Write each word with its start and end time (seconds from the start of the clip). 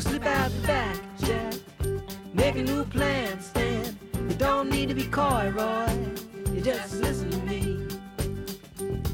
Slip 0.00 0.26
out 0.26 0.50
the 0.50 0.66
back, 0.66 0.96
Jack. 1.20 1.54
Make 2.32 2.56
a 2.56 2.62
new 2.62 2.84
plan, 2.84 3.40
Stan. 3.40 3.96
You 4.28 4.34
don't 4.34 4.68
need 4.68 4.88
to 4.88 4.94
be 4.94 5.04
coy, 5.04 5.52
Roy. 5.54 5.86
You 6.52 6.60
just 6.60 6.96
listen 6.96 7.30
to 7.30 7.38
me. 7.46 7.86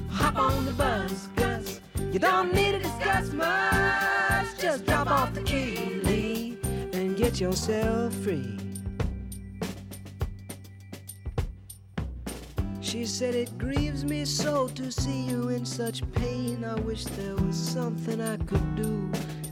Hop 0.08 0.36
on 0.36 0.64
the 0.64 0.73
bus, 0.73 1.28
Gus. 1.36 1.81
You 2.11 2.19
don't 2.19 2.55
need 2.55 2.73
to 2.73 2.78
discuss 2.78 3.31
much. 3.31 4.58
Just 4.58 4.86
drop 4.86 5.11
off 5.11 5.34
the 5.34 5.42
key, 5.42 6.01
leave, 6.03 6.64
and 6.95 7.14
get 7.14 7.39
yourself 7.39 8.14
free. 8.14 8.56
She 12.81 13.05
said, 13.05 13.34
It 13.34 13.58
grieves 13.58 14.06
me 14.06 14.25
so 14.25 14.69
to 14.69 14.91
see 14.91 15.25
you 15.25 15.51
in 15.51 15.67
such 15.67 16.11
pain. 16.12 16.64
I 16.64 16.75
wish 16.81 17.05
there 17.05 17.36
was 17.36 17.56
something 17.56 18.23
I 18.23 18.39
could 18.39 18.77
do 18.77 19.11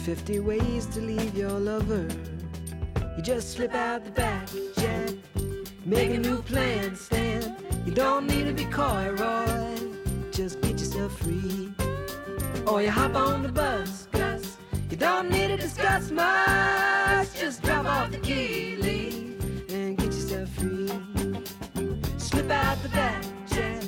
50 0.00 0.40
ways 0.40 0.86
to 0.86 1.00
leave 1.00 1.36
your 1.36 1.50
lover. 1.50 2.08
You 3.16 3.22
just 3.22 3.52
slip 3.52 3.74
out 3.74 4.02
the 4.02 4.10
back, 4.10 4.48
Jack. 4.76 5.10
Make 5.84 6.10
a 6.10 6.18
new 6.18 6.40
plan, 6.40 6.96
Stan. 6.96 7.54
You 7.84 7.92
don't 7.92 8.26
need 8.26 8.44
to 8.46 8.54
be 8.54 8.64
coy, 8.64 9.10
Roy. 9.10 9.78
Just 10.32 10.62
get 10.62 10.72
yourself 10.72 11.18
free. 11.18 11.70
Or 12.66 12.82
you 12.82 12.90
hop 12.90 13.14
on 13.14 13.42
the 13.42 13.50
bus, 13.50 14.08
Gus. 14.12 14.56
You 14.88 14.96
don't 14.96 15.28
need 15.28 15.48
to 15.48 15.58
discuss 15.58 16.10
much. 16.10 17.34
Just 17.38 17.62
drop 17.62 17.84
off 17.84 18.10
the 18.10 18.18
key, 18.18 18.76
leave, 18.76 19.70
and 19.70 19.98
get 19.98 20.06
yourself 20.06 20.48
free. 20.50 20.88
Slip 22.16 22.50
out 22.50 22.82
the 22.82 22.88
back, 22.88 23.22
Jack. 23.46 23.84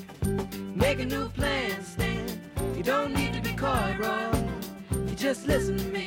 Make 0.77 1.01
a 1.01 1.07
new 1.07 1.31
plan, 1.31 1.83
Stan. 1.83 2.29
You 2.77 2.83
don't 2.83 3.15
need 3.15 3.33
to 3.33 3.41
be 3.41 3.53
coy, 3.57 3.97
Roy. 3.99 4.52
Just 5.23 5.47
listen 5.47 5.79
to 5.79 5.85
me. 5.85 6.07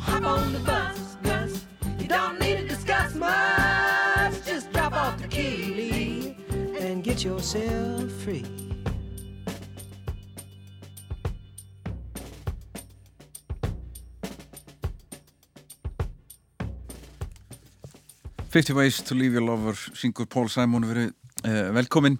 Hop 0.00 0.24
on 0.24 0.52
the 0.52 0.58
bus, 0.58 1.16
Gus. 1.22 1.64
You 2.00 2.08
don't 2.08 2.40
need 2.40 2.56
to 2.56 2.66
discuss 2.66 3.14
much. 3.14 4.44
Just 4.44 4.72
drop 4.72 4.92
off 4.92 5.22
the 5.22 5.28
key, 5.28 6.34
and 6.80 7.04
get 7.04 7.22
yourself 7.22 8.10
free. 8.24 8.44
Fifty 18.48 18.72
Ways 18.72 19.00
to 19.02 19.14
Leave 19.14 19.34
Your 19.34 19.42
Lover 19.42 19.78
syngur 19.94 20.26
Pól 20.26 20.48
Sæmón 20.50 20.82
verið 20.90 21.14
eh, 21.44 21.70
velkomin 21.70 22.18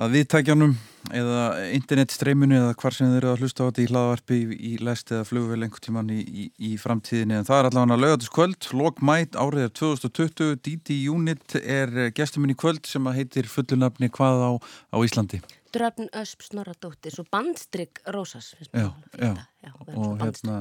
að 0.00 0.16
viðtækjanum 0.16 0.78
eða 1.10 1.44
internetstreyminu 1.74 2.58
eða 2.58 2.76
hvar 2.78 2.96
sem 2.96 3.10
þeir 3.10 3.18
eru 3.22 3.32
að 3.32 3.42
hlusta 3.42 3.64
á 3.64 3.68
þetta 3.68 3.82
í 3.82 3.88
hlaðvarpi 3.90 4.38
í, 4.38 4.58
í 4.70 4.72
lest 4.86 5.10
eða 5.12 5.26
flugvel 5.28 5.58
einhvern 5.58 5.86
tíman 5.86 6.12
í, 6.14 6.20
í, 6.22 6.46
í 6.68 6.70
framtíðinni. 6.80 7.40
En 7.40 7.48
það 7.48 7.58
er 7.58 7.70
allavega 7.70 8.00
lögatiskvöld, 8.04 8.70
lokmæt 8.78 9.38
árið 9.40 9.66
er 9.66 9.74
2020, 9.80 10.54
DD 10.62 11.00
Unit 11.12 11.58
er 11.62 11.96
gestuminn 12.16 12.54
í 12.54 12.58
kvöld 12.58 12.86
sem 12.88 13.10
að 13.10 13.18
heitir 13.20 13.50
fullunafni 13.50 14.12
hvað 14.14 14.46
á, 14.46 14.50
á 14.94 14.96
Íslandi? 15.02 15.42
Dröfn 15.72 16.10
Ösp 16.20 16.44
Snorradóttir, 16.44 17.14
svo 17.14 17.24
bandstrygg 17.32 18.02
Rósas 18.12 18.52
finnst 18.58 18.74
Já, 18.76 18.90
já. 19.16 19.32
já 19.64 19.72
og 19.96 20.20
hérna 20.20 20.60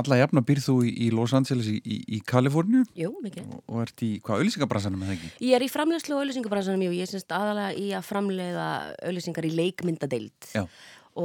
alla 0.00 0.18
jafna 0.20 0.42
býrð 0.46 0.66
þú 0.68 0.74
í, 0.90 1.06
Los 1.14 1.34
Angeles 1.36 1.68
í, 1.70 1.76
í, 1.84 1.98
í 2.16 2.20
Kaliforníu 2.26 2.82
Jú, 2.98 3.12
mikið. 3.24 3.46
og, 3.54 3.62
og 3.68 3.84
ert 3.84 4.04
í 4.06 4.10
hvað 4.24 4.42
auðlýsingabransanum 4.42 5.04
eða 5.06 5.16
ekki? 5.18 5.30
Ég 5.48 5.56
er 5.58 5.64
í 5.66 5.70
framleiðslu 5.72 6.16
og 6.16 6.24
auðlýsingabransanum 6.24 6.84
og 6.88 6.96
ég 6.98 7.06
er 7.06 7.12
semst 7.14 7.34
aðalega 7.36 7.78
í 7.78 7.88
að 7.98 8.04
framleiða 8.10 8.66
auðlýsingar 9.08 9.48
í 9.48 9.54
leikmyndadeild 9.60 10.50
Já. 10.54 10.64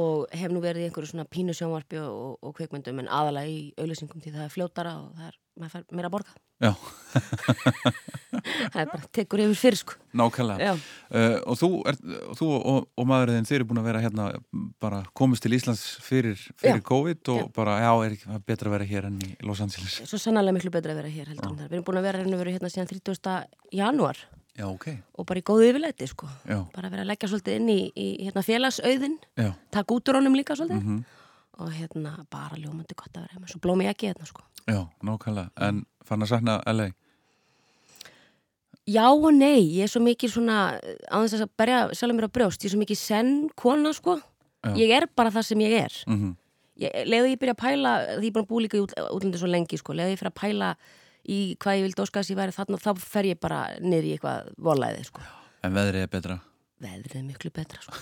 og 0.00 0.26
hef 0.38 0.52
nú 0.54 0.62
verið 0.62 0.84
í 0.84 0.90
einhverju 0.90 1.10
svona 1.12 1.26
pínu 1.30 1.56
sjónvarpi 1.58 1.98
og, 2.02 2.12
og, 2.14 2.36
og 2.50 2.56
kveikmyndum 2.60 3.02
en 3.02 3.10
aðalega 3.10 3.50
í 3.50 3.60
auðlýsingum 3.80 4.22
því 4.22 4.36
það 4.36 4.46
er 4.46 4.54
fljótara 4.54 4.94
og 5.02 5.10
það 5.18 5.32
er, 5.32 5.38
maður 5.60 5.74
fær 5.74 5.88
meira 5.98 6.10
að 6.10 6.14
borga. 6.18 6.38
Já, 6.60 6.74
Það 8.70 8.80
er 8.82 8.88
bara, 8.90 9.08
tekur 9.16 9.40
yfir 9.42 9.58
fyrir 9.58 9.78
sko. 9.80 9.96
nákvæmlega 10.16 10.74
uh, 10.76 11.36
og 11.50 11.56
þú, 11.58 11.68
er, 11.90 11.96
þú 12.38 12.48
og, 12.58 12.86
og 13.00 13.08
maðurinn 13.08 13.46
þeir 13.48 13.58
eru 13.60 13.66
búin 13.70 13.80
að 13.82 13.88
vera 13.90 14.02
hérna 14.04 14.26
bara 14.80 15.02
komist 15.16 15.44
til 15.44 15.54
Íslands 15.56 15.82
fyrir, 16.04 16.40
fyrir. 16.56 16.82
COVID 16.86 17.30
og 17.34 17.40
Já. 17.42 17.46
bara 17.56 17.78
já, 17.82 17.92
er 18.06 18.16
ekki 18.16 18.40
betra 18.48 18.70
að 18.70 18.74
vera 18.78 18.88
hér 18.90 19.08
enn 19.10 19.18
í 19.24 19.30
Los 19.44 19.60
Angeles 19.60 20.00
Svo 20.08 20.18
sannarlega 20.20 20.56
miklu 20.56 20.72
betra 20.74 20.94
að 20.94 21.02
vera 21.02 21.12
hér 21.12 21.32
heldur. 21.32 21.56
Við 21.60 21.78
erum 21.78 21.86
búin 21.86 22.00
að 22.00 22.06
vera 22.08 22.22
hérna, 22.22 22.42
hérna 22.48 22.72
síðan 22.72 22.92
30. 22.92 23.48
janúar 23.76 24.20
Já, 24.58 24.66
ok, 24.66 24.86
og 25.16 25.26
bara 25.28 25.40
í 25.40 25.44
góðu 25.46 25.68
yfirleiti 25.70 26.08
sko. 26.10 26.26
Bara 26.74 26.90
vera 26.90 27.04
að 27.04 27.12
leggja 27.12 27.28
svolítið 27.30 27.60
inn 27.60 27.68
í, 27.70 27.78
í 27.94 28.06
hérna, 28.26 28.42
félagsauðin, 28.44 29.14
já 29.38 29.52
taka 29.72 29.94
út 29.94 30.10
úr 30.10 30.18
honum 30.18 30.36
líka 30.36 30.58
svolítið 30.58 30.82
mm 30.84 31.00
og 31.60 31.68
hérna 31.76 32.14
bara 32.32 32.56
ljómandi 32.56 32.94
gott 32.96 33.12
að 33.12 33.26
vera 33.26 33.36
heima. 33.36 33.48
Svo 33.50 33.58
blómi 33.60 33.84
ekki 33.90 34.08
hérna 34.08 34.24
sko. 34.24 34.40
Já, 34.64 34.86
nákvæmlega, 35.04 35.50
en 35.60 35.82
fann 36.08 36.24
að 36.24 36.30
sakna 36.32 36.54
LA 36.72 36.86
Já 38.88 39.04
og 39.12 39.28
nei, 39.36 39.60
ég 39.76 39.84
er 39.84 39.90
svo 39.92 40.00
mikið 40.02 40.32
svona, 40.32 40.56
á 40.80 41.16
þess 41.20 41.44
að 41.44 41.50
berja 41.60 41.80
sjálfur 41.92 42.16
mér 42.16 42.26
á 42.26 42.34
brjóst, 42.34 42.64
ég 42.64 42.70
er 42.70 42.72
svo 42.72 42.80
mikið 42.80 42.98
senn 42.98 43.34
kona 43.60 43.92
sko, 43.94 44.16
Já. 44.64 44.72
ég 44.76 44.90
er 44.96 45.06
bara 45.16 45.30
það 45.34 45.46
sem 45.52 45.66
ég 45.66 45.76
er. 45.84 45.98
mm 46.06 46.36
Ég, 46.80 46.94
leðu 47.04 47.28
ég 47.28 47.40
byrja 47.42 47.52
að 47.52 47.60
pæla, 47.60 47.90
því 48.16 48.24
ég 48.24 48.30
er 48.30 48.32
búin 48.32 48.44
að 48.46 48.48
búa 48.48 48.60
líka 48.64 48.78
í 48.78 48.80
út, 48.80 48.92
útlandi 49.12 49.36
svo 49.40 49.48
lengi 49.52 49.76
sko, 49.76 49.92
leðu 49.92 50.14
ég 50.14 50.20
fyrir 50.20 50.30
að 50.30 50.38
pæla 50.40 50.68
í 51.28 51.40
hvað 51.60 51.76
ég 51.76 51.82
vildi 51.84 52.00
óska 52.06 52.22
þess 52.22 52.30
að 52.30 52.32
ég 52.32 52.38
væri 52.38 52.54
þarna, 52.56 52.78
þá 52.80 53.02
fer 53.04 53.26
ég 53.28 53.40
bara 53.42 53.58
niður 53.84 54.06
í 54.08 54.12
eitthvað 54.14 54.46
volæði 54.56 55.02
sko. 55.04 55.24
En 55.60 55.74
veðrið 55.76 56.06
er 56.06 56.12
betra 56.14 56.38
Veðrið 56.80 57.16
er 57.18 57.24
miklu 57.26 57.50
betra 57.52 57.82
sko. 57.84 57.98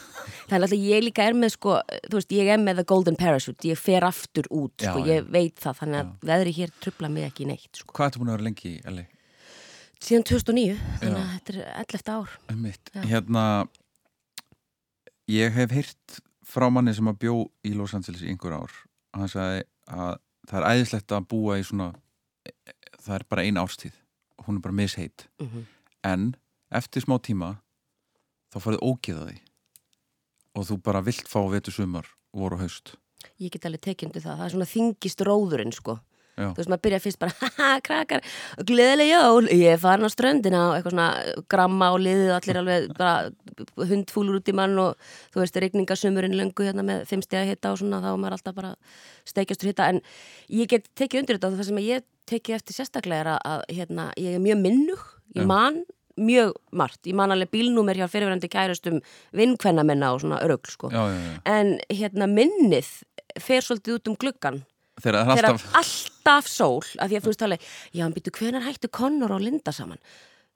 Það 0.47 0.55
er 0.55 0.63
alltaf, 0.63 0.79
ég 0.79 1.03
líka 1.03 1.25
er 1.27 1.35
með 1.35 1.51
sko, 1.57 1.73
þú 2.07 2.21
veist, 2.21 2.37
ég 2.39 2.51
er 2.55 2.61
með 2.63 2.79
the 2.79 2.85
golden 2.93 3.17
parachute, 3.19 3.67
ég 3.67 3.81
fer 3.83 4.07
aftur 4.07 4.47
út 4.55 4.79
Já, 4.79 4.93
sko, 4.93 5.03
já. 5.03 5.17
ég 5.17 5.27
veit 5.35 5.59
það, 5.59 5.81
þannig 5.81 5.99
að 6.05 6.13
veðrið 6.31 6.61
hér 6.61 6.75
trubla 6.79 7.11
mig 7.11 7.27
ekki 7.27 7.49
neitt 7.51 7.83
sko. 7.83 7.97
Hvað 7.99 8.13
ertu 8.13 8.23
búin 8.23 8.31
að 8.31 8.37
vera 8.39 8.47
lengi 8.47 8.77
LA? 8.87 9.05
Síðan 9.99 10.29
2009, 10.31 10.79
þannig 11.03 11.19
að 11.19 11.35
þetta 11.35 11.57
er 11.57 11.61
11 11.83 12.15
ár. 12.15 12.39
Já. 12.95 13.03
Hérna 13.11 13.45
ég 15.35 15.59
hef 15.59 15.75
heyrt 15.75 16.21
frá 16.49 16.69
manni 16.73 16.95
sem 16.97 17.09
að 17.11 17.21
bjó 17.25 17.39
í 17.69 17.75
Los 17.77 17.95
Angeles 17.97 18.25
í 18.25 18.31
einhver 18.33 18.57
ár 18.57 18.73
og 18.73 19.23
hann 19.23 19.33
sagði 19.33 19.65
að 19.89 20.15
það 20.49 20.61
er 20.61 20.69
æðislegt 20.73 21.15
að 21.17 21.27
búa 21.33 21.59
í 21.61 21.65
svona 21.67 21.91
það 22.99 23.17
er 23.19 23.27
bara 23.29 23.45
ein 23.45 23.61
árstíð 23.61 23.97
og 24.39 24.49
hún 24.49 24.59
er 24.59 24.65
bara 24.65 24.81
misheit. 24.81 25.27
Mm 25.43 25.67
en 26.03 26.35
eftir 26.71 27.05
smá 27.05 27.19
tíma 27.23 27.57
þá 28.53 28.61
farið 28.63 28.85
ógeða 28.85 29.27
því. 29.29 29.39
Og 30.57 30.67
þú 30.69 30.79
bara 30.83 31.05
vilt 31.05 31.29
fá 31.31 31.41
vetur 31.51 31.75
sumar, 31.75 32.07
voru 32.35 32.59
haust. 32.63 32.95
Ég 33.39 33.53
get 33.55 33.67
alveg 33.67 33.83
tekjandi 33.85 34.23
það, 34.23 34.39
það 34.39 34.45
er 34.47 34.55
svona 34.55 34.71
þingist 34.73 35.25
róðurinn 35.27 35.75
sko 35.75 35.99
Já. 36.39 36.47
Þú 36.55 36.61
veist, 36.61 36.71
maður 36.71 36.83
byrja 36.87 37.01
fyrst 37.03 37.19
bara, 37.19 37.35
haha, 37.43 37.71
krakkar, 37.83 38.23
gleðileg 38.69 39.11
jól, 39.11 39.49
ég 39.51 39.73
er 39.75 39.81
farin 39.83 40.07
á 40.07 40.11
ströndina 40.15 40.61
og 40.69 40.77
eitthvað 40.77 40.95
svona 40.95 41.09
gramma 41.51 41.89
og 41.97 41.99
liðið 42.05 42.31
og 42.31 42.37
allir 42.39 42.61
alveg 42.63 42.87
bara 42.95 43.89
hundfúlur 43.91 44.39
út 44.39 44.49
í 44.53 44.55
mann 44.55 44.79
og 44.79 45.11
þú 45.35 45.43
veist, 45.43 45.59
regningasumurinn 45.65 46.39
löngu 46.39 46.69
hérna 46.69 46.87
með 46.87 47.05
fimm 47.11 47.25
stegi 47.27 47.51
hitta 47.51 47.75
og 47.75 47.83
svona, 47.83 47.99
þá 48.05 48.13
er 48.13 48.23
maður 48.23 48.39
alltaf 48.39 48.57
bara 48.61 48.73
steikjastur 49.29 49.73
hitta, 49.73 49.91
en 49.91 50.01
ég 50.55 50.71
get 50.71 50.87
tekið 50.99 51.25
undir 51.25 51.41
þetta 51.41 51.51
og 51.51 51.59
það 51.59 51.71
sem 51.73 51.83
ég 51.85 52.07
tekið 52.29 52.59
eftir 52.61 52.79
sérstaklega 52.79 53.21
er 53.25 53.31
að, 53.35 53.67
hérna, 53.81 54.09
ég 54.21 54.39
er 54.39 54.43
mjög 54.45 54.63
minnug, 54.63 55.05
ég 55.35 55.49
man 55.49 55.83
mjög 56.19 56.55
margt, 56.75 57.01
ég 57.07 57.15
man 57.19 57.31
alveg 57.35 57.51
bílnúmer 57.55 57.99
hjá 57.99 58.09
fyrirverandi 58.11 58.49
kærustum 58.51 58.97
vinkvennamenna 59.39 60.09
og 60.15 60.23
svona 60.25 60.41
örugl, 60.43 60.71
sko, 60.73 60.91
Já, 60.91 61.05
já, 61.11 61.19
já. 61.19 61.37
en 61.47 61.79
hérna 61.95 62.27
minnið 62.31 62.89
fer 63.39 63.63
svolítið 63.63 63.99
út 64.01 64.11
um 64.11 64.17
gluggan 64.19 64.63
Þegar 65.03 65.29
það 65.29 65.39
er 65.43 65.49
alltaf 65.51 65.77
alltaf 65.83 66.49
sól 66.51 66.83
að 66.99 67.13
því 67.13 67.19
að 67.19 67.23
þú 67.25 67.31
veist 67.33 67.45
alveg, 67.47 67.69
já, 67.95 68.03
hann 68.05 68.17
býttu 68.17 68.33
hvenar 68.39 68.67
hættu 68.67 68.91
Connor 68.93 69.33
og 69.37 69.41
Linda 69.45 69.73
saman? 69.75 70.01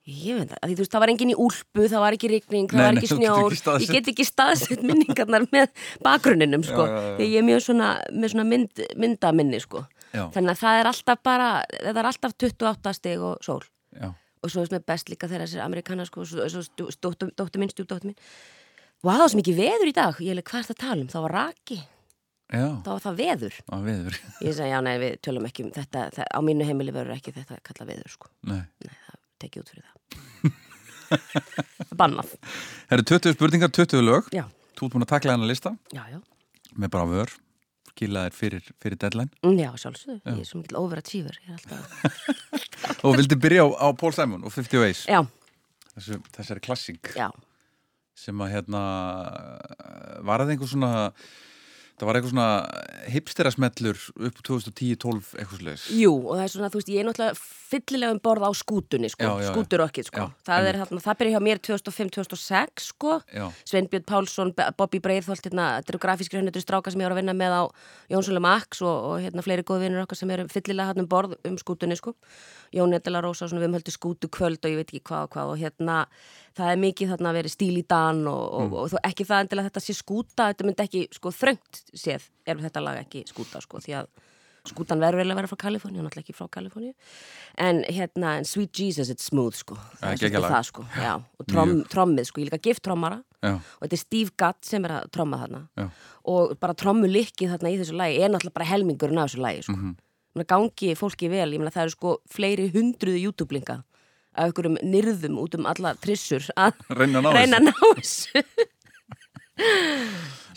Ég 0.03 0.35
veit 0.35 0.49
það, 0.51 0.59
að 0.59 0.69
því 0.69 0.75
þú 0.75 0.83
veist, 0.83 0.93
það 0.93 1.03
var 1.05 1.11
engin 1.13 1.31
í 1.31 1.35
úlpu 1.39 1.85
það 1.87 2.01
var 2.03 2.15
ekki 2.17 2.29
rigning, 2.33 2.65
það 2.73 2.81
Nei, 2.81 2.87
var 2.89 2.97
ekki 2.99 3.11
snjór. 3.13 3.55
ekki 3.55 3.85
ég 3.87 3.93
get 3.95 4.09
ekki 4.11 4.25
staðsett 4.27 4.83
minningarnar 4.83 5.45
með 5.55 5.69
bakgrunninum 6.03 6.65
sko, 6.67 6.87
Já, 6.89 6.91
já, 6.91 7.05
já. 7.07 7.13
því 7.21 7.29
ég 7.31 7.39
er 7.39 7.47
mjög 7.47 7.61
svona 7.69 7.91
með 8.11 8.33
svona 8.35 8.47
mynd, 8.51 8.83
myndaminni 8.99 9.61
sko. 9.63 9.85
Þannig 10.13 10.51
að 10.57 10.59
það 10.65 10.81
er 10.81 10.91
alltaf 10.91 11.23
bara 11.23 11.47
það 11.71 12.01
er 12.03 12.09
alltaf 12.11 12.35
28 12.35 12.95
stig 12.99 13.23
og 13.23 13.39
sól. 13.47 13.63
Og 14.43 14.51
svo 14.51 14.65
veist 14.65 14.75
mér 14.75 14.83
best 14.91 15.07
líka 15.13 15.31
þegar 15.31 15.47
þessir 15.47 15.63
amerikanar 15.63 16.11
sko, 16.11 16.27
dóttur 16.27 17.63
minn, 17.63 17.71
stjúpdóttur 17.71 18.11
minn 18.11 18.19
Vá, 19.03 19.15
það 19.17 19.23
var 19.23 19.31
svo 19.33 19.39
mikið 19.41 19.57
veður 19.59 19.89
í 19.91 19.95
dag, 19.97 20.19
ég 20.23 20.37
leik 20.39 20.51
hvað 20.51 20.61
er 20.61 20.67
það 20.69 20.75
að 20.77 20.83
tala 20.83 21.03
um, 21.03 21.09
það 21.11 21.25
var 21.25 21.33
raki, 21.39 21.79
já, 22.53 22.67
það 22.85 22.91
var 22.93 23.03
það 23.07 23.19
veður. 23.21 23.59
Veður. 23.87 24.19
Ég 24.45 24.57
segi, 24.57 24.71
já, 24.73 24.79
nei, 24.85 24.95
við 25.03 25.19
tölum 25.27 25.47
ekki 25.49 25.67
um 25.67 25.73
þetta, 25.75 26.07
það, 26.17 26.31
á 26.33 26.39
mínu 26.47 26.67
heimili 26.69 26.95
verður 26.95 27.17
ekki 27.17 27.35
þetta 27.37 27.61
kalla 27.69 27.89
veður, 27.89 28.13
sko. 28.15 28.31
Nei. 28.51 28.61
Nei, 28.85 28.97
það 29.07 29.21
tekið 29.45 29.63
út 29.65 29.73
fyrir 29.73 29.87
það. 29.89 30.01
Bannað. 32.01 32.35
Það 32.89 32.97
eru 32.99 33.07
20 33.13 33.37
spurningar, 33.39 33.73
20 33.83 34.05
lög. 34.07 34.29
Já, 34.37 34.45
Þú 34.79 34.89
ert 34.89 34.95
búin 34.97 35.05
að 35.07 35.13
takla 35.13 35.35
hennar 35.37 35.51
lista. 35.51 35.75
Já, 35.95 36.03
já. 36.11 36.21
með 36.81 36.93
bara 36.95 37.09
vör. 37.11 37.35
Skilaðir 37.93 38.35
fyrir, 38.35 38.69
fyrir 38.81 38.97
deadline. 38.99 39.31
Mm, 39.45 39.59
Já, 39.61 39.69
sjálfsögðu, 39.83 40.17
ég 40.25 40.41
er 40.41 40.49
svo 40.49 40.63
mikil 40.63 40.79
overachiever, 40.81 41.37
ég 41.45 41.53
er 41.53 41.59
alltaf... 41.61 41.85
Og 43.07 43.19
vildi 43.19 43.37
byrja 43.37 43.67
á, 43.69 43.69
á 43.85 43.87
Paul 44.01 44.15
Simon 44.17 44.47
og 44.49 44.55
50 44.55 44.81
Ways. 44.81 45.03
Já, 45.11 45.21
Þessu, 45.93 46.19
Þessari 46.33 46.63
klassing 46.65 46.99
sem 48.23 48.43
að 48.45 48.53
hérna 48.55 48.81
var 50.25 50.43
það 50.43 50.55
einhver 50.55 50.71
svona 50.71 50.91
það 52.03 52.09
var 52.09 52.19
eitthvað 52.19 52.33
svona 52.33 52.47
hipsterasmellur 53.13 53.99
upp 54.27 54.39
2010-12 54.49 55.37
eitthvað 55.39 55.61
slags 55.61 55.85
jú, 55.95 56.15
og 56.19 56.33
það 56.35 56.45
er 56.45 56.53
svona, 56.57 56.71
þú 56.73 56.81
veist, 56.81 56.91
ég 56.91 57.03
er 57.03 57.07
náttúrulega 57.07 57.37
fyllilega 57.73 58.15
um 58.17 58.21
borð 58.23 58.47
á 58.47 58.51
skútunni, 58.59 59.09
sko, 59.13 59.29
skúturokkið, 59.47 60.09
sko. 60.11 60.25
Já, 60.27 60.43
það 60.49 60.69
er 60.69 60.79
þarna, 60.83 61.03
það 61.05 61.19
byrja 61.21 61.35
hjá 61.37 61.45
mér 61.47 61.61
2005-2006, 61.69 62.89
sko. 62.91 63.15
Já, 63.33 63.45
Sveinbjörn 63.71 64.07
Pálsson, 64.09 64.53
Bobby 64.79 65.01
Breiðholt, 65.05 65.47
hérna, 65.47 65.69
þetta 65.79 65.95
eru 65.95 66.03
grafískri 66.03 66.41
hönnutur 66.41 66.65
stráka 66.65 66.93
sem 66.93 67.01
ég 67.01 67.09
var 67.09 67.17
að 67.17 67.23
vinna 67.23 67.37
með 67.39 67.57
á 67.57 67.63
Jónsson 68.13 68.43
Max 68.45 68.83
og, 68.85 69.09
og 69.13 69.25
hérna 69.25 69.47
fleiri 69.47 69.65
góði 69.69 69.87
vinnur 69.87 70.05
okkar 70.05 70.21
sem 70.21 70.35
eru 70.35 70.49
fyllilega 70.53 70.91
hann 70.91 71.05
um 71.05 71.09
borð 71.09 71.39
um 71.49 71.57
skútunni 71.61 71.97
sko. 71.97 72.17
Jón 72.77 72.93
Edela 72.97 73.23
Rósa, 73.25 73.49
svona, 73.49 73.65
við 73.65 73.79
höldið 73.79 73.97
skútu 73.97 74.33
kvöld 74.33 74.61
og 74.61 74.75
ég 74.75 74.83
veit 74.83 74.91
ekki 74.91 75.07
hvað 75.09 75.29
og 75.29 75.37
hvað 75.37 75.55
og 75.55 75.63
hérna 75.63 76.03
það 76.57 76.73
er 76.73 76.83
mikið 76.83 77.15
þarna 77.15 77.31
að 77.33 77.39
vera 77.41 77.53
stíl 77.53 77.77
í 77.79 77.85
dan 77.89 78.27
og, 78.27 78.43
og, 78.43 78.67
Mm. 78.67 78.73
og, 78.73 78.93
og 78.93 79.09
ekki 79.09 79.25
það 79.29 79.47
endilega 79.47 79.71
þetta 79.71 79.85
sé 79.87 79.97
skúta, 79.97 80.51
þetta 80.53 80.67
myndi 80.69 80.85
ekki 80.87 81.03
sko 81.13 81.33
þröngt 81.33 81.83
séð 81.95 82.29
ef 82.47 82.63
þetta 82.67 82.85
lag 82.85 83.01
ekki 83.03 83.25
skúta 83.29 83.61
sko 83.61 83.81
því 83.83 83.97
að 84.03 84.07
skútan 84.71 85.01
verður 85.03 85.23
eiginlega 85.23 85.35
að 85.35 85.41
vera 85.41 85.51
frá 85.51 85.59
Kaliforníu, 85.59 86.03
náttúrulega 86.05 86.23
ekki 86.23 86.37
frá 86.39 86.47
Kaliforníu. 86.55 86.93
En 87.59 87.81
hérna, 87.83 88.37
en 88.39 88.45
Sweet 88.47 88.79
Jesus 88.79 89.11
it's 89.11 89.27
smooth 89.27 89.57
sko, 89.59 89.75
það 89.99 90.13
er 90.13 90.21
svolítið 90.21 90.47
það 90.53 90.67
sko 90.69 90.85
já, 90.95 91.15
og 91.19 91.49
trom, 91.51 91.73
trommið 91.91 92.29
sko, 92.29 92.41
ég 92.41 92.47
er 92.47 92.53
líka 92.53 92.63
gift 92.69 92.85
trommara 92.87 93.19
já, 93.43 93.57
og 93.59 93.83
þetta 93.83 93.99
er 93.99 94.03
Steve 94.05 94.37
Gatt 94.39 94.65
sem 94.69 94.87
er 94.87 94.95
að 95.01 95.11
tromma 95.17 95.41
þarna. 95.43 95.65
Já, 95.81 95.89
og 96.31 96.55
bara 96.63 96.79
trommulikkið 96.79 97.57
þarna 97.57 97.73
í 97.75 97.81
þessu 97.81 97.99
lagi 97.99 98.23
er 98.23 98.31
náttúrulega 98.31 98.59
bara 98.61 98.71
helmingurinn 98.71 99.19
af 99.19 99.33
þessu 99.33 99.43
lagi 99.43 99.63
sko. 99.67 99.73
mm 99.73 99.97
-hmm. 100.37 100.47
gangi 100.47 100.95
fólki 100.95 101.29
vel, 101.29 101.53
ég 101.53 101.59
meina 101.59 101.71
það 101.75 101.83
eru 101.83 101.91
sko 101.91 102.19
fleiri 102.31 102.71
hundruðu 102.71 103.19
YouTube-linka 103.19 103.83
af 104.33 104.49
einhverjum 104.49 104.79
nyrðum 104.83 105.39
út 105.43 105.57
um 105.59 105.69
alla 105.71 105.95
trissur 106.01 106.47
að 106.57 106.79
Reyna 106.99 107.23
að 107.23 107.69
ná 107.69 107.73
þessu 107.77 108.43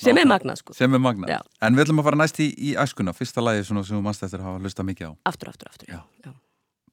sem 0.01 0.18
er 0.18 0.27
magnað 0.30 0.62
sko 0.62 0.75
sem 0.77 0.94
er 0.95 1.01
magna 1.04 1.30
Já. 1.30 1.39
En 1.63 1.75
við 1.77 1.86
ætlum 1.86 2.01
að 2.01 2.10
fara 2.10 2.22
næst 2.24 2.39
í, 2.44 2.50
í 2.56 2.74
æskuna 2.80 3.13
fyrsta 3.16 3.44
lagi 3.44 3.66
svona 3.68 3.83
sem 3.86 3.98
þú 3.98 4.04
mannst 4.06 4.25
eftir 4.25 4.42
að 4.42 4.50
hafa 4.50 4.63
hlusta 4.63 4.86
mikið 4.88 5.12
á 5.12 5.13
aftur, 5.31 5.51
aftur, 5.51 5.72
aftur 5.72 5.92
Já. 5.92 6.01
Já. 6.25 6.31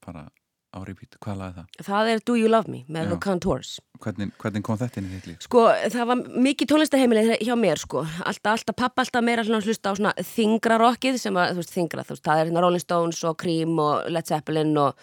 bara 0.04 0.28
á 0.72 0.80
repeat, 0.88 1.16
hvað 1.20 1.36
lagi 1.36 1.54
það? 1.58 1.86
það 1.86 2.10
er 2.12 2.22
Do 2.24 2.34
You 2.40 2.48
Love 2.48 2.72
Me 2.72 2.78
með. 2.88 3.10
The 3.12 3.18
Contours 3.20 3.74
Hvernig, 4.02 4.30
hvernig 4.40 4.64
kom 4.66 4.78
þetta 4.80 4.98
inn 4.98 5.10
í 5.10 5.18
þitt 5.18 5.26
líf? 5.28 5.42
Sko, 5.44 5.64
það 5.92 6.06
var 6.10 6.22
mikið 6.46 6.70
tónlistaheimilið 6.72 7.32
hjá 7.44 7.52
mér, 7.60 7.78
sko. 7.78 8.00
Alltaf, 8.24 8.48
alltaf, 8.56 8.76
pappa 8.80 9.04
alltaf 9.04 9.22
meira 9.22 9.44
hlusta 9.44 9.92
á 9.92 9.98
svona 9.98 10.14
þingra 10.26 10.78
rockið 10.82 11.20
sem 11.22 11.36
að, 11.38 11.52
þú 11.52 11.60
veist, 11.60 11.74
þingra, 11.76 12.06
þú 12.08 12.16
veist, 12.16 12.24
það 12.26 12.40
er 12.40 12.48
hérna 12.48 12.64
Rolling 12.64 12.82
Stones 12.82 13.20
og 13.28 13.36
Cream 13.38 13.78
og 13.78 14.08
Led 14.10 14.26
Zeppelin 14.32 14.72
og, 14.80 14.96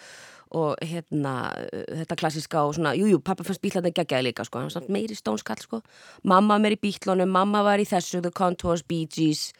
og 0.56 0.78
hérna, 0.82 1.34
uh, 1.54 1.84
þetta 2.02 2.20
klassiska 2.20 2.62
og 2.66 2.76
svona, 2.78 2.94
jújú, 2.98 3.16
jú, 3.16 3.24
pappa 3.24 3.46
fannst 3.46 3.62
bítlandi 3.62 3.92
geggjaði 3.96 4.30
líka, 4.30 4.46
sko, 4.46 4.58
hann 4.58 4.70
var 4.70 4.76
samt 4.78 4.92
meiri 4.92 5.18
Stones 5.18 5.44
kall, 5.46 5.60
sko. 5.62 5.82
Mamma 6.24 6.58
meir 6.58 6.78
í 6.78 6.80
bítlunum, 6.80 7.30
mamma 7.30 7.62
var 7.66 7.82
í 7.82 7.86
þessu, 7.88 8.22
The 8.24 8.32
Contours, 8.34 8.82
Bee 8.86 9.06
Gees, 9.06 9.52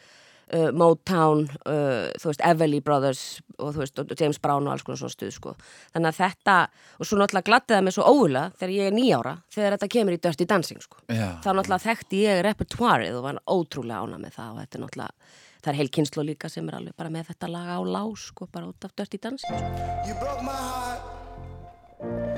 uh, 0.54 0.70
Motown, 0.74 1.44
uh, 1.66 2.10
þú 2.20 2.30
veist, 2.30 2.42
Everly 2.46 2.80
Brothers 2.84 3.22
og 3.60 3.74
þú 3.74 3.82
veist, 3.82 4.00
og 4.00 4.14
James 4.18 4.40
Brown 4.42 4.66
og 4.66 4.74
alls 4.74 4.82
konar 4.86 4.98
svona 5.00 5.14
stuð, 5.14 5.34
sko. 5.36 5.54
Þannig 5.94 6.10
að 6.10 6.18
þetta, 6.22 6.56
og 6.98 7.08
svo 7.08 7.20
náttúrulega 7.20 7.48
gladdi 7.50 7.76
það 7.76 7.84
mig 7.86 7.96
svo 7.96 8.06
óulega 8.08 8.50
þegar 8.56 8.74
ég 8.76 8.88
er 8.90 8.96
nýjára, 8.96 9.36
þegar 9.54 9.76
þetta 9.76 9.90
kemur 9.96 10.16
í 10.16 10.22
Dirty 10.26 10.48
Dancing, 10.50 10.82
sko. 10.82 11.02
Já, 11.06 11.28
Þá 11.44 11.50
náttúrulega 11.52 11.84
þekkti 11.86 12.24
ég 12.24 12.42
repertoirið 12.48 13.20
og 13.20 13.26
var 13.28 13.40
ótrúlega 13.46 14.02
ána 14.02 14.20
með 14.22 14.36
það 14.40 14.50
og 14.50 14.60
þetta 14.64 14.78
er 14.80 14.84
náttúrulega, 14.86 15.32
það 15.60 15.72
er 15.74 15.80
heil 15.82 15.90
kynslu 15.92 16.24
líka 16.24 16.48
sem 16.48 16.68
er 16.72 16.78
alveg 16.80 16.96
bara 16.96 17.12
með 17.12 17.32
þetta 17.34 17.52
laga 17.52 17.76
á 17.76 17.82
lás, 17.84 18.28
sko, 18.32 18.48
bara 18.50 18.70
út 18.72 18.88
af 18.88 18.96
Dirty 18.96 19.20
Dancing, 19.20 19.60
sko. 19.60 20.79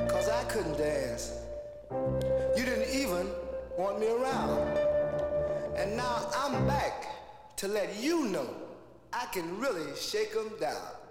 Cause 0.09 0.29
I 0.29 0.45
couldn't 0.45 0.77
dance. 0.77 1.39
You 2.57 2.65
didn't 2.65 2.95
even 2.95 3.29
want 3.79 4.01
me 4.01 4.09
around. 4.09 4.79
And 5.77 5.97
now 5.97 6.31
I'm 6.37 6.67
back 6.67 7.07
to 7.57 7.69
let 7.69 7.97
you 8.01 8.27
know 8.27 8.49
I 9.13 9.27
can 9.27 9.59
really 9.59 9.95
shake 9.97 10.35
'em 10.37 10.51
down. 10.59 11.02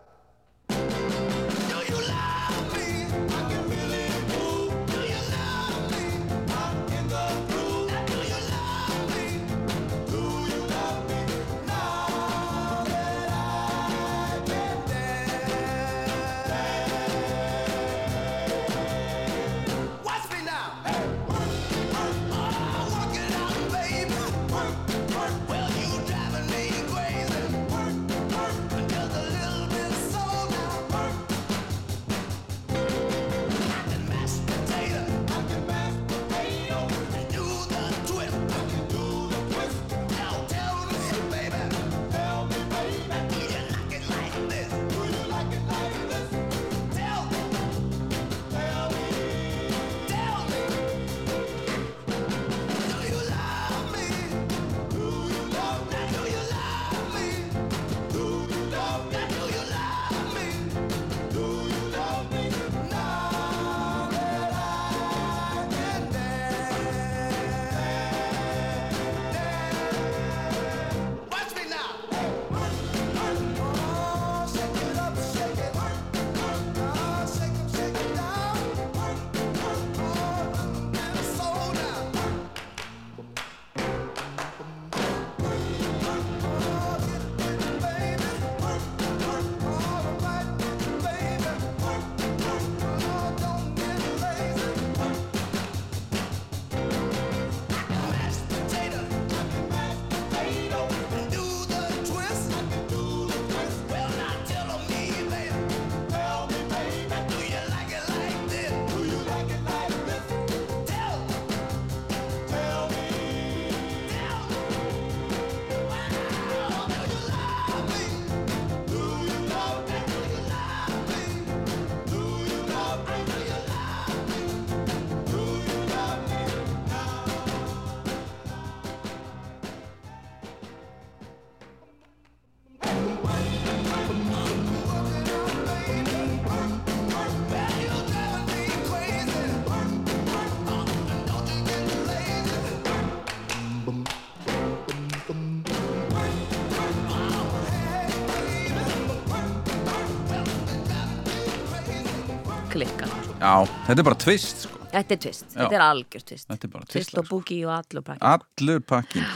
Þetta 153.91 154.03
er 154.03 154.07
bara 154.07 154.19
tvist 154.23 154.65
sko. 154.65 154.81
Þetta 154.91 155.15
er 155.15 155.21
tvist, 155.27 155.47
þetta 155.53 155.77
er 155.77 155.83
algjör 155.85 156.23
tvist 156.31 156.47
Þetta 156.49 156.67
er 156.67 156.71
bara 156.73 156.87
Tvist 156.87 157.11
tvistar 157.11 157.21
og 157.21 157.29
búki 157.31 157.57
og 157.67 157.71
allur 157.77 158.03
pakki 158.07 158.29
Allur 158.31 158.81
pakkin 158.91 159.27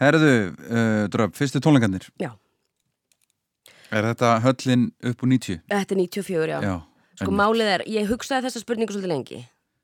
Herðu, 0.00 0.32
uh, 0.64 1.02
dröf, 1.12 1.34
fyrstu 1.36 1.60
tónleikarnir. 1.60 2.06
Já, 2.20 2.30
Er 3.92 4.06
þetta 4.06 4.36
höllin 4.44 4.86
upp 5.10 5.24
úr 5.26 5.28
90? 5.34 5.60
þetta 5.68 5.94
er 5.96 6.00
94, 6.00 6.52
já, 6.54 6.60
Já 6.64 6.76
Sko 7.20 7.34
málið 7.36 7.68
er, 7.74 7.82
ég 7.90 8.06
hugsaði 8.08 8.46
þessa 8.48 8.62
spurningu 8.62 8.94
svolítið 8.94 9.12
lengi 9.12 9.40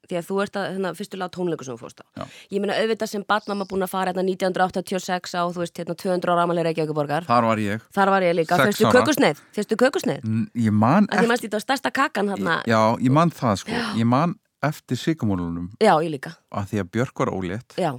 Því 0.07 0.19
að 0.21 0.27
þú 0.29 0.39
ert 0.45 0.57
að, 0.61 0.67
hérna, 0.77 0.93
fyrstulega 0.97 1.33
tónleiku 1.35 1.67
sem 1.67 1.77
þú 1.77 1.83
fórst 1.83 2.03
á. 2.03 2.05
Já. 2.17 2.25
Ég 2.55 2.63
meina 2.63 2.79
auðvitað 2.79 3.11
sem 3.13 3.25
barnamma 3.27 3.67
búin 3.71 3.87
að 3.87 3.93
fara 3.93 4.13
hérna 4.13 4.25
1986 4.27 5.35
á, 5.35 5.43
þú 5.51 5.63
veist, 5.65 5.77
hérna 5.81 5.97
200 5.99 6.33
ára 6.35 6.47
amalega 6.47 6.71
Reykjavíkuborgar 6.71 7.27
Þar 7.29 7.49
var 7.51 7.63
ég. 7.63 7.87
Þar 7.97 8.13
var 8.15 8.27
ég 8.27 8.37
líka, 8.39 8.59
fyrstu 8.63 8.91
kökusneið. 8.95 9.45
Fyrstu 9.57 9.79
kökusneið, 9.83 10.27
Ég 10.67 10.75
man 10.75 11.09
að 11.11 11.25
því 11.25 11.31
mannst 11.33 11.47
þetta 11.47 11.59
var 11.59 11.67
stærsta 11.67 11.93
kakan 11.95 12.33
hérna 12.35 12.59
Já, 12.69 12.81
ég 13.03 13.13
man 13.13 13.33
það 13.35 13.63
sko. 13.63 13.81
Ég 13.99 14.09
man 14.09 14.37
eftir 14.65 14.99
sykumólunum 14.99 15.71
Já, 15.83 15.95
ég 16.03 16.11
líka, 16.15 16.37
að 16.51 16.71
því 16.73 16.83
að 16.83 16.93
Björk 16.97 17.25
var 17.25 17.33
ólétt. 17.35 17.77
Já, 17.81 17.93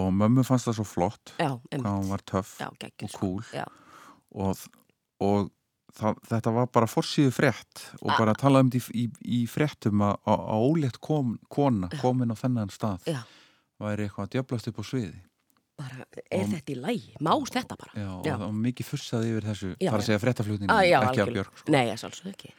og 0.00 0.10
mömmu 0.14 0.44
fannst 0.46 0.68
það 0.68 0.80
svo 0.80 0.86
flott. 0.86 1.32
Já, 1.40 1.50
Já, 3.54 3.66
og 5.20 5.50
og, 5.90 5.96
og 5.96 5.96
það, 5.98 6.20
þetta 6.30 6.52
var 6.56 6.66
bara 6.72 6.86
forsýðu 6.86 7.32
frétt 7.34 7.82
og 8.02 8.12
bara 8.16 8.34
tala 8.34 8.60
um 8.60 8.70
þetta 8.70 8.92
í, 8.94 9.02
í, 9.04 9.40
í 9.40 9.46
fréttum 9.50 10.04
að, 10.06 10.14
að 10.26 10.44
að 10.54 10.68
ólétt 10.70 11.00
kom, 11.00 11.34
kona 11.48 11.88
komin 12.00 12.30
á 12.30 12.36
þennan 12.38 12.70
stað 12.70 13.10
já, 13.10 13.20
væri 13.80 14.06
eitthvað 14.06 14.26
að 14.28 14.32
djöblast 14.36 14.70
upp 14.70 14.80
á 14.80 14.84
sviði 14.86 15.20
bara, 15.80 16.06
er 16.30 16.46
þetta 16.54 16.72
í 16.72 16.78
lægi? 16.80 17.12
Mást 17.24 17.54
þetta 17.56 17.76
bara? 17.80 17.92
Já, 17.96 18.08
og 18.12 18.24
Já. 18.26 18.34
það 18.36 18.46
var 18.46 18.56
mikið 18.68 18.86
fussaði 18.90 19.30
yfir 19.32 19.46
þessu 19.48 19.74
þar 19.80 19.98
að 20.00 20.06
segja 20.08 20.22
fréttaflutning 20.24 20.70
Ah, 20.70 20.80
ekki 20.84 20.96
af 20.98 21.06
algjörlega. 21.08 21.34
Björk 21.40 21.60
sko. 21.62 21.72
Nei, 21.72 21.84
ég 21.88 22.00
sálsum 22.02 22.32
ekki 22.34 22.50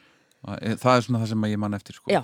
Það- 0.42 0.80
það 0.82 0.96
er 0.98 1.02
svona 1.06 1.20
það 1.22 1.28
sem 1.30 1.44
ég 1.52 1.58
man 1.62 1.74
eftir 1.78 1.94
sko. 2.00 2.22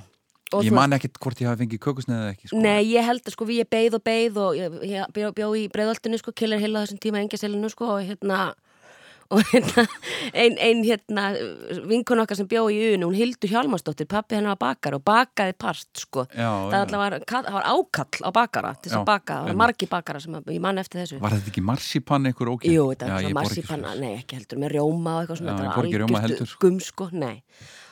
Og 0.55 0.63
ég 0.63 0.71
man 0.71 0.93
ekkit 0.95 1.19
hvort 1.19 1.37
ég 1.43 1.47
hafi 1.49 1.65
fengið 1.65 1.79
kökusneið 1.83 2.21
eða 2.23 2.31
ekki 2.33 2.47
sko. 2.47 2.57
Nei, 2.63 2.83
ég 2.87 3.03
held 3.03 3.21
að 3.21 3.33
sko 3.35 3.45
við 3.45 3.57
ég 3.61 3.69
beið 3.69 3.93
og 3.99 4.03
beið 4.07 4.37
og 4.41 4.55
ég, 4.55 4.77
ég 4.87 5.11
bjó, 5.13 5.49
í 5.59 5.67
breiðoltinu 5.69 6.17
sko, 6.17 6.31
Killer 6.31 6.57
Hill 6.57 6.71
á 6.73 6.81
þessum 6.81 7.01
tíma 7.03 7.19
engjaselinu 7.21 7.69
sko 7.69 7.89
og 7.97 8.07
hérna 8.07 8.53
og 9.33 9.41
hérna, 9.51 9.83
ein, 10.33 10.57
ein 10.63 10.83
hérna 10.87 11.23
vinkun 11.89 12.21
okkar 12.23 12.39
sem 12.39 12.47
bjó 12.49 12.65
í 12.71 12.77
unu, 12.93 13.09
hún 13.09 13.17
Hildur 13.17 13.51
Hjálmarsdóttir, 13.51 14.07
pappi 14.11 14.37
hennar 14.37 14.55
var 14.55 14.61
bakar 14.75 14.97
og 14.97 15.03
bakaði 15.07 15.55
part 15.59 16.03
sko, 16.03 16.27
Já, 16.31 16.51
það 16.71 16.93
já. 16.95 17.01
var, 17.01 17.17
var 17.57 17.67
ákall 17.73 18.23
á 18.23 18.29
bakara 18.35 18.75
til 18.77 18.91
þess 18.91 18.99
að 19.01 19.07
baka, 19.09 19.39
það 19.41 19.51
var 19.51 19.59
margi 19.63 19.89
bakara 19.91 20.23
sem 20.23 20.39
ég 20.39 20.61
man 20.63 20.79
eftir 20.83 21.03
þessu 21.03 21.19
Var 21.23 21.35
þetta 21.37 21.51
ekki 21.53 21.65
marsipan 21.71 22.29
einhver 22.31 22.53
ókjöld? 22.53 22.71
Jú, 22.77 22.87
þetta 22.93 23.11
var 23.11 23.51
svoleiðis. 23.51 23.99
nei 23.99 24.13
ekki 24.21 24.39
heldur, 24.39 24.63
með 24.63 24.77
rjóma 24.77 25.17
og 25.17 25.25
eitthvað 25.25 25.41
svona, 25.41 25.57
þetta 25.57 26.37
var 26.37 26.47
sko. 26.47 26.61
Gum 26.63 26.79
sko, 26.83 27.09
nei. 27.11 27.35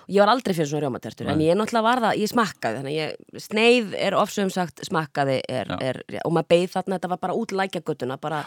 Ég 0.08 0.20
var 0.22 0.30
aldrei 0.30 0.54
fyrir 0.54 0.70
svona 0.70 0.84
rjómatertur, 0.86 1.28
en 1.32 1.40
ég 1.42 1.56
náttúrulega 1.58 1.82
var 1.84 2.02
það, 2.04 2.20
ég 2.22 2.30
smakkaði, 2.30 2.78
þannig 2.82 2.96
ég, 3.00 3.16
sneið 3.48 3.96
er 3.98 4.14
ofsögum 4.20 4.52
sagt 4.54 4.84
smakkaði 4.86 5.40
er, 5.50 5.72
er, 5.82 6.02
og 6.24 6.32
maður 6.36 6.50
beið 6.54 6.68
þarna, 6.76 7.00
þetta 7.00 7.10
var 7.10 7.22
bara 7.26 7.34
út 7.34 7.52
lækjagötuna, 7.52 8.18
bara, 8.22 8.44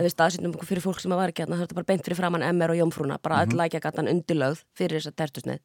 við 0.00 0.10
staðsýtum 0.14 0.56
fyrir 0.64 0.82
fólk 0.82 1.00
sem 1.00 1.10
var 1.14 1.28
ekki 1.30 1.44
hérna, 1.46 1.60
þetta 1.62 1.74
var 1.76 1.84
bara 1.84 1.90
beint 1.92 2.04
fyrir 2.08 2.18
framann 2.18 2.42
MR 2.42 2.74
og 2.74 2.80
Jómfrúna, 2.82 3.18
bara 3.22 3.44
Mhm. 3.44 3.52
öll 3.52 3.58
lækjagatan 3.62 4.08
undilögð 4.10 4.64
fyrir 4.74 4.98
þessa 5.00 5.14
tertusneið. 5.14 5.60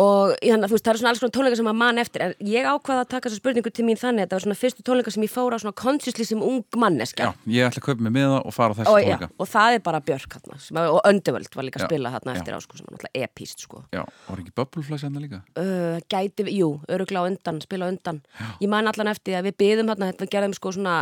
Og 0.00 0.30
hérna, 0.40 0.68
þú 0.70 0.76
veist, 0.78 0.84
það 0.86 0.92
eru 0.94 1.00
svona 1.02 1.10
alls 1.12 1.20
konar 1.20 1.32
tónleika 1.36 1.56
sem 1.58 1.66
maður 1.68 1.78
man 1.82 1.98
eftir 2.00 2.22
en 2.24 2.30
ég 2.48 2.64
ákvaða 2.64 3.02
að 3.04 3.08
taka 3.12 3.28
þessa 3.28 3.40
spurningu 3.42 3.72
til 3.76 3.84
mín 3.84 3.98
þannig 4.00 4.22
að 4.22 4.24
þetta 4.24 4.36
var 4.38 4.44
svona 4.46 4.56
fyrstu 4.62 4.84
tónleika 4.86 5.12
sem 5.12 5.24
ég 5.26 5.32
fóra 5.34 5.58
á 5.58 5.62
svona 5.62 5.76
consciously 5.76 6.24
sem 6.24 6.40
ung 6.42 6.62
manneskja 6.80 7.26
Já, 7.28 7.32
ég 7.52 7.66
ætla 7.68 7.82
að 7.82 7.86
kaupa 7.90 8.06
mig 8.06 8.14
með 8.16 8.24
það 8.32 8.46
og 8.48 8.54
fara 8.56 8.72
á 8.72 8.76
þessu 8.78 8.94
og, 8.94 9.00
já, 9.02 9.16
tónleika 9.18 9.28
og 9.44 9.50
það 9.52 9.76
er 9.76 9.82
bara 9.84 10.00
Björk 10.08 10.36
hérna, 10.38 10.56
sem, 10.64 10.80
og 10.80 11.00
Underworld 11.12 11.58
var 11.58 11.66
líka 11.68 11.76
að 11.76 11.84
Já, 11.84 11.90
spila 11.92 12.12
hérna 12.14 12.32
já. 12.32 12.38
eftir 12.40 12.56
á 12.56 12.60
sko, 12.64 12.78
sem 12.80 12.86
var 12.88 12.96
náttúrulega 12.96 13.26
epíst 13.28 13.66
sko. 13.66 13.82
Já, 13.92 14.02
var 14.30 14.40
ekki 14.40 14.54
Bubbleflash 14.56 15.04
hérna 15.04 15.20
líka? 15.26 15.42
uh, 15.60 15.98
gæti, 16.08 16.46
við- 16.48 16.56
jú, 16.62 16.70
öruglega 16.88 17.24
á 17.24 17.28
undan 17.28 17.60
spila 17.60 17.84
á 17.84 17.92
undan, 17.92 18.22
ég 18.64 18.72
man 18.72 18.88
allan 18.88 19.12
eftir 19.12 19.36
að 19.36 19.50
við 19.50 19.58
byðum 19.60 19.92
hérna, 19.92 20.08
þetta 20.14 20.30
gerðum 20.32 20.56
sko 20.56 20.72
svona 20.72 20.96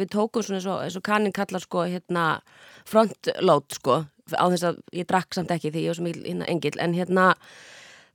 við 0.00 0.08
tókum 0.16 0.40
svona 0.46 0.62
eins 0.62 0.70
og, 0.72 0.96
og 0.96 1.04
kannin 1.04 1.36
kallar 1.36 1.60
sko 1.60 1.84
hérna 1.84 2.24
frontload 2.88 3.68
sko, 3.76 4.00
á 4.32 4.44
þess 4.48 4.64
að 4.72 4.80
ég 4.96 5.06
drakk 5.10 5.34
samt 5.36 5.52
ekki 5.52 5.70
því 5.74 5.84
ég 5.84 5.92
var 5.92 5.98
svo 6.00 6.06
mikil 6.06 6.24
hérna, 6.26 6.48
engil, 6.48 6.74
en 6.80 6.94
hérna 6.96 7.26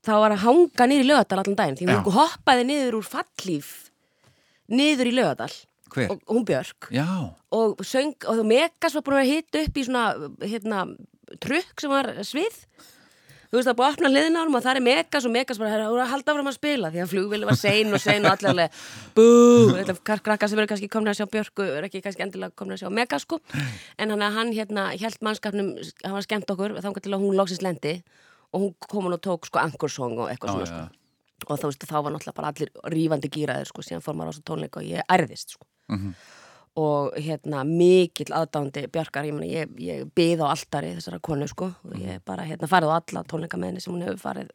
þá 0.08 0.14
var 0.24 0.36
að 0.36 0.44
hanga 0.46 0.88
niður 0.90 1.06
í 1.06 1.10
lögadal 1.12 1.42
allan 1.44 1.60
daginn 1.60 1.80
því 1.80 1.90
hún 1.92 2.18
hoppaði 2.18 2.68
niður 2.70 3.00
úr 3.02 3.08
fallíf 3.08 3.72
niður 4.68 5.12
í 5.12 5.16
lögadal 5.18 5.54
Hver? 5.94 6.12
og 6.12 6.22
hún 6.28 6.46
Björk. 6.48 6.90
Já, 6.92 7.08
og 7.56 7.80
söng, 7.88 8.14
og 8.28 8.44
Megas 8.46 8.96
var 8.98 9.06
búin 9.06 9.22
að 9.22 9.32
hitta 9.32 9.64
upp 9.64 9.80
í 9.80 9.88
svona, 9.88 10.06
hérna 10.44 10.84
trukk 11.44 11.80
sem 11.82 11.92
var 11.92 12.12
svið. 12.28 12.58
Þú 13.48 13.56
veist 13.56 13.70
það 13.70 13.78
búin 13.80 13.88
að 13.88 13.94
opna 13.96 14.10
hliðina 14.12 14.40
á 14.40 14.42
honum 14.44 14.58
og 14.60 14.64
það 14.66 14.78
er 14.78 14.84
Megas 14.84 15.26
og 15.28 15.32
Megas 15.32 15.60
bara, 15.62 15.70
"Herra, 15.72 15.88
þú 15.88 15.96
er 15.96 16.04
að 16.04 16.12
halda 16.12 16.32
áfram 16.34 16.50
að 16.52 16.58
spila 16.58 16.92
því 16.92 17.00
að 17.04 17.12
flugvili 17.14 17.46
var 17.48 17.56
sein 17.56 17.94
og 17.94 18.02
sein 18.04 18.26
og 18.26 18.32
allavega 18.36 18.70
bú, 19.16 19.28
þetta 19.72 20.20
krakka 20.20 20.50
sem 20.50 20.60
eru 20.60 20.68
kannski 20.68 20.90
komin 20.90 21.08
að 21.08 21.20
sjá 21.20 21.32
Björku 21.32 21.64
er 21.64 21.88
ekki 21.88 22.04
kannski 22.04 22.24
endilega 22.28 22.52
komin 22.52 22.76
að 22.76 22.84
sjá 22.84 22.92
Megas 22.92 23.22
sko, 23.22 23.40
en 23.98 24.10
hann, 24.10 24.22
hann 24.22 24.52
hérna 24.52 24.92
held 25.00 25.18
mannskapnum, 25.22 25.80
hann 26.04 26.14
var 26.14 26.22
skemmt 26.22 26.52
okkur 26.52 26.76
þangar 26.82 27.02
til 27.02 27.14
að 27.14 27.24
hún 27.24 27.36
loksist 27.40 27.64
lendi 27.64 28.04
og 28.54 28.62
hún 28.62 28.74
kom 28.88 29.06
og 29.12 29.20
tók 29.22 29.46
sko 29.50 29.60
ankursong 29.60 30.18
og 30.20 30.30
eitthvað 30.32 30.54
svona 30.54 30.66
sko 30.72 31.54
og 31.54 31.60
þú 31.62 31.70
veist 31.70 31.84
þá 31.86 31.98
var 32.04 32.12
náttúrulega 32.16 32.36
bara 32.40 32.52
allir 32.52 32.70
rífandi 32.94 33.30
gýraðir 33.30 33.68
sko, 33.70 33.82
síðan 33.86 34.02
fór 34.06 34.16
maður 34.18 34.34
á 34.34 34.38
svo 34.38 34.44
tónleika 34.50 34.82
og 34.82 34.86
ég 34.90 35.02
ærðist 35.10 35.50
sko 35.58 35.66
Mhm. 35.90 36.14
og 36.78 37.14
hérna 37.18 37.64
mikill 37.66 38.34
aðdándi 38.36 38.88
Bjarkar, 38.92 39.24
ég, 39.26 39.34
meni, 39.34 39.48
ég, 39.54 39.70
ég 39.80 40.10
byð 40.14 40.42
á 40.44 40.48
altari 40.52 40.96
þessara 40.98 41.20
konu 41.22 41.48
sko 41.48 41.66
og 41.66 41.94
Mhm. 41.96 42.02
ég 42.08 42.20
bara 42.26 42.44
hérna 42.44 42.68
farið 42.68 42.90
á 42.92 42.96
alla 43.02 43.24
tónleika 43.24 43.58
með 43.58 43.66
henni 43.72 43.82
sem 43.82 43.94
hún 43.94 44.04
hefur 44.04 44.20
farið 44.20 44.50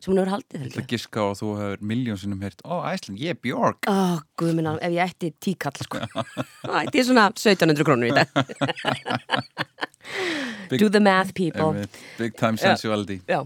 sem 0.00 0.12
hún 0.12 0.18
hefur 0.20 0.32
haldið 0.34 0.74
ég. 0.76 0.86
giska 0.86 1.20
að 1.20 1.38
þú 1.40 1.48
hefur 1.60 1.78
miljónsinnum 1.80 2.40
heyrt 2.42 2.60
Ó, 2.64 2.82
Æsland, 2.84 3.18
ég 3.20 3.30
er 3.30 3.34
Björk 3.40 3.80
Ó, 3.88 4.20
guð 4.36 4.54
minna, 4.54 4.78
ef 4.82 4.90
ég 4.92 5.08
ætti 5.08 5.32
tíkall 5.40 5.76
sko 5.80 5.98
Þá 6.64 6.84
ætti 6.84 7.04
svona 7.04 7.30
1700 7.32 7.84
krónur 7.84 8.08
í 8.08 8.14
dag 8.14 8.28
Big- 10.70 10.80
Do 10.80 10.88
the 10.88 11.00
math 11.00 11.32
people. 11.34 11.72
Big 12.18 12.32
time 12.36 12.56
sensuality. 12.56 13.18
Já, 13.30 13.44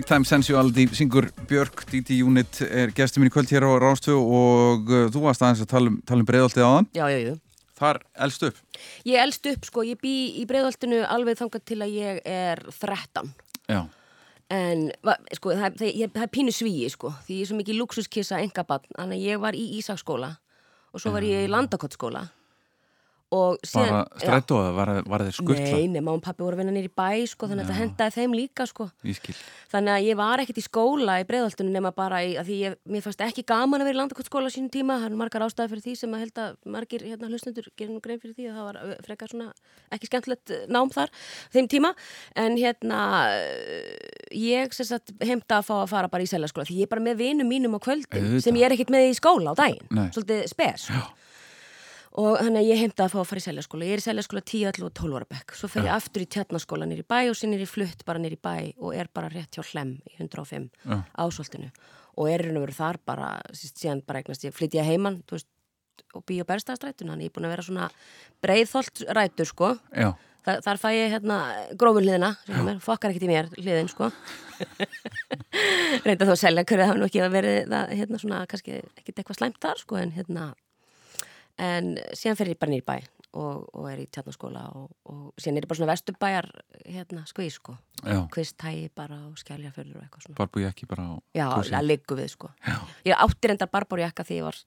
Big 0.00 0.06
Time 0.08 0.24
Sensuality 0.24 0.86
syngur 0.96 1.26
Björk, 1.44 1.82
DD 1.90 2.22
Unit 2.24 2.62
er 2.64 2.88
gestur 2.96 3.20
mín 3.20 3.28
í 3.28 3.32
kvöld 3.34 3.50
hér 3.52 3.66
á 3.68 3.76
Rástu 3.82 4.14
og 4.16 4.88
uh, 4.88 5.10
þú 5.12 5.26
varst 5.26 5.42
aðeins 5.44 5.60
að 5.60 5.68
tala 5.74 5.90
um, 5.92 5.98
um 6.00 6.22
breiðoltið 6.24 6.64
á 6.64 6.70
þann 6.70 6.86
Já, 6.96 7.02
já, 7.12 7.18
já. 7.20 7.34
þar 7.76 7.98
elst 8.24 8.46
upp. 8.48 8.62
Ég 9.04 9.20
elst 9.20 9.50
upp, 9.50 9.68
sko, 9.68 9.84
ég 9.84 10.00
bý 10.00 10.14
í 10.40 10.46
breiðoltinu 10.48 11.02
alveg 11.04 11.36
þangað 11.42 11.66
til 11.68 11.78
að 11.84 11.92
ég 11.98 12.22
er 12.24 12.64
13. 12.78 13.28
Já, 13.68 13.80
En, 14.50 14.88
sko, 15.36 15.52
það, 15.52 15.76
það, 15.82 15.92
ég, 16.00 16.14
það 16.16 16.24
er 16.24 16.32
pínu 16.38 16.56
svíi, 16.56 16.88
sko, 16.90 17.12
því 17.26 17.36
ég 17.36 17.44
er 17.44 17.50
svo 17.52 17.60
mikið 17.60 17.76
luxuskissa 17.82 18.40
engabann, 18.40 18.88
þannig 18.96 19.20
að 19.20 19.28
ég 19.28 19.44
var 19.44 19.54
í 19.54 19.66
Ísaksskóla 19.76 20.32
og 20.90 21.04
svo 21.04 21.12
var 21.12 21.28
ég 21.28 21.44
í 21.44 21.52
Landakottskóla 21.52 22.24
og 22.24 22.24
síðan... 22.24 22.39
bara 23.30 24.00
strætó 24.18 24.56
eða 24.58 24.72
var, 24.74 24.90
var 25.06 25.22
þeir 25.26 25.36
skurla 25.36 25.60
Nei, 25.90 26.00
mamma 26.00 26.16
og 26.18 26.22
pappi 26.24 26.42
voru 26.42 26.56
að 26.56 26.60
vinna 26.64 26.74
nýri 26.74 26.90
bæ, 26.90 27.26
sko, 27.30 27.46
þannig 27.50 27.62
að 27.62 27.68
þetta 27.70 27.80
hendaði 27.80 28.14
þeim 28.16 28.32
líka, 28.34 28.66
sko. 28.66 28.84
Þannig 29.70 29.92
að 29.94 30.06
ég 30.08 30.18
var 30.18 30.42
ekkert 30.42 30.58
í 30.58 30.64
skóla 30.66 31.14
í 31.22 31.26
breiðoltinu 31.28 31.70
nema 31.70 31.92
bara 31.94 32.18
í, 32.26 32.34
að 32.40 32.46
því 32.50 32.56
ég, 32.64 32.74
mér 32.90 33.02
fannst 33.04 33.22
ekki 33.26 33.44
gaman 33.46 33.80
að 33.80 33.86
vera 33.90 33.96
í 33.96 34.00
landakottskóla 34.00 34.50
á 34.50 34.54
sínum 34.54 34.72
tíma, 34.74 34.98
það 34.98 35.08
eru 35.10 35.20
margar 35.20 35.44
ástæði 35.46 35.70
fyrir 35.74 35.84
því 35.86 35.94
sem 36.00 36.10
að 36.16 36.22
held 36.24 36.36
að 36.42 36.50
margir 36.74 37.06
hérna 37.06 37.30
hlustendur 37.30 37.66
gerir 37.78 37.92
nú 37.94 38.00
grein 38.02 38.20
fyrir 38.22 38.34
því 38.34 38.44
að 38.50 38.56
það 38.58 38.66
var 38.66 38.76
frekar 39.06 39.30
svona 39.30 39.48
ekki 39.94 40.10
skemmtilegt 40.10 40.46
nám 40.70 40.90
þar 40.90 41.14
þeim 41.54 41.70
tíma, 41.70 41.94
en 42.34 42.58
hérna 42.58 43.00
ég 44.34 44.74
sem 44.74 44.86
sagt 44.90 45.14
heimta 45.22 45.60
að 45.60 45.66
fá 45.70 45.74
að 45.84 45.90
fara 45.94 46.10
bara 46.10 46.26
í 46.26 46.30
seljaskóla 46.30 46.66
því 46.66 46.82
ég 46.82 46.86
er 46.86 46.94
bara 46.94 47.06
með 47.06 47.22
og 52.18 52.40
þannig 52.40 52.64
að 52.64 52.68
ég 52.70 52.80
heimta 52.82 53.04
að 53.06 53.12
fá 53.12 53.20
að 53.20 53.28
fara 53.30 53.40
í 53.42 53.44
seljaskóla. 53.44 53.86
Ég 53.86 53.94
er 53.96 54.02
í 54.02 54.06
seljaskóla 54.06 54.42
10, 54.42 54.64
11 54.72 54.86
og 54.88 54.94
12 54.98 55.18
ára 55.20 55.28
bekk. 55.30 55.54
Svo 55.54 55.70
fer 55.70 55.86
ég 55.86 55.94
aftur 55.94 56.24
í 56.24 56.28
tjarnaskóla 56.34 56.88
nýri 56.90 57.04
bæ 57.06 57.18
og 57.30 57.44
er 57.46 57.62
ég 57.62 57.70
flutt 57.70 58.04
bara 58.08 58.22
nýri 58.22 58.38
bæ 58.40 58.54
og 58.78 58.96
er 58.96 59.10
bara 59.14 59.30
rétt 59.30 59.54
hjá 59.54 59.62
hlem 59.70 59.96
í 60.10 60.16
105 60.18 60.70
Já. 60.82 60.96
ásvoltinu 61.14 61.70
og 62.18 62.30
er 62.30 62.42
raun 62.42 62.58
og 62.58 62.66
veru 62.66 62.74
þar 62.74 62.98
bara 63.06 63.28
síðan 63.54 64.02
bara 64.06 64.20
eignast 64.20 64.44
ég 64.44 64.52
flytti 64.56 64.80
ég 64.80 64.88
heiman 64.88 65.22
veist, 65.30 65.46
og 66.14 66.24
bý 66.26 66.40
á 66.42 66.44
berstaðastrætun 66.48 67.12
hann 67.12 67.22
ég 67.22 67.30
er 67.30 67.36
búin 67.36 67.46
að 67.46 67.54
vera 67.54 67.64
svona 67.64 67.86
breiðþolt 68.42 69.04
rætur 69.14 69.46
sko. 69.46 69.76
Já, 69.94 70.10
Þar, 70.40 70.62
þar 70.64 70.78
fæ 70.80 70.88
ég 70.96 71.10
hérna 71.12 71.36
grófun 71.76 72.06
hliðina 72.06 72.30
er, 72.48 72.78
fokkar 72.80 73.12
ekkert 73.12 73.26
í 73.26 73.28
mér 73.28 73.50
hliðin 73.58 73.90
sko. 73.92 74.08
Reynda 76.06 76.24
þó 76.24 76.32
að 76.32 76.40
selja 76.40 76.64
hverju 76.64 76.80
það 76.80 76.88
hafa 76.88 77.00
nú 77.00 77.08
ekki 77.10 77.26
verið 77.34 77.58
það, 77.68 77.92
hérna 77.98 78.20
svona 78.22 78.38
kannski 78.48 78.78
ekkert 78.80 79.20
eitthvað 79.20 79.36
slæmt 79.36 79.60
þar 79.60 79.82
sko 79.82 79.98
en 80.00 80.14
hérna 80.16 80.46
en 81.60 81.94
síðan 82.16 82.38
fer 82.40 82.50
ég 82.54 82.58
bara 82.60 82.72
nýr 82.72 82.84
bæ 82.86 82.96
og, 83.38 83.68
og 83.78 83.84
er 83.86 84.00
í 84.02 84.06
tjarnaskóla 84.10 84.64
og, 84.74 84.88
og 85.06 85.20
síðan 85.38 85.60
er 85.60 85.66
ég 85.66 85.70
bara 85.70 85.78
svona 85.78 85.92
vesturbæjar 85.92 86.48
hérna 86.88 87.22
skvís 87.30 87.60
sko. 87.60 87.76
Kvistægi 88.34 88.88
bara 88.96 89.20
og 89.28 89.38
skæljafölur 89.38 90.00
og 90.00 90.02
eitthvað 90.06 90.24
svona. 90.26 90.38
Barbú 90.40 90.64
ég 90.64 90.72
ekki 90.72 90.88
bara 90.90 91.06
á 91.06 91.14
já, 91.36 91.46
að 91.78 91.86
liggu 91.86 92.18
við 92.18 92.32
sko. 92.34 92.50
Já. 92.66 92.76
ég 93.06 93.22
átti 93.28 93.52
reyndar 93.52 93.70
barbárjakka 93.70 94.26
því 94.26 94.40
ég 94.40 94.48
var 94.48 94.60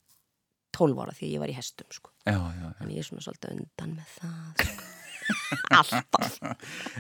12 0.74 1.04
ára 1.04 1.14
því 1.18 1.34
ég 1.36 1.44
var 1.44 1.52
í 1.52 1.58
hestum 1.58 1.92
sko. 1.94 2.14
Já, 2.24 2.38
já, 2.40 2.64
já. 2.64 2.72
þannig 2.80 2.96
ég 2.96 3.04
er 3.04 3.10
svona 3.10 3.26
svolítið 3.28 3.58
undan 3.58 3.96
með 4.00 4.18
það 4.18 4.64
sko. 4.64 4.90
alltaf. 5.80 6.34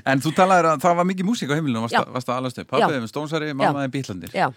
En 0.08 0.22
þú 0.24 0.32
talaður 0.36 0.70
að 0.74 0.84
það 0.84 1.00
var 1.00 1.08
mikið 1.10 1.28
músík 1.28 1.52
á 1.52 1.56
heimilinu 1.58 1.82
varst, 1.84 1.96
Já. 1.96 2.04
að- 2.04 2.14
varst 2.16 2.30
að 2.32 2.38
alast 2.40 2.62
upp. 2.62 2.70
Pappiðið 2.72 3.02
með 3.04 3.12
stónsari, 3.12 3.50
mammaðið 3.56 3.92
bítlandir 3.98 4.36
já 4.36 4.48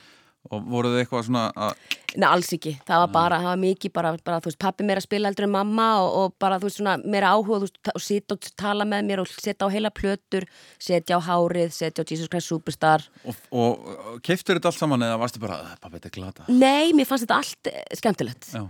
Og 0.50 0.66
voruð 0.72 0.96
þið 0.96 1.02
eitthvað 1.04 1.24
svona 1.28 1.44
að 1.54 1.74
Nei, 2.16 2.24
alls 2.30 2.48
ekki. 2.54 2.72
Það 2.88 3.00
var 3.02 3.10
bara, 3.12 3.38
það 3.42 3.50
var 3.50 3.58
mikið 3.60 3.92
bara, 3.92 4.10
bara 4.24 4.40
þú 4.40 4.48
veist, 4.48 4.58
pappi 4.62 4.84
meira 4.88 5.02
að 5.02 5.04
spila 5.04 5.28
eldur 5.28 5.44
en 5.44 5.52
mamma 5.52 5.88
og, 6.00 6.14
og 6.20 6.36
bara, 6.40 6.56
þú 6.62 6.70
veist, 6.70 6.78
svona 6.80 6.94
meira 7.04 7.32
áhuga, 7.34 7.58
veist, 7.66 7.76
og 7.92 8.00
sita 8.00 8.38
og 8.38 8.48
tala 8.56 8.86
með 8.88 9.10
mér 9.10 9.22
og 9.24 9.28
setja 9.28 9.68
á 9.68 9.74
heila 9.74 9.90
plötur, 9.92 10.46
setja 10.80 11.18
á 11.18 11.26
hárið, 11.26 11.74
setja 11.76 12.06
á 12.06 12.08
Jesus 12.08 12.30
Christ 12.32 12.48
Superstar. 12.48 13.04
Og, 13.26 13.42
og, 13.52 13.84
keiftur 14.24 14.56
þetta 14.56 14.72
allt 14.72 14.80
saman 14.80 15.04
eða 15.04 15.20
varstu 15.20 15.42
bara, 15.42 15.60
"Ah, 15.60 15.76
pappi, 15.82 15.98
þetta 15.98 16.08
er 16.12 16.16
glata 16.16 16.48
Nei, 16.48 16.92
mér 16.96 17.04
fannst 17.10 17.26
þetta 17.26 17.40
allt 17.42 17.72
skemmtilegt. 18.00 18.48
Já, 18.54 18.64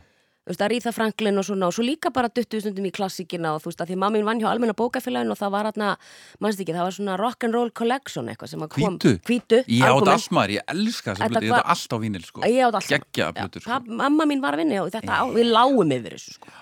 Þú 0.46 0.52
veist, 0.52 0.60
að 0.62 0.68
Ríða 0.70 0.90
Franklin 0.94 1.40
og 1.40 1.44
svona, 1.48 1.66
og 1.66 1.74
svo 1.74 1.82
líka 1.82 2.12
bara 2.14 2.28
duttu 2.30 2.60
stundum 2.62 2.84
í 2.86 2.92
klassíkina 2.94 3.56
og 3.56 3.64
þú 3.64 3.72
veist, 3.72 3.80
að 3.82 3.88
því 3.90 3.96
mamma 3.98 4.14
mín 4.14 4.28
vann 4.28 4.38
hjá 4.38 4.46
almenna 4.46 4.76
bókafélagin 4.78 5.34
og 5.34 5.40
það 5.40 5.50
var 5.56 5.66
hérna, 5.66 5.88
mannst 6.38 6.62
ekki, 6.62 6.76
það 6.76 6.86
var 6.86 6.94
svona 6.94 7.16
rock'n'roll 7.18 7.72
collection 7.74 8.30
eitthvað 8.30 8.52
sem 8.52 8.62
að 8.62 8.70
kom. 8.76 9.00
Hvítu? 9.02 9.16
Hvítu, 9.26 9.60
Ég 9.66 9.90
átt 9.90 10.30
maður, 10.38 10.54
ég 10.54 10.70
elska 10.70 11.16
þessa 11.16 11.32
blötu, 11.34 11.48
ég 11.50 11.56
átt 11.58 11.74
allt 11.74 11.90
á 11.90 11.98
vínil 12.04 12.22
sko 12.28 12.46
Ég 12.46 12.62
átt 12.62 12.78
allt 12.78 12.86
saman. 12.86 13.08
Geggjaða 13.10 13.34
Já, 13.34 13.40
plötur, 13.42 13.66
sko. 13.66 13.98
Mamma 14.04 14.28
mín 14.30 14.46
var 14.46 14.54
að 14.54 14.62
vinna 14.62 14.84
og 14.84 14.94
þetta, 14.94 15.18
á, 15.18 15.24
við 15.34 15.50
lágum 15.50 15.98
yfir 15.98 16.14
þessu, 16.14 16.38
sko. 16.38 16.54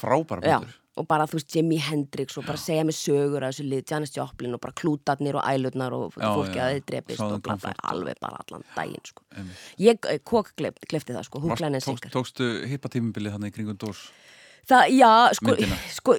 Frábæra 0.00 0.40
Já, 0.48 0.56
plötur 0.64 0.80
og 0.96 1.06
bara 1.08 1.26
þú 1.28 1.38
veist 1.38 1.54
Jimi 1.56 1.78
Hendrix 1.82 2.38
og 2.40 2.46
bara 2.48 2.60
segja 2.60 2.84
mig 2.88 2.96
sögur 2.96 3.44
af 3.44 3.52
þessu 3.52 3.66
lið, 3.68 3.82
Janis 3.90 4.14
Joplin 4.16 4.54
og 4.56 4.60
bara 4.64 4.72
klútarnir 4.80 5.36
og 5.36 5.44
ælurnar 5.44 5.92
og 5.96 6.14
fólki 6.16 6.56
að 6.62 6.80
þið 6.80 7.16
Southern 7.16 7.52
og 7.56 7.64
og- 7.66 7.90
alveg 7.92 8.20
bara 8.20 8.40
allan 8.44 8.64
daginn 8.76 9.04
sko. 9.04 9.22
Ég, 9.78 9.98
eh, 10.08 10.18
kók 10.24 10.54
glefti 10.56 11.12
það 11.12 11.24
sko, 11.28 11.40
hún 11.40 11.56
klæðin 11.56 11.80
tókst, 11.82 12.00
syngar 12.00 12.16
Tókstu 12.16 12.66
hippatímabilið 12.66 13.32
hann 13.32 13.42
í 13.44 13.52
kringum 13.52 13.76
dós 13.76 14.08
Það, 14.66 14.94
já, 14.98 15.10
sko, 15.38 15.56
sko 15.98 16.16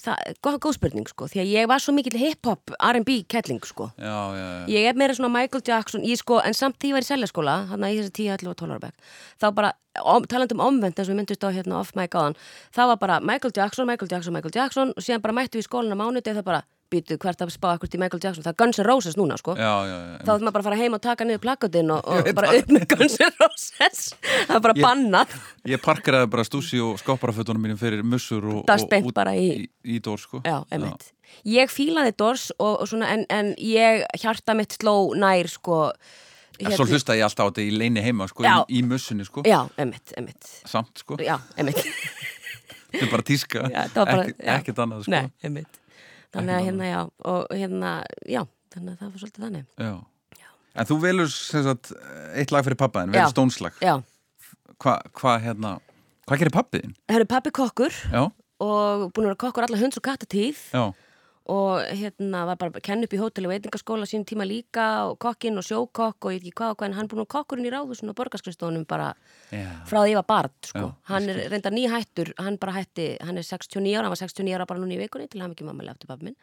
það, 0.00 0.32
góð, 0.44 0.56
góð 0.64 0.74
spurning 0.76 1.08
sko, 1.10 1.28
því 1.30 1.42
að 1.42 1.52
ég 1.52 1.68
var 1.70 1.82
svo 1.82 1.94
mikill 1.96 2.18
hip-hop 2.20 2.74
R&B 2.78 3.22
kettling 3.30 3.62
sko. 3.66 3.90
Já, 4.00 4.16
já, 4.36 4.44
já. 4.44 4.66
Ég 4.72 4.88
er 4.90 4.98
meira 4.98 5.16
svona 5.16 5.32
Michael 5.32 5.64
Jackson 5.66 6.04
ég, 6.06 6.20
sko, 6.20 6.40
en 6.44 6.56
samt 6.56 6.78
því 6.80 6.92
ég 6.92 6.98
var 6.98 7.06
í 7.06 7.08
seljaskóla 7.08 7.56
þannig 7.70 7.88
að 7.88 7.94
í 7.94 8.00
þessi 8.00 8.14
10, 8.18 8.30
11 8.36 8.52
og 8.52 8.60
12 8.62 8.76
ára 8.76 8.84
bekk 8.86 9.10
þá 9.42 9.46
bara, 9.58 9.72
om, 10.02 10.28
talandi 10.28 10.56
um 10.56 10.64
omvend 10.68 10.96
eins 10.96 11.08
og 11.08 11.14
við 11.14 11.20
myndust 11.22 11.44
á 11.44 11.48
hérna 11.52 11.80
off 11.80 11.96
mic 11.98 12.16
áðan, 12.16 12.38
það 12.76 12.92
var 12.92 13.02
bara 13.04 13.20
Michael 13.20 13.56
Jackson, 13.56 13.88
Michael 13.88 14.12
Jackson, 14.12 14.36
Michael 14.36 14.56
Jackson 14.56 14.94
og 14.96 15.04
síðan 15.04 15.24
bara 15.24 15.36
mættu 15.40 15.60
við 15.60 15.68
skólan 15.68 15.96
á 15.96 15.98
mánuði 16.00 16.24
og 16.32 16.40
það 16.40 16.48
bara 16.48 16.64
býtu 16.92 17.16
hvert 17.22 17.42
að 17.44 17.52
spá 17.54 17.68
akkur 17.74 17.90
til 17.92 18.00
Michael 18.02 18.20
Jackson 18.22 18.44
það 18.44 18.52
er 18.54 18.58
Guns 18.62 18.80
N' 18.82 18.86
Roses 18.88 19.16
núna 19.18 19.38
sko 19.40 19.54
Já, 19.58 19.72
já, 19.88 19.96
já 19.96 20.18
þá 20.22 20.28
þurfum 20.30 20.46
maður 20.48 20.56
bara 20.58 20.62
að 20.62 20.68
fara 20.68 20.80
heim 20.82 20.96
og 20.98 21.02
taka 21.08 21.26
niður 21.28 21.42
plakkutinn 21.46 21.94
og, 21.96 22.10
og 22.12 22.30
bara 22.38 22.52
upp 22.60 22.74
með 22.76 22.86
Guns 22.92 23.16
N' 23.20 23.32
Roses 23.40 24.04
það 24.48 24.54
er 24.58 24.64
bara 24.68 24.76
Ég- 24.78 24.86
bannað 24.86 25.36
Ég 25.72 25.82
parkeraði 25.84 26.30
bara 26.36 26.44
stúsi 26.48 26.82
og 26.84 27.00
skopparafötunum 27.02 27.64
mínum 27.66 27.80
fyrir 27.80 28.04
mussur 28.04 28.44
og, 28.52 28.62
og 28.68 29.02
út 29.08 29.22
í- 29.32 29.48
í, 29.62 29.66
í 29.96 30.00
dór 30.04 30.20
sko. 30.20 30.42
Ég 31.48 31.70
fílaði 31.72 32.12
Dors 32.20 32.50
og, 32.58 32.82
og 32.82 32.88
svona, 32.90 33.08
en, 33.14 33.22
en 33.32 33.54
ég 33.56 34.02
hjarta 34.20 34.52
mitt 34.58 34.74
sló 34.76 35.14
nær, 35.16 35.48
sko. 35.48 35.78
En 36.60 36.74
Svo 36.76 36.84
hlusta 36.84 37.16
ég 37.16 37.24
alltaf 37.24 37.48
á 37.48 37.50
þetta 37.50 37.64
í 37.64 37.70
leini 37.72 38.02
heima 38.04 38.26
sko, 38.30 38.44
Já. 38.44 38.58
í, 38.68 38.82
í 38.82 38.86
mussunni 38.86 39.24
sko 39.26 39.42
Já, 39.48 39.62
einmitt, 39.80 40.12
einmitt. 40.18 40.50
Samt 40.68 41.00
sko, 41.00 41.16
Já, 41.24 41.38
einmitt. 41.56 41.80
þetta 42.92 43.06
er 43.06 43.10
bara 43.14 43.24
tíska. 43.26 43.64
Ekkert 43.72 44.82
annað 44.84 45.06
sko 45.06 45.14
Nei, 45.16 45.24
einmitt. 45.42 45.80
Þannig 46.32 46.54
að 46.56 46.64
hérna, 46.66 46.88
já, 46.88 47.00
og 47.32 47.52
hérna, 47.52 47.90
já, 48.28 48.42
þannig 48.72 48.92
að 48.94 48.98
það 49.02 49.10
var 49.12 49.22
svolítið 49.22 49.44
þannig. 49.46 49.66
Já. 49.84 49.92
En 50.72 50.88
þú 50.88 50.96
velur 51.02 51.28
sagt, 51.28 51.90
eitt 52.40 52.52
lag 52.54 52.64
fyrir 52.64 52.78
pappaðin, 52.80 53.10
Já. 53.12 53.18
velur 53.26 53.32
stónslag 53.34 53.74
Já, 53.84 53.98
Hvað 54.80 55.10
hva, 55.20 55.34
hérna, 55.44 55.72
hvað 56.24 56.38
gerir 56.40 56.54
pappiðin? 56.54 56.94
það 57.10 57.18
eru 57.18 57.26
pappi 57.28 57.50
kokkur 57.58 57.98
Já, 58.08 58.22
og 58.64 59.02
búin 59.12 59.26
að 59.26 59.28
vera 59.34 59.40
kokkur 59.44 59.66
alla 59.66 59.80
hunds 59.82 60.00
og 60.00 60.06
kattatíð 60.06 60.62
já, 60.72 60.84
og 61.50 61.82
hérna 61.98 62.44
var 62.46 62.58
bara 62.60 62.70
að 62.70 62.84
kenna 62.86 63.06
upp 63.08 63.14
í 63.16 63.18
hótel 63.18 63.48
og 63.48 63.50
veitingaskóla 63.50 64.06
sín 64.06 64.22
tíma 64.28 64.44
líka 64.46 65.08
og 65.10 65.16
kokkinn 65.22 65.58
og 65.58 65.66
sjókokk 65.66 66.28
og 66.28 66.34
ég 66.34 66.38
veit 66.38 66.44
ekki 66.46 66.58
hvað 66.60 66.74
og 66.74 66.76
hvað 66.78 66.88
en 66.88 66.96
hann 66.98 67.08
búin 67.10 67.24
að 67.24 67.30
kokkurinn 67.34 67.66
í 67.66 67.72
ráðusun 67.72 68.12
og 68.12 68.16
borgarskristofunum 68.20 68.84
bara 68.86 69.08
já. 69.50 69.66
frá 69.88 69.98
því 70.04 70.12
ég 70.12 70.20
var 70.20 70.28
barn 70.28 70.52
sko. 70.62 70.84
Já, 70.86 70.94
hann 71.10 71.26
er 71.32 71.40
reyndar 71.50 71.74
nýhættur 71.74 72.30
hann 72.38 72.58
bara 72.62 72.76
hætti, 72.76 73.16
hann 73.26 73.40
er 73.40 73.46
69 73.46 73.90
ára 73.90 74.06
hann 74.06 74.14
var 74.14 74.22
69 74.22 74.54
ára 74.54 74.66
bara 74.70 74.82
núna 74.82 74.94
í 74.94 75.00
vikunni 75.02 75.26
til 75.32 75.42
hann 75.42 75.56
ekki 75.56 75.66
mamma 75.66 75.82
lefti 75.82 76.06
pappi 76.06 76.28
minn 76.28 76.38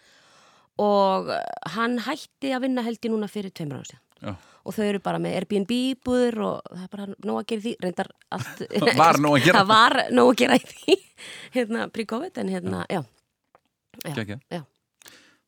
og 0.79 1.31
hann 1.75 1.99
hætti 2.03 2.51
að 2.55 2.65
vinna 2.67 2.83
held 2.83 2.99
ég 2.99 3.13
núna 3.13 3.29
fyrir 3.31 3.55
tveimur 3.55 3.79
ára 3.79 3.88
síðan 3.88 4.03
já. 4.19 4.33
og 4.35 4.75
þau 4.75 4.83
eru 4.83 4.99
bara 5.05 5.21
með 5.23 5.38
Airbnb 5.39 5.71
búður 6.03 6.41
og 6.49 6.73
það 6.73 6.83
er 6.83 6.91
bara 6.97 7.07
nóg 7.15 7.39
að 7.39 7.47
gera 7.53 7.59
í 7.59 7.63
því 7.63 7.73
reyndar 7.85 8.12
allt 8.35 8.65
Var 8.99 9.21
nóg 9.23 9.38
að 9.38 9.47
gera. 9.47 9.62
það 9.62 9.71
var 9.71 9.97
nóg 10.12 10.33
að 10.33 10.41
gera 10.43 10.59
í 10.59 10.67
því 10.73 10.97
hérna 11.55 11.88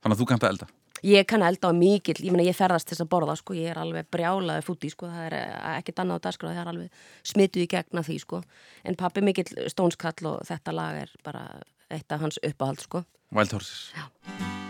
Þannig 0.02 0.16
að 0.16 0.22
þú 0.22 0.30
kannt 0.32 0.46
að 0.46 0.54
elda? 0.56 0.70
Ég 1.02 1.26
kann 1.26 1.42
að 1.42 1.56
elda 1.56 1.70
á 1.70 1.74
mikill, 1.74 2.18
ég 2.22 2.44
ég 2.46 2.58
ferðast 2.58 2.92
þess 2.92 3.02
að 3.02 3.10
borða 3.10 3.36
sko, 3.40 3.56
ég 3.58 3.72
er 3.74 3.80
alveg 3.82 4.10
brjálaði 4.14 4.66
fúti 4.68 4.92
sko, 4.94 5.10
það 5.10 5.28
er 5.32 5.38
eh, 5.40 5.80
ekkert 5.80 6.04
annað 6.04 6.22
á 6.22 6.26
dagskrá, 6.28 6.52
það 6.52 6.62
er 6.62 6.72
alveg 6.76 7.02
smituð 7.32 7.66
í 7.66 7.68
gegna 7.74 8.06
því 8.06 8.20
sko, 8.22 8.44
en 8.86 9.00
pappi 9.02 9.26
mikill 9.26 9.50
stónskall 9.74 10.30
og 10.30 10.46
þetta 10.46 10.78
lag 10.78 11.02
er 11.08 11.18
bara 11.26 11.46
eitt 11.90 12.14
af 12.14 12.22
hans 12.22 12.42
uppáhald 12.46 12.86
sko. 12.86 13.06
Wild 13.34 13.58
Horses. 13.58 13.90
Já. 13.98 14.61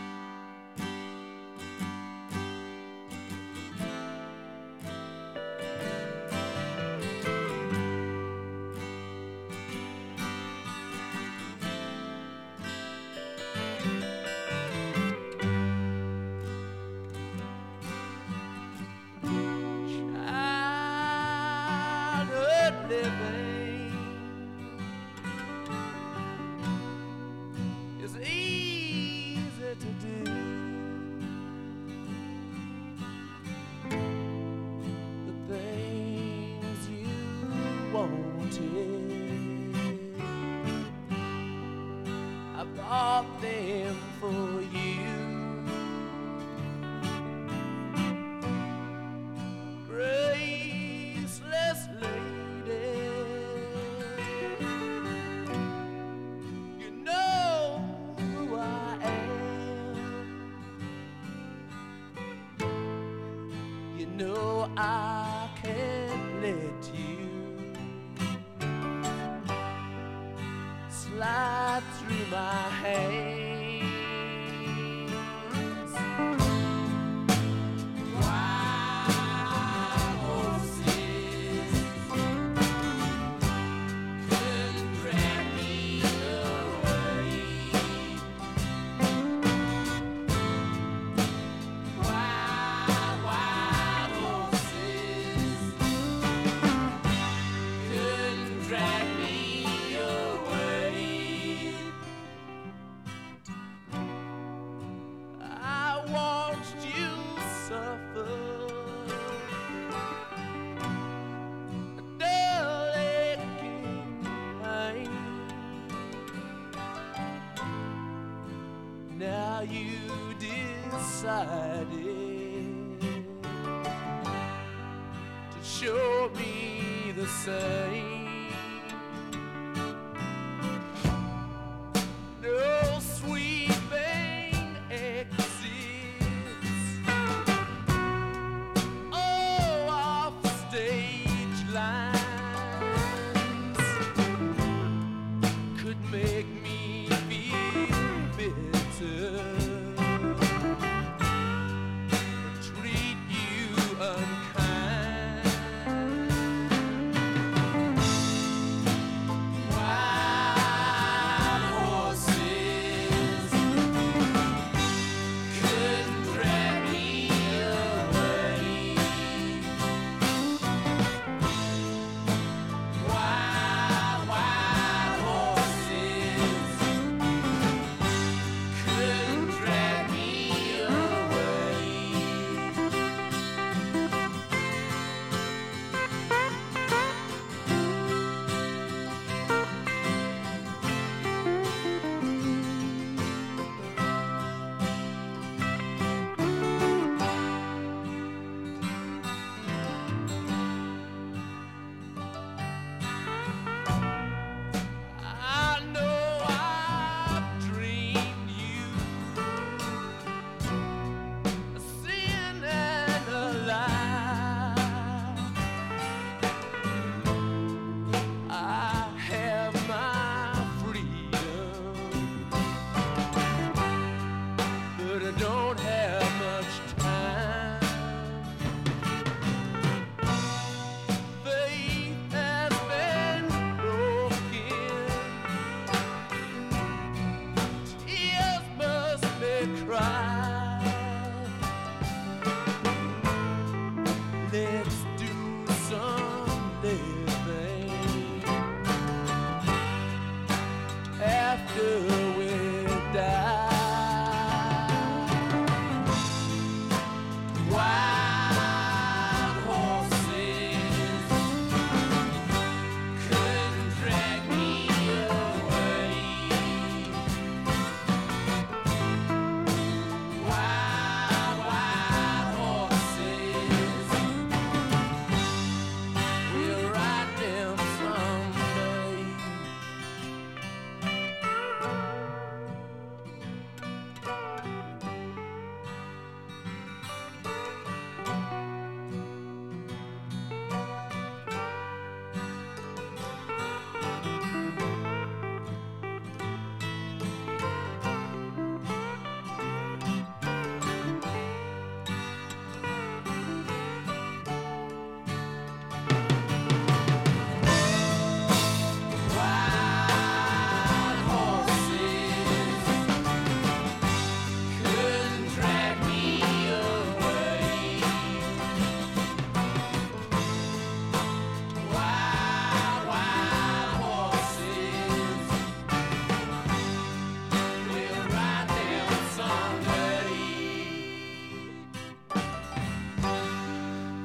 hiding. 121.46 122.11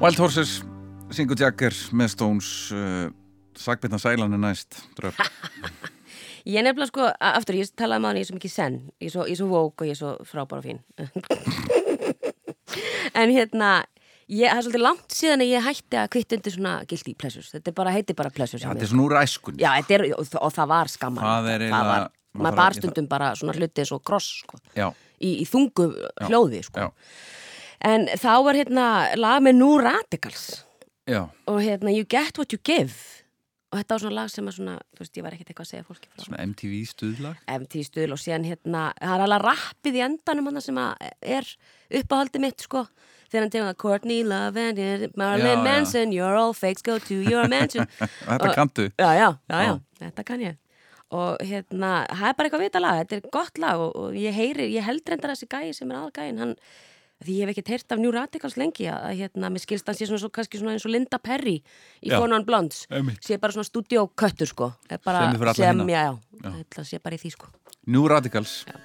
Wild 0.06 0.20
Horses, 0.22 0.60
syngur 1.10 1.34
Jagger 1.34 1.74
með 1.98 2.12
Stones 2.12 2.48
uh, 2.70 3.08
Sagbirna 3.58 3.98
Sælan 3.98 4.36
er 4.36 4.38
næst. 4.38 4.76
Ég 6.46 6.62
nefnilega 6.62 6.92
sko, 6.92 7.08
aftur, 7.10 7.56
ég 7.58 7.72
talaði 7.74 8.06
hann, 8.06 8.20
ég 8.20 8.22
er 8.22 8.28
svo 8.28 8.36
mikið 8.36 8.52
senn, 8.52 8.76
ég 9.02 9.08
er 9.08 9.14
svo, 9.16 9.24
svo 9.40 9.48
vók 9.50 9.82
og 9.82 9.88
ég 9.88 9.96
er 9.96 9.98
svo 9.98 10.12
frábár 10.28 10.60
og 10.62 10.68
fín. 10.68 10.78
en 13.18 13.32
hérna, 13.34 13.70
ég, 14.30 14.46
það 14.46 14.60
er 14.60 14.66
svolítið 14.68 14.84
langt 14.84 15.16
síðan 15.18 15.42
að 15.42 15.50
ég 15.56 15.66
hætti 15.66 15.98
að 15.98 16.12
kvitt 16.14 16.36
undir 16.38 16.54
svona 16.54 16.74
guilty 16.86 17.14
pleasures. 17.18 17.48
Þetta 17.56 17.74
bara, 17.80 17.94
heitir 17.96 18.18
bara 18.20 18.30
pleasures. 18.36 18.62
hjá 18.62 18.76
Þetta 18.76 18.86
er 18.86 18.92
svona 18.92 19.08
úr 19.08 19.16
æskun 19.24 19.58
Já, 19.58 19.72
er, 19.98 20.04
og, 20.12 20.30
og 20.38 20.54
það 20.54 20.70
var 20.76 20.92
var, 21.90 22.06
maður 22.06 22.44
maður 22.44 22.46
þarf 22.46 22.62
bar 22.62 22.70
að- 22.70 22.78
stundum 22.78 23.10
bara 23.10 23.32
svona 23.42 23.58
hluti 23.58 23.82
eins 23.82 23.92
og 23.98 24.06
kross, 24.06 24.30
sko, 24.44 24.62
Já, 24.78 24.86
í, 25.18 25.34
í 25.42 25.50
þungu 25.50 25.88
hljóði, 26.28 26.62
sko. 26.70 26.92
Já, 27.80 27.90
En 27.90 28.06
þá 28.08 28.32
var 28.44 28.54
hérna 28.54 28.86
lag 29.16 29.42
með 29.42 29.54
New 29.60 29.76
Radicals. 29.78 30.64
Já. 31.06 31.28
Og 31.46 31.60
hérna 31.62 31.92
You 31.94 32.04
Get 32.08 32.38
What 32.38 32.52
You 32.52 32.58
Give. 32.64 32.94
Og 33.72 33.80
þetta 33.80 33.94
var 33.96 34.00
svona 34.00 34.14
lag 34.16 34.30
sem 34.30 34.46
að 34.46 34.54
svona, 34.56 34.74
þú 34.94 35.02
veist, 35.02 35.16
ég 35.18 35.24
var 35.26 35.34
ekkert 35.34 35.48
eitthvað 35.50 35.66
að 35.66 35.70
segja 35.72 35.84
fólki 35.86 36.08
frá. 36.08 36.22
Svona 36.24 36.44
MTV 36.46 36.74
stuðlag? 36.86 37.40
MT 37.50 37.82
stuðl 37.88 38.14
og 38.14 38.20
síðan 38.22 38.46
hérna 38.46 38.82
það 39.00 39.14
er 39.16 39.24
alveg 39.24 39.42
rappið 39.44 39.98
í 39.98 40.02
endanum 40.06 40.46
hann 40.50 40.62
sem 40.64 40.78
að 40.80 41.08
er 41.36 41.48
uppáhaldi 42.00 42.42
mitt 42.46 42.62
sko. 42.62 42.84
Þegar 43.26 43.42
hann 43.42 43.50
tegum 43.56 43.70
að 43.72 43.78
Courtney 43.82 44.22
Love 44.22 44.62
and 44.70 44.78
Marilyn 45.18 45.50
Já, 45.50 45.56
já. 45.58 45.64
Manson, 45.66 46.12
you're 46.14 46.38
all 46.38 46.54
fakes 46.54 46.82
go 46.86 46.98
to 47.02 47.18
your 47.26 47.48
mansion. 47.50 47.88
Þetta 48.30 48.52
kanntu 48.54 48.86
já, 48.94 49.08
já, 49.18 49.28
já, 49.50 49.58
já, 49.58 49.66
Já. 49.66 49.80
þetta 49.98 50.24
kann 50.30 50.44
ég. 50.46 50.56
Og 51.16 51.42
hérna, 51.42 51.90
það 52.10 52.28
er 52.30 52.36
bara 52.38 52.48
eitthvað 52.48 52.64
vita 52.64 52.80
lag. 52.82 53.00
Þetta 53.02 53.16
er 53.18 53.30
gott 53.34 53.58
lag 53.62 53.82
og, 53.82 53.92
og 53.98 54.14
ég 54.18 54.34
heyri 54.34 54.70
ég 54.74 54.86
held 54.86 55.02
reyndar 55.10 55.34
þessi 55.34 55.50
gæi 55.50 55.74
sem 55.74 55.90
er 55.90 56.00
aðgæin 56.04 56.38
hann, 56.42 56.54
því 57.24 57.36
ég 57.38 57.46
hef 57.46 57.52
ekkert 57.54 57.70
heyrt 57.72 57.92
af 57.96 58.00
New 58.02 58.12
Radicals 58.12 58.56
lengi 58.60 58.88
að, 58.92 59.06
hérna, 59.20 59.48
mér 59.52 59.62
skilst 59.64 59.86
hann 59.88 59.96
sé 59.96 60.08
svona, 60.08 60.20
svo, 60.20 60.28
kannski 60.34 60.60
svona 60.60 60.74
eins 60.76 60.84
og 60.84 60.92
Linda 60.92 61.18
Perry 61.22 61.56
í 62.04 62.10
Já. 62.10 62.18
Conan 62.20 62.44
Blondes 62.44 62.84
sé 63.24 63.38
bara 63.40 63.54
svona 63.56 63.64
stúdíóköttur 63.68 64.50
sko 64.50 64.72
sem, 65.56 65.80
hina. 65.80 65.88
já, 65.92 66.02
já, 66.10 66.18
Já. 66.42 66.52
já. 66.76 66.84
sé 66.84 67.00
bara 67.00 67.16
í 67.16 67.22
því 67.22 67.32
sko 67.36 67.48
New 67.86 68.04
Radicals 68.10 68.64
One, 68.68 68.82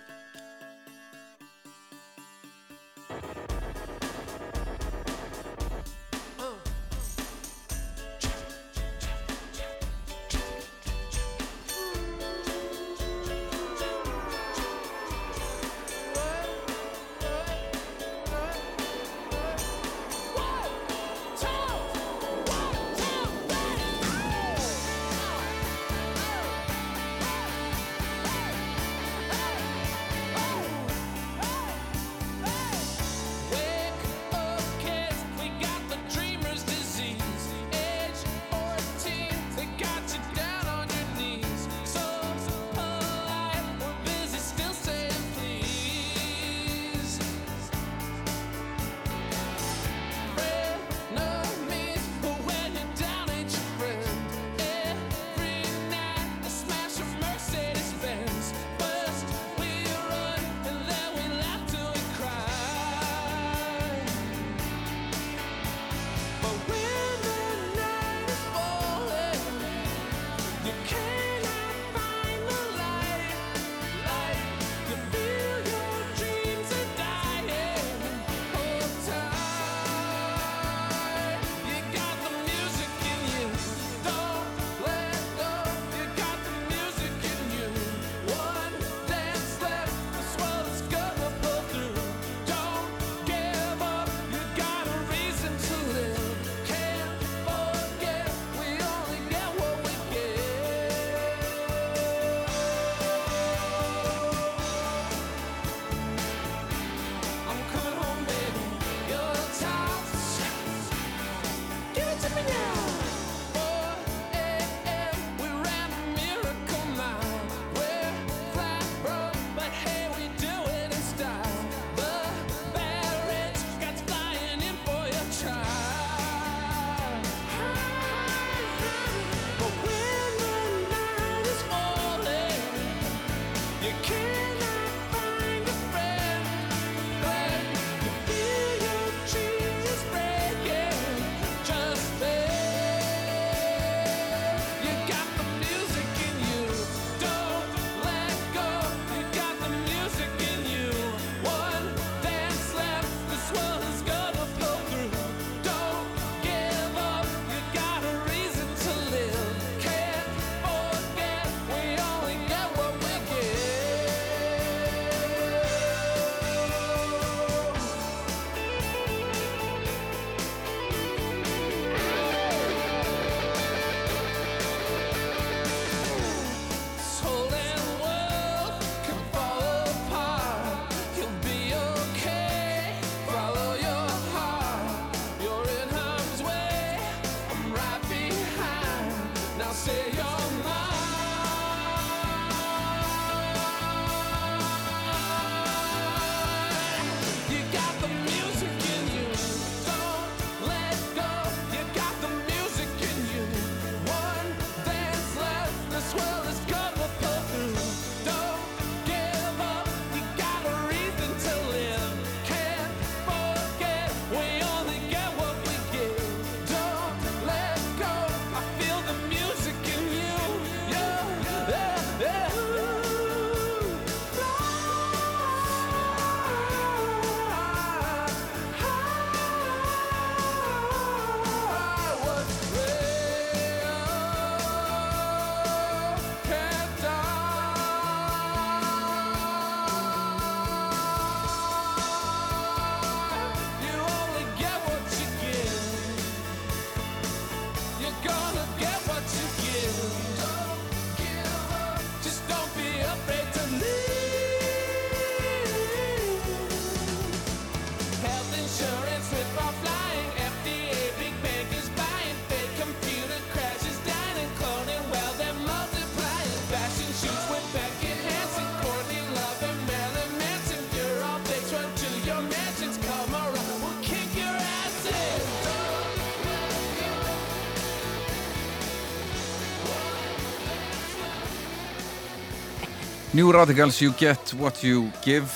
New 283.33 283.51
Radicals, 283.51 284.01
You 284.01 284.11
Get 284.19 284.53
What 284.59 284.83
You 284.83 285.07
Give 285.23 285.47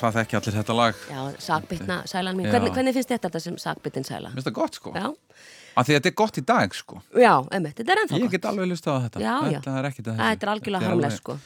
Það 0.00 0.16
þekki 0.18 0.36
allir 0.38 0.56
þetta 0.58 0.74
lag 0.76 0.98
Já, 1.08 1.20
sakbytna 1.40 1.96
sælan 2.10 2.36
mín. 2.36 2.48
Hvernig, 2.52 2.74
hvernig 2.74 2.96
finnst 2.98 3.12
þetta 3.14 3.40
sem 3.40 3.54
sakbyttin 3.62 4.04
sæla? 4.04 4.28
Mér 4.32 4.36
finnst 4.42 4.50
það 4.50 4.56
gott 4.58 4.76
sko 4.78 4.92
Já, 4.92 5.06
Af 5.74 5.86
því 5.88 5.94
að 5.94 5.98
þetta 6.00 6.10
er 6.10 6.16
gott 6.20 6.38
í 6.40 6.44
dag 6.50 6.74
sko 6.76 7.00
já, 7.16 7.32
emmitt, 7.56 7.76
þetta 7.80 7.94
er 7.94 8.02
ennþá 8.02 8.18
Ég 8.18 8.26
gott. 8.26 8.34
get 8.36 8.48
alveg 8.50 8.68
listað 8.74 8.98
á 8.98 9.00
þetta 9.06 9.22
Já, 9.24 9.34
já. 9.34 9.58
Þetta 9.58 9.76
er 9.80 9.88
ekkit 9.90 10.10
að 10.12 10.18
Æ, 10.18 10.24
Þetta 10.34 10.46
er 10.48 10.52
algjörlega 10.54 10.90
harmlegt, 10.90 11.18
sko. 11.22 11.36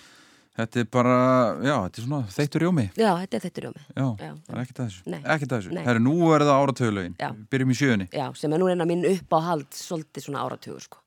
Þetta 0.59 0.81
er 0.83 0.89
bara, 0.91 1.17
já, 1.63 1.75
þetta 1.85 2.01
er 2.03 2.07
svona 2.09 2.21
þeittur 2.35 2.65
jómi 2.67 2.87
Já, 2.99 3.11
þetta 3.23 3.39
er 3.39 3.45
þetta 3.47 3.63
rjómi. 3.65 3.83
Já, 3.95 4.07
Já. 4.27 4.33
það 4.49 4.57
er 4.59 4.63
ekkit 4.65 4.81
að 4.83 4.89
þessu 4.89 5.13
Nei. 5.15 5.21
Ekkit 5.37 5.53
að 5.55 5.61
þessu. 5.63 5.85
Herru, 5.87 6.03
nú 6.09 6.15
er 6.35 6.45
það 6.49 6.57
áratöðulögin 6.65 7.15
Já. 7.23 7.29
Byrjum 7.55 7.71
í 7.71 7.79
sjöunni 7.79 8.09
Já, 8.11 8.27
sem 8.41 8.57
er 8.57 8.59
nú 8.65 8.73
reyna 8.73 8.89
mín 8.91 9.07
upp 9.13 9.37
á 9.39 9.41
hald 9.53 9.71
svolítið 9.79 10.27
svona 10.27 10.43
áratugur, 10.43 10.83
sko. 10.83 10.99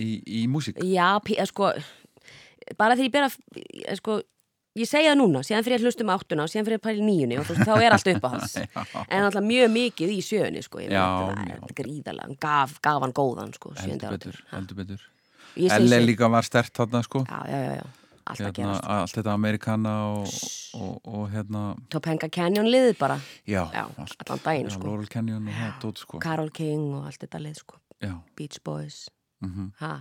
í, 0.00 0.08
í 0.24 0.46
músík 0.48 0.80
Já, 0.80 1.10
sko, 1.52 1.74
bara 2.78 2.96
þegar 2.98 3.06
ég 3.06 3.14
bera, 3.14 3.30
eh, 3.86 3.96
sko, 3.98 4.20
ég 4.76 4.90
segja 4.90 5.14
það 5.14 5.20
núna, 5.22 5.42
síðan 5.46 5.66
fyrir 5.66 5.78
ég 5.78 5.86
hlustum 5.86 6.12
áttuna 6.12 6.46
og 6.46 6.52
síðan 6.52 6.68
fyrir 6.68 6.80
ég 6.80 6.86
pæli 6.86 7.04
níunni 7.06 7.40
og 7.40 7.48
þá 7.48 7.74
er 7.80 7.96
allt 7.96 8.10
upp 8.12 8.24
á 8.26 8.30
hans. 8.34 8.56
en 9.14 9.26
alltaf 9.26 9.44
mjög 9.46 9.68
mikið 9.72 10.14
í 10.16 10.22
sjöunni, 10.24 10.62
sko. 10.66 10.82
Ég 10.84 10.90
veit, 10.92 10.98
það 10.98 11.52
já. 11.52 11.58
er 11.58 11.76
gríðarlega, 11.82 12.30
hann 12.30 12.40
gaf, 12.40 12.80
gaf 12.84 13.04
hann 13.06 13.14
góðan, 13.16 13.54
sko, 13.56 13.76
Heldur 13.80 14.16
betur, 14.18 14.40
heldur 14.54 14.82
betur 14.82 15.12
L.A. 15.56 16.00
líka 16.04 16.28
var 16.28 16.44
stert 16.44 16.74
þarna 16.76 17.00
sko 17.04 17.22
Já, 17.24 17.38
já, 17.48 17.60
já, 17.60 17.76
já, 17.78 17.86
allt 18.26 18.40
að 18.40 18.46
hérna, 18.46 18.56
gerast. 18.58 18.88
Allt 18.96 19.14
þetta 19.16 19.34
Amerikana 19.36 19.94
og, 20.12 20.34
og, 20.76 20.98
og 21.08 21.30
hérna 21.32 21.62
Topanga 21.92 22.28
Canyon 22.32 22.68
liðið 22.68 22.98
bara, 23.00 23.16
Já, 23.48 23.62
allan 23.72 24.42
daginn, 24.44 24.70
sko. 24.74 24.90
Laurel 24.90 25.08
Canyon 25.12 25.48
og 25.48 25.56
það 25.60 25.78
dót 25.86 26.02
sko 26.04 26.20
Carol 26.24 26.52
King 26.54 26.90
og 26.98 27.08
allt 27.08 27.22
þetta 27.24 27.40
lið, 27.46 27.62
sko. 27.62 27.80
Já, 28.04 28.12
Beach 28.36 28.60
Boys, 28.66 29.06
mhm 29.44 29.72
ha, 29.80 29.94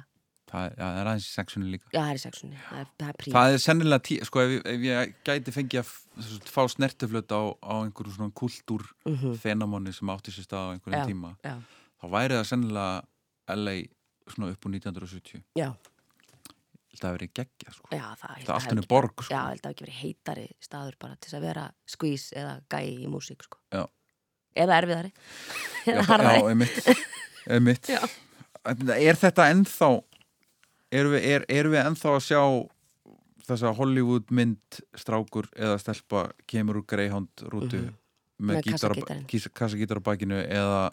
það, 0.52 0.66
já, 0.72 0.84
það 0.84 1.00
er 1.02 1.10
aðeins 1.12 1.28
í 1.28 1.32
sexunni 1.34 1.72
líka. 1.74 1.89
Já, 1.91 2.00
það 2.00 2.12
er 2.12 2.20
í 2.20 2.24
sexunni, 2.26 2.60
það 2.68 2.82
er, 2.82 2.91
það 3.00 3.10
er 3.12 3.20
príð. 3.22 3.36
Það 3.38 3.56
er 3.56 3.64
sennilega, 3.66 4.04
tí, 4.10 4.20
sko, 4.30 4.43
ef, 4.46 4.54
ef 4.74 4.86
ég 4.86 5.16
gæti 5.30 5.56
fengið 5.56 5.82
að 5.82 5.91
veist, 6.20 6.52
fá 6.56 6.62
snertiflöt 6.76 7.36
á, 7.36 7.41
á 7.60 7.74
einhverjum 7.82 8.16
svona 8.20 8.36
kultúr 8.41 8.86
fenamóni 9.41 9.96
sem 9.96 10.14
átti 10.14 10.36
sér 10.36 10.48
stað 10.48 10.70
á 10.70 10.74
einhverjum 10.76 11.02
Já, 11.02 11.10
tíma 11.12 11.34
já, 11.43 11.56
þá 12.02 12.06
væri 12.16 12.39
það 12.39 12.48
sennilega 12.52 13.58
LA 13.60 13.76
svona 14.32 14.54
upp 14.54 14.66
úr 14.70 14.76
1970 14.78 15.43
já, 15.60 15.70
Það 16.96 17.10
hafi 17.10 17.18
verið 17.18 17.32
geggja, 17.36 17.72
sko. 17.76 17.89
Já, 17.91 18.04
það, 18.20 18.36
Það 18.48 18.66
henni 18.70 18.84
borg, 18.88 19.14
sko. 19.20 19.28
Já, 19.28 19.39
það 19.41 19.50
hafi 19.52 19.72
ekki 19.74 19.84
verið 19.84 19.98
heitari 20.00 20.46
staður 20.64 20.98
bara 21.02 21.18
til 21.20 21.34
að 21.36 21.43
vera 21.50 21.64
skvís 21.91 22.28
eða 22.32 22.54
gæi 22.72 22.93
í 23.04 23.10
músík 23.12 23.43
sko. 23.43 23.60
Já. 23.76 23.82
Eða 24.64 24.78
erfiðari. 24.80 25.12
Já, 25.84 25.91
Eða 26.00 26.20
já, 26.24 26.38
einmitt, 26.54 26.88
einmitt. 27.52 27.89
Er 28.96 29.20
þetta 29.20 29.50
ennþá 29.52 29.89
erum 31.00 31.14
við, 31.16 31.28
er, 31.36 31.46
erum 31.50 31.72
við 31.76 31.84
ennþá 31.86 32.14
að 32.16 32.24
sjá 32.30 32.41
þessa 33.46 33.74
Hollywood 33.78 34.32
mynd 34.34 34.80
strákur 34.98 35.48
eða 35.56 35.78
stelpa 35.82 36.24
kemur 36.50 36.82
úr 36.82 36.88
Greyhound 36.89 37.46
rútu 37.52 37.78
Mhm. 37.78 37.93
með, 38.41 38.56
Með 38.56 39.28
kís- 39.30 39.52
kassagítar 39.54 40.02
á 40.02 40.04
bakinu 40.04 40.39
eða, 40.43 40.91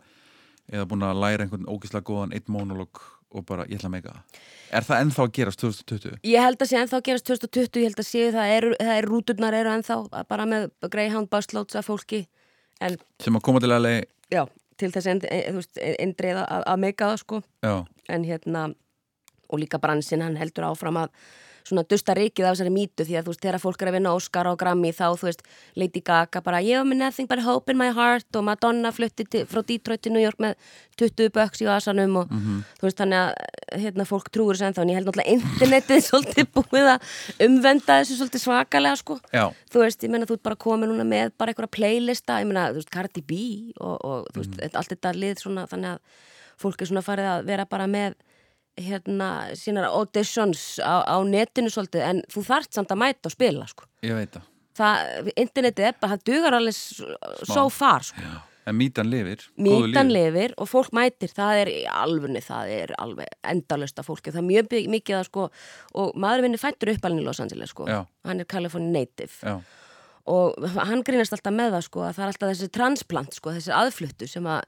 eða 0.70 0.84
búin 0.86 1.02
að 1.02 1.18
læra 1.22 1.44
einhvern 1.46 1.66
ógislega 1.66 2.04
góðan 2.06 2.34
eitt 2.36 2.48
monolog 2.48 3.00
og 3.34 3.46
bara 3.46 3.64
ég 3.64 3.78
ætla 3.80 3.88
að 3.88 3.94
meika 3.96 4.12
það. 4.12 4.40
Er 4.72 4.82
það 4.84 5.00
ennþá 5.02 5.22
að 5.24 5.32
gerast 5.32 5.58
2020? 5.62 6.18
Ég 6.22 6.40
held 6.44 6.58
að 6.60 6.68
sé 6.68 6.76
ennþá 6.82 6.98
að 7.00 7.06
gerast 7.08 7.24
2020 7.26 7.80
Ég 7.80 7.88
held 7.88 8.00
að 8.02 8.08
sé 8.10 8.26
það 8.32 8.52
eru, 8.56 8.74
það 8.78 8.98
eru 8.98 9.08
rúturnar 9.14 9.54
eru 9.56 9.70
ennþá 9.72 10.26
bara 10.28 10.44
með 10.46 10.70
Greyhound 10.90 11.30
busloads 11.30 11.74
af 11.80 11.86
fólki 11.88 12.26
en 12.80 12.96
sem 13.18 13.34
að 13.34 13.42
koma 13.42 13.60
til 13.60 13.70
að 13.72 13.82
leið 13.86 14.04
já, 14.30 14.44
til 14.76 14.90
þess 14.92 15.06
að 15.06 15.24
þú 15.48 15.54
veist, 15.56 15.78
eindreiða 15.98 16.44
að, 16.48 16.62
að 16.66 16.78
meika 16.84 17.08
það 17.12 17.18
sko. 17.24 17.42
Já, 17.62 17.74
en 18.08 18.24
hérna 18.24 18.74
og 19.52 19.62
líka 19.62 19.80
bransin 19.82 20.24
hann 20.24 20.40
heldur 20.40 20.72
áfram 20.72 21.04
að 21.04 21.14
svona 21.66 21.84
dusta 21.88 22.14
rikið 22.16 22.46
af 22.46 22.56
þessari 22.56 22.72
mýtu 22.74 23.04
því 23.06 23.16
að 23.18 23.26
þú 23.26 23.32
veist 23.32 23.44
þegar 23.44 23.62
fólk 23.62 23.82
er 23.82 23.90
að 23.90 23.96
vinna 23.96 24.14
Oscar 24.16 24.48
og 24.50 24.58
Grammy 24.60 24.92
þá 24.94 25.04
þú 25.18 25.28
veist 25.28 25.42
Lady 25.78 26.02
Gaga 26.04 26.42
bara 26.44 26.60
ég 26.64 26.80
hef 26.80 26.88
með 26.88 27.00
nothing 27.02 27.28
but 27.30 27.42
hope 27.44 27.72
in 27.72 27.78
my 27.78 27.90
heart 27.94 28.38
og 28.38 28.46
Madonna 28.48 28.92
flutti 28.94 29.26
til, 29.28 29.44
frá 29.46 29.62
Detroit 29.66 30.02
til 30.02 30.14
New 30.14 30.22
York 30.22 30.40
með 30.42 30.56
20 31.00 31.30
böks 31.34 31.62
í 31.62 31.68
asanum 31.70 32.18
og 32.22 32.32
þú 32.80 32.88
veist 32.88 32.98
þannig 32.98 33.20
að 33.20 33.84
hérna 33.84 34.08
fólk 34.08 34.30
trúur 34.34 34.58
þessu 34.58 34.68
ennþá 34.70 34.82
en 34.82 34.92
ég 34.92 34.98
held 34.98 35.10
náttúrulega 35.10 35.36
internetið 35.36 35.96
er 35.96 36.04
svolítið 36.08 36.50
búið 36.58 36.90
að 36.96 37.46
umvenda 37.46 38.00
þessu 38.00 38.18
svolítið 38.18 38.44
svakalega 38.44 38.96
sko. 39.00 39.18
Já, 39.32 39.44
þú 39.72 39.84
veist, 39.84 40.02
ég 40.02 40.12
menna 40.12 40.26
þú 40.28 40.38
ert 40.38 40.46
bara 40.50 40.60
komin 40.66 40.92
núna 40.92 41.06
með 41.08 41.32
bara 41.38 41.54
einhverja 41.54 41.76
playlista, 41.78 42.40
ég 42.42 42.50
menna, 42.50 42.68
þú 42.72 42.82
veist, 42.82 42.92
Cardi 42.92 43.22
B 43.22 43.38
og, 43.78 43.96
og 44.02 44.28
þú 44.34 44.42
veist, 44.42 44.76
allt 44.76 44.92
þetta 44.92 45.14
lið 45.16 45.46
svona, 45.46 45.66
þannig 45.70 45.94
að 45.94 46.20
fólk 46.62 46.82
er 46.82 46.90
svona 46.90 47.02
farið 47.06 47.30
að 47.30 47.48
vera 47.48 47.66
bara 47.70 47.88
með 47.90 48.18
hérna, 48.80 49.28
sínar 49.58 49.84
auditions 49.90 50.78
á, 50.80 51.04
á 51.04 51.16
netinu 51.26 51.68
svolítið, 51.72 52.02
en 52.08 52.22
þú 52.32 52.44
þarft 52.46 52.72
samt 52.78 52.88
að 52.94 53.02
mæta 53.04 53.28
og 53.28 53.32
spila, 53.34 53.66
sko. 53.68 53.84
ég 54.02 54.14
veit 54.16 54.32
það 54.32 54.48
Það, 54.72 55.26
internetið 55.36 55.84
er 55.84 55.96
bara, 56.00 56.14
það 56.16 56.22
dugar 56.24 56.54
alveg 56.56 56.72
s- 56.72 57.02
so 57.44 57.68
far, 57.68 58.00
sko. 58.02 58.22
En 58.64 58.76
mítan 58.78 59.10
lifir 59.10 59.42
góðu 59.58 59.90
Mítan 59.90 60.08
lifir 60.14 60.54
og 60.56 60.68
fólk 60.70 60.92
mætir, 60.96 61.28
það 61.34 61.58
er 61.60 61.66
í 61.68 61.84
alfunni, 61.90 62.40
það 62.40 62.70
er 62.70 62.94
alveg 62.98 63.26
endalust 63.44 63.98
af 63.98 64.06
fólki, 64.06 64.30
það 64.32 64.38
er 64.38 64.48
mjög 64.48 64.88
mikið 64.88 65.18
að 65.18 65.24
sko, 65.28 65.50
og 65.94 66.14
maður 66.16 66.42
minni 66.46 66.56
fættur 66.62 66.94
uppalinn 66.94 67.20
í 67.20 67.24
Los 67.26 67.40
Angeles, 67.40 67.68
sko. 67.74 67.84
Já. 67.86 68.06
Hann 68.24 68.40
er 68.40 68.44
California 68.48 69.00
native 69.02 69.34
Já, 69.42 69.60
og 70.30 70.66
hann 70.76 71.02
grínast 71.06 71.32
alltaf 71.34 71.54
með 71.54 71.72
það 71.76 71.84
sko 71.88 72.02
að 72.06 72.12
það 72.18 72.24
er 72.24 72.30
alltaf 72.32 72.50
þessi 72.52 72.68
transplant 72.76 73.34
sko, 73.38 73.54
þessi 73.56 73.72
aðfluttu 73.74 74.28
sem 74.30 74.46
að, 74.46 74.60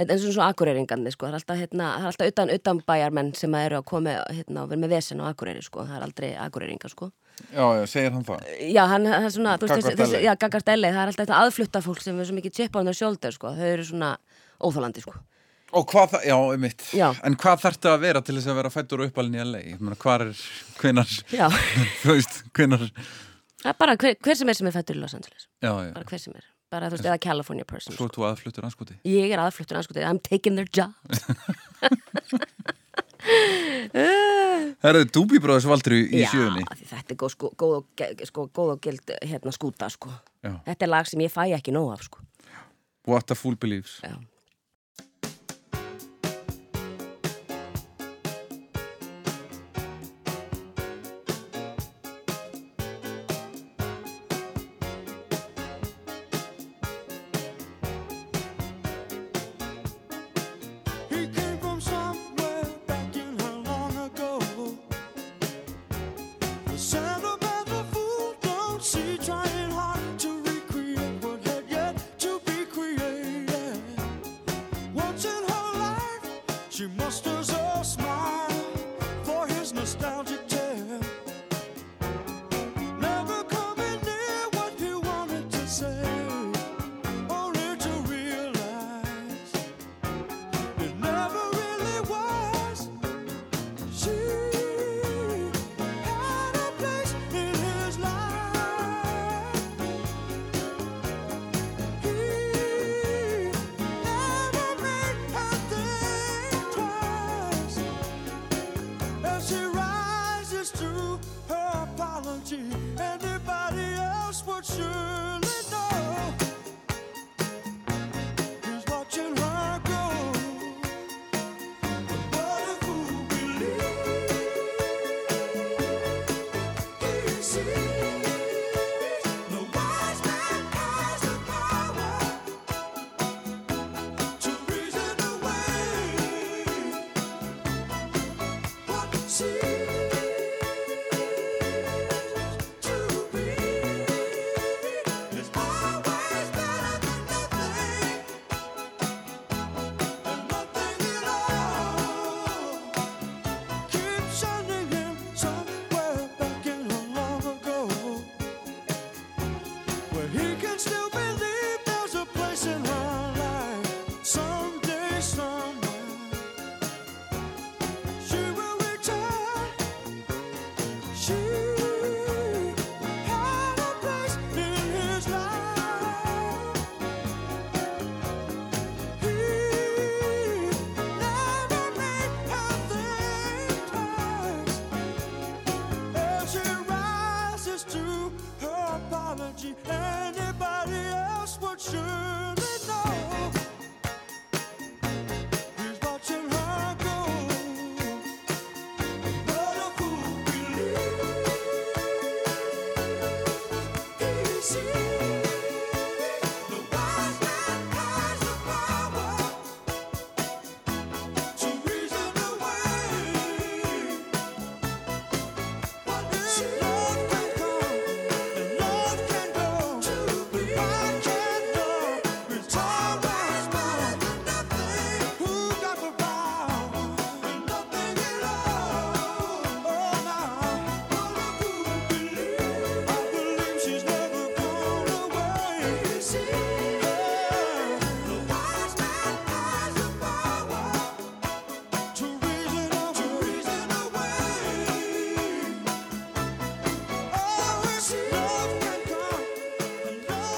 þetta 0.00 0.16
eins 0.16 0.24
og 0.26 0.34
svo 0.34 0.42
akureyringandi 0.46 1.12
sko, 1.14 1.28
það 1.28 1.34
er 1.34 1.38
alltaf, 1.40 1.60
hérna, 1.62 1.90
það 1.92 2.06
er 2.06 2.10
alltaf 2.10 2.32
utan, 2.32 2.52
utan 2.56 2.80
bæjarmenn 2.90 3.30
sem 3.38 3.54
að 3.54 3.66
eru 3.68 3.78
að 3.78 3.86
koma 3.92 4.16
hérna, 4.32 4.64
og 4.64 4.72
vera 4.72 4.82
með 4.82 4.96
vesen 4.96 5.22
á 5.22 5.24
akureyri 5.30 5.62
sko, 5.62 5.84
það 5.86 6.00
er 6.00 6.08
aldrei 6.08 6.32
akureyringa 6.46 6.90
sko. 6.90 7.10
já, 7.52 7.64
segir 7.86 8.12
hann 8.16 8.26
það 8.26 8.50
Já, 8.72 8.82
hann, 8.90 9.06
er 9.06 9.30
svona, 9.30 9.54
þú 9.60 9.68
veist, 9.68 9.76
Gagnvart 9.76 9.86
þessi, 9.92 10.02
þessi, 10.02 10.18
LA. 10.18 10.24
já, 10.26 10.34
gagart 10.42 10.68
LA, 10.74 10.90
það 10.90 11.02
er 11.04 11.12
alltaf 11.12 11.26
þetta 11.26 11.40
aðflutta 11.44 11.82
fólk 11.86 12.02
sem 12.02 12.18
er 12.20 12.26
svo 12.30 12.36
mikið 12.40 12.58
chip 12.58 12.76
on 12.80 12.90
their 12.90 12.96
shoulder 12.98 13.34
sko, 13.36 13.54
þau 13.54 13.66
eru 13.76 13.84
svona 13.86 14.12
óþólandi 14.64 15.04
sko. 15.04 15.14
Og 15.76 15.82
hvað 15.90 16.12
það, 16.14 16.24
já, 16.30 16.36
einmitt 16.54 16.82
Já. 16.94 17.06
En 17.26 17.34
hvað 17.42 17.62
þarftu 17.64 17.88
að 17.90 18.04
vera 18.06 18.20
til 18.22 18.36
þess 18.38 18.48
að 18.52 18.58
vera 18.60 18.70
fættur 18.70 19.00
og 19.02 19.08
uppalinn 19.10 19.34
í 19.34 19.42
LA? 19.42 19.62
Hvað 19.98 20.22
er, 20.28 20.42
hvenar 20.78 21.14
Þú 22.04 22.14
veist, 22.14 22.36
hvenar 22.54 22.84
það 23.62 23.70
er 23.72 23.78
bara 23.80 23.96
hver, 23.96 24.16
hver 24.22 24.36
sem 24.40 24.48
er 24.52 24.58
sem 24.60 24.68
er 24.70 24.76
fættur 24.76 24.96
í 24.98 25.02
Los 25.02 25.14
Angeles, 25.16 25.48
Já, 25.62 25.72
já, 25.86 25.92
bara 25.96 26.04
hver 26.10 26.22
sem 26.22 26.34
er, 26.36 26.44
bara 26.72 26.88
þú 26.90 26.96
veist, 26.98 27.08
eða 27.10 27.20
California 27.26 27.64
person 27.68 27.94
svo 27.94 27.98
sko. 27.98 28.08
ert 28.10 28.18
þú 28.18 28.26
aðfluttur 28.30 28.68
anskoti 28.68 28.98
Ég 29.08 29.32
er 29.36 29.42
aðfluttur 29.44 29.80
anskotið, 29.80 30.06
I'm 30.10 30.20
taking 30.22 30.56
their 30.58 30.68
jobs. 30.70 31.24
Herðu, 34.84 35.06
Doobie 35.14 35.40
Brothers 35.42 35.66
valdur 35.68 35.96
í, 35.96 36.02
Já, 36.22 36.28
sjöunni 36.30 36.62
því 36.76 36.86
þetta 36.92 37.14
er 37.14 37.18
góð, 37.22 37.32
sko, 37.34 37.50
góð, 37.58 37.74
og, 37.80 38.24
sko, 38.28 38.44
góð 38.54 38.72
og 38.76 38.80
gild 38.84 39.12
hérna 39.26 39.52
skúta 39.54 39.88
sko. 39.92 40.12
Já. 40.44 40.52
Þetta 40.68 40.86
er 40.86 40.92
lag 40.92 41.08
sem 41.10 41.22
ég 41.24 41.32
fæ 41.32 41.42
ekki 41.56 41.74
nóg 41.74 41.90
af 41.96 42.04
sko. 42.06 42.22
What 43.06 43.30
a 43.30 43.36
Fool 43.38 43.56
Believes 43.58 43.98
Já. 44.04 44.14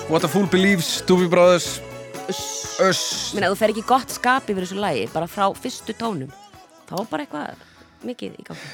What 0.08 0.24
a 0.24 0.28
Fool 0.28 0.46
Believes, 0.46 1.02
Doobie 1.06 1.28
Brothers. 1.28 1.80
Öss 2.80 3.32
Menni, 3.34 3.46
ef 3.48 3.52
þú 3.54 3.58
fer 3.58 3.72
ekki 3.72 3.82
gott 3.88 4.12
skap 4.12 4.48
yfir 4.52 4.64
þessu 4.64 4.78
lagi, 4.80 5.06
bara 5.12 5.26
frá 5.30 5.46
fyrstu 5.56 5.94
tónum, 5.98 6.30
þá 6.88 6.92
er 7.00 7.06
bara 7.10 7.24
eitthvað 7.24 7.62
mikið 8.06 8.36
í 8.38 8.44
gangi. 8.46 8.68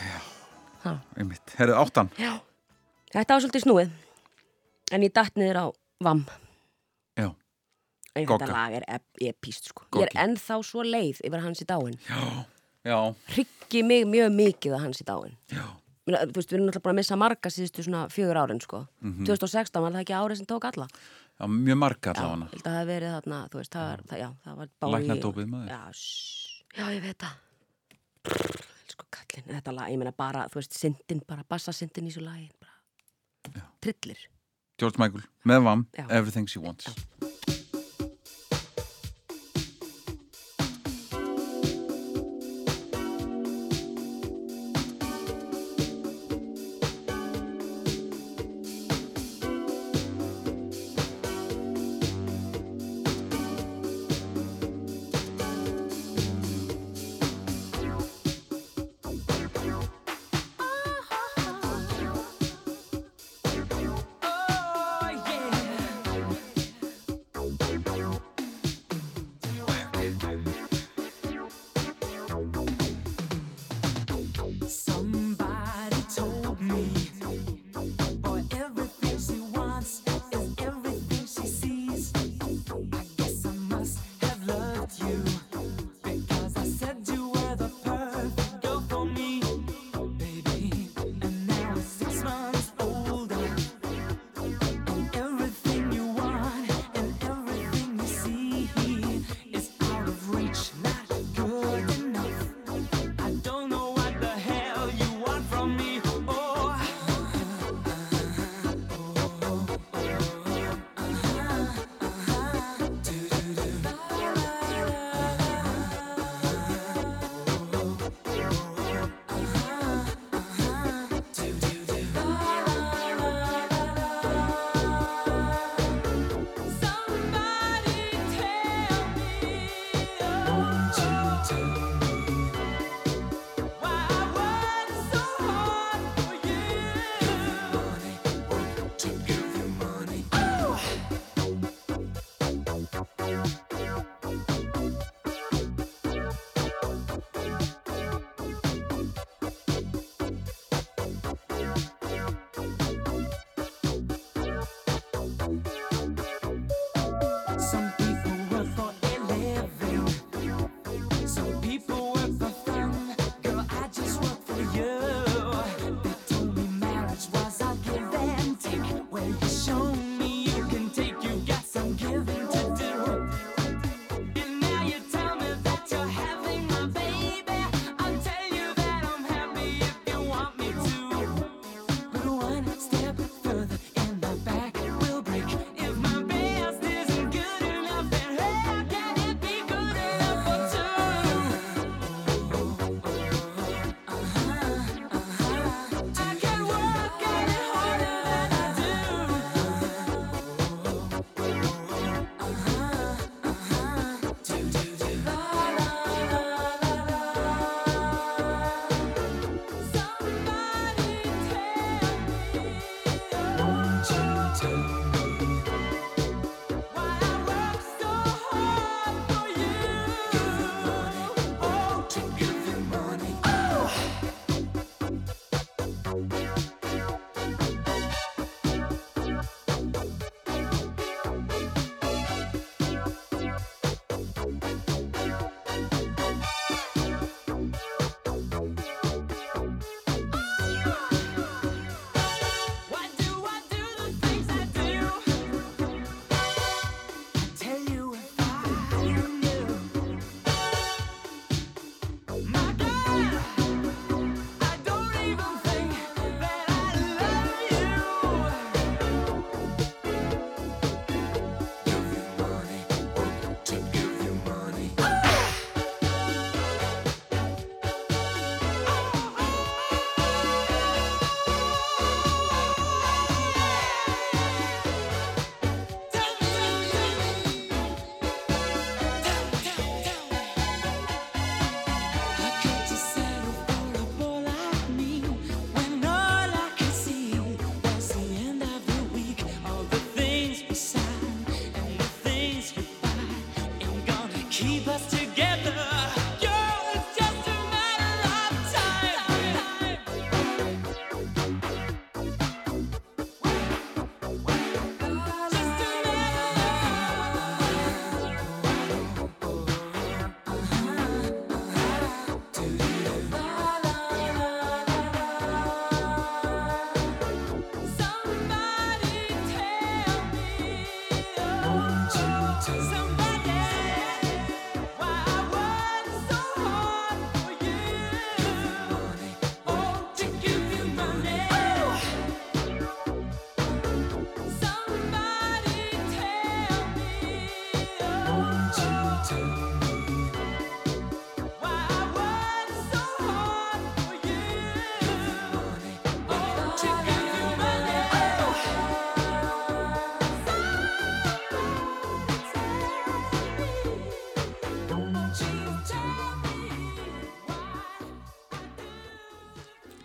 Einmitt, 1.18 1.54
herrið 1.58 1.78
áttan. 1.80 2.10
Já. 2.20 2.32
Þetta 3.14 3.36
var 3.38 3.44
svolítið 3.44 3.64
snúið, 3.64 3.92
en 4.94 5.06
ég 5.06 5.14
datt 5.16 5.38
niður 5.40 5.60
á 5.62 5.66
VAM. 6.04 6.24
Já, 7.18 7.28
En 8.14 8.26
þetta 8.28 8.50
lag 8.50 8.74
er 8.80 8.84
ep 8.98 9.24
epíst, 9.30 9.70
sko. 9.72 9.86
Ég 9.98 10.10
er 10.10 10.26
ennþá 10.26 10.58
svo 10.66 10.84
leið 10.86 11.22
yfir 11.24 11.38
að 11.40 11.46
hans 11.48 11.62
í 11.64 11.66
dáin. 11.70 11.96
já, 12.84 12.98
Hryggi 13.34 13.82
mig 13.86 14.04
mjög 14.10 14.34
mikið 14.38 14.76
að 14.76 14.84
hans 14.86 15.00
í 15.02 15.08
dáin. 15.08 15.34
já 15.50 15.64
Þú 16.04 16.36
veist, 16.36 16.50
við 16.50 16.56
erum 16.58 16.66
náttúrulega 16.68 16.84
búin 16.84 16.92
að 16.92 16.98
missa 17.00 17.16
marga 17.16 17.48
síðustu 17.48 17.82
svona 17.86 18.00
fjögur 18.12 18.36
árin, 18.36 18.58
sko. 18.60 18.82
Mhm. 19.00 19.24
2016 19.24 19.80
var 19.80 19.92
það 19.94 20.02
ekki 20.04 20.16
árið 20.18 20.36
sem 20.36 20.46
tók 20.50 20.64
alla. 20.68 20.88
Já, 21.40 21.46
mjög 21.48 21.78
marga 21.80 22.12
Já, 22.12 22.20
allavega 22.20 22.44
að 22.44 22.62
það 22.64 22.76
hefði 22.78 22.90
verið 22.92 23.14
þarna, 23.14 23.38
þú 23.48 23.56
veist, 23.62 23.72
það 23.72 23.86
var, 23.88 24.02
það, 24.10 24.18
já, 24.20 24.28
það 24.44 24.56
var 24.60 24.68
Bowie 24.84 24.98
Læknadópið, 25.00 25.48
maður. 25.54 25.68
Já, 25.72 25.80
já, 26.76 26.84
ég 26.94 27.02
veit 27.02 27.18
það. 27.24 27.34
Elsku 28.84 29.04
kallinn, 29.16 29.48
þetta 29.56 29.74
lag, 29.74 29.88
ég 29.90 29.98
meina 29.98 30.12
bara, 30.16 30.44
þú 30.52 30.60
veist, 30.60 30.76
syndin, 30.78 31.24
bara 31.26 31.44
bassasyndin 31.48 32.06
í 32.06 32.12
svo 32.14 32.22
lagi, 32.22 32.50
bara, 32.60 33.64
trillir. 33.80 34.20
George 34.78 34.98
Michael, 34.98 35.22
með 35.46 35.62
VAM, 35.64 35.86
Já. 35.96 36.04
Everything 36.10 36.46
She 36.50 36.58
Wants 36.58 36.84
Somebody 36.84 37.13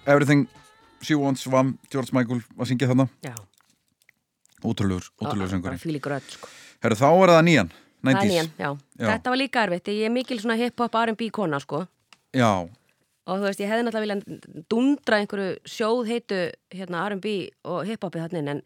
Everything 0.09 0.47
She 1.05 1.15
Wants, 1.15 1.45
Vam, 1.47 1.77
George 1.93 2.15
Michael 2.15 2.41
að 2.57 2.71
syngja 2.71 2.89
þarna, 2.89 3.05
Já, 3.23 3.35
ótrúlegur, 4.63 5.05
ótrúlegur 5.21 5.45
bara 5.45 5.53
söngurinn 5.53 5.83
fíli 5.83 6.01
gröð 6.03 6.33
sko. 6.33 6.49
Herru, 6.83 6.97
þá 6.99 7.07
er 7.11 7.33
það 7.35 7.45
nýjan, 7.47 7.71
Það 7.99 8.09
er 8.09 8.17
90s 8.17 8.33
nýjan, 8.33 8.51
já. 8.57 8.69
Já. 8.99 9.05
Þetta 9.05 9.31
var 9.33 9.39
líka 9.39 9.63
erfitt, 9.67 9.93
ég 9.93 10.09
er 10.09 10.13
mikil 10.15 10.39
hip-hop 10.63 10.99
R&B 11.03 11.29
kona 11.35 11.59
sko. 11.63 11.85
Já, 12.35 12.51
og 13.29 13.37
þú 13.37 13.45
veist, 13.45 13.61
ég 13.61 13.69
hefði 13.69 13.85
náttúrulega 13.85 14.05
viljað 14.05 14.65
dundra 14.71 15.19
einhverju 15.21 15.49
sjóð 15.69 16.09
heitu 16.09 16.39
hérna 16.73 17.05
R&B 17.11 17.33
og 17.69 17.83
hip-hopi 17.89 18.23
þarna 18.23 18.41
inn 18.41 18.53
en 18.55 18.61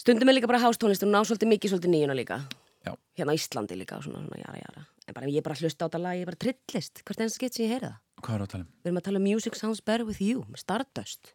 stundum 0.00 0.30
er 0.30 0.38
líka 0.38 0.50
bara 0.50 0.62
hástónlist 0.64 1.06
og 1.06 1.12
ná 1.12 1.20
svolítið 1.22 1.52
mikið 1.52 1.74
svolítið 1.74 1.94
nýjuna 1.94 2.18
líka. 2.18 2.40
Já. 2.84 2.92
hérna 3.16 3.36
Íslandi 3.38 3.78
líka 3.78 3.96
og 3.96 4.04
svona, 4.04 4.24
svona 4.26 4.42
jara 4.42 4.58
jara. 4.60 4.88
En 5.08 5.14
bara 5.16 5.30
ég 5.30 5.40
er 5.40 5.46
bara 5.46 5.56
að 5.56 5.64
hlusta 5.64 5.86
á 5.86 5.88
þetta 5.88 6.02
lag, 6.02 6.18
ég 6.18 6.26
er 6.26 6.32
bara 6.32 6.42
trillist. 6.42 7.04
Hvert 7.04 7.22
einsta 7.22 7.38
skipt 7.38 7.56
sem 7.56 7.64
ég 7.64 7.76
heyri 7.76 7.88
það 7.88 8.03
hvað 8.24 8.38
er 8.38 8.44
að 8.46 8.52
tala 8.54 8.64
um? 8.64 8.70
við 8.80 8.90
erum 8.90 9.00
að 9.02 9.08
tala 9.08 9.20
um 9.20 9.26
Music 9.28 9.58
Sounds 9.58 9.82
Better 9.84 10.08
With 10.08 10.22
You 10.24 10.44
Stardust 10.60 11.34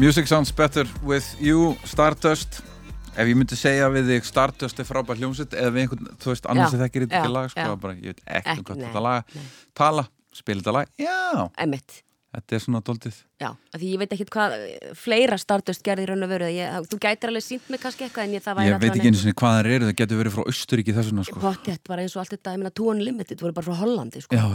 Music 0.00 0.26
sounds 0.26 0.50
better 0.50 0.86
with 1.04 1.36
you, 1.38 1.76
Stardust. 1.84 2.62
Ef 3.12 3.28
ég 3.28 3.36
myndi 3.36 3.56
segja 3.58 3.90
við 3.92 4.06
þig 4.14 4.28
Stardust 4.30 4.78
er 4.80 4.86
frábær 4.88 5.18
hljómsett 5.20 5.52
eða 5.52 5.74
við 5.74 5.82
einhvern, 5.82 6.06
þú 6.22 6.30
veist, 6.30 6.46
annars 6.48 6.72
er 6.72 6.80
þetta 6.80 7.02
já, 7.04 7.18
ekki 7.18 7.32
lag, 7.34 7.50
sko, 7.52 7.74
bara, 7.82 7.92
ég 7.98 8.14
veit 8.14 8.22
ekkert 8.24 8.46
um 8.46 8.52
Ekki, 8.54 8.64
hvað 8.70 8.78
þetta 8.86 9.02
lag 9.04 9.34
tala, 9.76 10.04
spila 10.32 10.62
þetta 10.62 10.74
lag, 10.78 10.86
já. 10.96 11.44
Emmitt 11.60 11.98
þetta 12.30 12.56
er 12.56 12.62
svona 12.64 12.80
doldið 12.86 13.16
Já, 13.42 13.50
af 13.50 13.76
því 13.82 13.88
ég 13.90 14.00
veit 14.00 14.12
ekkert 14.14 14.32
hvað 14.36 14.54
eh, 14.56 14.92
fleira 14.96 15.36
Stardust 15.42 15.82
gerði 15.84 16.06
raun 16.08 16.24
og 16.24 16.30
veru 16.30 16.48
ég, 16.54 16.86
Þú 16.86 16.98
gætir 17.02 17.32
alveg 17.32 17.44
sínt 17.44 17.66
mig 17.74 17.80
kannski 17.82 18.06
eitthvað 18.06 18.28
en 18.28 18.36
ég 18.36 18.44
það 18.44 18.56
væri 18.60 18.70
Ég 18.70 18.78
veit 18.84 18.94
ekki 18.94 19.10
einu 19.10 19.20
sinni 19.20 19.36
hvað 19.42 19.56
það 19.56 19.70
eru, 19.74 19.84
það 19.90 19.98
getur 19.98 20.20
verið 20.22 20.36
frá 20.36 20.42
Austuríki 20.46 20.94
þessuna, 20.94 21.26
sko. 21.26 21.42
Pottjett, 21.42 21.82
bara 21.90 22.06
eins 22.06 22.14
og 22.14 22.22
allt 22.22 22.32
þetta, 22.36 22.54
ég 22.54 22.62
meina 22.62 22.70
Two 22.70 22.88
Unlimited 22.94 23.42
voru 23.42 23.56
bara 23.58 23.66
frá 23.66 23.76
Hollandi, 23.82 24.22
sko. 24.22 24.38
Já, 24.38 24.46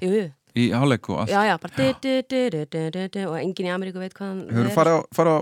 já. 0.00 0.32
Í 0.56 0.70
hálfleik 0.72 1.10
og 1.12 1.20
allt 1.24 1.32
já, 1.34 1.40
já, 1.50 1.54
bara 1.60 1.76
du, 1.76 1.86
du, 2.00 2.14
du, 2.24 2.40
du, 2.54 2.64
du, 2.72 2.82
du, 2.94 3.02
du, 3.12 3.20
og 3.28 3.36
enginn 3.42 3.68
í 3.68 3.74
Ameríku 3.74 4.00
veit 4.00 4.16
hvað 4.16 4.30
hann 4.32 4.42
Hefur 4.48 4.70
þú 4.70 4.74
farið 4.78 4.96
á, 4.96 5.00
farið 5.18 5.36
á 5.36 5.40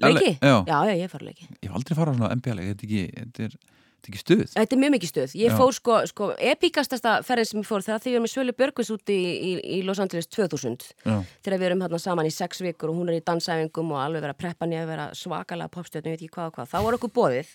Leiki? 0.00 0.32
Já. 0.40 0.56
já, 0.64 0.78
já, 0.88 0.94
ég 0.96 1.10
fara 1.12 1.26
leiki 1.28 1.46
Ég 1.60 1.68
hef 1.68 1.76
aldrei 1.80 1.96
farið 1.98 2.12
á 2.12 2.18
svona 2.18 2.34
NBA-leik, 2.40 2.70
þetta 2.70 2.84
er 2.84 2.88
ekki, 2.88 3.02
þetta 3.16 3.46
er, 3.46 3.54
þetta 3.56 4.08
er 4.08 4.12
ekki 4.12 4.20
stuð 4.22 4.44
Þetta 4.54 4.76
er 4.76 4.80
mjög 4.80 4.92
mikið 4.96 5.10
stöð. 5.12 5.34
Ég 5.40 5.52
Já. 5.52 5.56
fór 5.60 5.74
sko, 5.76 5.96
sko 6.08 6.28
epíkastasta 6.52 7.16
ferðin 7.26 7.48
sem 7.50 7.60
ég 7.60 7.68
fór 7.68 7.84
þegar 7.84 8.00
því 8.00 8.10
við 8.12 8.16
erum 8.16 8.24
með 8.26 8.32
Svölu 8.34 8.54
Björgvins 8.60 8.92
úti 8.96 9.16
í, 9.16 9.32
í, 9.36 9.52
í 9.76 9.80
Los 9.84 10.00
Angeles 10.00 10.28
2000 10.32 10.86
Já, 11.04 11.16
þegar 11.44 11.58
við 11.60 11.68
erum 11.68 11.84
hérna 11.84 12.00
saman 12.00 12.28
í 12.28 12.32
sex 12.32 12.64
vikur 12.64 12.92
og 12.92 13.00
hún 13.00 13.12
er 13.12 13.18
í 13.20 13.24
dansæfingum 13.28 13.92
og 13.92 14.00
alveg 14.04 14.24
vera 14.24 14.36
að 14.36 14.40
preppa 14.40 14.68
nýja 14.68 14.86
að 14.86 14.92
vera 14.94 15.08
svakalega 15.20 15.72
popstjörn, 15.76 16.08
ég 16.08 16.16
veit 16.16 16.24
ekki 16.24 16.32
hvað 16.38 16.48
og 16.48 16.56
hvað. 16.56 16.72
Þá 16.72 16.78
var 16.86 16.96
okkur 17.00 17.12
bóðið 17.20 17.52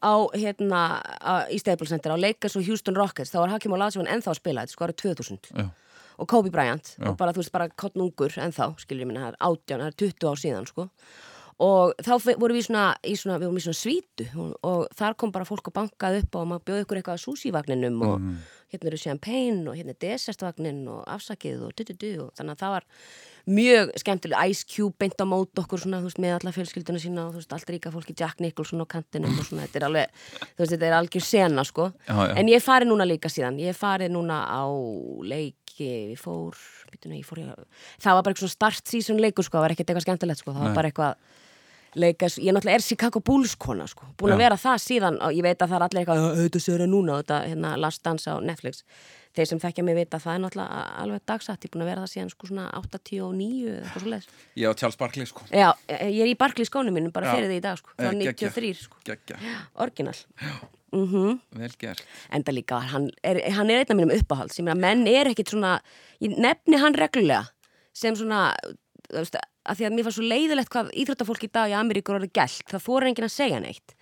á 0.00 0.14
hérna 0.34 0.80
á, 1.20 1.32
í 1.52 1.58
Staples 1.60 1.92
Center 1.92 2.12
á 2.12 2.18
Lakers 2.20 2.56
og 2.56 2.66
Houston 2.66 2.96
Rockets 2.96 3.32
þá 3.32 3.40
var 3.44 3.54
Hakim 3.54 3.76
Olajuwon 3.76 4.08
ennþá 4.10 4.32
að 4.34 4.40
spila, 4.40 4.64
þetta 4.64 4.76
sko 4.76 4.86
árið 4.86 5.00
2000 5.04 5.50
já, 5.52 5.66
og 6.20 6.28
Kobe 6.28 6.52
Bryant 6.52 6.94
og 7.04 7.18
bara 7.20 7.32
þú 7.36 7.44
veist 7.44 7.52
bara 7.52 7.68
kottnungur 7.68 8.38
ennþá 8.40 8.72
skilur 8.80 9.04
ég 9.04 9.10
minna, 9.10 9.26
það 9.28 9.34
er 9.34 9.42
átján, 9.50 9.84
það 9.84 9.92
er 9.92 9.98
20 10.04 10.30
ár 10.32 10.40
síðan 10.44 10.70
sko 10.70 10.88
og 11.60 11.92
þá 12.00 12.12
vorum 12.40 12.56
við 12.56 12.66
svona, 12.70 12.84
í 13.04 13.12
svona, 13.20 13.36
við 13.38 13.50
vorum 13.50 13.58
í 13.60 13.64
svona 13.66 13.80
svítu. 13.80 14.26
Og, 14.40 14.54
og 14.64 14.86
þar 14.96 15.16
kom 15.20 15.32
bara 15.34 15.44
fólk 15.48 15.68
og 15.68 15.74
bankað 15.76 16.22
upp 16.22 16.38
og 16.40 16.46
maður 16.48 16.64
bjóði 16.70 16.84
ykkur 16.86 17.00
eitthvað 17.02 17.18
að 17.18 17.26
súsívagninum 17.26 17.98
og 18.06 18.16
Mhm. 18.20 18.38
hérna 18.70 18.86
eru 18.86 18.96
champagne 19.02 19.66
og 19.68 19.74
hérna 19.76 19.90
er 19.90 19.98
desertvagnin 20.00 20.86
og 20.88 21.04
afsakið 21.10 21.64
og 21.66 21.72
du-du-du 21.76 22.10
og 22.22 22.30
þannig 22.38 22.54
að 22.54 22.60
það 22.62 22.70
var 22.76 22.84
mjög 23.50 23.90
skemmtileg. 23.98 24.50
Ice 24.52 24.64
Cube 24.70 24.94
beint 25.00 25.18
á 25.20 25.26
mót 25.26 25.52
okkur 25.58 25.80
svona, 25.82 26.00
veist, 26.04 26.20
með 26.22 26.36
alla 26.38 26.52
fjölskylduna 26.54 27.00
sína 27.02 27.24
og 27.28 27.34
veist, 27.34 27.52
allt 27.52 27.66
ríka 27.72 27.90
fólki 27.90 28.14
Jack 28.16 28.38
Nicholson 28.40 28.80
á 28.80 28.86
kantinum 28.86 29.36
og 29.36 29.44
svona, 29.44 29.66
þetta 29.66 29.80
er 29.82 29.86
alveg, 29.88 30.06
þú 30.54 30.62
veist, 30.62 30.72
þetta 30.76 30.86
er 30.86 30.96
algjör 31.00 31.24
sena, 31.26 31.64
sko, 31.66 31.92
Já, 32.06 32.14
já. 32.30 32.36
en 32.38 32.46
ég 32.52 32.62
farið 32.62 32.88
núna 32.92 33.08
líka 33.10 33.28
síðan, 33.32 33.58
ég 33.58 33.74
farið 33.74 34.10
núna 34.14 34.38
á 34.46 34.62
leiki, 35.24 36.14
ég 36.14 36.18
fór 36.20 36.54
býtum, 36.92 37.12
ég 37.16 37.24
fór, 37.26 37.38
ég, 37.42 37.66
það 38.00 38.14
var 38.16 38.22
bara 38.22 38.34
eitthvað 38.34 38.54
start 38.54 38.86
season 38.86 39.18
leikur, 39.18 39.44
sko, 39.44 39.58
það 39.58 39.66
var 39.66 39.74
ekkert 39.74 39.90
eitthvað 39.90 40.06
skemmtilegt, 40.06 40.38
sko, 40.44 40.52
það 40.54 40.66
var 40.68 40.74
bara 40.78 40.90
eitthvað 40.92 41.14
leika, 41.98 42.26
ég 42.38 42.52
náttúrulega 42.54 42.78
er 42.78 42.84
Chicago 42.84 43.20
Bulls 43.20 43.54
kona, 43.58 43.86
sko, 43.90 44.06
búin 44.18 44.34
að 44.34 44.42
vera 44.44 44.56
það 44.60 44.82
síðan 44.84 45.16
og 45.22 45.32
ég 45.34 45.42
veit 45.42 45.58
að 45.62 45.68
það 45.72 45.76
er 45.80 45.84
allir 45.86 46.00
eitthvað, 46.02 46.26
auðvitað 46.36 46.64
sér 46.66 46.84
það 46.84 46.92
núna, 46.92 47.16
þetta, 47.22 47.38
hérna, 47.50 47.72
Last 47.80 48.02
Dance 48.04 48.30
á 48.30 48.34
Netflix. 48.40 48.84
Þeir 49.30 49.46
sem 49.46 49.60
þekkja 49.62 49.82
mig 49.86 49.94
vita 49.94 50.16
að 50.18 50.24
það 50.24 50.34
er 50.34 50.40
náttúrulega 50.42 50.78
alveg 51.04 51.20
dagsatt, 51.30 51.62
ég 51.62 51.70
er 51.70 51.74
búin 51.76 51.84
að 51.84 51.90
vera 51.92 52.02
það 52.02 52.12
síðan 52.14 52.30
sko 52.32 52.48
svona 52.50 52.64
89 52.74 53.60
eða 53.70 53.76
eitthvað 53.84 54.02
svo 54.02 54.10
leiðis 54.10 54.28
ég 54.58 54.66
á 54.66 54.72
Charles 54.80 54.98
Barkley, 54.98 55.26
sko. 55.30 55.44
Já, 55.54 55.68
ég 55.86 56.22
er 56.24 56.30
í 56.32 56.34
Barkley 56.40 56.66
skónum 56.66 56.96
mínum 56.98 57.12
bara 57.14 57.30
Já. 57.30 57.36
fyrir 57.38 57.52
því 57.52 57.58
í 57.60 57.62
dag 57.62 57.78
sko, 57.78 57.94
Eh, 57.94 58.02
frá 58.02 58.10
geggjað. 58.10 58.50
93 58.58 58.82
sko, 58.82 58.96
Gekkja, 59.06 59.38
orginal. 59.78 60.16
Mm 60.90 61.38
vel 61.54 61.70
gert. 61.78 62.02
Enda 62.34 62.50
líka, 62.52 62.80
hann 62.90 63.10
er, 63.22 63.38
hann 63.54 63.70
er 63.70 63.84
einn 63.84 63.92
af 63.94 63.96
mínum 64.00 64.10
uppáhalds. 64.18 64.58
Ég 64.58 64.66
meina, 64.66 64.74
menn 64.80 65.06
er 65.06 65.30
ekkit 65.30 65.52
svona 65.54 65.76
ég 66.20 66.34
nefni 66.34 66.80
hann 66.82 66.94
reglulega 66.98 67.44
sem 67.94 68.14
svona 68.18 68.48
þú 69.06 69.20
veist, 69.20 69.36
að 69.68 69.80
því 69.80 69.86
að 69.86 69.96
mér 69.96 70.06
fannst 70.06 70.20
svo 70.20 70.28
leiðilegt 70.30 70.72
hvað 70.72 70.92
íþróttafólk 71.02 71.44
í 71.44 71.50
dag 71.52 71.72
í 71.72 71.76
Ameríkur 71.76 72.16
orðið 72.18 72.36
gælt, 72.38 72.66
það 72.70 72.86
þóra 72.86 73.10
enginn 73.10 73.28
að 73.28 73.34
segja 73.36 73.60
neitt 73.60 73.94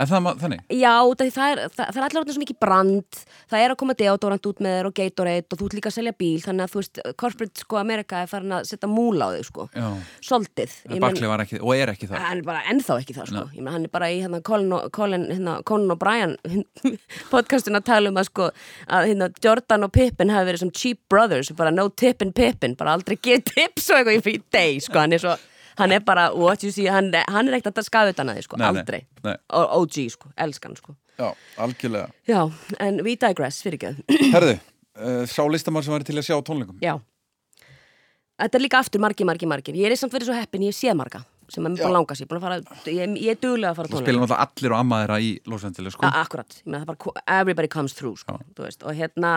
En 0.00 0.06
það, 0.06 0.20
ma- 0.22 0.32
þannig, 0.38 0.60
Já, 0.70 0.92
það 1.18 1.50
er, 1.50 1.60
það, 1.74 1.88
það 1.90 1.96
er 1.98 2.04
allir 2.06 2.20
orðin 2.20 2.34
svo 2.36 2.42
mikið 2.44 2.58
brand. 2.62 3.18
Það 3.50 3.64
er 3.64 3.72
að 3.74 3.78
koma 3.82 3.96
deodorant 3.98 4.46
út 4.48 4.60
með 4.62 4.76
þér 4.76 4.88
og 4.88 4.94
Gatorade 4.96 5.50
og 5.50 5.58
þú 5.60 5.66
ert 5.66 5.76
líka 5.76 5.90
að 5.90 5.96
selja 5.96 6.12
bíl 6.16 6.38
þannig 6.44 6.64
að 6.64 6.70
þú 6.72 6.80
veist, 6.80 7.00
corporate 7.20 7.64
sko 7.64 7.80
Amerika 7.80 8.20
er 8.22 8.30
farin 8.30 8.54
að 8.56 8.68
setja 8.70 8.88
múla 8.88 9.28
á 9.28 9.30
þig 9.34 9.48
sko, 9.50 9.66
já. 9.74 9.88
Soldið. 10.30 10.76
En 10.88 11.02
Barkley 11.04 11.32
var 11.32 11.42
ekki, 11.44 11.60
og 11.60 11.74
er 11.74 11.92
ekki 11.92 12.08
það 12.08 12.24
hann 12.30 12.40
er 12.40 12.46
bara 12.46 12.62
ennþá 12.70 12.98
ekki 13.02 13.18
það 13.18 13.30
sko. 13.32 13.44
ég 13.50 13.60
meina 13.60 13.74
hann 13.76 13.88
er 13.90 13.92
bara 13.98 14.08
í 14.14 14.22
hérna 14.22 14.40
Colin 14.46 14.72
og, 14.78 14.88
Colin, 14.94 15.26
hérna, 15.34 15.58
Conan 15.66 15.94
og 15.96 16.00
Brian 16.00 16.36
podcastun 17.34 17.78
að 17.78 17.88
tala 17.90 18.14
um 18.14 18.20
að 18.20 18.30
sko 18.30 18.48
að 18.88 19.10
hérna 19.10 19.30
Jordan 19.42 19.86
og 19.88 19.94
Pippin 19.96 20.32
hafi 20.32 20.50
verið 20.52 20.64
sem 20.64 20.72
cheap 20.72 21.02
brothers 21.12 21.52
bara 21.58 21.74
no 21.74 21.88
tip 21.90 22.22
and 22.24 22.34
Pippin, 22.38 22.78
bara 22.78 22.94
aldrei 22.96 23.18
get 23.20 23.50
tips 23.50 23.90
og 23.90 24.00
eitthvað 24.00 24.34
í 24.36 24.40
deg 24.54 24.84
sko, 24.86 25.02
hann 25.02 25.18
er 25.18 25.24
svo 25.26 25.36
hann 25.80 25.92
er 25.96 26.02
bara, 26.06 26.28
what 26.36 26.62
you 26.66 26.70
see, 26.74 26.86
hann, 26.92 27.08
er- 27.16 27.26
hann 27.32 27.48
er 27.50 27.58
ekkert 27.58 27.80
að 27.82 27.88
skafa 27.88 28.12
utan 28.14 28.30
að 28.32 28.38
því 28.40 28.46
sko, 28.46 28.60
Nei, 28.60 28.68
aldrei. 28.70 29.00
Nei. 29.26 29.34
Og 29.58 29.74
OG 29.82 29.98
sko, 30.14 30.30
elskan 30.46 30.76
sko. 30.78 30.94
Já, 31.20 31.28
algjörlega. 31.60 32.08
Já, 32.30 32.40
en 32.80 33.02
we 33.04 33.16
digress, 33.20 33.58
fyrir 33.66 33.76
ekki 33.80 34.20
Herðu, 34.36 34.54
uh, 35.00 35.22
sá 35.28 35.42
listamar 35.52 35.84
sem 35.84 35.92
væri 35.96 36.06
til 36.08 36.16
að 36.20 36.28
sjá 36.30 36.38
tónleikum. 36.46 36.78
Já. 36.84 36.94
Þetta 38.40 38.56
er 38.56 38.62
líka 38.64 38.78
aftur 38.80 39.02
margir, 39.04 39.26
margir, 39.28 39.48
margir. 39.50 39.76
Ég 39.76 39.92
er 39.92 39.98
samt 40.00 40.14
verið 40.14 40.30
svo 40.30 40.36
heppin, 40.38 40.62
ég 40.70 40.76
sé 40.76 40.94
marga 40.96 41.24
sem 41.50 41.64
er 41.66 41.72
bara 41.80 41.88
langa 41.90 42.14
sér, 42.14 42.28
búin 42.30 42.38
að 42.38 42.44
fara, 42.46 42.58
ég, 42.86 43.14
ég 43.18 43.32
er 43.34 43.38
duglega 43.42 43.72
að 43.72 43.80
fara 43.80 43.88
Það 43.88 43.96
tónleika 43.96 44.06
spila 44.06 44.20
náttúrulega 44.22 44.44
allir 44.46 44.70
og 44.76 44.78
amma 44.78 44.98
þeirra 45.00 45.16
í 45.26 45.30
Los 45.50 45.64
Angeles, 45.66 45.96
sko. 45.96 46.04
A- 46.06 46.20
Akkurat, 46.20 46.54
ég 46.60 46.68
meina 46.70 46.84
það 46.84 46.90
bara, 46.92 47.22
everybody 47.40 47.70
comes 47.72 47.96
through 47.98 48.20
sko, 48.20 48.36
þú 48.54 48.62
veist, 48.68 48.84
og 48.86 48.94
hérna 48.94 49.32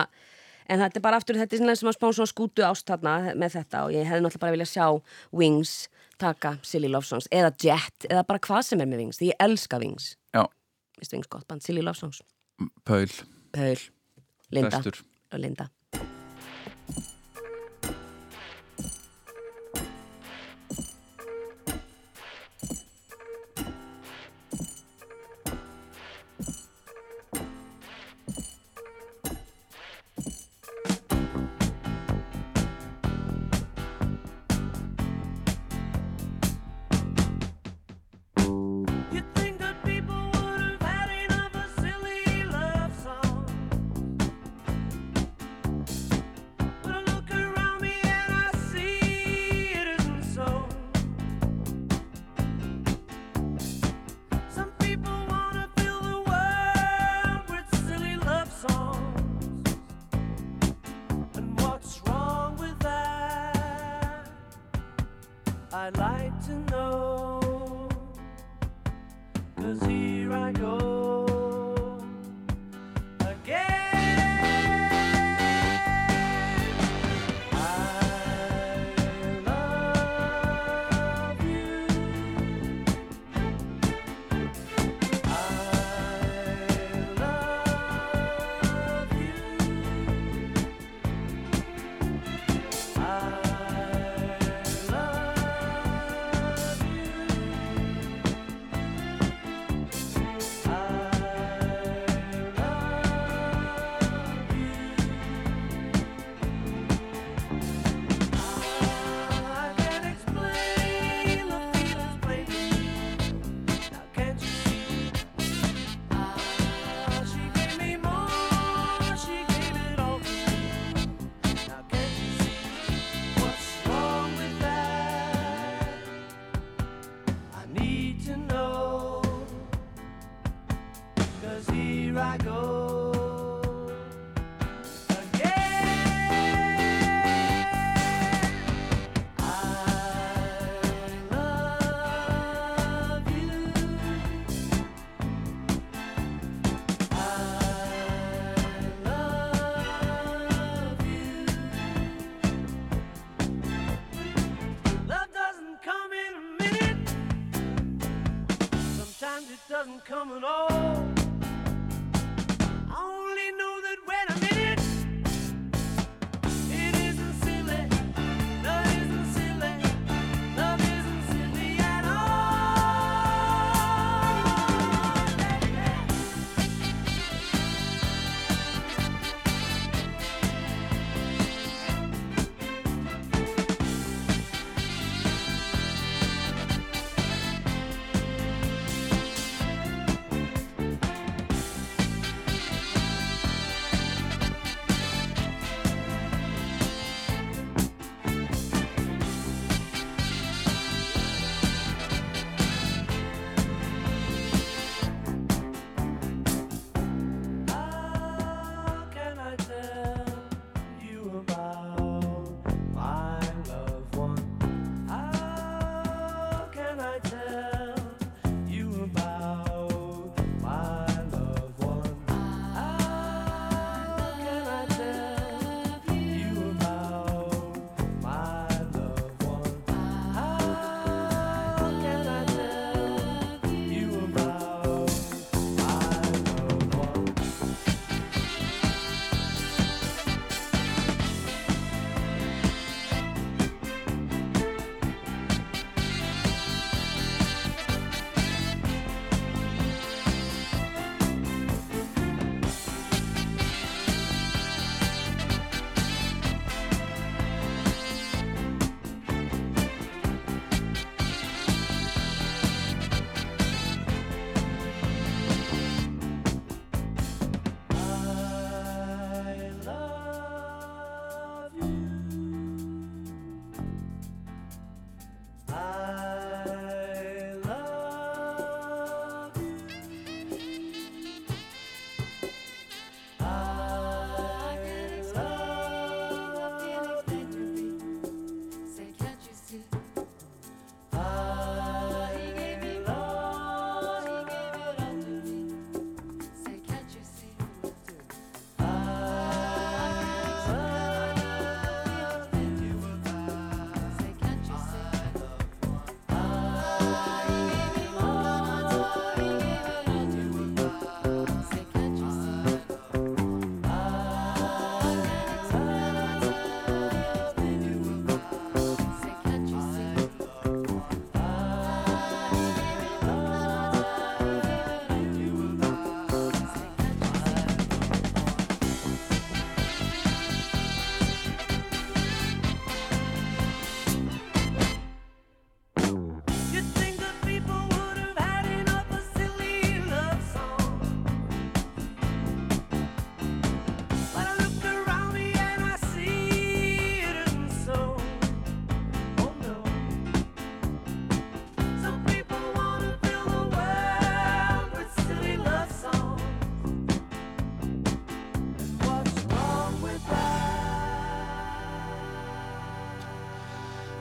en 0.70 0.78
þetta 0.84 1.00
er 1.00 1.04
bara 1.08 1.18
aftur, 1.18 1.40
þetta 1.42 1.56
er 1.58 1.62
svona 1.64 1.74
sem 1.80 1.90
að 1.90 1.96
spá 1.98 2.06
svona 2.14 2.30
skútu 2.30 2.62
ást 2.68 2.86
þarna 2.86 3.16
með 3.34 3.56
þetta. 3.58 3.80
Og 3.88 3.96
ég 3.98 4.06
hefði 4.06 4.22
náttúrulega 4.28 4.44
bara 4.46 4.54
viljað 4.54 4.70
sjá 4.76 4.86
Wings 5.42 5.74
taka 6.20 6.56
Silly 6.62 6.90
Love 6.90 7.08
Songs 7.08 7.28
eða 7.32 7.52
Jet 7.60 8.08
eða 8.10 8.24
bara 8.28 8.42
hvað 8.42 8.62
sem 8.68 8.82
er 8.82 8.90
með 8.90 9.04
Wings, 9.04 9.20
því 9.20 9.30
ég 9.32 9.46
elska 9.48 9.80
Vist 11.00 11.12
Wings 11.12 11.30
gott 11.30 11.46
band, 11.50 11.62
Silly 11.64 11.82
Love 11.82 11.98
Songs. 11.98 12.22
Paul, 12.84 13.10
Paul, 13.52 13.80
Linda. 14.54 14.78
Prestur. 14.78 15.02
Og 15.32 15.42
Linda 15.42 15.68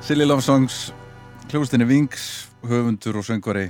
Silly 0.03 0.25
Love 0.27 0.43
Songs, 0.43 0.91
hljóðstinni 1.51 1.85
Wings, 1.87 2.23
höfundur 2.67 3.19
og 3.21 3.25
söngvari 3.27 3.69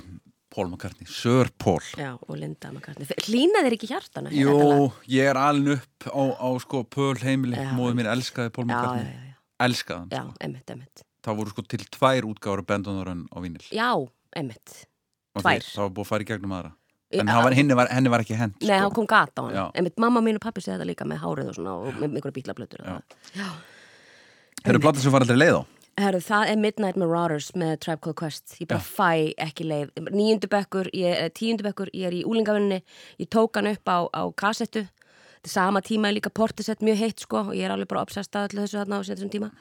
Paul 0.54 0.70
McCartney, 0.72 1.06
Sir 1.10 1.50
Paul. 1.62 1.82
Já, 1.98 2.14
og 2.28 2.38
Linda 2.38 2.72
McCartney. 2.74 3.08
Hlýna 3.28 3.62
þeir 3.66 3.76
ekki 3.78 3.90
hjartana? 3.92 4.32
Jú, 4.34 4.56
ég 5.14 5.30
er 5.32 5.38
alin 5.40 5.76
upp 5.78 6.08
á, 6.10 6.22
á 6.38 6.50
sko 6.62 6.84
Pearl 6.90 7.22
heimili, 7.22 7.58
móður 7.78 7.98
mín 8.00 8.10
elskaði 8.10 8.50
Já, 8.50 8.64
McCartney, 8.66 9.04
já, 9.06 9.14
já, 9.14 9.28
já. 9.30 9.36
elskaði 9.68 10.00
hann. 10.00 10.10
Já, 10.14 10.24
Sko. 10.30 10.38
emmitt, 10.48 10.74
emmitt. 10.76 11.04
Það 11.24 11.38
voru 11.40 11.54
sko 11.54 11.66
til 11.74 11.86
tvær 11.98 12.28
útgáður 12.30 12.66
Bendonarun 12.70 13.26
á 13.30 13.38
vínil. 13.42 13.68
Já, 13.74 13.90
emmitt. 14.36 14.80
Og 15.38 15.46
tvær. 15.46 15.68
Það 15.70 15.86
var 15.86 15.94
búið 15.98 16.06
að 16.08 16.12
fara 16.14 16.26
í 16.26 16.30
gegnum 16.34 16.58
aðra. 16.58 16.74
En 17.14 17.30
var, 17.30 17.54
henni, 17.54 17.76
var, 17.78 17.92
henni 17.94 18.10
var 18.10 18.24
ekki 18.26 18.34
hent. 18.38 18.58
Nei, 18.66 18.74
sko. 18.80 18.90
þá 18.90 18.96
kom 18.98 19.06
gata 19.10 19.38
á 19.38 19.44
hann. 19.46 19.54
Já. 19.54 19.66
Emmitt, 19.78 20.00
mamma 20.02 20.22
mín 20.26 20.42
og 20.42 20.42
pappi 20.42 20.66
segja 20.66 20.80
þetta 20.80 20.90
líka 20.90 21.06
með 21.06 21.22
hárið 21.22 21.52
og 21.54 21.58
svona 21.60 21.76
og 21.78 22.02
með 22.02 22.18
einhverja 22.18 22.38
bítlablötur. 22.40 22.84
Þeir 24.64 24.74
eru 24.74 24.82
platað 24.82 25.06
sem 25.06 25.14
var 25.14 25.26
aldrei 25.26 25.38
leið 25.38 25.62
á. 25.62 25.64
Herru, 25.94 26.18
það 26.26 26.50
er 26.50 26.58
Midnight 26.58 26.98
Marauders 26.98 27.52
með 27.54 27.76
Tribe 27.86 28.02
Called 28.02 28.18
Quest. 28.18 28.56
Ég 28.58 28.70
bara 28.72 28.82
fæ 28.82 29.34
ekki 29.44 29.68
leið. 29.70 29.92
Níundu 30.10 30.50
bekkur, 30.50 30.90
ég, 30.90 31.14
eh, 31.20 31.30
tíundu 31.30 31.62
bekkur, 31.68 31.92
ég 31.94 32.08
er 32.08 32.16
í 32.18 32.24
úlingavinninni. 32.26 32.82
Ég 33.20 33.30
tók 33.30 33.56
hann 33.56 33.68
upp 33.68 33.86
á, 33.86 34.10
á 34.10 34.24
kassettu. 34.34 34.88
Þetta 35.44 35.50
sama 35.50 35.82
tíma 35.82 36.08
er 36.10 36.16
líka 36.16 36.34
portisett 36.34 36.80
mjög 36.82 36.98
heitt 36.98 37.20
sko 37.20 37.38
og 37.38 37.54
ég 37.54 37.66
er 37.66 37.70
alveg 37.70 37.88
bara 37.88 38.02
obsessed 38.02 38.34
að 38.34 38.50
öllu 38.50 38.64
þessu 38.64 38.80
þarna 38.80 38.98
á 38.98 39.06
þessum 39.06 39.30
tíma. 39.30 39.52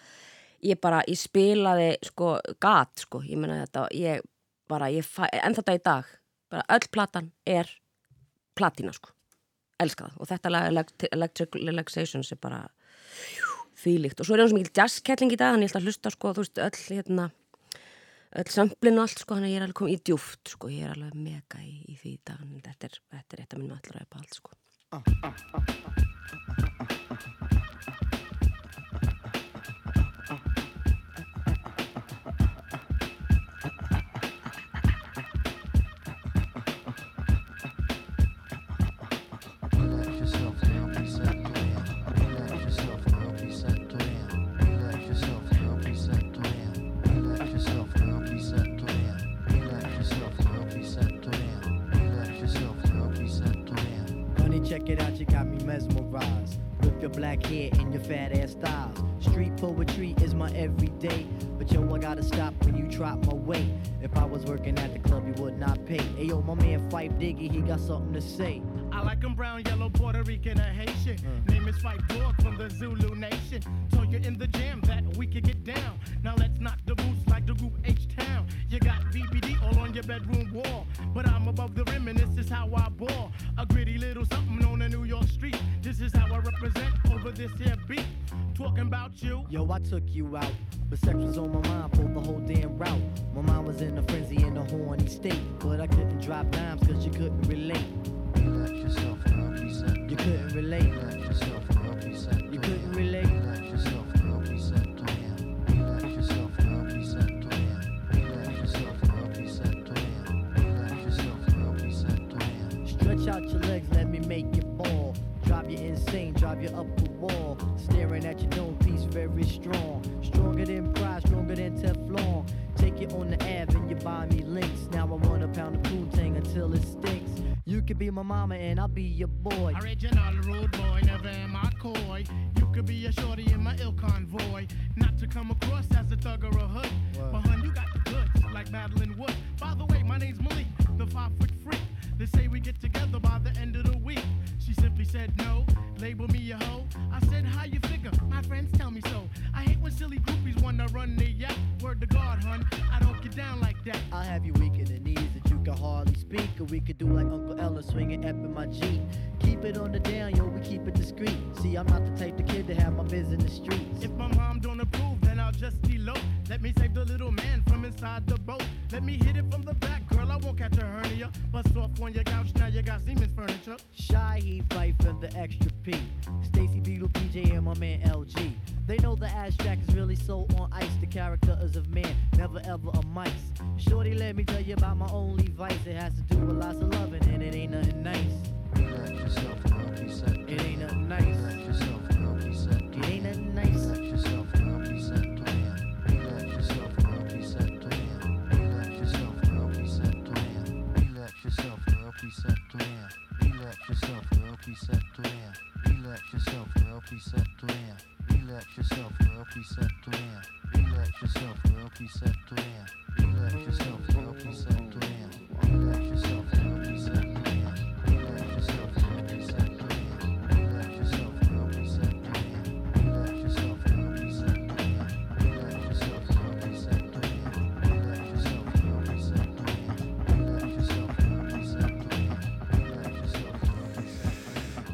Ég 0.63 0.81
bara, 0.81 1.03
ég 1.07 1.19
spilaði 1.19 1.97
sko 2.03 2.41
gat 2.61 2.97
sko, 2.97 3.21
ég 3.21 3.37
meina 3.37 3.67
þetta, 3.67 3.89
ég 3.93 4.23
bara, 4.69 4.87
ég 4.87 5.05
fæ, 5.05 5.29
en 5.33 5.55
þetta 5.55 5.75
í 5.75 5.83
dag, 5.85 6.05
bara 6.49 6.65
öll 6.71 6.89
platan 6.91 7.33
er 7.45 7.69
platína 8.57 8.95
sko. 8.95 9.11
Elska 9.83 10.07
það 10.07 10.21
og 10.21 10.29
þetta 10.29 11.09
Electric 11.13 11.61
Relaxations 11.61 12.33
er 12.33 12.39
bara 12.41 12.69
þvílíkt 13.83 14.23
og 14.23 14.29
svo 14.29 14.35
er 14.37 14.43
hann 14.43 14.53
svo 14.53 14.59
mikil 14.61 14.79
jazzkettling 14.83 15.33
í 15.35 15.41
dag 15.41 15.55
hann 15.55 15.63
er 15.63 15.69
alltaf 15.71 15.83
að 15.83 15.87
hlusta 15.89 16.09
sko, 16.15 16.27
þú 16.37 16.45
veist, 16.45 16.59
öll 16.67 16.81
hérna 16.97 17.25
öll 18.33 18.51
samplin 18.53 18.99
og 18.99 19.05
allt 19.07 19.19
sko, 19.25 19.31
hann 19.37 19.47
er 19.49 19.53
er 19.59 19.65
alveg 19.67 19.79
komið 19.83 19.95
í 19.97 20.03
djúft 20.09 20.45
sko, 20.55 20.65
ég 20.73 20.83
er 20.87 20.95
alveg 20.97 21.15
mega 21.19 21.59
í, 21.61 21.75
í 21.93 21.95
því 22.01 22.11
í 22.17 22.21
dag 22.25 22.39
þetta 22.69 22.85
er, 22.89 22.95
þetta 23.19 23.33
er 23.37 23.41
eitt 23.45 23.55
af 23.55 23.59
minn 23.61 23.77
allar 23.77 23.97
að 24.03 24.09
allt 24.23 24.35
sko 24.41 24.51
fat 58.07 58.33
ass 58.33 58.53
styles. 58.53 58.99
Street 59.21 59.57
poetry 59.57 60.15
is 60.21 60.35
my 60.35 60.51
everyday. 60.53 61.27
But 61.59 61.71
yo, 61.71 61.95
I 61.95 61.99
gotta 61.99 62.23
stop 62.23 62.55
when 62.65 62.77
you 62.77 62.85
drop 62.85 63.25
my 63.27 63.35
weight. 63.35 63.71
If 64.01 64.17
I 64.17 64.25
was 64.25 64.45
working 64.45 64.79
at 64.79 64.93
the 64.93 64.99
club, 64.99 65.27
you 65.27 65.43
would 65.43 65.59
not 65.59 65.85
pay. 65.87 66.03
Hey 66.17 66.25
yo, 66.25 66.43
my 66.43 66.55
man 66.55 66.89
Fife 66.91 67.13
Diggy, 67.13 67.51
he 67.51 67.61
got 67.61 67.81
something 67.81 68.13
to 68.15 68.21
say. 68.21 68.63
I 68.91 69.03
like 69.03 69.23
'em 69.25 69.35
brown, 69.35 69.63
yellow, 69.65 69.89
Puerto 69.89 70.23
Rican, 70.23 70.61
or 70.61 70.65
Haitian. 70.65 71.17
Mm. 71.17 71.49
Name 71.51 71.69
is 71.69 71.81
Dog 71.83 72.07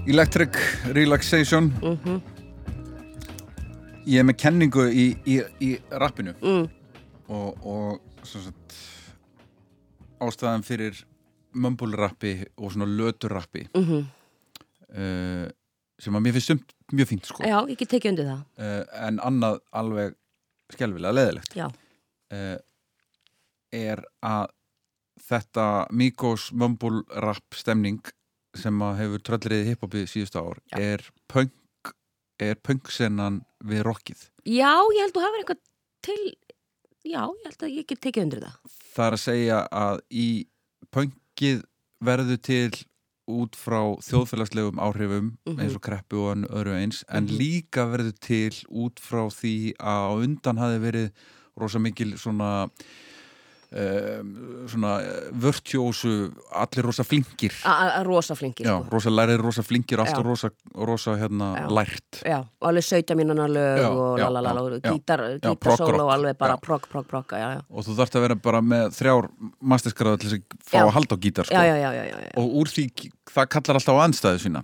Electric 0.09 0.57
Relaxation 0.95 1.69
Mhm. 1.83 2.21
Ég 4.09 4.21
er 4.21 4.25
með 4.25 4.39
kenningu 4.41 4.87
í, 4.89 5.07
í, 5.29 5.35
í 5.61 5.75
rappinu 5.91 6.33
Mm. 6.41 6.69
og, 7.29 7.67
og 7.67 8.01
sagt, 8.25 8.77
ástæðan 10.21 10.65
fyrir 10.65 11.05
mumble-rappi 11.55 12.47
og 12.57 12.73
svona 12.73 12.87
löturrappi 12.89 13.67
Mhm. 13.75 14.07
uh, 14.97 15.49
sem 16.01 16.15
að 16.15 16.23
mér 16.25 16.33
finnst 16.33 16.47
sumt 16.53 16.73
mjög 16.93 17.07
fínt 17.13 17.27
sko 17.27 17.43
Já, 17.45 17.61
ég 17.69 17.77
get 17.77 17.89
tekið 17.91 18.11
undir 18.15 18.25
það. 18.25 18.45
uh, 18.59 18.85
en 19.07 19.19
annað 19.19 19.61
alveg 19.75 20.15
skelfilega 20.73 21.13
leðilegt 21.13 21.57
uh, 22.33 22.59
er 23.73 24.03
að 24.23 24.49
þetta 25.29 25.87
Mikos 25.93 26.53
mumble 26.53 27.03
rap 27.21 27.45
stemning 27.55 28.01
sem 28.63 28.83
að 28.83 28.99
hefur 29.03 29.23
tröllriðið 29.29 29.71
hiphopi 29.73 30.03
síðustu 30.11 30.43
ár 30.43 30.59
er 30.79 31.05
punk 31.29 31.93
er 32.41 32.55
punksennan 32.63 33.41
við 33.65 33.83
rockið 33.89 34.27
Já, 34.49 34.73
ég 34.95 35.01
held 35.05 35.15
þú 35.17 35.25
hafur 35.25 35.41
eitthvað 35.43 35.63
til, 36.07 36.21
já, 37.05 37.23
ég 37.27 37.49
held 37.49 37.65
að 37.67 37.75
ég 37.79 37.87
get 37.91 38.01
tekið 38.05 38.23
undir 38.29 38.45
það. 38.47 38.77
það 38.95 39.07
er 39.09 39.17
að 39.19 39.25
segja 39.25 39.59
að 39.73 39.99
í 40.11 40.29
punkið 40.95 41.65
verður 42.05 42.39
til 42.47 42.71
út 43.29 43.59
frá 43.61 43.81
þjóðfélagslegum 44.07 44.79
áhrifum 44.81 45.27
Mhm. 45.45 45.59
eins 45.61 45.75
og 45.77 45.83
kreppu 45.85 46.17
og 46.31 46.47
öðru 46.49 46.77
eins 46.79 47.05
en 47.09 47.27
Mhm. 47.27 47.37
líka 47.39 47.85
verður 47.91 48.15
til 48.21 48.55
út 48.71 48.97
frá 49.01 49.27
því 49.29 49.75
að 49.77 50.25
undan 50.25 50.57
hafi 50.57 50.79
verið 50.81 51.11
rosa 51.59 51.79
mikil 51.79 52.15
svona 52.17 52.71
svona 54.69 54.93
eh, 55.03 55.29
vörtjósu 55.33 56.13
allir 56.57 56.85
rosa 56.87 57.05
flinkir 57.05 57.53
A- 57.69 58.03
Rosa 58.05 58.35
flinkir, 58.35 58.67
já, 58.67 58.79
sko. 58.81 58.89
rosa 58.91 59.11
lærið, 59.13 59.41
rosa 59.45 59.63
flinkir 59.63 60.01
alltaf 60.01 60.25
rosa, 60.25 60.51
rosa 60.75 61.17
hérna 61.21 61.49
Já. 61.59 61.67
lært 61.69 62.23
Já, 62.25 62.39
og 62.61 62.69
alveg 62.71 62.85
17 62.85 63.17
mínúna 63.19 63.47
lög 63.49 63.85
og 63.91 64.19
lalalala 64.19 64.63
og 64.63 64.81
gítar, 64.81 65.21
Já, 65.21 65.39
gítar 65.53 65.77
solo 65.77 65.77
prog-rock, 65.77 66.01
og 66.05 66.13
alveg 66.15 66.39
bara 66.39 66.57
já. 66.57 66.61
prog, 66.61 66.89
prog, 66.89 67.07
prog, 67.07 67.25
já, 67.33 67.49
já. 67.59 67.63
og 67.71 67.85
þú 67.85 67.97
þarft 68.01 68.17
að 68.17 68.21
vera 68.27 68.35
bara 68.35 68.61
með 68.61 68.89
þrjár 68.99 69.29
masterskráða 69.61 70.19
til 70.21 70.29
þess 70.31 70.39
að 70.39 70.61
fá 70.65 70.79
að 70.83 70.93
halda 70.97 71.15
á 71.15 71.19
gítar 71.21 71.45
sko. 71.45 72.43
Og 72.43 72.55
úr 72.63 72.67
því 72.73 72.87
það 73.29 73.49
kallar 73.53 73.75
alltaf 73.81 73.95
á 74.01 74.05
andstæðu 74.09 74.39
sína 74.47 74.63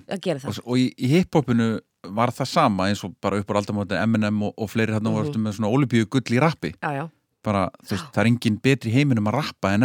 og, 0.48 0.62
og 0.64 0.78
í, 0.80 0.94
í 0.96 1.06
hiphopinu 1.12 1.68
var 2.14 2.28
það 2.36 2.48
sama 2.48 2.88
eins 2.90 3.04
og 3.04 3.14
bara 3.20 3.38
upp 3.40 3.48
á 3.52 3.56
aldamóti 3.60 3.96
Eminem 3.96 4.42
og, 4.42 4.54
og 4.58 4.68
fleiri 4.70 4.92
Mhm. 4.92 5.04
mm 5.04 5.24
-hmm. 5.24 5.36
með 5.44 5.52
svona 5.56 5.68
olíbíu 5.72 6.06
gull 6.08 6.32
í 6.36 6.40
rappi 6.40 6.74
Já, 6.82 6.90
já, 6.92 7.08
bara, 7.44 7.64
þú 7.84 7.94
veist, 7.96 8.06
það 8.14 8.22
er 8.24 8.30
engin 8.30 8.56
betri 8.64 8.92
heiminum 8.94 9.28
að 9.30 9.36
rappa 9.40 9.72
en 9.76 9.84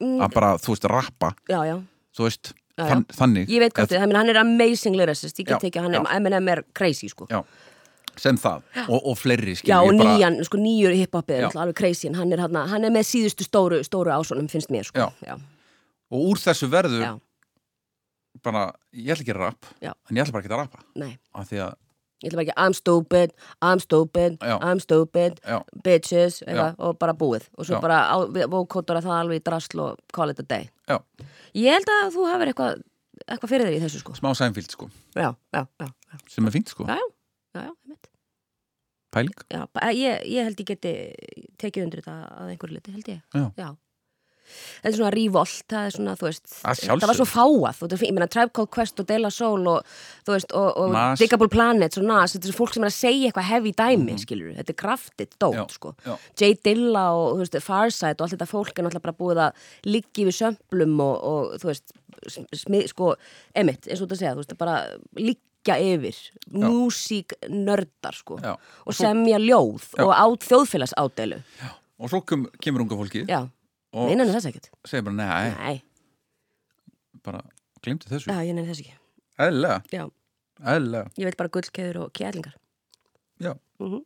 Mm. 0.00 0.20
að 0.24 0.34
bara, 0.36 0.52
þú 0.62 0.74
veist, 0.74 0.86
rappa. 0.90 1.32
Já, 1.50 1.60
já. 1.68 1.76
þú 2.16 2.26
veist, 2.28 2.52
Já, 2.78 2.84
þann, 2.88 3.04
þannig. 3.12 3.48
Ég 3.52 3.60
veit 3.60 3.74
hvað 3.76 3.90
þið, 3.92 4.14
hann 4.16 4.28
er 4.32 4.38
amazing 4.40 4.96
lyricist, 4.96 5.36
ég 5.42 5.46
get 5.50 5.60
tekið, 5.60 5.82
hann 5.82 5.92
já. 5.92 6.00
er, 6.00 6.62
crazy, 6.74 7.08
sko. 7.12 7.26
já, 7.28 7.42
sem 8.16 8.36
það. 8.40 8.62
Og, 8.88 9.00
og 9.12 9.18
fleiri, 9.18 9.54
Já, 9.68 9.80
og 9.82 9.92
bara 9.98 10.14
nýjan, 10.16 10.38
sko, 10.44 10.56
nýjur 10.58 10.94
hiphopið 10.96 11.36
er 11.36 11.48
alveg 11.60 11.76
crazy, 11.76 12.08
hann 12.14 12.32
er, 12.32 12.38
hann, 12.46 12.54
hann 12.54 12.84
er 12.84 12.90
með 12.94 13.04
síðustu 13.10 13.44
stóru, 13.44 13.82
stóru 13.84 14.10
ásónum, 14.14 14.48
finnst 14.48 14.70
mér, 14.72 14.84
sko. 14.88 15.10
Og 16.10 16.24
úr 16.32 16.40
þessu 16.40 16.70
verður 16.72 17.20
bara, 18.42 18.72
ég 18.94 19.12
ætla 19.12 19.24
ekki 19.26 19.34
að 19.34 19.42
rapp 19.44 19.66
Já. 19.82 19.92
en 20.08 20.16
ég 20.16 20.24
ætla 20.24 20.32
bara 20.32 20.42
ekki 20.44 20.54
að 20.54 20.62
rappa. 20.62 20.84
Af 21.34 21.50
því 21.50 21.60
að, 21.66 21.74
Ég 22.22 22.28
ætla 22.28 22.36
bara 22.36 22.44
ekki, 22.44 22.56
I'm 22.60 22.74
stupid, 22.76 23.32
I'm 23.64 23.80
stupid, 23.80 24.38
Já. 24.44 24.58
I'm 24.60 24.80
stupid, 24.80 25.40
já, 25.40 25.58
bitches, 25.84 26.40
Já. 26.42 26.46
eitthvað, 26.50 26.74
og 26.78 26.98
bara 27.00 27.14
búið. 27.16 27.46
Og 27.56 27.64
svo 27.64 27.78
Já. 27.78 27.80
bara 27.80 28.00
vókóttur 28.52 28.98
að 29.00 29.06
það 29.08 29.20
alveg 29.22 29.40
í 29.40 29.44
drasl 29.48 29.80
og 29.86 29.98
call 30.12 30.30
it 30.30 30.38
a 30.40 30.42
day. 30.42 30.68
já, 30.88 30.98
Ég 31.54 31.72
held 31.72 31.88
að 31.96 32.12
þú 32.14 32.26
hafur 32.28 32.46
eitthvað, 32.52 32.82
eitthvað 33.26 33.50
fyrir 33.54 33.66
þér 33.70 33.76
í 33.78 33.80
þessu, 33.86 33.98
sko. 34.04 34.12
smá 34.20 34.30
sænfíld, 34.36 34.70
sko 34.70 34.90
Já, 35.16 35.34
já, 35.54 35.66
já, 35.80 35.86
já, 36.12 36.18
sem 36.28 36.46
er 36.46 36.50
fínt, 36.50 36.68
sko, 36.68 36.84
já, 36.86 36.94
já, 36.96 37.06
já, 37.54 37.62
já, 37.64 37.72
einmitt. 37.84 38.06
pæling 39.10 39.34
já 39.50 39.66
ba- 39.72 39.90
ég, 39.92 40.22
ég 40.28 40.44
held 40.44 40.60
ég 40.60 40.66
geti 40.66 40.92
tekið 41.58 41.82
undir 41.84 42.02
þetta 42.02 42.16
að 42.36 42.52
einhverju 42.52 42.74
liti, 42.76 42.92
held 42.92 43.08
ég. 43.08 43.22
Já. 43.56 43.70
Þetta 44.80 44.90
er 44.92 44.96
svona 44.98 45.12
revolt, 45.14 45.64
það 45.70 45.86
er 45.88 45.94
svona, 45.96 46.14
þú 46.20 46.26
veist, 46.28 46.44
það 46.60 47.06
var 47.10 47.18
svo 47.20 47.26
fáað, 47.28 47.78
þú 47.80 47.88
veist, 47.92 48.04
ég 48.08 48.14
meina 48.16 48.28
Tribe 48.30 48.52
Called 48.56 48.72
Quest 48.74 49.02
og 49.02 49.08
De 49.10 49.18
La 49.20 49.30
Soul 49.34 49.66
og, 49.72 49.90
þú 50.26 50.34
veist, 50.36 50.54
og, 50.56 50.70
og. 50.84 50.96
Digable 51.20 51.50
Planets 51.52 52.00
og 52.00 52.06
Nas, 52.08 52.34
þetta 52.36 52.50
er 52.52 52.58
fólk 52.60 52.74
sem 52.76 52.86
er 52.86 52.90
að 52.92 52.96
segja 52.98 53.30
eitthvað 53.30 53.48
heavy 53.50 53.74
dæmi, 53.76 54.12
mm 54.14 54.22
skilur, 54.24 54.54
þetta 54.58 54.74
er 54.74 54.78
kraftið 54.82 55.36
dót, 55.40 55.54
Já, 55.60 55.64
sko. 55.76 55.94
já. 56.06 56.14
Jay 56.40 56.56
Dilla 56.64 57.04
og, 57.16 57.38
þú 57.38 57.44
veist, 57.44 57.60
Farsight 57.64 58.20
og 58.20 58.26
allt 58.26 58.34
þetta 58.36 58.48
fólk 58.50 58.72
er 58.78 58.84
náttúrulega 58.86 59.06
bara 59.06 59.18
búið 59.20 59.40
að 59.46 59.68
liggi 59.88 60.26
við 60.28 60.36
sömplum 60.40 60.98
og, 61.04 61.14
og 61.30 61.54
þú 61.62 61.70
veist, 61.70 61.94
smið, 62.64 62.88
sko, 62.92 63.14
emitt, 63.56 63.86
eins 63.88 64.00
og 64.02 64.08
þetta 64.10 64.20
segja, 64.20 64.34
þú 64.36 64.42
veist, 64.44 64.56
bara 64.60 64.76
liggja 65.16 65.76
yfir, 65.80 66.18
músík 66.56 67.34
nördar, 67.48 68.16
sko, 68.16 68.38
Já. 68.42 68.54
og 68.86 68.96
semja 68.96 69.38
ljóð 69.40 69.86
Já. 69.96 70.04
og 70.04 70.12
á 70.16 70.24
þjóðfélags 70.44 70.94
ádeilu. 71.00 71.40
og 72.00 72.08
svo 72.12 72.20
kem, 72.24 72.46
kemur 72.64 72.84
unga 72.86 72.96
fólki 72.96 73.24
Já, 73.28 73.42
ég 73.92 74.16
nenni 74.16 74.32
þess 74.34 74.46
ekkert. 74.50 74.70
segir 74.86 75.02
bara, 75.04 75.14
nei, 75.16 75.50
Nei, 75.56 75.82
bara 77.24 77.40
glemdi 77.82 78.06
þessu 78.10 78.30
já, 78.30 78.38
ég 78.46 78.54
nenni 78.54 78.68
þess 78.70 78.80
ekki. 78.84 78.94
eðlilega, 79.38 79.82
Já, 79.92 80.04
eðlilega 80.74 81.10
ég 81.18 81.24
veit 81.30 81.36
bara 81.40 81.48
gullkeður 81.48 81.96
og 82.04 82.12
kjælingar. 82.12 82.54
já, 83.40 83.54
Mhm. 83.80 84.04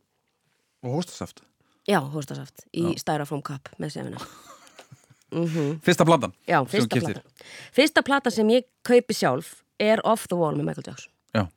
og 0.84 0.90
hóstasaft 0.98 1.42
Já, 1.86 2.00
hóstasaft 2.00 2.64
í 2.72 2.94
Styrofoam 2.98 3.42
Cup 3.42 3.68
með 3.78 3.90
sefina. 3.92 4.16
mm 5.34 5.80
fyrsta 5.84 6.04
plantan 6.06 6.32
Já, 6.48 6.64
fyrsta 6.64 6.88
keyptir. 6.88 7.18
plata. 7.20 7.44
Fyrsta 7.72 8.02
plata 8.02 8.30
sem 8.30 8.48
ég 8.48 8.64
kaupi 8.82 9.12
sjálf 9.14 9.62
er 9.78 10.00
Off 10.04 10.26
the 10.28 10.36
Wall 10.36 10.54
með 10.54 10.64
Michael 10.64 10.84
Jackson. 10.86 11.12
Já. 11.34 11.48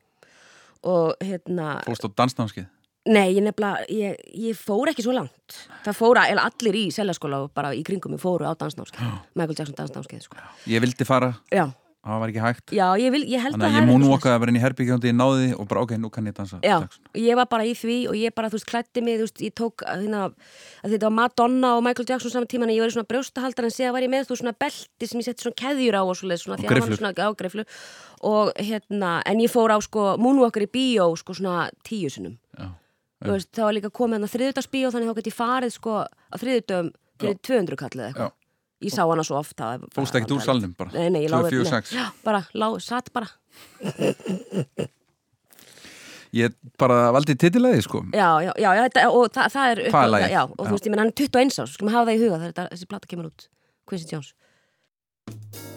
Og 0.83 1.15
hérna, 1.21 1.81
fórst 1.85 2.03
á 2.03 2.09
dansnámskið 2.11 2.67
Nei, 3.07 3.31
ég 3.37 3.43
nefnilega, 3.45 3.87
ég, 3.93 4.21
ég 4.47 4.57
fór 4.59 4.91
ekki 4.91 5.05
svo 5.05 5.15
langt 5.15 5.57
Það 5.85 5.95
fóra, 6.01 6.27
eða 6.31 6.47
allir 6.49 6.75
í 6.75 6.85
seljaskóla 6.91 7.43
og 7.45 7.51
bara 7.55 7.71
í 7.75 7.83
kringum 7.87 8.15
ég 8.17 8.21
fóru 8.23 8.47
á 8.47 8.51
dansnámskeið 8.59 9.11
Michael 9.37 9.55
Jackson 9.59 9.77
dansnámskeið 9.77 10.25
sko. 10.27 10.39
Ég 10.67 10.83
vildi 10.83 11.07
fara, 11.07 11.29
Já. 11.53 11.69
það 12.03 12.19
var 12.23 12.33
ekki 12.33 12.41
hægt 12.43 12.73
Já, 12.75 12.85
ég, 12.99 13.13
vil, 13.15 13.21
ég 13.31 13.43
held 13.45 13.55
Þannig, 13.55 13.63
að 13.63 13.71
það 13.71 13.77
er 13.77 13.77
Þannig 13.77 13.77
að 13.77 13.87
ég 13.87 13.91
múnu 13.93 14.15
okkar 14.17 14.33
að 14.35 14.41
vera 14.43 14.51
inn 14.53 14.59
í 14.59 14.63
herbyggjóndi, 14.65 15.11
ég 15.11 15.17
náði 15.17 15.49
og 15.55 15.69
bara 15.71 15.83
ok, 15.85 15.93
nú 16.01 16.09
kann 16.11 16.27
ég 16.27 16.35
dansa 16.37 16.59
Já, 16.59 16.73
Jackson. 16.83 17.03
ég 17.23 17.39
var 17.39 17.47
bara 17.53 17.67
í 17.67 17.75
því 17.79 17.97
og 18.11 18.17
ég 18.19 18.35
bara, 18.35 18.49
þú 18.51 18.59
veist, 18.59 18.69
klætti 18.71 19.03
mig, 19.05 19.19
þú 19.21 19.27
veist, 19.27 19.43
ég 19.47 19.55
tók 19.55 19.85
hérna, 19.87 20.23
Þetta 20.87 21.07
var 21.07 21.15
Madonna 21.21 21.75
og 21.77 21.85
Michael 21.87 22.09
Jackson 22.11 22.33
saman 22.33 22.49
tíma 22.51 22.67
en 22.67 22.73
ég 22.75 22.83
var 22.83 22.91
í 22.91 22.95
svona 22.97 23.07
brjóstahaldar 23.07 23.67
en 23.69 23.75
séða 23.75 23.93
var 23.95 24.03
ég 24.07 24.11
með 24.11 24.27
þú 24.31 24.39
svona 24.41 24.55
belti 24.57 25.07
sem 25.07 25.21
ég 25.21 25.27
sett 25.29 25.43
svona 25.43 25.59
keðjur 25.63 25.99
á 25.99 26.03
og 26.03 26.15
svoleið 26.19 26.43
svona, 26.43 26.59
og 26.59 26.71
grifflur. 26.71 26.99
Svona, 26.99 27.13
á, 27.15 27.27
grifflur. 27.39 27.67
Og, 28.27 28.51
hérna, 28.55 29.17
En 29.27 29.39
ég 29.43 29.51
fór 29.51 29.71
á 29.75 29.77
sko, 29.83 30.15
múnu 30.21 30.47
okkar 30.47 30.63
í 30.67 30.69
bíó 30.71 31.11
sko, 31.19 31.35
svona 31.37 31.67
tíusunum 31.87 32.35
Já 32.57 32.71
veist, 33.25 33.49
það 33.55 33.67
var 33.67 33.77
líka 33.77 33.93
komið 33.99 34.17
hann 34.17 34.27
að 34.27 34.33
þriðdagsbíó 34.35 34.91
þannig 34.93 35.09
þá 35.09 35.19
geti 35.21 35.33
farið 35.33 35.73
sko 35.73 35.95
að 36.03 36.43
þriðdögum 36.43 36.91
fyrir 37.17 37.39
200 37.49 37.79
kall 37.81 37.95
eða 37.95 38.09
eitthvað. 38.11 38.35
Ég 38.85 38.93
sá 38.93 39.01
hana 39.09 39.23
svo 39.25 39.39
oft 39.39 39.63
fóðst 39.95 40.19
ekkert 40.19 40.35
úr 40.35 40.43
salnum 40.45 40.75
bara? 40.77 40.93
Nei, 40.93 41.09
nei, 41.09 41.23
ég 41.25 41.31
láði 41.33 41.63
hérna. 41.63 42.11
bara, 42.21 42.43
lá, 42.53 42.67
satt 42.83 43.09
bara. 43.15 43.31
Ég 46.35 46.51
bara 46.77 47.07
valdi 47.15 47.37
titilæði 47.39 47.85
sko. 47.85 48.01
Já, 48.11 48.27
já, 48.43 48.51
já, 48.59 48.69
þetta, 48.83 49.05
og 49.15 49.31
það, 49.33 49.53
það 49.53 49.71
er 49.71 49.81
uppnáð, 49.87 50.27
já, 50.33 50.41
og 50.43 50.59
þú 50.59 50.73
veist, 50.75 50.89
ég 50.89 50.93
menn 50.93 51.03
hann 51.03 51.13
er 51.13 51.17
21 51.23 51.61
árs, 51.63 51.77
skulum 51.77 51.93
hafa 51.95 52.09
það 52.09 52.19
í 52.19 52.21
huga 52.25 52.41
það 52.43 52.51
er, 52.51 52.69
þessi 52.75 52.91
plata 52.91 53.11
kemur 53.13 53.31
út, 53.31 53.49
Quincy 53.87 54.11
Jones. 54.11 55.76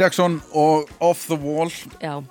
Jackson 0.00 0.38
og 0.56 0.88
Off 1.04 1.26
the 1.28 1.36
Wall. 1.36 1.68
Já. 2.00 2.22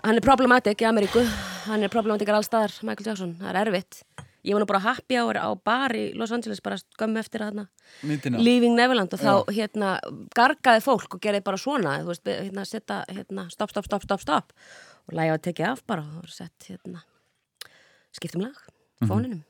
Hann 0.00 0.16
er 0.16 0.24
problematic 0.24 0.80
í 0.80 0.86
Ameríku. 0.88 1.20
Hann 1.66 1.84
er 1.84 1.92
problematic 1.92 2.30
alls 2.32 2.48
staðar, 2.48 2.72
Michael 2.80 3.10
Jackson. 3.10 3.34
Það 3.42 3.50
er 3.50 3.58
erfitt. 3.60 3.98
Ég 4.48 4.56
var 4.56 4.62
nú 4.62 4.68
bara 4.70 4.80
happy 4.80 5.18
hour 5.20 5.36
á 5.36 5.52
bar 5.52 5.92
í 5.92 6.06
Los 6.16 6.32
Angeles 6.32 6.62
bara 6.64 6.78
skömmu 6.80 7.20
eftir 7.20 7.44
að 7.44 7.66
Living 8.40 8.72
Neverland 8.72 9.12
og 9.12 9.20
þá 9.20 9.52
hérna, 9.52 9.90
gargaði 10.32 10.80
fólk 10.86 11.18
og 11.18 11.20
gerði 11.20 11.42
bara 11.44 11.60
svona 11.60 11.98
veist, 12.06 12.24
hérna, 12.24 12.64
setta, 12.64 13.02
hérna, 13.12 13.44
stopp, 13.52 13.74
stopp, 13.74 13.90
stop, 13.90 14.08
stopp, 14.08 14.24
stopp. 14.24 14.56
Og 15.10 15.18
lægja 15.20 15.36
að 15.36 15.44
tekja 15.50 15.74
af 15.74 15.84
bara 15.84 16.06
og 16.22 16.32
sett 16.32 16.70
hérna, 16.70 17.04
skiptum 18.16 18.46
lag 18.46 18.56
mhm. 18.56 19.12
fóninum. 19.12 19.42
Mm 19.42 19.44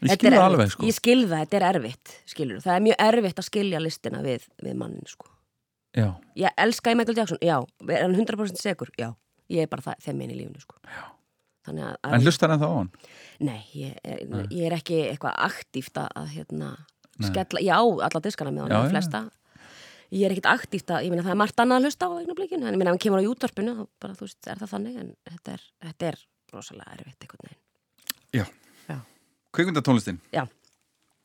-hmm. 0.00 0.08
Ég 0.08 0.16
skilða 0.16 0.46
alveg 0.46 0.70
sko. 0.70 0.86
Ég 0.86 0.94
skilða, 0.96 1.44
þetta 1.44 1.56
er 1.56 1.68
erfitt 1.74 2.16
skilur. 2.26 2.60
Það 2.64 2.76
er 2.76 2.80
mjög 2.80 2.98
erfitt 2.98 3.38
að 3.38 3.44
skilja 3.44 3.80
listina 3.80 4.22
við, 4.22 4.48
við 4.62 4.74
mannin 4.74 5.06
sko. 5.06 5.33
Já, 5.94 6.08
Ég 6.34 6.50
elska 6.58 6.90
í 6.90 6.96
Michael 6.98 7.16
Jackson, 7.20 7.38
já. 7.44 7.60
Er 7.88 8.02
hann 8.02 8.16
100% 8.18 8.58
segur? 8.58 8.88
Já. 8.98 9.12
Ég 9.52 9.62
er 9.62 9.68
bara 9.70 9.94
þeim 10.02 10.16
minn 10.18 10.32
í 10.34 10.38
lífinu, 10.40 10.60
sko. 10.64 10.80
Já. 10.88 11.04
Þannig 11.64 11.84
að, 11.86 11.94
en 12.18 12.24
hlustar 12.26 12.50
en 12.52 12.60
þá 12.60 12.66
á 12.68 12.74
hann? 12.74 12.90
Nei, 13.40 13.60
ég 13.78 13.94
er, 14.04 14.24
ég 14.52 14.66
er 14.68 14.74
ekki 14.76 14.98
eitthvað 15.12 15.38
aktíft 15.46 15.96
að, 16.00 16.08
að 16.20 16.26
hérna, 16.34 16.72
Nei. 17.22 17.28
skella, 17.30 17.62
ég 17.64 17.72
á 17.72 17.82
alla 18.08 18.20
diskana 18.26 18.50
með 18.52 18.66
hann, 18.66 18.74
Já, 18.74 18.76
já, 18.76 18.84
já. 18.84 18.90
flesta. 18.92 19.22
Ég 20.14 20.26
er 20.28 20.34
ekkit 20.34 20.50
aktíft 20.50 20.90
að, 20.92 21.06
ég 21.06 21.14
meina 21.14 21.24
það 21.24 21.32
er 21.36 21.38
margt 21.40 21.62
annað 21.62 21.78
að 21.80 21.86
hlusta 21.88 22.06
á 22.06 22.12
eignablikinu, 22.20 22.66
en 22.68 22.74
ég 22.74 22.78
meina 22.82 22.90
ef 22.92 22.94
hann 22.98 23.02
kemur 23.06 23.22
á 23.22 23.26
jútorpinu 23.26 23.72
þá 23.78 23.86
bara, 24.04 24.16
þú 24.18 24.26
veist, 24.28 24.40
er 24.52 24.60
það 24.60 24.72
þannig, 24.74 24.98
en 25.00 25.08
þetta 25.30 25.54
er, 25.56 25.64
þetta 25.86 26.10
er 26.10 26.18
rosalega 26.52 26.98
erfitt 26.98 27.24
einhvern 27.24 27.46
veginn. 27.48 27.62
Já, 28.34 28.44
Já. 28.92 28.98
Kvikmyndatónlistin, 29.56 30.20
Já, 30.36 30.44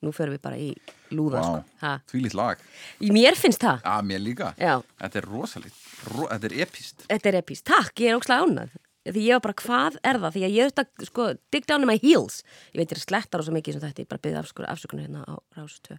nú 0.06 0.14
förum 0.16 0.36
við 0.36 0.44
bara 0.44 0.60
í 0.60 0.70
lúða, 1.16 1.42
Vá. 1.82 1.96
sko 2.08 2.20
lít 2.22 2.36
lag 2.38 2.62
Mér 3.04 3.38
finnst 3.40 3.64
það, 3.64 3.82
Já, 3.84 3.96
mér 4.06 4.22
líka 4.24 4.52
já 4.60 4.76
Þetta 5.00 5.22
er 5.22 5.28
rosalít, 5.30 5.80
ro, 6.14 6.28
þetta 6.30 6.50
er 6.52 6.56
epist 6.66 7.08
Þetta 7.10 7.32
er 7.32 7.40
epist. 7.42 7.66
Takk, 7.68 7.94
ég 8.00 8.14
er 8.14 8.20
ókslega 8.20 8.46
ánað. 8.46 8.78
Því 9.10 9.22
ég 9.26 9.38
var 9.40 9.44
bara, 9.48 9.56
hvað 9.64 9.98
er 10.06 10.20
það? 10.22 10.34
Því 10.36 10.42
að 10.46 10.56
ég 10.56 10.70
þurfti 10.70 10.84
að, 10.84 11.08
sko, 11.08 11.26
dig 11.56 11.66
down 11.70 11.86
in 11.86 11.90
my 11.90 11.98
heels. 12.02 12.42
Ég 12.74 12.82
veit, 12.82 12.92
ég 12.92 12.98
er 12.98 13.02
slettar 13.02 13.42
og 13.42 13.48
svo 13.48 13.56
mikið 13.56 13.78
sem 13.78 13.84
þetta, 13.86 14.04
ég 14.04 14.10
bara 14.12 14.24
byrði 14.26 14.70
afsökunar, 14.70 15.06
hérna 15.08 15.24
á 15.24 15.36
Rásu 15.58 15.80
2. 15.88 15.98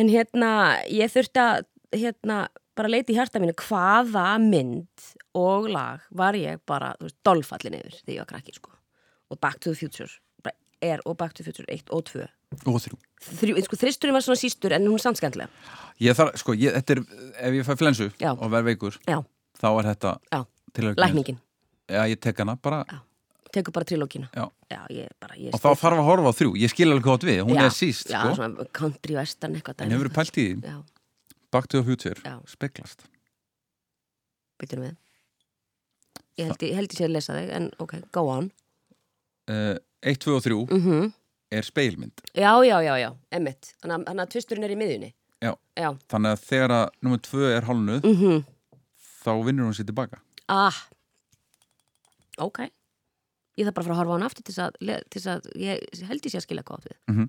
En 0.00 0.10
hérna, 0.10 0.50
ég 0.90 1.12
þurfti 1.12 1.42
að, 1.44 1.68
hérna, 1.94 2.38
bara 2.74 2.90
leiti 2.90 3.14
í 3.14 3.18
hjarta 3.18 3.42
mínu 3.42 3.54
hvaða 3.60 4.26
mynd 4.42 5.08
og 5.38 5.68
lag 5.70 6.08
var 6.16 6.38
ég 6.38 6.64
bara, 6.66 6.94
þú 6.98 7.10
veist, 7.10 7.20
dolfallin 7.28 7.78
yfir 7.78 8.00
því 8.00 8.16
ég 8.16 8.24
var 8.24 8.32
krakki, 8.32 8.56
sko. 8.56 8.74
Og 9.30 9.38
Back 9.40 9.60
to 9.60 9.70
the 9.70 9.78
Future 9.78 10.10
er 10.84 11.00
og 11.08 11.16
Back 11.20 11.36
to 11.36 11.42
the 11.44 11.52
Future 11.52 11.68
1 11.72 11.92
og 11.94 12.04
2. 12.10 12.26
Og 12.66 12.80
þrjú. 12.82 12.98
Þrjú, 13.24 13.62
sko, 13.66 13.78
þristurinn 13.80 14.16
var 14.16 14.24
svona 14.24 14.40
sístur 14.40 14.74
en 14.76 14.86
hún 14.88 14.98
er 14.98 15.04
samt 15.04 15.20
skemmtilega. 15.20 15.48
Ég 16.02 16.16
þarf, 16.18 16.36
sko, 16.40 16.54
ég, 16.58 16.74
þetta 16.78 16.96
er, 16.96 17.02
ef 17.48 17.56
ég 17.58 17.66
fæ 17.66 17.74
flensu 17.80 18.10
Já. 18.20 18.30
og 18.34 18.50
verð 18.52 18.70
veikur, 18.72 18.98
Já, 19.08 19.18
þá 19.60 19.68
er 19.70 19.88
þetta 19.92 20.14
já, 20.32 20.40
að 20.42 21.02
lækningin. 21.04 21.38
Já, 21.88 22.00
ég 22.10 22.20
tek 22.20 22.42
hana 22.42 22.56
bara. 22.60 22.82
Tekur 23.54 23.74
bara 23.76 23.86
trilógina. 23.86 24.28
Já. 24.34 24.48
Já, 24.72 24.80
ég 24.90 25.12
bara, 25.22 25.36
ég 25.38 25.54
Og 25.54 25.62
þá 25.62 25.70
þarf 25.78 26.00
að 26.00 26.08
horfa 26.08 26.32
á 26.34 26.38
þrjú, 26.40 26.56
ég 26.58 26.72
skil 26.72 26.88
alveg 26.90 27.06
hvað 27.06 27.26
við, 27.28 27.40
hún 27.46 27.54
já, 27.60 27.62
er 27.68 27.74
síst, 27.76 28.10
já, 28.10 28.18
sko. 28.24 28.34
svona 28.40 28.66
country 28.74 29.14
western 29.14 29.54
eitthvað 29.54 29.84
En 29.86 29.94
hefur 29.94 30.10
pælt 30.16 30.40
í 30.42 30.46
því, 30.48 30.72
Já, 30.72 30.76
Back 31.54 31.68
to 31.70 31.78
the 31.78 31.86
Future, 31.86 32.18
Já. 32.24 32.40
speglast. 32.50 33.06
Byrjum 34.58 34.88
við. 34.88 34.96
Ég 36.34 36.48
held 36.50 36.64
ég, 36.66 36.74
held 36.74 36.90
ég 36.90 36.98
sé 36.98 37.06
að 37.06 37.14
lesa 37.14 37.36
þig, 37.38 37.52
en 37.54 37.70
ok, 37.78 37.94
go 38.10 38.26
on. 38.32 38.50
Uh, 39.46 39.76
1, 40.02 40.18
2 40.24 40.34
og 40.34 40.42
3 40.42 40.58
mm 40.74 41.12
er 41.58 41.66
speilmynd 41.66 42.22
Já, 42.34 42.52
já, 42.66 42.76
já, 42.84 42.94
já, 43.00 43.10
emmitt 43.32 43.72
Þannig 43.82 44.08
að- 44.24 44.30
tvisturinn 44.34 44.64
er 44.68 44.74
í 44.74 44.78
miðjunni 44.80 45.12
Já. 45.44 45.52
Já, 45.76 45.90
Þannig 46.08 46.32
að 46.36 46.44
þegar 46.48 46.74
að 46.78 46.84
nummer 47.04 47.20
2 47.26 47.48
er 47.56 47.66
hálnuð 47.68 48.08
mhm, 48.10 48.44
þá 49.24 49.32
vinnur 49.46 49.68
hún 49.68 49.76
sér 49.76 49.88
tilbaka 49.90 50.20
ah 50.48 50.78
Ok 52.42 52.64
Ég 53.54 53.68
þarf 53.68 53.74
bara 53.76 53.84
að 53.84 53.86
fara 53.86 53.94
að 53.94 54.00
horfa 54.02 54.10
á 54.10 54.16
hann 54.18 54.26
aftur 54.26 54.44
til 54.48 54.54
að, 54.58 55.02
til 55.14 55.20
að 55.30 55.44
ég 55.62 56.06
held 56.10 56.24
ég 56.26 56.32
sé 56.34 56.38
að 56.40 56.46
skilja 56.48 56.64
hvað 56.66 56.86
við 56.88 56.96
Mhm. 57.14 57.28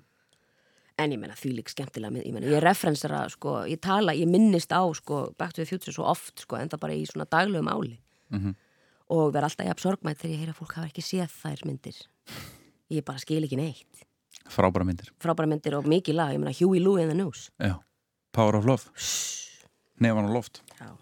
En 0.98 1.12
ég 1.12 1.18
meina 1.20 1.34
því 1.36 1.50
lík 1.58 1.68
skemmtilega 1.68 2.08
mynd, 2.10 2.24
ég 2.24 2.32
meina, 2.32 2.46
ég 2.48 2.62
referensara, 2.64 3.18
sko, 3.28 3.66
ég 3.68 3.76
tala, 3.84 4.14
ég 4.16 4.24
minnist 4.32 4.70
á, 4.72 4.80
sko, 4.96 5.26
Back 5.36 5.52
to 5.52 5.60
the 5.60 5.66
Future 5.68 5.92
svo 5.92 6.06
oft, 6.08 6.40
sko, 6.40 6.56
enda 6.56 6.78
bara 6.80 6.94
í 6.96 7.02
svona 7.04 7.26
daglegu 7.28 7.60
máli. 7.62 7.98
Mhm. 8.32 8.54
Og 9.12 9.28
verð 9.34 9.44
alltaf 9.50 9.66
jafn 9.68 9.82
sorgmætt 9.84 10.22
þegar 10.22 10.32
ég 10.32 10.40
heyra 10.40 10.54
fólk 10.56 10.72
hafa 10.72 10.88
ekki 10.88 11.04
séð 11.04 11.28
þær 11.42 11.66
myndir. 11.68 11.98
Ég 12.90 13.04
bara 13.04 13.18
skil 13.20 13.44
ekki 13.44 13.58
neitt. 13.60 14.05
Frábæra 14.52 14.86
myndir 14.88 15.10
Frábæra 15.22 15.48
myndir 15.50 15.76
og 15.78 15.88
mikið 15.90 16.18
lag, 16.18 16.34
ég 16.34 16.42
meina, 16.42 16.54
Huey 16.54 16.80
Louie 16.82 17.02
and 17.02 17.12
the 17.12 17.18
News. 17.18 17.50
Já. 17.58 17.78
Power 18.32 18.56
of 18.56 18.66
Love 18.68 18.84
Nefan 20.00 20.28
á 20.28 20.32
loft 20.32 20.62
Já. 20.80 20.92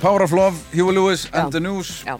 Power 0.00 0.22
of 0.24 0.32
Love, 0.32 0.56
Huey 0.72 0.92
Lewis 0.94 1.28
and 1.32 1.52
the 1.52 1.60
News 1.60 2.02
Já. 2.06 2.16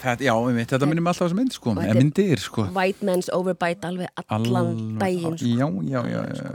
Þetta, 0.00 0.24
já, 0.24 0.32
einmitt, 0.32 0.70
þetta 0.72 0.86
minnum 0.88 1.08
alltaf 1.10 1.26
þessi 1.28 1.36
mynd 1.36 1.52
sko, 1.52 1.74
eða 1.76 1.94
myndir 1.98 2.40
sko 2.40 2.62
White 2.72 3.04
Man's 3.04 3.28
Overbite 3.36 3.84
alveg 3.84 4.22
allan 4.32 4.70
daginn 5.00 5.36
sko. 5.36 5.50
Já, 5.60 5.66
já, 5.92 6.00
já, 6.08 6.22
já. 6.40 6.54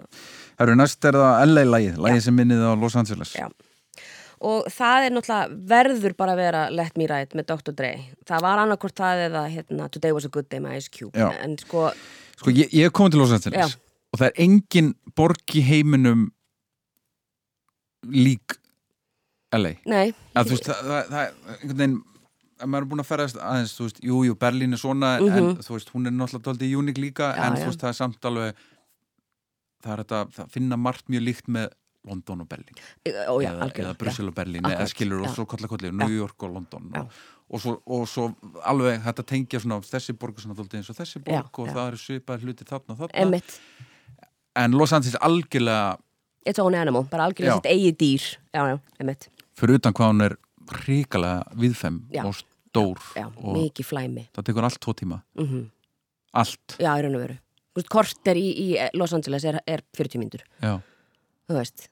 Það 0.56 0.66
eru 0.66 0.78
næst 0.80 1.06
er 1.06 1.18
það 1.20 1.44
LA-lægið, 1.52 2.00
lægið 2.08 2.24
sem 2.26 2.38
minnið 2.40 2.64
á 2.66 2.72
Los 2.82 2.96
Angeles 2.98 3.36
Já. 3.38 3.46
og 4.50 4.66
það 4.74 5.06
er 5.06 5.16
náttúrulega 5.16 5.60
verður 5.76 6.18
bara 6.18 6.34
að 6.34 6.42
vera 6.42 6.64
Let 6.74 6.98
Me 6.98 7.08
Ride 7.12 7.38
með 7.38 7.48
Dr. 7.54 7.76
Dre 7.78 7.94
það 8.26 8.44
var 8.48 8.64
annarkvort 8.66 8.98
það 8.98 9.24
eða 9.30 9.46
hérna, 9.54 9.90
Today 9.94 10.16
Was 10.18 10.26
a 10.26 10.34
Good 10.34 10.50
Day 10.50 10.64
með 10.66 10.80
Ice 10.82 10.90
Cube 10.98 11.14
Já. 11.22 11.30
en 11.46 11.56
sko, 11.62 11.92
Sko, 12.42 12.50
ég, 12.56 12.74
ég 12.76 12.90
komið 12.98 13.14
til 13.14 13.22
Los 13.22 13.36
Angeles 13.38 13.78
Já. 13.78 13.82
og 14.10 14.24
það 14.24 14.32
er 14.32 14.42
engin 14.50 14.94
borg 15.16 15.54
í 15.54 15.62
heiminum 15.70 16.32
lík 18.10 18.58
LA 19.58 19.72
nei 19.86 20.14
að, 20.36 20.50
þú 20.50 20.56
veist, 20.56 20.70
það, 20.70 21.08
það, 21.10 21.22
er 21.22 21.32
einhvern 21.56 21.78
veginn 21.80 21.98
að 22.56 22.70
maður 22.72 22.86
er 22.86 22.90
búin 22.92 23.04
að 23.04 23.10
ferðast 23.10 23.40
aðeins, 23.44 23.74
þú 23.76 23.88
veist, 23.90 23.98
jú, 24.08 24.20
jú, 24.30 24.36
Berlín 24.40 24.74
er 24.78 24.80
svona 24.80 25.10
en 25.20 25.26
Mhm. 25.28 25.58
þú 25.66 25.74
veist, 25.76 25.90
hún 25.96 26.08
er 26.08 26.14
náttúrulega 26.16 26.46
dálítið 26.50 26.78
unik 26.80 26.98
líka 27.04 27.32
Já, 27.36 27.44
en 27.50 27.56
já. 27.58 27.64
þú 27.64 27.72
veist, 27.72 27.82
það 27.84 27.90
er 27.92 27.98
samt 28.00 28.30
alveg 28.32 28.54
það 29.84 29.92
er 29.94 30.04
þetta, 30.04 30.20
það 30.38 30.54
finna 30.56 30.78
margt 30.78 31.10
mjög 31.12 31.26
líkt 31.28 31.48
með 31.52 31.68
London 32.06 32.42
og 32.44 32.48
Berlín. 32.50 32.78
Ó 33.28 33.36
já, 33.42 33.50
eða, 33.50 33.68
eða 33.82 33.94
Brussel 33.98 34.28
og 34.30 34.36
Berlín 34.38 34.62
eða 34.70 34.86
skilur 34.92 35.24
og 35.26 35.32
svo 35.34 35.46
kolla 35.50 35.68
kolli 35.68 35.90
New 35.92 36.14
York 36.14 36.44
og 36.46 36.54
London 36.54 36.92
og, 37.02 37.12
og, 37.50 37.60
svo, 37.64 37.74
og 37.86 38.04
svo 38.08 38.28
alveg 38.64 39.02
þetta 39.08 39.26
tengja 39.26 39.60
svona 39.64 39.80
þessi 39.82 40.14
borg 40.18 40.38
er 40.38 40.46
svona 40.46 40.58
dálítið 40.60 40.80
eins 40.84 40.90
og 40.94 41.00
þessi 41.00 41.22
borg 41.26 41.60
og 41.64 41.72
það 41.74 41.88
eru 41.92 41.98
svipað 41.98 42.46
hluti 42.46 42.64
þarna 42.70 42.94
og 42.94 43.00
þarna. 43.04 43.22
Emmitt, 43.26 43.60
en 44.56 44.78
Los 44.78 44.94
Angeles 44.94 45.18
algjörlega 45.26 45.98
it's 46.46 46.62
own 46.62 46.76
animal 46.78 47.04
bara 47.10 47.26
algjörlega 47.26 47.58
sitt 47.58 47.72
eigið 47.74 47.98
dýr. 47.98 48.28
Já, 48.54 48.62
já, 48.70 48.80
emmitt, 49.02 49.30
fyrir 49.60 49.80
utan 49.80 49.96
hvað 49.96 50.12
hún 50.14 50.26
er 50.28 50.38
ríkalega 50.86 51.56
viðfem 51.56 52.02
Já. 52.14 52.24
og 52.26 52.36
stór 52.40 53.02
já, 53.16 53.26
og 53.30 53.56
mikið 53.56 53.88
flæmi. 53.88 54.28
Það 54.36 54.50
tekur 54.50 54.68
allt 54.68 54.82
tvo 54.84 54.96
tíma. 54.98 55.22
Mm 55.40 55.72
allt, 56.36 56.78
já, 56.82 56.92
í 56.92 57.04
raun 57.06 57.18
og 57.18 57.22
veru. 57.24 57.38
Veist, 57.76 57.90
korter 57.92 58.40
í, 58.40 58.46
í 58.60 58.68
Los 58.96 59.14
Angeles 59.16 59.46
er, 59.48 59.60
er 59.68 59.84
40 59.96 60.22
mínútur. 60.22 60.42
Já, 60.64 60.80
þú 61.48 61.60
veist 61.60 61.90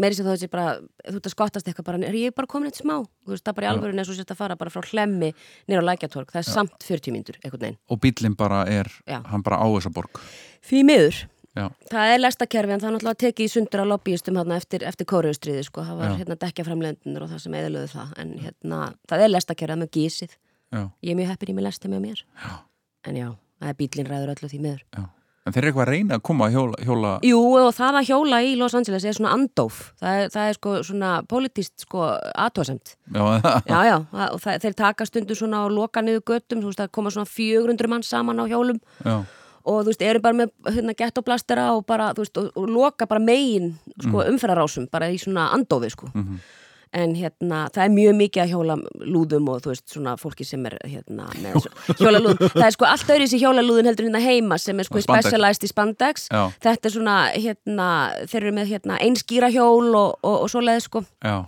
meiri 0.00 0.16
sem 0.16 0.24
þú 0.24 0.32
veist 0.32 0.52
bara, 0.52 0.76
þú 1.04 1.18
ert 1.18 1.26
að 1.28 1.32
skottast 1.34 1.66
eitthvað 1.68 1.86
bara, 1.90 1.98
er 2.08 2.16
ég 2.16 2.32
bara 2.36 2.48
komin 2.48 2.70
eitt 2.70 2.78
smá? 2.80 2.94
Þú 3.26 3.34
veist, 3.34 3.44
það 3.44 3.52
er 3.52 3.56
bara 3.58 3.66
í 3.66 3.70
alvöru 3.70 3.98
eins 3.98 4.08
og 4.12 4.16
sérst 4.16 4.32
að 4.32 4.38
fara 4.38 4.56
bara 4.56 4.72
frá 4.72 4.86
hlemmi 4.86 5.28
nýra 5.68 5.82
á 5.84 5.88
lækjatorg, 5.90 6.30
það 6.32 6.40
er 6.40 6.48
samt 6.48 6.86
40 6.86 7.14
mínútur 7.16 7.36
einhvern 7.42 7.66
veginn, 7.66 7.78
og 7.90 8.00
bílinn 8.00 8.36
bara 8.38 8.62
er 8.70 8.88
hann 9.10 9.44
bara 9.44 9.60
á 9.60 9.66
þessa 9.66 9.92
borg. 9.92 10.22
Því 10.64 10.82
miður 10.88 11.20
já, 11.58 11.66
það 11.90 12.14
er 12.14 12.22
lestakerfi 12.22 12.74
en 12.74 12.82
það 12.82 12.90
er 12.90 12.96
náttúrulega 12.96 13.22
tekið 13.24 13.46
í 13.46 13.52
sundur 13.54 13.82
á 13.82 13.90
lobbyistum 13.90 14.40
eftir, 14.56 14.86
eftir 14.86 15.08
kóriustriði 15.10 15.66
sko. 15.66 15.84
það 15.86 16.02
var 16.02 16.16
hérna 16.18 16.38
dekja 16.46 16.66
framlendunar 16.68 17.26
og 17.26 17.32
það 17.34 17.44
sem 17.44 17.56
eðalöðu 17.60 17.92
það. 17.94 18.10
En 18.22 18.34
hérna, 18.44 18.80
það 19.10 19.24
er 19.26 19.32
lestakerfi 19.34 19.72
það 19.72 19.82
með 19.84 19.94
gísið. 19.98 20.36
Já, 20.70 20.82
ég 21.02 21.14
er 21.14 21.18
mjög 21.18 21.32
heppin 21.32 21.50
í 21.50 21.54
mig 21.56 21.66
lesta 21.66 21.88
með 21.90 22.04
mér. 22.08 22.26
Já. 22.44 22.52
en 23.08 23.16
já, 23.16 23.30
það 23.60 23.72
er 23.72 23.80
bílinn 23.80 24.10
ræður 24.10 24.34
öllu 24.36 24.50
því 24.52 24.60
miður. 24.60 24.84
Já. 24.94 25.08
En 25.48 25.54
þeir 25.54 25.64
eru 25.64 25.70
eitthvað 25.70 25.86
að 25.86 25.94
reyna 25.94 26.16
að 26.18 26.24
koma 26.28 26.46
að 26.46 26.52
hjóla, 26.54 26.78
hjóla 26.84 27.10
Jú, 27.24 27.38
og 27.56 27.70
það 27.72 27.96
að 27.98 28.08
hjóla 28.10 28.40
í 28.44 28.50
Los 28.60 28.74
Angeles 28.76 29.06
er 29.08 29.16
svona 29.16 29.30
andóf. 29.38 29.78
Það 29.98 30.18
er, 30.18 30.28
það 30.34 30.48
er 30.50 30.58
sko 30.58 30.74
svona 30.84 31.12
politist 31.30 31.86
sko 31.86 32.02
aðtóðsemt 32.44 32.92
já, 33.16 33.22
Já, 33.88 33.94
og 34.26 34.36
það, 34.44 34.58
þeir 34.66 34.76
taka 34.82 35.06
stundu 35.08 35.38
svona 35.38 35.64
og 35.64 35.72
loka 35.74 36.04
niður 36.04 36.26
göttum, 36.34 36.60
þú 36.60 36.70
veist, 36.70 36.82
það 36.82 36.92
koma 36.98 37.14
svona 37.14 37.32
400 37.32 37.90
mann 37.90 38.04
saman 38.04 38.44
á 38.44 38.44
hjólum. 38.52 38.82
Já, 39.00 39.16
og 39.64 39.82
þú 39.84 39.90
veist, 39.92 40.02
eru 40.02 40.20
bara 40.24 40.34
með 40.34 40.50
hérna, 40.66 40.94
gettoblastera 40.96 41.72
og 41.76 41.84
bara, 41.86 42.12
þú 42.14 42.24
veist, 42.24 42.36
og, 42.40 42.50
og 42.56 42.68
loka 42.68 43.06
bara 43.06 43.20
megin, 43.20 43.74
sko, 44.00 44.16
Mhm. 44.22 44.32
umferðarásum 44.34 44.90
bara 44.90 45.10
í 45.10 45.18
svona 45.20 45.50
andófi, 45.52 45.90
sko. 45.90 46.10
Mhm. 46.14 46.40
en 46.92 47.14
hérna, 47.14 47.70
það 47.70 47.84
er 47.84 47.90
mjög 47.94 48.14
mikið 48.18 48.40
að 48.42 48.50
hjóla 48.50 48.74
lúðum 49.06 49.48
og 49.48 49.60
þú 49.62 49.68
veist, 49.70 49.84
svona 49.94 50.16
fólki 50.18 50.44
sem 50.44 50.64
er 50.66 50.74
hérna, 50.82 51.28
með 51.38 51.68
hjóla 52.00 52.18
lúðum 52.18 52.50
það 52.58 52.66
er 52.66 52.70
sko 52.74 52.84
allt 52.84 53.06
öðru 53.14 53.28
í 53.30 53.38
hjóla 53.38 53.62
lúðun 53.62 53.86
heldur 53.86 54.08
hérna 54.08 54.18
heima 54.24 54.58
sem 54.58 54.76
er 54.80 54.88
sko 54.88 54.98
specialized 55.00 55.62
í 55.62 55.68
spandex. 55.70 56.26
Já. 56.32 56.50
þetta 56.60 56.86
er 56.90 56.90
svona, 56.90 57.14
hérna, 57.36 57.86
þeir 58.26 58.42
eru 58.42 58.52
með 58.58 58.66
hérna 58.74 58.98
einskýra 59.06 59.52
hjól 59.54 59.94
og, 59.94 60.18
og, 60.24 60.36
og 60.42 60.50
svoleiði, 60.50 60.82
sko. 60.82 61.04
Já, 61.22 61.44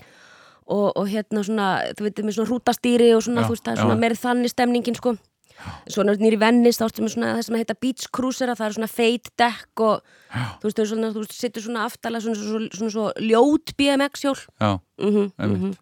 og, 0.69 0.93
og 0.97 1.09
hérna 1.11 1.43
svona, 1.43 1.67
þú 1.99 2.07
veitir, 2.07 2.25
með 2.25 2.39
svona 2.39 2.51
hrútastýri 2.53 3.11
og 3.17 3.23
svona, 3.27 3.43
Já, 3.43 3.47
þú 3.51 3.57
veist, 3.57 3.65
það 3.67 3.73
er 3.75 3.83
svona 3.83 3.99
meiri 3.99 4.15
þannig 4.23 4.55
stemningin, 4.55 4.95
sko 5.03 5.17
svona 5.91 6.15
nýri 6.19 6.39
vennis, 6.41 6.79
þá 6.81 6.87
ertu 6.89 7.05
með 7.05 7.15
svona 7.15 7.31
það 7.37 7.47
sem 7.47 7.59
heita 7.61 7.77
beach 7.85 8.09
cruisera, 8.15 8.57
það 8.59 8.69
er 8.69 8.77
svona 8.79 8.91
feit 8.91 9.31
dekk 9.41 9.85
og 9.87 10.03
þú 10.33 10.69
veist, 10.69 10.81
þú, 10.81 10.87
svona, 10.93 11.13
þú 11.15 11.25
sittur 11.31 11.67
svona 11.67 11.87
aftalega 11.89 12.25
svona, 12.27 12.41
svona, 12.41 12.69
svona, 12.77 12.93
svona 12.97 13.29
ljót 13.31 13.75
BMX 13.79 14.27
hjól. 14.27 14.37
Já. 14.59 14.73
Mm 15.03 15.31
einmitt. 15.39 15.81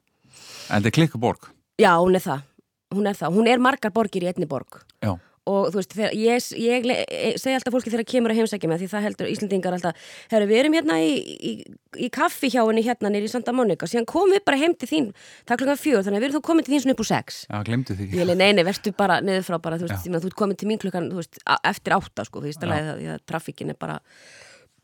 en 0.70 0.82
þetta 0.82 0.92
er 0.92 0.96
klikkuborg. 0.98 1.50
Já, 1.80 1.92
hún 1.98 2.14
er 2.18 2.24
það, 2.24 2.44
hún 2.94 3.08
er 3.08 3.16
það, 3.18 3.34
hún 3.38 3.50
er 3.50 3.62
margar 3.62 3.92
borgir 3.94 4.26
í 4.26 4.30
einni 4.30 4.48
borg. 4.48 4.82
Já, 5.02 5.16
og 5.50 5.70
þú 5.72 5.80
veist, 5.80 5.96
ég, 6.16 6.46
ég 6.60 6.88
e- 6.90 7.34
segi 7.40 7.56
alltaf 7.56 7.74
fólki 7.74 7.92
þegar 7.92 8.06
kemur 8.12 8.34
að 8.34 8.40
heimsækja 8.40 8.70
mig 8.70 8.80
því 8.82 8.88
það 8.92 9.06
heldur 9.06 9.30
Íslendingar 9.30 9.76
alltaf, 9.76 10.08
herru 10.32 10.48
við 10.50 10.62
erum 10.62 10.76
hérna 10.78 10.98
í, 11.02 11.12
í, 11.50 11.52
í 12.06 12.10
kaffi 12.14 12.50
hjá 12.52 12.60
henni 12.62 12.84
hérna 12.86 13.12
nýri 13.12 13.28
í 13.28 13.32
Santa 13.32 13.54
Monica, 13.56 13.88
síðan 13.90 14.08
komum 14.10 14.34
við 14.36 14.44
bara 14.48 14.60
heim 14.60 14.76
til 14.78 14.90
þín 14.90 15.10
það 15.16 15.54
er 15.56 15.62
klukkan 15.62 15.80
fjögur, 15.82 16.06
þannig 16.06 16.20
að 16.20 16.24
við 16.24 16.30
erum 16.30 16.38
þú 16.38 16.44
komin 16.50 16.66
til 16.66 16.74
þín 16.74 16.84
svona 16.84 16.96
upp 16.96 17.04
úr 17.04 17.10
sex. 17.10 17.40
Já, 17.46 17.56
glemdu 17.66 17.96
því. 17.98 18.08
Ég 18.16 18.28
leið, 18.30 18.40
nei, 18.40 18.50
nei, 18.56 18.64
verstu 18.66 18.94
bara 18.96 19.20
niður 19.24 19.46
frá 19.48 19.58
bara, 19.62 19.80
þú 19.80 19.88
veist, 19.88 20.04
því 20.04 20.14
að 20.14 20.26
þú 20.26 20.30
ert 20.30 20.40
komin 20.42 20.60
til 20.60 20.70
mín 20.70 20.82
klukkan, 20.82 21.10
þú 21.10 21.20
veist, 21.20 21.40
eftir 21.72 21.96
átta, 21.96 22.26
sko, 22.28 22.44
því 22.44 22.54
að, 22.70 23.16
trafikkin 23.28 23.72
er 23.74 23.80
bara, 23.80 23.98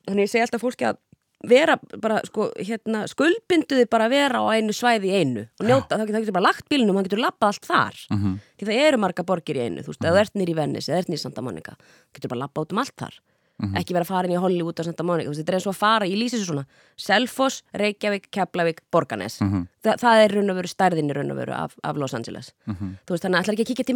þannig 0.07 0.27
ég 0.27 0.33
segi 0.33 0.47
alltaf 0.47 0.65
fólki 0.65 0.89
að 0.89 1.01
vera 1.49 1.77
bara, 2.03 2.21
sko, 2.27 2.51
hérna, 2.59 3.05
skuldbinduði 3.09 3.87
bara 3.91 4.07
að 4.09 4.11
vera 4.17 4.41
á 4.43 4.45
einu 4.57 4.73
svæði 4.77 5.11
í 5.13 5.15
einu 5.21 5.47
og 5.61 5.67
njóta, 5.67 5.97
þá 5.99 6.07
getur, 6.11 6.33
bara 6.33 6.49
lagt 6.49 6.69
bílnum 6.69 6.91
og 6.91 6.97
hann 7.01 7.09
getur 7.09 7.23
labbað 7.23 7.53
allt 7.53 7.67
þar, 7.67 7.97
Mhm. 8.11 8.41
því 8.59 8.67
það 8.67 8.83
eru 8.89 8.99
marga 8.99 9.23
borgir 9.25 9.57
í 9.57 9.65
einu, 9.67 9.83
þú 9.83 9.87
veist, 9.95 10.01
eða 10.05 10.13
þú 10.17 10.21
ert 10.21 10.35
nýr 10.35 10.49
í 10.51 10.55
Venice, 10.55 10.89
eða 10.93 10.99
ert 10.99 11.09
nýr 11.09 11.21
í 11.21 11.25
Santa 11.25 11.43
Monica, 11.43 11.77
getur 12.15 12.29
bara 12.29 12.47
labbað 12.47 12.67
út 12.67 12.73
um 12.73 12.79
allt 12.79 12.97
þar, 12.97 13.15
Mhm. 13.59 13.75
ekki 13.79 13.93
vera 13.95 14.25
inn 14.25 14.33
í 14.33 14.41
Hollywood 14.41 14.79
og 14.81 14.85
Santa 14.85 15.03
Monica, 15.03 15.31
þú 15.31 15.33
veist, 15.33 15.41
þetta 15.45 15.49
er 15.49 15.55
eins 15.57 15.67
og 15.67 15.73
að 15.75 15.77
fara, 15.79 16.05
ég 16.07 16.19
lýsi 16.19 16.37
þessu 16.37 16.51
svona, 16.53 16.67
Selfoss, 16.97 17.63
Reykjavík, 17.75 18.31
Keflavík, 18.31 18.79
Borganes, 18.93 19.41
Mhm. 19.41 19.69
Þa, 19.83 19.97
það 19.97 20.25
er 20.25 20.29
raun 20.35 20.51
og 20.51 20.57
veru 20.57 20.69
stærðin 20.69 21.11
í 21.11 21.15
raun 21.15 21.31
og 21.31 21.37
veru 21.39 21.53
af, 21.53 21.77
af 21.83 21.97
Los 21.97 22.13
Angeles. 22.13 22.53
Mhm. 22.67 22.99
þú 23.07 23.15
veist, 23.15 23.23
þannig 23.25 23.37
að 23.39 23.43
ætlar 23.45 23.55
ekki 23.55 23.65
að 23.65 23.77
kíkja 23.77 23.87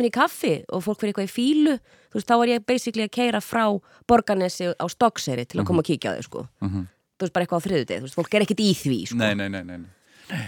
þú 7.21 7.27
veist, 7.29 7.35
bara 7.37 7.47
eitthvað 7.47 7.61
á 7.61 7.67
þriðudegi, 7.69 8.01
þú 8.01 8.09
veist, 8.09 8.19
fólk 8.19 8.35
er 8.39 8.45
ekkit 8.47 8.63
í 8.65 8.71
því, 8.81 8.99
sko 9.13 9.21
nei, 9.21 9.33
nei, 9.39 9.49
nei, 9.53 9.63
nei, 9.69 9.79
nei. 9.85 10.45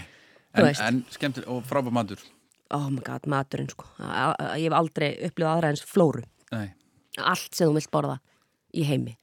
En, 0.53 0.65
veist. 0.67 0.81
en 0.85 1.01
skemmtileg 1.13 1.49
og 1.53 1.63
frábæð 1.69 1.95
matur 1.95 2.21
oh 2.73 2.87
my 2.89 3.01
god, 3.05 3.27
maturinn, 3.29 3.69
sko 3.69 3.85
A- 4.01 4.57
ég 4.57 4.67
hef 4.69 4.77
aldrei 4.77 5.11
upplifað 5.29 5.51
aðra 5.55 5.71
eins 5.73 5.85
flóru 5.85 6.23
nei, 6.51 6.71
allt 7.21 7.53
sem 7.53 7.69
þú 7.69 7.77
vilt 7.77 7.91
borða 7.93 8.17
í 8.73 8.83
heimi. 8.89 9.13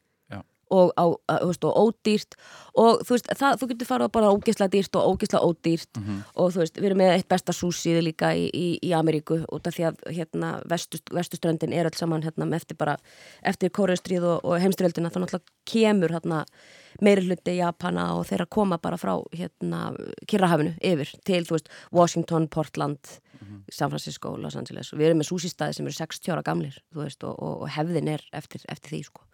Og, 0.71 0.93
á, 0.95 1.05
að, 1.31 1.47
veist, 1.51 1.67
og 1.67 1.79
ódýrt. 1.81 2.37
Og 2.81 3.03
þú 3.07 3.17
veist, 3.17 3.31
það, 3.41 3.57
þú 3.61 3.69
getur 3.73 3.89
farið 3.91 4.09
að 4.09 4.13
borða 4.17 4.33
ógislega 4.37 4.73
dýrt 4.75 4.99
og 4.99 5.15
ógislega 5.15 5.47
ódýrt. 5.47 6.01
Mhm. 6.01 6.21
og 6.35 6.53
þú 6.55 6.63
veist, 6.63 6.77
við 6.79 6.91
erum 6.91 7.01
með 7.03 7.15
eitt 7.17 7.29
besta 7.29 7.53
súsíði 7.53 8.03
líka 8.05 8.33
í, 8.35 8.51
í, 8.55 8.67
í 8.83 8.93
Ameríku 8.97 9.41
út 9.51 9.67
af 9.67 9.75
því 9.77 9.87
að 9.91 10.05
hérna 10.17 10.51
vestust, 10.71 11.11
vestuströndin 11.15 11.73
er 11.73 11.91
öll 11.91 11.97
saman 11.99 12.23
hérna 12.23 12.47
með 12.47 12.63
eftir 12.63 12.77
bara 12.81 12.97
eftir 13.43 13.71
kóreustríð 13.71 14.25
og, 14.25 14.45
og 14.45 14.61
heimstyrjöldina 14.63 15.11
þá 15.11 15.21
náttúrulega 15.21 15.59
kemur 15.71 16.15
hérna 16.15 16.45
meiri 17.01 17.27
hluti 17.27 17.57
Japana 17.57 18.15
og 18.19 18.27
þeirra 18.29 18.47
koma 18.51 18.79
bara 18.79 18.99
frá 19.01 19.17
hérna 19.33 19.91
Kirrahafinu 20.27 20.75
yfir 20.83 21.13
til, 21.25 21.45
þú 21.45 21.57
veist, 21.57 21.73
Washington, 21.93 22.49
Portland 22.49 23.21
San 23.71 23.89
Francisco, 23.89 24.37
Los 24.37 24.57
Angeles. 24.57 24.93
Og 24.93 25.01
við 25.01 25.11
erum 25.11 25.23
með 25.23 25.31
súsístaði 25.31 25.79
sem 25.79 25.89
eru 25.89 25.97
60 25.97 26.35
ára 26.35 26.45
gamlir 26.45 26.77
veist, 26.97 27.25
og, 27.25 27.37
og 27.41 27.69
hefðin 27.73 28.11
er 28.17 28.25
eftir, 28.37 28.65
eftir 28.69 28.97
því 28.97 29.03
sko 29.09 29.30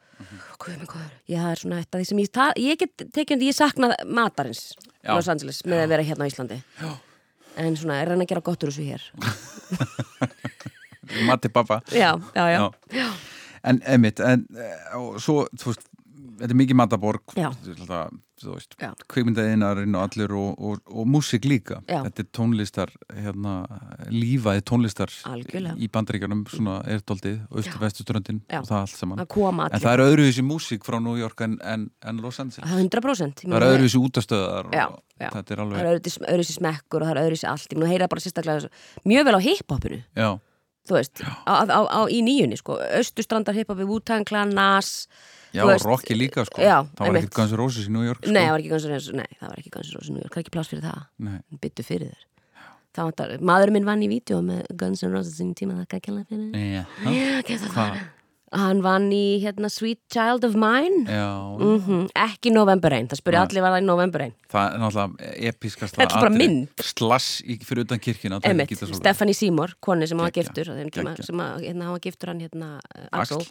Guð 0.59 0.73
minn 0.79 0.89
góður. 0.89 1.11
Ég, 1.29 1.39
það 1.43 1.51
er 1.53 1.61
svona 1.61 1.79
eitt 1.83 1.95
af 1.95 2.01
því 2.01 2.07
sem 2.09 2.21
ég, 2.23 2.31
ta- 2.33 2.53
ég 2.57 2.79
get 2.81 3.03
tekið 3.13 3.35
undir, 3.37 3.49
ég 3.51 3.57
sakna 3.59 3.91
matarins 4.09 4.63
Já. 5.05 5.13
Los 5.15 5.29
Angeles 5.29 5.59
með 5.69 5.83
að 5.85 5.91
vera 5.93 6.07
hérna 6.09 6.25
á 6.25 6.31
Íslandi 6.31 6.57
Já. 6.81 6.93
en 7.63 7.77
svona, 7.77 7.99
ég 8.01 8.09
reyna 8.09 8.25
að 8.25 8.31
gera 8.33 8.45
gott 8.49 8.65
úr 8.65 8.73
þessu 8.73 8.87
hér 8.89 9.03
mati 11.29 11.49
pappa 11.53 11.81
Já, 11.93 12.15
já, 12.35 12.45
já, 12.51 12.71
Já. 12.97 13.11
en 13.63 13.83
emitt 13.87 14.21
en, 14.21 14.47
eh, 14.57 14.97
og 14.99 15.21
svo, 15.23 15.45
þú 15.57 15.73
veist 15.73 15.87
þetta 16.41 16.51
er 16.53 16.59
mikið 16.63 16.81
mataborg 16.81 17.37
Kvikmyndaðinarinn 18.37 19.97
og 19.97 20.03
allir 20.05 20.33
og, 20.37 20.61
og, 20.61 20.81
og 20.93 21.09
músik 21.09 21.47
líka. 21.49 21.79
Já. 21.89 22.03
þetta 22.05 22.23
er 22.23 22.29
tónlistar 22.37 22.93
hérna, 23.17 23.55
lífaði 24.13 24.65
tónlistar 24.69 25.13
Algjörlega. 25.31 25.77
í 25.81 25.89
bandaríkjanum 25.93 26.43
svona 26.53 26.79
er 26.91 27.05
doldið, 27.09 27.39
austur 27.51 27.83
vestuströndin 27.83 28.43
Já. 28.45 28.61
og 28.61 28.69
það 28.69 28.81
allt 28.83 28.97
saman. 29.01 29.23
En 29.25 29.81
það 29.81 29.93
er 29.95 30.05
öðruvísi 30.07 30.45
músík 30.47 30.85
frá 30.87 30.99
New 31.03 31.17
York 31.21 31.41
en, 31.47 31.57
en, 31.65 31.89
en 32.05 32.21
Los 32.25 32.41
Angeles. 32.43 32.69
100% 32.69 33.47
Ég 33.47 33.55
það 33.55 33.63
er 33.63 33.69
öðruvísi 33.71 34.03
útastöðar 34.03 34.69
Já, 34.75 34.85
já. 35.17 35.31
er 35.31 35.33
Það 35.37 35.63
alveg 35.65 35.81
er 35.81 35.93
öðruvísi, 35.95 36.59
smekkur 36.59 37.03
og 37.03 37.09
það 37.09 37.15
er 37.17 37.23
öðruvísi 37.25 37.49
allt. 37.51 37.73
Að 37.77 37.95
heyra 37.95 38.11
bara 38.13 38.27
sérstaklega 38.27 38.71
mjög 39.09 39.31
vel 39.31 39.37
á 39.37 39.41
hiphopinu. 39.47 40.03
Þú 40.87 40.95
veist, 40.95 41.19
á, 41.51 41.67
á, 41.67 41.81
á, 41.83 42.01
í 42.07 42.21
nýjunni 42.23 42.59
sko, 42.61 42.77
Östustrandar 42.95 43.57
hiphopi, 43.59 43.83
Wu-Tang 43.89 44.23
Clan, 44.29 44.53
Nas 44.55 45.09
Já, 45.55 45.65
veist, 45.69 45.87
Rocky 45.87 46.15
líka 46.17 46.45
sko. 46.49 46.63
já, 46.63 46.87
Það 46.97 47.07
var 47.07 47.19
ekkert 47.21 47.37
Guns 47.39 47.53
N' 47.53 47.61
Roses 47.61 47.87
í 47.89 47.93
New 47.93 48.07
York 48.07 48.23
sko. 48.23 48.33
Nei, 48.33 48.43
það 48.47 48.55
var 48.55 48.63
ekki 48.65 48.73
Guns 48.73 48.87
N' 48.87 48.95
Roses, 48.95 49.13
nei, 49.15 49.29
það 49.41 49.53
var 49.53 49.61
ekki 49.63 49.75
Guns 49.77 49.91
N' 49.93 49.99
Roses 49.99 50.11
New 50.11 50.23
York, 50.23 50.33
það 50.33 50.41
er 50.41 50.47
ekki 50.47 50.57
pláss 50.57 50.73
fyrir 50.73 50.85
það. 50.87 51.05
Nei. 51.29 51.39
byttu 51.63 51.87
fyrir 51.87 52.11
þér. 52.11 52.27
Vantar, 52.97 53.33
maður 53.45 53.73
minn 53.75 53.87
vann 53.87 54.05
í 54.05 54.09
vídeo 54.09 54.43
með 54.45 54.67
Guns 54.81 55.05
N' 55.05 55.13
Roses 55.13 55.41
í 55.41 55.49
tíma 55.57 55.81
það 55.83 55.99
ekki 56.01 56.13
að 56.13 56.29
fyrir 57.47 57.73
Hvað? 57.75 58.05
Hann 58.57 58.79
vann 58.81 59.09
í 59.11 59.43
hérna 59.43 59.67
Sweet 59.69 59.99
Child 60.15 60.45
of 60.47 60.55
Mine. 60.55 61.03
Já, 61.11 61.27
mm 61.59 62.07
Ekki 62.15 62.53
November 62.55 62.95
Rain, 62.95 63.09
það 63.11 63.19
spurði 63.19 63.41
allir 63.41 63.65
var 63.65 63.75
það 63.75 63.83
í 63.83 63.87
November 63.89 64.23
Rain 64.23 64.35
það 64.53 64.69
er 64.69 64.83
náttúrulega 64.85 65.31
episkasta 65.51 66.01
Þetta 66.01 66.17
er 66.17 66.25
bara 66.25 66.31
mynd. 66.39 66.85
Slass 66.87 67.43
í, 67.43 67.59
fyrir 67.67 67.89
utan 67.89 68.01
kirkina. 68.01 68.39
Stephanie 68.97 69.37
Seymour, 69.37 69.75
koni 69.83 70.07
sem 70.07 70.23
hann 70.23 70.31
var 70.31 70.37
giftur 70.39 70.71
sem 70.71 71.43
hérna, 71.43 71.89
hann 71.89 71.97
var 71.97 72.05
giftur 72.07 72.33
hann 72.33 72.45
hérna. 72.47 72.71
Axel, 73.11 73.43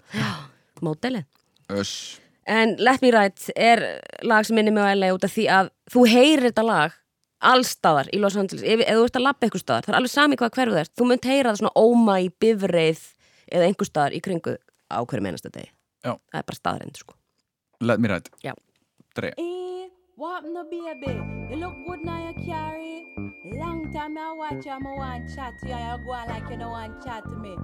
módelið 0.81 1.27
Öss 1.73 2.19
En 2.45 2.75
Let 2.77 3.01
Me 3.01 3.09
Right 3.09 3.47
er 3.57 3.81
lag 4.21 4.45
sem 4.45 4.53
minni 4.55 4.71
mig 4.71 4.85
á 4.85 4.93
LA 4.93 5.15
út 5.15 5.23
af 5.25 5.33
því 5.33 5.47
að 5.49 5.71
þú 5.89 6.03
heyrir 6.11 6.45
þetta 6.51 6.65
lag 6.67 6.93
allstaðar 7.45 8.09
í 8.13 8.19
Los 8.21 8.37
Angeles 8.37 8.61
ef, 8.61 8.83
ef 8.85 8.99
þú 8.99 9.05
ert 9.07 9.17
að 9.17 9.25
labba 9.25 9.47
eitthvað 9.47 9.63
staðar, 9.63 9.85
það 9.85 9.93
er 9.93 9.97
alveg 9.99 10.13
sami 10.13 10.37
hvað 10.39 10.53
hverfu 10.57 10.75
það 10.75 10.83
er 10.83 10.91
þú 10.93 11.07
munt 11.09 11.27
heyra 11.29 11.51
það 11.51 11.59
svona 11.61 11.73
óma 11.81 12.19
í 12.21 12.29
bifreið 12.43 13.01
eða 13.49 13.69
einhver 13.69 13.89
staðar 13.89 14.15
í 14.15 14.21
kringu 14.25 14.55
á 14.93 14.97
hverju 15.01 15.25
meinasta 15.25 15.51
degi 15.53 15.71
Já. 16.05 16.13
það 16.13 16.39
er 16.41 16.47
bara 16.51 16.61
staðarind 16.61 17.01
sko 17.01 17.17
Let 17.81 17.99
me 17.99 18.07
ride 18.13 18.29
Já. 18.45 18.53
Drey 19.17 19.33
Eh, 19.37 19.89
what 20.15 20.43
to 20.45 20.63
baby? 20.69 21.11
You 21.49 21.57
look 21.57 21.75
good 21.85 22.05
now 22.05 22.19
you 22.29 22.33
carry. 22.45 23.05
Long 23.53 23.91
time 23.91 24.17
I 24.17 24.31
watch 24.33 24.65
you, 24.65 24.71
I 24.71 24.77
want 24.79 25.35
chat 25.35 25.53
to 25.61 25.67
you, 25.67 25.75
you 25.75 26.05
go 26.05 26.11
like 26.11 26.49
you 26.49 26.57
don't 26.57 26.71
want 26.71 27.03
chat 27.03 27.23
to 27.23 27.35
me. 27.35 27.55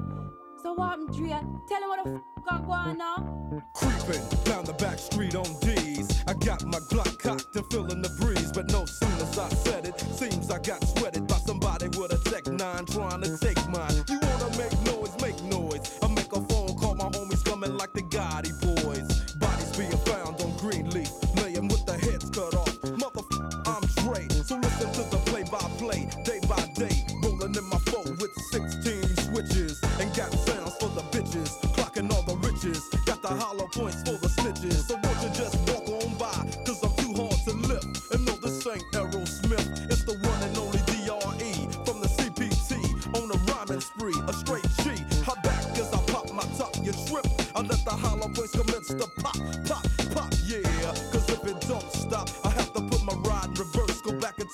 So 0.62 0.74
what 0.74 0.90
happened, 0.90 1.16
Dre? 1.16 1.30
Tell 1.68 1.82
him 1.82 1.90
what 1.90 2.04
the 2.04 2.16
f 2.16 2.22
I 2.48 2.62
go 2.62 2.72
on. 2.72 3.64
Creeping 3.74 4.44
down 4.44 4.66
the 4.66 4.74
back 4.74 5.00
street 5.00 5.34
on 5.36 5.60
D's. 5.60 6.24
I 6.28 6.34
got 6.34 6.64
my 6.66 6.80
Glock 6.92 7.18
cocked 7.18 7.56
and 7.56 7.66
feeling 7.72 8.02
the 8.02 8.10
breeze, 8.20 8.52
but 8.52 8.72
no 8.72 8.86
soon 8.86 9.14
as 9.14 9.40
I 9.40 9.50
said 9.50 9.88
it, 9.88 10.00
seems 10.00 10.52
I 10.52 10.60
got 10.60 10.84
sweated 10.84 11.26
by 11.28 11.38
somebody 11.38 11.88
with 11.98 12.14
a 12.14 12.30
Tech 12.30 12.46
9 12.48 12.86
trying 12.86 13.22
to 13.22 13.38
take 13.38 13.58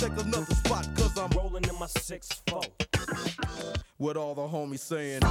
take 0.08 0.26
another 0.26 0.56
spot. 0.56 0.88
Cause 0.96 1.18
I'm 1.18 1.30
rolling 1.32 1.64
in 1.64 1.80
my 1.80 1.88
6 1.88 2.44
4 2.48 2.62
With 4.00 4.18
all 4.18 4.36
the 4.36 4.42
homies 4.42 4.80
saying. 4.80 5.22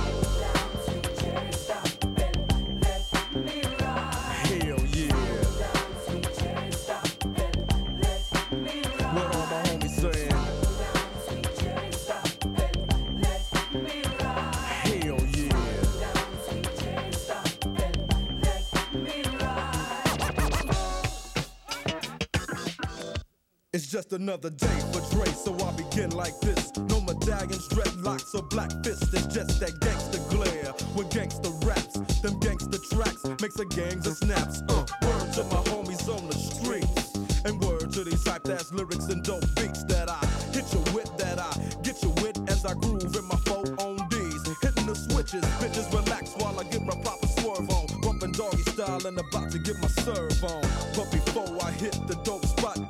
It's 23.76 23.88
just 23.88 24.14
another 24.14 24.48
day 24.48 24.78
for 24.90 25.02
Dre, 25.14 25.26
so 25.34 25.54
I 25.62 25.70
begin 25.72 26.08
like 26.16 26.40
this. 26.40 26.74
No 26.88 26.98
medallions, 26.98 27.68
dreadlocks, 27.68 28.34
or 28.34 28.40
black 28.44 28.70
fists. 28.82 29.12
It's 29.12 29.26
just 29.26 29.60
that 29.60 29.78
gangster 29.80 30.18
glare 30.34 30.72
with 30.96 31.10
gangster 31.10 31.50
raps. 31.60 31.92
Them 32.22 32.40
gangster 32.40 32.78
tracks 32.90 33.22
makes 33.42 33.58
a 33.60 33.66
gangs 33.66 34.06
of 34.06 34.16
snaps. 34.16 34.62
Uh, 34.70 34.86
word 35.02 35.30
to 35.34 35.44
my 35.52 35.60
homies 35.68 36.08
on 36.08 36.26
the 36.26 36.34
streets. 36.34 37.16
And 37.44 37.60
word 37.60 37.92
to 37.92 38.02
these 38.02 38.26
hype 38.26 38.48
ass 38.48 38.72
lyrics 38.72 39.08
and 39.08 39.22
dope 39.22 39.44
beats 39.56 39.84
that 39.84 40.08
I 40.08 40.24
hit 40.56 40.72
you 40.72 40.80
with, 40.96 41.14
that 41.18 41.38
I 41.38 41.52
get 41.82 42.02
you 42.02 42.08
with 42.24 42.40
as 42.48 42.64
I 42.64 42.72
groove 42.72 43.14
in 43.14 43.28
my 43.28 43.36
four 43.44 43.68
on 43.78 44.08
D's. 44.08 44.40
Hitting 44.62 44.86
the 44.86 44.94
switches, 44.94 45.44
bitches 45.60 45.92
relax 45.92 46.32
while 46.38 46.58
I 46.58 46.64
get 46.64 46.80
my 46.80 46.96
proper 47.04 47.26
swerve 47.26 47.68
on. 47.68 48.00
Bumping 48.00 48.32
doggy 48.32 48.62
style 48.72 49.06
and 49.06 49.18
about 49.18 49.50
to 49.50 49.58
get 49.58 49.78
my 49.82 49.88
serve 49.88 50.42
on. 50.44 50.62
But 50.96 51.12
before 51.12 51.58
I 51.62 51.72
hit 51.72 51.92
the 52.08 52.18
dope 52.24 52.46
spot, 52.46 52.85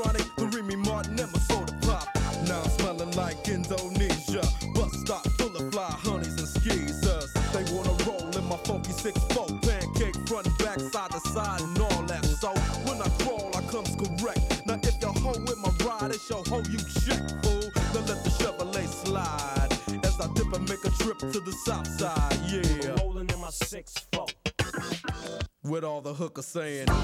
chronic, 0.00 0.24
the 0.36 0.46
Remy 0.46 0.76
Martin 0.76 1.18
and 1.18 1.32
my 1.32 1.38
soda 1.40 1.72
pop. 1.82 2.08
Now 2.46 2.62
I'm 2.62 2.70
smelling 2.70 3.10
like 3.12 3.48
Indonesia. 3.48 4.42
Bus 4.74 4.92
stop 5.00 5.26
full 5.38 5.56
of 5.56 5.72
fly 5.72 5.90
honeys 5.90 6.38
and 6.38 6.48
skeezers. 6.48 7.32
They 7.52 7.64
wanna 7.74 7.94
roll 8.06 8.28
in 8.36 8.44
my 8.48 8.56
funky 8.58 8.92
6-4 8.92 9.60
pancake 9.62 10.14
front 10.28 10.46
back, 10.58 10.78
side 10.80 11.10
to 11.10 11.20
side 11.30 11.60
and 11.60 11.78
all 11.78 12.02
that. 12.04 12.24
So 12.24 12.52
when 12.86 13.02
I 13.02 13.08
crawl, 13.22 13.50
I 13.54 13.60
comes 13.72 13.96
correct. 13.96 14.62
Now 14.66 14.78
if 14.82 15.02
your 15.02 15.12
hoe 15.12 15.40
with 15.46 15.58
my 15.58 15.70
ride, 15.84 16.14
it's 16.14 16.30
your 16.30 16.44
hoe 16.44 16.62
you 16.70 16.78
check, 17.02 17.20
fool. 17.42 17.70
Now 17.94 18.04
let 18.06 18.22
the 18.24 18.30
Chevrolet 18.38 18.86
slide 18.86 19.72
as 20.04 20.20
I 20.20 20.28
dip 20.34 20.52
and 20.52 20.68
make 20.68 20.84
a 20.84 20.90
trip 21.02 21.18
to 21.18 21.40
the 21.40 21.52
south 21.66 21.88
side, 21.98 22.38
yeah. 22.46 22.94
Rolling 23.02 23.28
in 23.28 23.40
my 23.40 23.48
6-4 23.48 24.30
with 25.64 25.82
all 25.84 26.00
the 26.00 26.14
hookers 26.14 26.46
saying. 26.46 26.86
Hell 26.86 26.98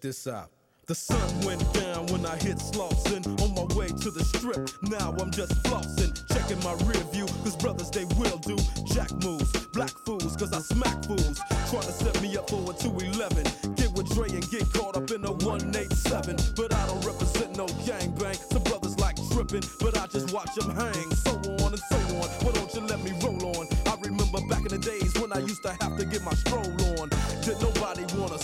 This 0.00 0.26
out. 0.26 0.48
The 0.86 0.94
sun 0.94 1.28
went 1.42 1.60
down 1.74 2.06
when 2.06 2.24
I 2.24 2.34
hit 2.36 2.56
Slauson 2.56 3.20
on 3.42 3.54
my 3.54 3.68
way 3.76 3.88
to 3.88 4.10
the 4.10 4.24
strip. 4.24 4.70
Now 4.88 5.14
I'm 5.20 5.30
just 5.30 5.52
flossing, 5.62 6.10
checking 6.32 6.58
my 6.64 6.72
rear 6.88 7.04
view, 7.12 7.26
cause 7.44 7.54
brothers 7.54 7.90
they 7.90 8.06
will 8.16 8.38
do 8.38 8.56
jack 8.86 9.12
moves, 9.22 9.52
black 9.74 9.92
fools, 10.06 10.34
cause 10.36 10.52
I 10.52 10.60
smack 10.60 11.04
fools. 11.04 11.38
Trying 11.68 11.84
to 11.84 11.92
set 11.92 12.20
me 12.22 12.34
up 12.36 12.48
for 12.48 12.58
a 12.70 12.74
211. 12.74 13.76
Get 13.76 13.92
with 13.92 14.08
Dre 14.14 14.30
and 14.30 14.50
get 14.50 14.72
caught 14.72 14.96
up 14.96 15.10
in 15.10 15.22
a 15.24 15.32
187. 15.32 16.36
But 16.56 16.74
I 16.74 16.86
don't 16.86 17.04
represent 17.04 17.56
no 17.56 17.66
gangbang. 17.86 18.34
Some 18.50 18.62
brothers 18.64 18.98
like 18.98 19.16
tripping, 19.30 19.62
but 19.80 19.98
I 20.00 20.06
just 20.06 20.32
watch 20.32 20.54
them 20.56 20.74
hang. 20.74 21.12
So 21.12 21.36
on 21.60 21.76
and 21.76 21.84
so 21.92 21.98
on. 22.18 22.28
Why 22.40 22.52
don't 22.52 22.72
you 22.74 22.80
let 22.88 23.04
me 23.04 23.12
roll 23.22 23.38
on? 23.54 23.68
I 23.86 23.94
remember 24.00 24.40
back 24.48 24.64
in 24.64 24.72
the 24.74 24.78
days 24.78 25.12
when 25.20 25.30
I 25.32 25.38
used 25.38 25.62
to 25.62 25.76
have 25.84 25.96
to 25.98 26.04
get 26.06 26.24
my 26.24 26.32
stroll 26.34 26.72
on. 26.98 27.10
Did 27.44 27.60
nobody 27.60 28.02
wanna 28.18 28.38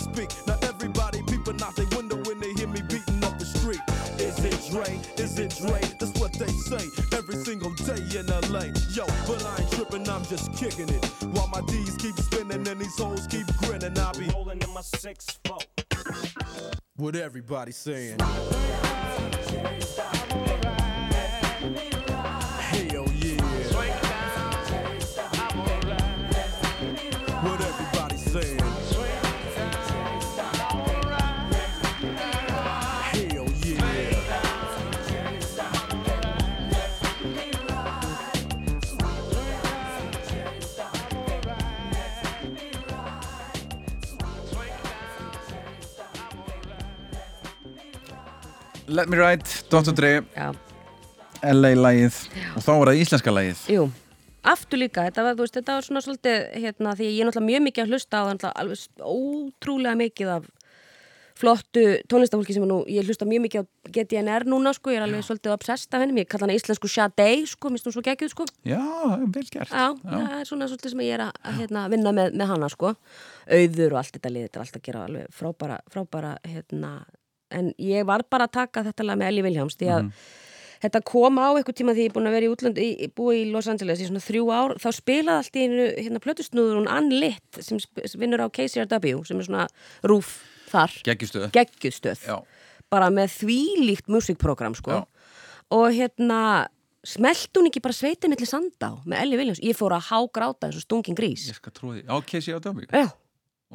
Dre? 5.58 5.80
That's 5.98 6.18
what 6.20 6.32
they 6.34 6.46
say 6.46 6.88
every 7.16 7.36
single 7.36 7.72
day 7.74 8.02
in 8.18 8.26
LA. 8.26 8.72
Yo, 8.90 9.06
but 9.26 9.44
I 9.44 9.62
ain't 9.62 9.72
tripping, 9.72 10.08
I'm 10.08 10.24
just 10.24 10.52
kicking 10.54 10.88
it. 10.88 11.04
While 11.32 11.48
my 11.48 11.60
D's 11.62 11.96
keep 11.96 12.16
spinning 12.16 12.66
and 12.66 12.80
these 12.80 12.98
hoes 12.98 13.26
keep 13.26 13.46
grinning, 13.58 13.98
I'll 13.98 14.12
be 14.14 14.26
rolling 14.34 14.60
in 14.60 14.70
my 14.74 14.82
6 14.82 15.38
4 15.46 15.58
What 16.96 17.16
everybody 17.16 17.72
saying. 17.72 18.18
Let 48.86 49.10
me 49.10 49.18
ride, 49.18 49.46
Dr. 49.70 49.92
Dre. 49.96 50.12
Já. 50.36 50.52
LA-lægið 51.44 52.18
og 52.56 52.64
þá 52.64 52.72
var 52.72 52.90
það 52.90 53.00
íslenska 53.02 53.32
lægið 53.34 53.62
Jú, 53.74 53.86
aftur 54.46 54.80
líka, 54.80 55.04
þetta 55.08 55.24
var, 55.26 55.38
veist, 55.38 55.56
þetta 55.58 55.78
var 55.78 55.86
svona 55.86 56.02
svolítið, 56.04 56.44
hérna, 56.64 56.94
því 56.96 57.08
ég 57.10 57.22
er 57.22 57.28
náttúrulega 57.28 57.50
mjög 57.50 57.64
mikið 57.66 57.84
að 57.84 57.92
hlusta 57.92 58.20
á 58.20 58.24
alveg 58.52 58.84
ótrúlega 59.02 59.98
mikið 60.00 60.30
af 60.36 60.46
flottu 61.36 61.82
tónlistafólki 62.08 62.54
sem 62.56 62.64
nú, 62.64 62.78
ég 62.88 63.04
hlusta 63.04 63.28
mjög 63.28 63.42
mikið 63.44 63.60
á 63.60 63.64
GDNR 63.92 64.46
núna, 64.48 64.72
sko, 64.72 64.94
ég 64.94 65.02
er 65.02 65.04
alveg 65.04 65.26
svolítið 65.26 65.52
obsessed 65.52 65.92
af 65.92 66.00
henni, 66.00 66.22
ég 66.22 66.30
kalla 66.32 66.46
hana 66.46 66.56
íslensku 66.56 66.88
Sade, 66.88 67.28
sko, 67.50 67.68
minnst 67.72 67.88
hún 67.90 67.92
svo 67.98 68.04
geggjuð, 68.06 68.32
sko. 68.32 68.46
Já, 68.64 68.80
vel 69.20 69.44
gert. 69.44 69.68
Já, 69.68 69.92
það 70.00 70.32
er 70.38 70.48
svona 70.48 70.70
svolítið 70.70 70.94
sem 70.94 71.04
ég 71.04 71.18
er 71.18 71.26
að, 71.26 71.42
hérna, 71.58 71.84
vinna 71.92 72.14
með, 72.16 72.40
með 72.40 72.52
hana, 72.54 72.72
sko. 72.72 72.94
Auður 73.52 73.98
og 73.98 74.00
allt 74.00 74.16
þetta 74.16 74.32
lið, 74.32 74.48
þetta 74.48 74.58
er 74.62 74.64
allt 74.64 74.80
að 74.80 74.86
gera 74.88 75.04
alveg 75.10 75.36
frábæra, 75.36 75.78
frábæra, 75.92 76.32
hérna, 76.48 76.94
en 77.55 77.70
ég 77.82 78.06
var 78.09 78.24
bara 78.31 78.48
að 78.48 78.56
taka 78.59 78.85
þetta 78.89 79.06
lag 79.06 79.20
með 79.20 79.32
Ellie 79.32 79.47
Williams, 79.47 79.78
því 79.78 79.90
að 79.94 80.10
þetta 80.82 81.02
kom 81.09 81.40
á 81.40 81.48
eitthvað 81.56 81.78
tíma 81.81 81.94
því 81.97 82.05
ég 82.05 82.10
er 82.10 82.16
búin 82.16 82.28
að 82.28 82.36
vera 82.36 82.48
í 82.48 82.52
útlönd, 82.52 82.81
búið 83.16 83.40
í 83.40 83.47
Los 83.55 83.70
Angeles 83.73 84.02
í 84.02 84.09
svona 84.10 84.24
þrjú 84.24 84.44
ár, 84.52 84.77
þá 84.82 84.89
spilaði 84.98 85.36
allt 85.40 85.56
í 85.56 85.64
einu, 85.64 85.89
hérna, 85.97 86.23
plötusnúður 86.27 86.81
hún 86.81 86.90
Ann 86.93 87.10
Litt, 87.14 87.60
sem 87.64 87.81
vinnur 88.20 88.44
á 88.44 88.48
KCRW, 88.52 89.24
sem 89.28 89.40
er 89.40 89.48
svona 89.48 89.66
rúf 90.06 90.39
þar. 90.70 90.94
Geggjustöð. 91.55 92.24
Bara 92.93 93.10
með 93.14 93.32
þvílíkt 93.40 94.10
músikprogram, 94.12 94.77
sko. 94.78 95.01
Já. 95.01 95.36
Og 95.74 95.89
hérna, 95.97 96.40
smelt 97.06 97.55
hún 97.56 97.68
ekki 97.70 97.82
bara 97.85 97.97
sveitin 97.97 98.32
milli 98.32 98.48
sandá 98.48 98.90
með 99.06 99.23
Ellie 99.23 99.40
Williams 99.40 99.62
ég 99.62 99.78
fór 99.78 99.94
að 99.97 100.09
hágráta 100.10 100.68
eins 100.68 100.78
og 100.81 100.85
stungin 100.85 101.16
grís 101.18 101.47
Ég 101.51 101.59
skal 101.59 101.74
trúi 101.74 102.01
því, 102.01 102.05
á 102.10 102.16
KCRW 102.27 102.86
Já. 102.90 103.06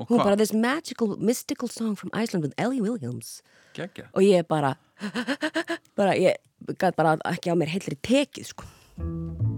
Hún 0.09 0.19
hvað? 0.19 0.25
bara 0.25 0.37
this 0.37 0.53
magical, 0.53 1.15
mystical 1.17 1.69
song 1.69 1.95
from 1.95 2.11
Iceland 2.13 2.43
with 2.47 2.53
Ellie 2.57 2.81
Williams. 2.81 3.41
Geggja. 3.75 4.09
Og 4.13 4.23
ég 4.25 4.47
bara 4.47 4.75
bara, 5.97 6.15
ég 6.15 6.37
gæti 6.75 6.95
bara 6.95 7.17
ekki 7.31 7.51
á 7.51 7.55
mér 7.57 7.71
heilri 7.73 7.97
tekið 8.01 8.53
sko 8.53 9.50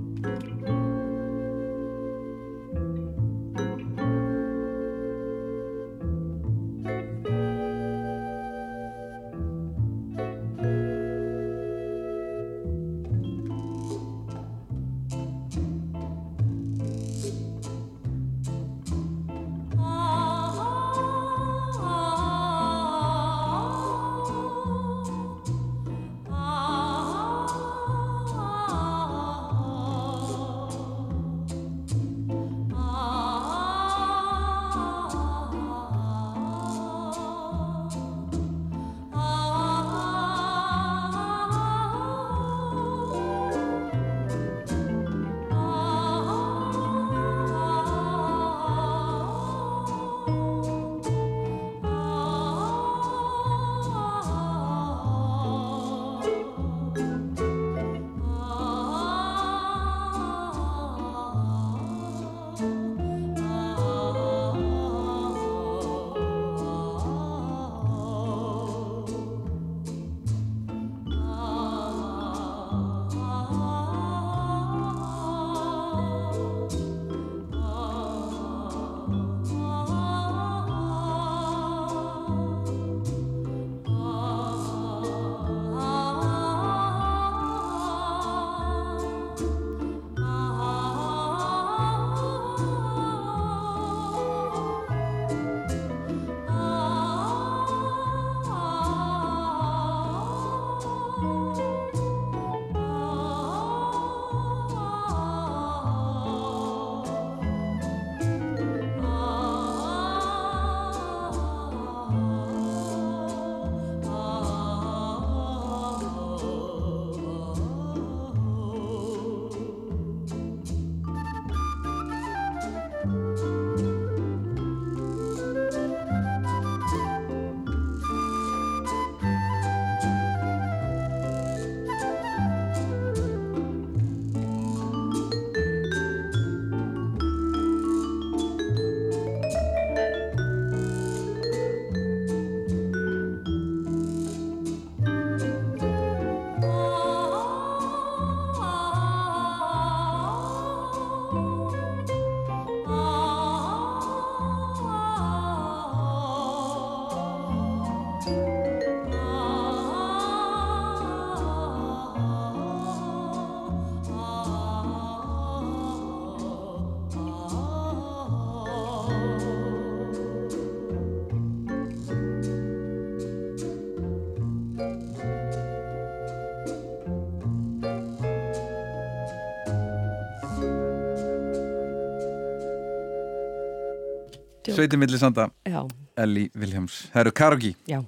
Djók. 184.73 184.79
Sveitin 184.81 184.99
milli 185.03 185.19
sanda 185.21 185.47
Já. 185.69 185.81
Ellie 186.17 186.49
Williams 186.57 187.03
Það 187.13 187.21
eru 187.27 187.31
karaoke 187.39 187.73
Já 187.89 188.01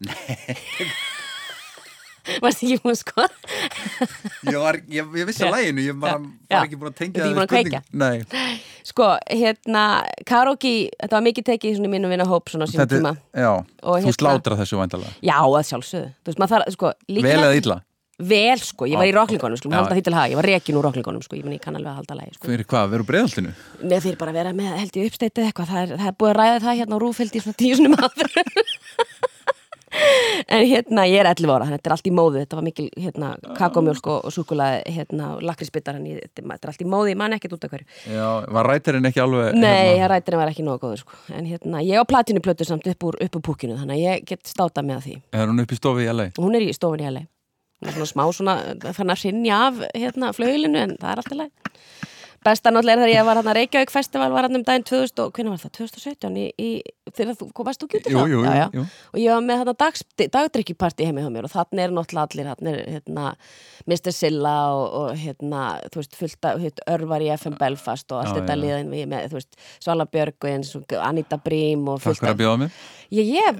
Varst 2.40 2.60
ekki 2.62 2.76
búin 2.84 2.92
að 2.94 2.98
skoða? 3.00 3.28
Ég, 4.46 4.56
var, 4.60 4.76
ég, 4.92 5.06
ég 5.18 5.26
vissi 5.26 5.42
að 5.46 5.54
læginu 5.56 5.82
Ég 5.82 5.94
Já. 5.96 5.96
var 6.04 6.66
ekki 6.66 6.78
búin 6.78 6.92
að 6.92 6.98
tengja 7.00 7.24
Ertu 7.24 7.26
ekki 7.26 7.30
það 7.30 7.34
búin 7.34 7.46
að 7.46 7.54
kveikja? 7.54 7.80
Nei, 8.02 8.60
Sko, 8.90 9.06
hérna, 9.28 9.82
karaoke, 10.28 10.70
þetta 11.00 11.16
var 11.18 11.24
mikið 11.26 11.44
tekið 11.50 11.70
í 11.72 11.74
svona 11.76 11.90
mínu 11.92 12.08
vinna 12.12 12.26
hóp 12.28 12.48
svona 12.52 12.64
á 12.64 12.70
þetta 12.72 12.86
tíma. 12.94 13.12
já, 13.36 13.50
Og 13.82 13.98
þú 14.00 14.06
hérna- 14.06 14.16
slátra 14.16 14.56
þessu 14.60 14.78
væntalega 14.80 15.12
Já, 15.26 15.36
að 15.42 15.66
sjálfsögðu. 15.70 16.08
Þú 16.24 16.30
veist, 16.30 16.40
maður 16.40 16.54
þarf, 16.54 16.72
sko, 16.76 16.92
líka... 17.12 17.26
Vel 17.28 17.42
eða 17.44 17.58
illa? 17.60 17.76
Vel, 18.20 18.60
sko, 18.60 18.84
ég 18.90 18.98
var 19.00 19.08
í 19.08 19.14
rocklingunum, 19.16 19.56
sko, 19.56 19.70
Já. 19.72 19.78
halda 19.80 19.96
því 19.96 20.02
til 20.04 20.14
haga, 20.16 20.28
ég 20.32 20.38
var 20.40 20.46
rekin 20.50 20.76
úr 20.76 20.84
rocklingunum, 20.84 21.22
sko, 21.24 21.34
ég 21.38 21.44
meni, 21.46 21.56
ég 21.56 21.64
kann 21.64 21.76
alveg 21.78 21.88
að 21.88 21.98
halda 22.02 22.14
lægi, 22.18 22.32
sko. 22.36 22.44
Fyrir 22.50 22.66
hvað, 22.68 22.84
veru 22.92 23.04
breiðaltinu? 23.08 23.50
Með 23.80 24.00
fyrir 24.04 24.18
bara 24.20 24.30
að 24.34 24.38
vera 24.40 24.52
með, 24.56 24.70
held 24.76 24.94
ég, 25.00 25.04
uppsteitið 25.08 25.46
eitthvað, 25.48 25.68
það 25.72 25.80
er, 25.80 25.88
það 25.96 26.08
er 26.10 26.16
búið 26.20 26.30
að 26.30 26.38
ræða 26.40 26.58
það 26.66 26.78
hérna 26.82 26.94
á 27.00 27.02
rúfildi 27.04 27.38
svona 27.40 27.60
tíu 27.64 27.74
sinni 27.78 27.90
maður. 27.94 28.28
en 30.54 30.62
hérna, 30.68 31.02
ég 31.08 31.18
er 31.24 31.28
11 31.32 31.54
ára, 31.56 31.66
þetta 31.72 31.86
er 31.88 31.94
allt 31.96 32.06
í 32.06 32.14
móðu, 32.14 32.36
þetta 32.44 32.56
var 32.60 32.66
mikil, 32.68 32.88
hérna, 33.00 33.28
kakomjólk 33.56 34.04
og, 34.12 34.18
súkulaði, 34.36 34.78
hérna, 35.00 35.24
lakrisbyttar, 35.40 35.96
þetta 36.04 36.60
er 36.60 36.70
allt 36.74 36.84
í 36.84 36.92
móðu, 36.92 37.08
ég 37.14 37.18
man 37.18 37.32
ekkert 37.34 37.56
út 37.56 37.64
af 37.66 37.72
hverju. 37.72 37.88
Já, 38.04 38.28
var 38.52 38.64
rætarinn 38.68 39.08
ekki 39.10 39.24
alveg 39.24 39.56
Nei, 39.56 39.96
hérna, 39.96 40.12
rætirinn 40.14 40.44
var 40.44 40.52
ekki 40.52 40.68
svona 47.80 48.08
smá 48.10 48.24
svona, 48.36 48.56
fann 48.96 49.12
að 49.12 49.24
hrinja 49.24 49.60
af 49.68 49.82
hérna 49.94 50.32
flögilinu 50.36 50.80
en 50.84 50.96
það 51.00 51.12
er 51.12 51.22
alltaf 51.22 51.40
leið 51.40 51.52
Besta 52.40 52.70
náttúrulega 52.72 53.02
þegar 53.02 53.12
ég 53.12 53.26
var 53.28 53.36
hérna 53.36 53.54
Reykjavík 53.56 53.90
festival 53.92 54.30
var 54.32 54.46
hérna 54.46 54.60
um 54.60 54.64
daginn 54.64 54.86
2000 54.88 55.24
og 55.26 55.34
hvernig 55.36 55.52
var 55.52 55.60
það, 55.60 55.72
2017 55.76 56.38
í, 56.40 56.46
í, 56.56 56.70
þegar 57.16 57.38
þú 57.40 57.48
komast 57.56 57.82
þú 57.82 57.88
kjútið 57.94 58.14
Jú, 58.14 58.20
þá? 58.20 58.32
jú, 58.32 58.42
já, 58.44 58.52
já. 58.60 58.66
jú. 58.76 58.84
og 59.12 59.18
ég 59.22 59.34
var 59.34 59.44
með 59.46 59.72
dags, 59.80 60.04
dagdrykkjuparti 60.20 61.08
heimi 61.08 61.24
hjá 61.24 61.30
mér 61.32 61.48
og 61.48 61.54
þannig 61.54 61.84
er 61.84 61.94
náttúrulega 61.96 62.26
allir 62.28 62.50
þannig 62.50 62.78
er 62.80 62.94
hérna 62.96 63.26
Mr. 63.88 64.12
Silla 64.14 64.54
og, 64.76 64.86
og 65.00 65.10
hérna, 65.18 65.64
þú 65.90 66.02
veist, 66.02 66.16
fullt 66.20 66.48
af 66.50 66.60
hérna, 66.60 66.86
örvar 66.94 67.24
í 67.24 67.30
FM 67.34 67.58
Belfast 67.60 68.12
og 68.12 68.22
allt 68.22 68.34
Já, 68.34 68.40
þetta 68.40 68.58
liðin 68.60 68.94
við 68.94 69.10
með, 69.10 69.28
þú 69.32 69.40
veist, 69.40 69.60
Svala 69.80 70.06
Björg 70.10 70.48
og 70.50 70.50
og 70.90 71.04
Anita 71.04 71.38
Brím 71.40 71.88
og 71.88 72.00
Takk 72.00 72.10
fullt 72.10 72.24
fyrir 72.24 72.34
að 72.34 72.42
bjóða 72.44 72.62
mér 72.64 72.80
Ég, 73.10 73.26
ég, 73.26 73.56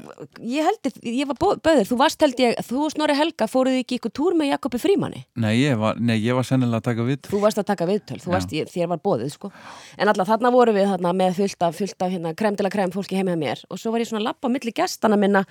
ég 0.47 0.63
held, 0.63 0.93
ég 1.03 1.27
var 1.27 1.39
böður, 1.41 1.87
þú 1.89 1.97
varst 1.99 2.21
held 2.23 2.39
ég, 2.39 2.61
þú 2.69 2.85
og 2.87 2.93
Snorri 2.95 3.17
Helga 3.19 3.49
fóruð 3.51 3.81
ekki 3.81 3.97
ykkur 3.99 4.13
túr 4.15 4.37
með 4.39 4.53
Jakobi 4.53 4.79
Frímanni 4.79 5.25
Nei, 5.43 5.57
ég 5.65 5.81
var, 5.81 5.99
nei, 5.99 6.21
ég 6.23 6.39
var 6.39 6.47
sennilega 6.47 6.79
að 6.79 6.87
taka 6.87 7.07
við 7.09 7.27
Þú 7.27 7.41
varst 7.43 7.59
að 7.59 7.67
taka 7.73 7.89
viðtöl, 7.89 8.21
varst, 8.31 8.55
þér 8.71 8.93
var 8.93 9.01
bóðið 9.03 9.33
sko. 9.35 9.51
En 9.99 10.11
alltaf 10.11 10.31
þarna 10.31 10.53
voru 10.55 10.75
við 10.77 10.87
þarna 10.93 11.13
með 11.19 11.41
fullt 11.41 11.67
af, 11.67 11.77
fullt 11.81 12.07
af 12.07 12.15
hérna, 12.15 12.33
krem 12.39 12.59
til 12.59 12.69
að 12.69 12.75
krem 12.77 12.95
fólki 12.95 13.19
heimið 13.19 13.40
mér 13.41 13.65
og 13.69 13.81
svo 13.81 13.95
var 13.95 14.05
ég 14.05 14.11
svona 14.11 14.23
að 14.25 14.31
lappa 14.31 14.51
á 14.51 14.55
milli 14.55 14.75
gestana 14.77 15.19
minna 15.21 15.45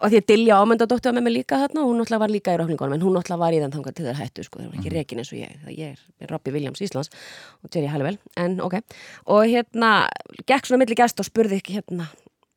og 0.00 0.08
því 0.08 0.20
að 0.20 0.28
Dilja 0.30 0.58
ámyndadóttir 0.62 1.10
var 1.10 1.16
með 1.18 1.26
mig 1.26 1.34
líka 1.34 1.58
þarna 1.60 1.82
og 1.82 1.90
hún 1.90 1.98
náttúrulega 2.00 2.22
var 2.22 2.32
líka 2.32 2.54
í 2.54 2.60
rofningunum 2.60 2.96
en 2.96 3.02
hún 3.04 3.16
náttúrulega 3.18 3.42
var 3.42 3.56
í 3.56 3.60
þann 3.60 3.74
þangað 3.74 3.96
til 3.98 4.06
þær 4.06 4.18
hættu 4.20 4.44
sko, 4.46 4.62
það 4.62 4.70
var 4.70 4.78
ekki 4.80 4.92
rekin 4.94 5.20
eins 5.20 5.32
og 5.34 5.40
ég, 5.40 5.58
það 5.64 5.74
ég 5.76 6.00
er 6.24 6.32
Robby 6.32 6.54
Williams 6.54 6.80
Íslands 6.84 7.12
og 7.60 7.68
Jerry 7.74 7.90
Halliwell, 7.92 8.16
en 8.40 8.56
ok. 8.64 8.78
Og 9.34 9.44
hérna, 9.50 9.90
gekk 10.48 10.70
svona 10.70 10.80
milli 10.84 10.96
gest 10.98 11.20
og 11.20 11.28
spurði 11.28 11.60
ekki 11.60 11.76
hérna, 11.76 12.08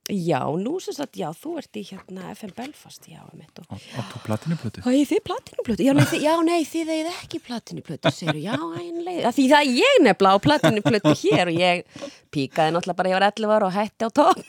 já, 0.10 0.42
nú 0.60 0.80
sem 0.84 0.96
sagt, 0.96 1.16
já, 1.16 1.30
þú 1.32 1.54
ert 1.62 1.80
í 1.80 1.84
hérna 1.88 2.34
FM 2.34 2.52
Belfast, 2.58 3.06
já, 3.08 3.22
mitt 3.38 3.62
og 3.62 3.72
Áttu 3.72 4.20
platinuplötu 4.26 4.84
Hvað 4.84 4.98
er 5.00 5.08
þið 5.14 5.22
platinuplötu? 5.30 5.86
Já, 5.88 5.94
nei, 5.96 6.04
þið, 6.12 6.26
já, 6.26 6.34
nei, 6.44 6.60
þið 6.68 6.92
eigið 6.98 7.12
ekki 7.14 7.42
platinuplötu, 7.48 8.12
segir 8.12 8.42
já, 8.44 8.58
einlega. 8.58 9.32
Því 9.38 9.48
það 9.54 9.72
ég 9.80 10.04
nefnilega 10.04 10.36
á 10.36 10.46
platinuplötu 10.48 11.16
hér 11.24 11.54
og 11.54 11.62
ég 11.62 11.88
píkaði 12.34 12.76
náttúrulega 12.76 13.00
bara, 13.00 13.14
ég 13.14 13.20
var 13.20 13.28
11 13.32 13.56
ára 13.56 13.70
og 13.70 13.78
hætti 13.78 14.04
á 14.04 14.10
topp. 14.12 14.44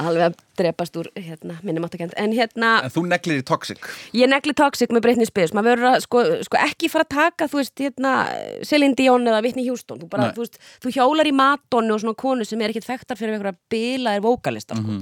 Alveg 0.00 0.24
að 0.26 0.36
drepast 0.60 0.96
úr, 1.00 1.08
hérna, 1.16 1.56
minnum 1.64 1.86
áttakend. 1.86 2.12
En 2.20 2.34
hérna, 2.36 2.72
En 2.84 2.92
þú 2.92 3.04
neglir 3.08 3.40
í 3.40 3.44
Toxic 3.46 3.80
ég 4.16 4.30
negli 4.30 4.54
Toxic 4.56 4.92
með 4.92 5.04
Britney 5.06 5.28
Spears. 5.28 5.54
Maður 5.56 5.74
verður 5.74 5.88
að, 5.90 5.98
sko, 6.06 6.24
sko, 6.48 6.60
ekki 6.66 6.90
fara 6.92 7.06
að 7.06 7.14
taka, 7.16 7.48
þú 7.50 7.60
veist, 7.62 7.74
hérna, 7.80 8.12
Celine 8.66 8.98
Dion 8.98 9.26
eða 9.28 9.42
Whitney 9.44 9.66
Houston. 9.68 10.00
Þú 10.02 10.10
bara, 10.12 10.30
þú 10.36 10.44
veist, 10.44 10.60
þú 10.84 10.94
hjólar 10.96 11.30
í 11.30 11.34
Madonna 11.36 11.96
og 11.96 12.04
svona 12.04 12.20
konu 12.20 12.46
sem 12.48 12.60
er 12.60 12.74
ekkit 12.74 12.88
þekktar 12.88 13.20
fyrir 13.20 13.36
einhverja 13.38 13.58
bilaðir 13.72 14.26
vókalistar, 14.26 14.80
sko. 14.82 15.00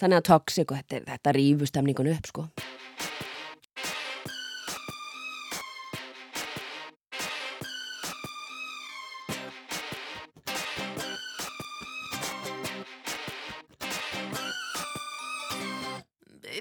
Þannig 0.00 0.20
að 0.20 0.28
Toxic 0.30 0.70
og 0.72 0.80
þetta, 0.80 1.02
þetta 1.10 1.36
rífu 1.36 1.68
stemningun 1.68 2.12
upp, 2.14 2.30
sko. 2.30 2.46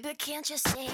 Baby, 0.09 0.17
can't 0.17 0.49
you 0.49 0.57
see 0.57 0.89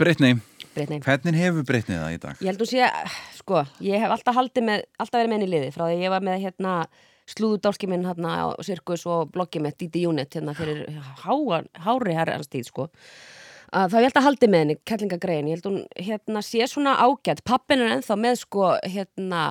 Brittany, 0.00 0.40
Britney. 0.74 1.00
hvernig 1.04 1.38
hefur 1.40 1.66
Brittany 1.68 1.98
það 2.00 2.14
í 2.14 2.20
dag? 2.22 2.40
Ég 2.40 2.52
held 2.52 2.64
að 2.64 2.70
sé, 2.72 2.90
sko, 3.36 3.64
ég 3.84 4.02
hef 4.02 4.14
alltaf 4.16 4.38
haldið 4.38 4.66
með, 4.70 4.84
alltaf 4.96 5.18
verið 5.18 5.32
með 5.32 5.38
henni 5.38 5.48
í 5.50 5.54
liði 5.54 5.72
frá 5.74 5.84
því 5.84 5.96
að 5.96 6.04
ég 6.04 6.14
var 6.14 6.26
með 6.28 6.44
hérna 6.46 6.76
slúðudálki 7.30 7.90
minn 7.90 8.06
hérna 8.08 8.32
á 8.42 8.46
Sirkus 8.66 9.04
og 9.06 9.30
bloggi 9.34 9.62
mitt, 9.62 9.78
DD 9.78 10.06
Unit 10.10 10.34
hérna 10.34 10.56
fyrir 10.58 10.86
háa, 11.24 11.60
hári 11.84 12.16
herrans 12.16 12.50
tíð 12.50 12.70
sko 12.70 12.88
að 13.70 13.92
þá 13.92 13.96
ég 14.00 14.06
held 14.08 14.18
að 14.18 14.26
haldi 14.26 14.48
með 14.50 14.64
henni, 14.64 14.76
kellingagrein 14.88 15.50
ég 15.50 15.58
held 15.58 15.68
hún 15.68 15.82
hérna 15.94 16.42
sé 16.42 16.66
svona 16.66 16.96
ágætt 17.04 17.44
pappin 17.46 17.84
er 17.84 17.92
ennþá 17.96 18.16
með 18.18 18.40
sko 18.42 18.72
hérna, 18.82 19.42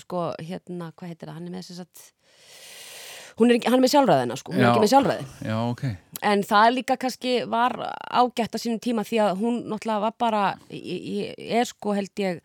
sko 0.00 0.30
hérna, 0.40 0.92
hvað 0.96 1.12
heitir 1.12 1.28
það, 1.28 1.34
hann 1.36 1.50
er 1.50 1.56
með 1.56 1.68
þess 1.68 1.84
að 1.84 2.06
hún 3.40 3.50
er 3.52 3.58
hann 3.66 3.78
er 3.78 3.84
með 3.84 3.92
sjálfræðina 3.94 4.36
sko, 4.40 4.52
hún 4.52 4.60
er 4.62 4.66
Já. 4.66 4.70
ekki 4.72 4.84
með 4.86 4.92
sjálfræði 4.94 5.50
Já, 5.50 5.56
ok. 5.70 5.82
en 6.32 6.46
það 6.48 6.70
líka 6.78 6.96
kannski 7.02 7.34
var 7.52 7.76
ágætt 8.10 8.56
á 8.56 8.58
sínum 8.62 8.80
tíma 8.80 9.04
því 9.04 9.20
að 9.26 9.36
hún 9.42 9.60
náttúrulega 9.68 10.00
var 10.06 10.16
bara 10.18 10.44
í- 10.70 11.02
í- 11.18 11.34
er 11.60 11.68
sko 11.68 11.92
held 11.98 12.22
ég 12.22 12.40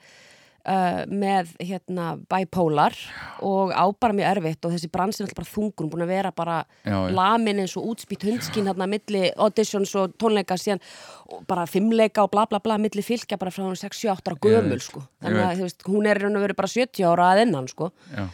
uh, 0.67 1.05
með 1.07 1.53
hérna 1.63 2.09
bipolar 2.29 2.93
og 3.41 3.71
á 3.73 3.87
bara 3.95 4.13
mjög 4.13 4.27
erfitt 4.35 4.67
og 4.67 4.75
þessi 4.75 4.91
bransin 4.93 5.23
er 5.23 5.29
alltaf 5.31 5.39
bara 5.39 5.53
þungur, 5.55 5.85
hún 5.87 5.93
búin 5.95 6.03
að 6.05 6.11
vera 6.11 6.31
bara 6.35 6.59
Já, 6.85 6.97
lamin 7.15 7.63
eins 7.63 7.77
og 7.79 7.87
útspýtt 7.93 8.27
hundskinn 8.27 8.67
hérna 8.69 8.85
milli 8.91 9.31
auditions 9.41 9.95
og 9.95 10.13
tónleika 10.21 10.59
síðan 10.59 10.83
og 11.31 11.47
bara 11.49 11.65
fimmleika 11.71 12.27
og 12.27 12.31
bla 12.35 12.45
bla 12.51 12.59
bla 12.59 12.77
milli 12.77 13.01
fylgja 13.05 13.39
bara 13.41 13.49
frá 13.55 13.63
hún 13.65 13.79
6-7 13.79 14.11
ára 14.11 14.35
Ég 14.35 14.43
gömul 14.43 14.83
sko, 14.83 14.99
ég 15.07 15.25
þannig 15.31 15.47
að 15.47 15.63
veist, 15.65 15.87
hún 15.87 16.05
er 16.11 16.19
raun 16.21 16.35
og 16.35 16.43
veru 16.49 16.59
bara 16.59 16.67
70 16.75 17.07
ára 17.09 17.31
að 17.33 17.45
innan 17.47 17.71
sko 17.71 17.89
Já. 18.11 18.27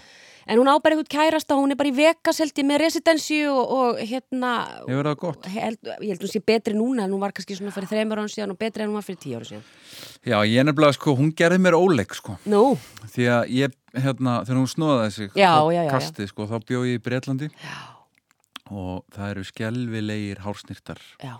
En 0.47 0.59
hún 0.61 0.69
á 0.71 0.75
bara 0.79 0.95
eitthvað 0.95 1.09
kærasta, 1.11 1.57
hún 1.59 1.73
er 1.73 1.77
bara 1.79 1.89
í 1.91 1.95
ég 1.97 2.63
með 2.67 2.79
residensi 2.85 3.39
og, 3.51 3.71
og 3.77 3.97
hérna 3.99 4.51
Hefur 4.87 5.09
það 5.09 5.17
gott? 5.23 5.49
held, 5.51 5.79
Ég 5.99 6.13
held 6.13 6.23
hún 6.23 6.31
sé 6.31 6.41
betri 6.47 6.75
núna 6.77 7.03
en 7.03 7.11
hún 7.15 7.19
var 7.23 7.33
kannski 7.35 7.57
svona 7.57 7.73
fyrir 7.75 7.89
þreymur 7.91 8.21
ára 8.23 8.31
síðan 8.31 8.53
og 8.55 8.59
betri 8.61 8.85
en 8.85 8.91
hún 8.93 8.99
var 8.99 9.05
fyrir 9.07 9.19
tíu 9.23 9.35
ára 9.39 9.49
síðan 9.49 9.65
Já, 10.23 10.37
ég 10.47 10.63
nefnilega, 10.67 10.95
sko, 10.95 11.15
hún 11.19 11.33
gerði 11.35 11.59
mér 11.63 11.75
óleik, 11.77 12.15
sko. 12.15 12.37
Nú, 12.47 12.63
Því 13.13 13.27
að 13.33 13.51
ég, 13.57 13.75
hérna, 13.97 14.37
þegar 14.47 14.61
hún 14.61 14.71
snóðaði 14.71 15.11
sig 15.17 15.35
Já, 15.35 15.51
já, 15.73 15.81
já, 15.83 15.91
kastið, 15.91 16.31
sko, 16.31 16.47
þá 16.47 16.57
bjó 16.71 16.81
ég 16.87 16.99
í 16.99 17.03
Breitlandi 17.03 17.51
já. 17.51 17.77
og 18.71 19.03
það 19.15 19.29
eru 19.35 19.45
skelvilegir 19.51 20.43
hársnýrtar 20.47 21.03
Já. 21.23 21.35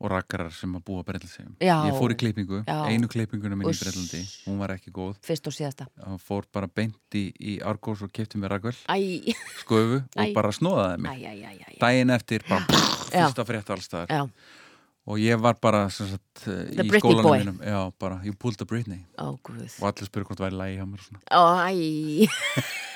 Og 0.00 0.10
rakarar 0.12 0.52
sem 0.54 0.70
að 0.78 0.82
búa 0.86 1.02
Breitlandsheim. 1.02 1.56
Já. 1.58 1.74
Ég 1.88 1.96
fór 1.98 2.12
í 2.14 2.16
klippingu, 2.20 2.60
Já. 2.68 2.76
einu 2.86 3.08
klippinguna 3.10 3.56
mín 3.58 3.66
Uss. 3.66 3.80
í 3.80 3.84
Breitlandi, 3.84 4.20
hún 4.46 4.58
var 4.62 4.70
ekki 4.76 4.92
góð. 4.94 5.16
fyrst 5.26 5.46
og 5.50 5.56
síðasta 5.56 5.88
og 6.06 6.20
fór 6.22 6.44
bara 6.52 6.68
beint 6.68 6.94
í, 7.18 7.32
í 7.40 7.58
Argos 7.66 8.02
og 8.06 8.12
kefti 8.14 8.38
mér 8.38 8.54
rakvel, 8.54 8.76
Æ, 8.86 9.34
sköfu 9.64 9.98
og 10.16 10.22
Æ. 10.22 10.32
bara 10.34 10.52
snóðaði 10.54 10.98
mig. 11.02 11.18
æ, 11.26 11.34
æ. 11.74 11.78
Daginn 11.82 12.10
eftir, 12.14 12.46
bara 12.48 12.64
Já. 13.10 13.26
fyrsta 13.26 13.44
frétt 13.44 13.70
allstaðar. 13.74 14.08
Já, 14.08 14.28
Og 15.08 15.16
ég 15.16 15.40
var 15.40 15.54
bara 15.56 15.86
sagt, 15.88 16.42
í 16.44 16.84
skólanum 17.00 17.56
mínum. 17.56 17.58
Já, 17.64 17.90
bara, 17.98 18.20
you 18.22 18.34
pulled 18.34 18.58
the 18.60 18.66
Britney. 18.68 19.06
guð 19.16 19.64
Og 19.80 19.86
allir 19.88 20.04
spurði 20.04 20.26
hvort 20.28 20.36
það 20.38 20.50
væri 20.50 20.58
lægi 20.60 20.76
hjá 20.76 20.84
mér 20.84 21.00
og 21.00 21.06
svona. 21.06 21.20
Ó, 21.32 21.42
æ 21.64 22.28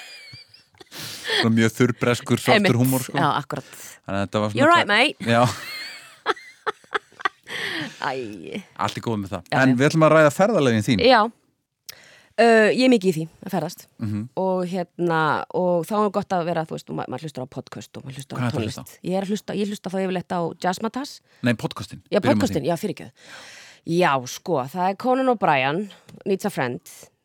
Svona 1.41 1.55
mjög 1.57 1.73
þurrbreskur, 1.73 2.37
svartur 2.43 2.77
húmor, 2.77 3.01
sko. 3.01 3.17
Já, 3.17 3.31
akkurat. 3.41 3.65
You're 4.53 4.69
right, 4.69 4.87
mate 4.87 5.17
Já, 5.25 5.47
allt 8.03 8.97
er 8.99 9.03
góð 9.05 9.21
með 9.23 9.33
það. 9.37 9.43
Já, 9.53 9.59
en 9.63 9.77
við 9.79 9.89
ætlum 9.91 10.07
að 10.09 10.13
ræða 10.17 10.33
ferðalegin 10.39 10.87
þín. 10.89 11.03
já 11.07 11.21
uh, 11.23 12.71
Ég 12.73 12.85
er 12.87 12.93
mikið 12.93 13.09
í 13.11 13.15
því 13.17 13.25
að 13.47 13.53
ferðast 13.55 13.87
Mhm. 14.03 14.23
og 14.37 14.65
hérna 14.67 15.21
og 15.55 15.85
þá 15.87 15.95
er 16.07 16.11
gott 16.11 16.29
að 16.33 16.45
vera, 16.49 16.65
þú 16.67 16.77
veist, 16.77 16.91
og 16.91 16.97
ma 16.97 17.05
maður 17.09 17.27
hlustar 17.29 17.45
á 17.47 17.49
podcast 17.53 17.97
og 17.97 18.05
maður 18.05 18.19
hlustar 18.21 18.39
á 18.39 18.51
tónlist 18.51 18.99
Ég 19.05 19.17
er 19.19 19.23
að 19.27 19.33
hlusta, 19.33 19.55
ég 19.55 19.69
hlusta 19.71 19.91
þá 19.93 19.99
yfirleitt 20.03 20.33
á 20.33 20.41
Jazzmatas 20.65 21.21
Nei, 21.43 21.55
podcastin. 21.55 22.03
Já, 22.11 22.21
podcastin, 22.21 22.65
já, 22.65 22.77
fyrir 22.77 23.11
Já, 23.87 24.15
sko, 24.31 24.63
það 24.71 24.91
er 24.91 24.97
Conan 24.97 25.29
O'Brien 25.29 25.91
Needs 26.27 26.45
a 26.47 26.51
Friend 26.51 26.81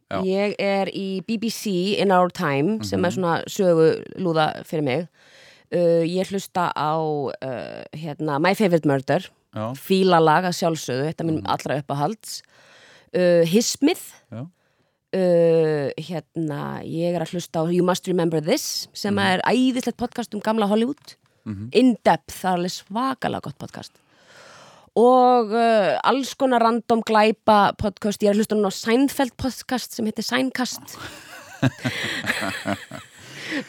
Já. 0.10 0.22
Ég 0.24 0.56
er 0.60 0.88
í 0.96 1.22
BBC 1.28 2.00
In 2.00 2.12
Our 2.12 2.30
Time 2.32 2.84
sem 2.84 3.00
Mhm. 3.00 3.06
er 3.06 3.12
svona 3.12 3.44
sögulúða 3.46 4.64
fyrir 4.66 4.84
mig 4.84 5.08
uh, 5.74 6.04
Ég 6.08 6.28
hlusta 6.32 6.72
á 6.76 6.96
uh, 6.98 7.84
hérna, 7.94 8.40
My 8.40 8.54
Favorite 8.56 8.88
Murder 8.88 9.28
Já. 9.58 9.66
Fílalag 9.82 10.46
að 10.52 10.58
sjálfsögðu, 10.62 11.08
þetta 11.10 11.26
er 11.26 11.30
minn 11.32 11.42
allra 11.50 11.80
uppahalds 11.82 12.38
uh, 13.18 13.42
Hismið 13.50 14.04
uh, 14.38 14.46
hérna, 15.98 16.62
ég 16.86 17.16
er 17.18 17.24
að 17.26 17.32
hlusta 17.34 17.64
á 17.64 17.66
You 17.74 17.82
Must 17.88 18.06
Remember 18.12 18.44
This 18.44 18.86
sem 18.94 19.16
Mhm. 19.16 19.24
er 19.34 19.40
æðislegt 19.50 19.98
podcast 19.98 20.36
um 20.38 20.44
gamla 20.46 20.68
Hollywood 20.70 21.16
Mhm. 21.48 21.70
In 21.80 21.94
Depth, 22.04 22.36
það 22.44 22.50
er 22.52 22.58
alveg 22.60 22.74
svakalega 22.76 23.42
gott 23.48 23.56
podcast 23.58 23.94
og 24.98 25.52
uh, 25.54 25.94
alls 26.10 26.32
konar 26.36 26.60
random 26.66 27.04
glæpa 27.06 27.70
podcast, 27.78 28.20
ég 28.26 28.32
er 28.32 28.34
að 28.34 28.40
hlusta 28.42 28.56
núna 28.58 28.68
á 28.68 28.74
Seinfeld 28.76 29.36
podcast 29.38 29.94
sem 29.94 30.06
heitir 30.10 30.26
Seinkast 30.26 30.98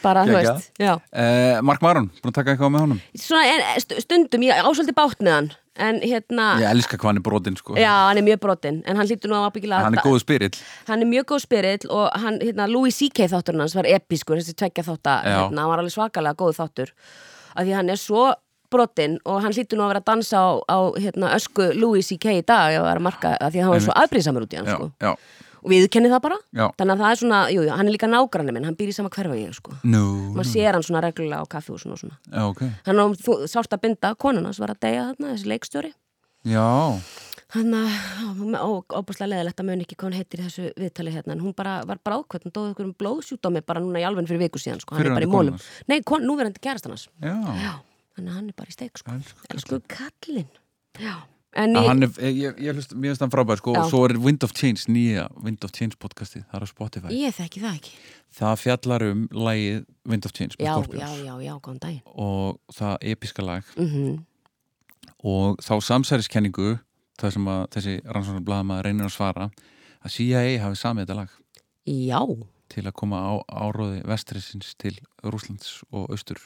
bara, 0.02 0.24
þú 0.27 0.35
veist. 0.40 0.70
Eh, 0.81 1.60
Mark 1.65 1.82
Maron, 1.85 2.09
búin 2.19 2.32
að 2.32 2.39
taka 2.40 2.55
eitthvað 2.55 2.73
með 2.74 2.85
honum? 2.86 3.01
Svona, 3.15 3.44
en, 3.52 3.62
st- 3.85 4.01
stundum, 4.05 4.44
ég 4.48 4.65
ásvöldi 4.66 4.94
bátt 4.97 5.20
með 5.23 5.35
hann 5.36 5.51
en 5.78 6.00
hérna, 6.02 6.46
Ég 6.60 6.68
elska 6.70 6.96
hvað 6.98 7.10
hann 7.12 7.20
er 7.20 7.24
brotinn, 7.28 7.56
sko. 7.60 7.76
já, 7.78 7.92
hann 8.09 8.18
er 8.20 8.26
mjög 8.26 8.40
brotinn 8.42 8.82
en 8.86 8.96
hann 9.00 9.06
hlýtur 9.09 9.30
nú 9.32 9.38
að 9.38 9.46
ábyggilega 9.52 9.84
Hann 9.86 9.94
er 9.98 10.02
góðu 10.05 10.20
spyrill. 10.24 10.59
hann 10.88 11.02
er 11.02 11.10
mjög 11.12 11.24
góð 11.32 11.40
spyrill 11.46 11.88
og 11.90 12.10
hann, 12.24 12.38
hérna, 12.42 12.66
Louis 12.70 12.96
C.K. 12.98 13.28
þátturinn 13.32 13.60
hans 13.64 13.74
var 13.78 13.86
episkur, 13.86 14.36
þessi 14.42 14.55
tvekja 14.59 14.84
þáttar 14.90 15.24
Já. 15.24 15.38
hérna, 15.48 15.62
hann 15.64 15.70
var 15.72 15.78
alveg 15.84 15.94
svakalega 15.96 16.34
góð 16.42 16.59
þáttur 16.60 16.92
af 17.56 17.64
því 17.64 17.74
hann 17.78 17.90
er 17.90 17.96
svo 18.02 18.26
brotinn 18.70 19.18
og 19.24 19.40
hann 19.42 19.52
hlýtur 19.56 19.78
nú 19.80 19.86
að 19.86 19.92
vera 19.94 20.00
að 20.02 20.09
dansa 20.10 20.36
á, 20.44 20.48
á 20.68 20.78
hérna, 21.00 21.30
ösku 21.38 21.70
Louis 21.78 22.06
C.K. 22.10 22.34
í 22.42 22.44
dag 22.44 22.74
að 22.76 22.84
vera 22.84 23.00
að 23.00 23.06
marka, 23.09 23.36
af 23.40 23.52
því 23.55 23.59
að 23.62 23.64
hann 23.64 23.72
var 23.72 23.80
svo 23.86 23.92
Einmitt. 23.94 24.02
aðbrísamur 24.05 24.44
út 24.44 24.52
í 24.52 24.59
hann 24.60 24.66
Já, 24.68 24.74
sko. 24.76 24.90
já. 25.00 25.14
Og 25.62 25.68
við 25.72 25.89
kennið 25.94 26.14
það 26.14 26.22
bara 26.26 26.39
Já. 26.55 26.66
þannig 26.80 26.94
að 26.94 27.01
það 27.02 27.10
er 27.10 27.20
svona, 27.22 27.40
jú, 27.52 27.60
jú, 27.66 27.70
hann 27.74 27.89
er 27.89 27.94
líka 27.94 28.10
nágranni 28.10 28.52
minn 28.55 28.66
hann 28.68 28.78
býr 28.78 28.93
í 28.93 28.97
sama 28.97 29.10
hverfa 29.14 29.39
ég 29.39 29.55
sko. 29.56 29.70
Nú, 29.85 30.02
maður 30.35 30.48
nú. 30.48 30.52
sér 30.52 30.72
hann 30.76 30.86
svona 30.86 31.02
reglulega 31.05 31.43
á 31.43 31.47
kaffi 31.51 31.70
og 31.74 31.80
svona, 31.82 31.97
svona. 32.01 32.16
Já, 32.28 32.43
ok. 32.48 32.62
hann 32.86 33.02
á 33.02 33.06
sárt 33.51 33.72
að 33.74 33.82
binda 33.86 34.09
konun 34.14 34.47
hans 34.48 34.60
var 34.62 34.70
að 34.74 34.82
deyja 34.86 35.09
þarna, 35.10 35.32
þessi 35.35 35.51
leikstjóri 35.52 35.93
Já, 36.48 36.68
hann 37.56 37.72
að, 37.74 37.90
óbúslega 38.93 39.32
leðilegt 39.32 39.60
að 39.62 39.68
mun 39.68 39.82
ekki 39.82 39.97
hvað 39.97 40.06
hann 40.09 40.18
heitir 40.20 40.40
í 40.40 40.44
þessu 40.47 40.64
viðtali 40.78 41.14
hérna 41.16 41.32
en 41.35 41.43
hún 41.43 41.55
bara 41.56 41.80
var 41.89 41.98
bara 42.05 42.20
ákvæmt, 42.20 42.44
hún 42.47 42.55
dóði 42.55 42.70
okkur 42.74 42.86
um 42.86 42.94
blóðsjúdómi 43.02 43.60
bara 43.66 43.80
núna 43.82 44.02
í 44.02 44.06
alveg 44.06 44.28
fyrir 44.28 44.44
viku 44.47 44.60
síðan 44.62 44.82
sko, 44.85 44.94
hann 44.98 45.09
er 45.09 45.16
bara 45.16 45.26
í 45.26 45.32
mólum 45.32 45.56
nei, 45.89 45.98
gerast 46.60 46.86
hans 46.86 47.09
já. 47.18 47.35
þannig 48.14 48.30
að 48.30 48.36
hann 48.36 48.48
er 51.56 51.68
í, 51.68 51.86
Hann 51.88 52.02
er, 52.02 52.12
ég, 52.28 52.60
ég 52.60 52.76
hlust, 52.76 52.94
mér 52.94 53.14
finnst 53.14 53.24
hann 53.24 53.32
frábær, 53.32 53.60
sko, 53.62 53.74
og 53.78 53.90
svo 53.90 54.04
er 54.08 54.16
Wind 54.20 54.44
of 54.44 54.52
Change, 54.52 54.86
nýja 54.92 55.28
Wind 55.40 55.64
of 55.64 55.72
Change 55.72 55.96
podcastið, 55.98 56.44
það 56.50 56.60
er 56.60 56.64
á 56.64 56.68
Spotify. 56.68 57.12
ég 57.14 57.36
þekki 57.36 57.60
það 57.64 57.78
ekki. 57.80 57.92
Það 58.38 58.56
fjallar 58.60 59.06
um 59.08 59.28
lægið 59.32 59.84
Wind 60.04 60.26
of 60.28 60.32
Change 60.32 60.58
já, 60.58 60.74
já, 60.92 61.08
já, 61.24 61.34
já, 61.40 61.54
góðan 61.58 61.80
daginn. 61.80 62.02
Og 62.14 62.58
það 62.76 62.96
episka 63.14 63.42
lag. 63.42 63.64
Mm 63.76 64.18
og 65.26 65.58
þá 65.62 65.74
samsæriskenningu 65.82 66.76
það 67.18 67.34
sem 67.34 67.50
að 67.50 67.64
þessi 67.74 67.94
rannsóknar 68.06 68.44
blaðama 68.46 68.78
reynir 68.86 69.08
að 69.08 69.16
svara 69.16 69.48
að 69.98 70.14
CIA 70.14 70.60
hafi 70.62 70.78
samið 70.78 71.06
þetta 71.06 71.18
lag. 71.18 71.32
Já, 71.88 72.20
til 72.70 72.84
að 72.86 72.96
koma 73.00 73.22
á 73.24 73.32
áróði 73.48 74.02
vestrisins 74.06 74.74
til 74.78 74.94
Rúslands 75.24 75.80
og 75.90 76.12
Austur 76.12 76.40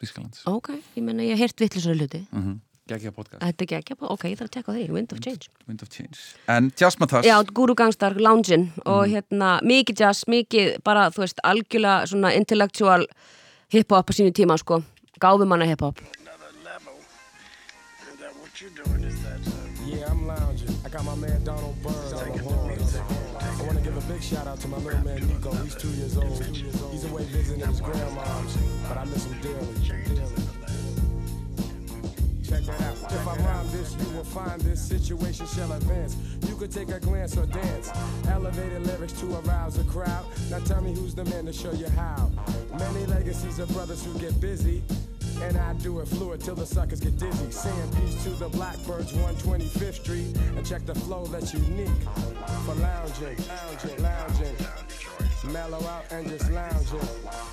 Þískalands 0.00 0.44
ok, 0.48 0.74
ég 0.96 1.04
menna 1.04 1.24
ég 1.24 1.36
hef 1.36 1.46
heyrt 1.46 1.64
vittlisari 1.64 1.98
hluti. 1.98 2.22
Mm 2.30 2.42
-hmm. 2.42 2.56
Gækja 2.86 3.10
podcast, 3.10 3.42
þetta 3.42 3.64
er 3.66 3.80
ekki, 3.80 3.94
ok, 3.98 4.24
ég 4.30 4.36
þarf 4.38 4.46
að 4.46 4.52
tekka 4.56 4.72
því 4.76 4.82
Wind 4.94 5.12
of 5.12 5.18
Change 5.24 5.48
Wind 5.66 5.80
of 5.82 5.88
Change 5.90 6.20
En 6.54 6.68
Jazzmatas 6.78 7.26
Já, 7.26 7.34
Guru 7.52 7.74
Gangstar, 7.74 8.14
Loungin 8.22 8.68
og 8.84 9.08
Mm. 9.08 9.12
hérna, 9.16 9.48
mikið 9.62 9.96
jazz, 10.04 10.22
mikið 10.30 10.82
bara, 10.84 11.08
þú 11.10 11.24
veist, 11.24 11.40
algjörlega 11.42 12.06
svona 12.06 12.30
intellectual 12.36 13.06
hip-hop 13.74 14.06
á 14.06 14.12
sínu 14.14 14.30
tíma, 14.32 14.56
sko 14.58 14.84
gáfum 15.20 15.48
manna 15.48 15.66
hip-hop 15.66 15.98
Yeah, 19.86 20.10
I'm 20.10 20.26
lounging. 20.26 20.74
I 20.84 20.88
got 20.88 21.04
my 21.04 21.14
man 21.14 21.44
Donald 21.44 21.76
Byrd 21.82 22.12
on 22.12 22.32
the 22.36 22.42
horns. 22.42 22.96
I 22.96 23.62
want 23.62 23.78
to 23.78 23.84
give 23.84 23.96
a 23.96 24.00
big 24.12 24.20
shout 24.22 24.46
out 24.48 24.58
to 24.60 24.68
my 24.68 24.78
little 24.78 25.00
man 25.04 25.20
Nico. 25.28 25.52
He's 25.62 25.74
two 25.76 25.88
years 25.90 26.16
old. 26.16 26.42
He's 26.92 27.04
away 27.04 27.24
visiting 27.24 27.66
his 27.68 27.80
grandmom, 27.80 28.88
but 28.88 28.98
I 28.98 29.04
miss 29.04 29.24
him 29.26 29.38
dearly. 29.42 30.45
Check 32.48 32.62
that 32.62 32.80
out. 32.82 32.96
If 33.10 33.26
I 33.26 33.36
rhyme 33.38 33.68
this, 33.72 33.96
you 33.98 34.16
will 34.16 34.24
find 34.24 34.60
this 34.60 34.80
situation 34.80 35.46
shall 35.46 35.72
advance. 35.72 36.16
You 36.46 36.54
could 36.54 36.70
take 36.70 36.90
a 36.90 37.00
glance 37.00 37.36
or 37.36 37.46
dance. 37.46 37.90
Elevated 38.28 38.86
lyrics 38.86 39.14
to 39.14 39.40
arouse 39.40 39.78
a 39.78 39.84
crowd. 39.84 40.24
Now 40.48 40.60
tell 40.60 40.80
me 40.80 40.94
who's 40.94 41.12
the 41.12 41.24
man 41.24 41.46
to 41.46 41.52
show 41.52 41.72
you 41.72 41.88
how. 41.88 42.30
Many 42.78 43.04
legacies 43.06 43.58
of 43.58 43.68
brothers 43.70 44.04
who 44.04 44.16
get 44.20 44.40
busy. 44.40 44.84
And 45.42 45.58
I 45.58 45.74
do 45.74 45.98
it 46.00 46.06
fluid 46.06 46.40
till 46.40 46.54
the 46.54 46.66
suckers 46.66 47.00
get 47.00 47.18
dizzy. 47.18 47.50
Saying 47.50 47.90
peace 47.96 48.22
to 48.22 48.30
the 48.30 48.48
Blackbirds, 48.48 49.12
125th 49.12 49.94
Street. 49.94 50.36
And 50.56 50.64
check 50.64 50.86
the 50.86 50.94
flow 50.94 51.26
that's 51.26 51.52
unique 51.52 51.88
for 52.64 52.74
lounging, 52.76 53.36
lounging, 53.48 54.02
lounging. 54.02 54.56
Mellow 55.52 55.84
out 55.88 56.04
and 56.12 56.28
just 56.28 56.48
lounging, 56.50 57.08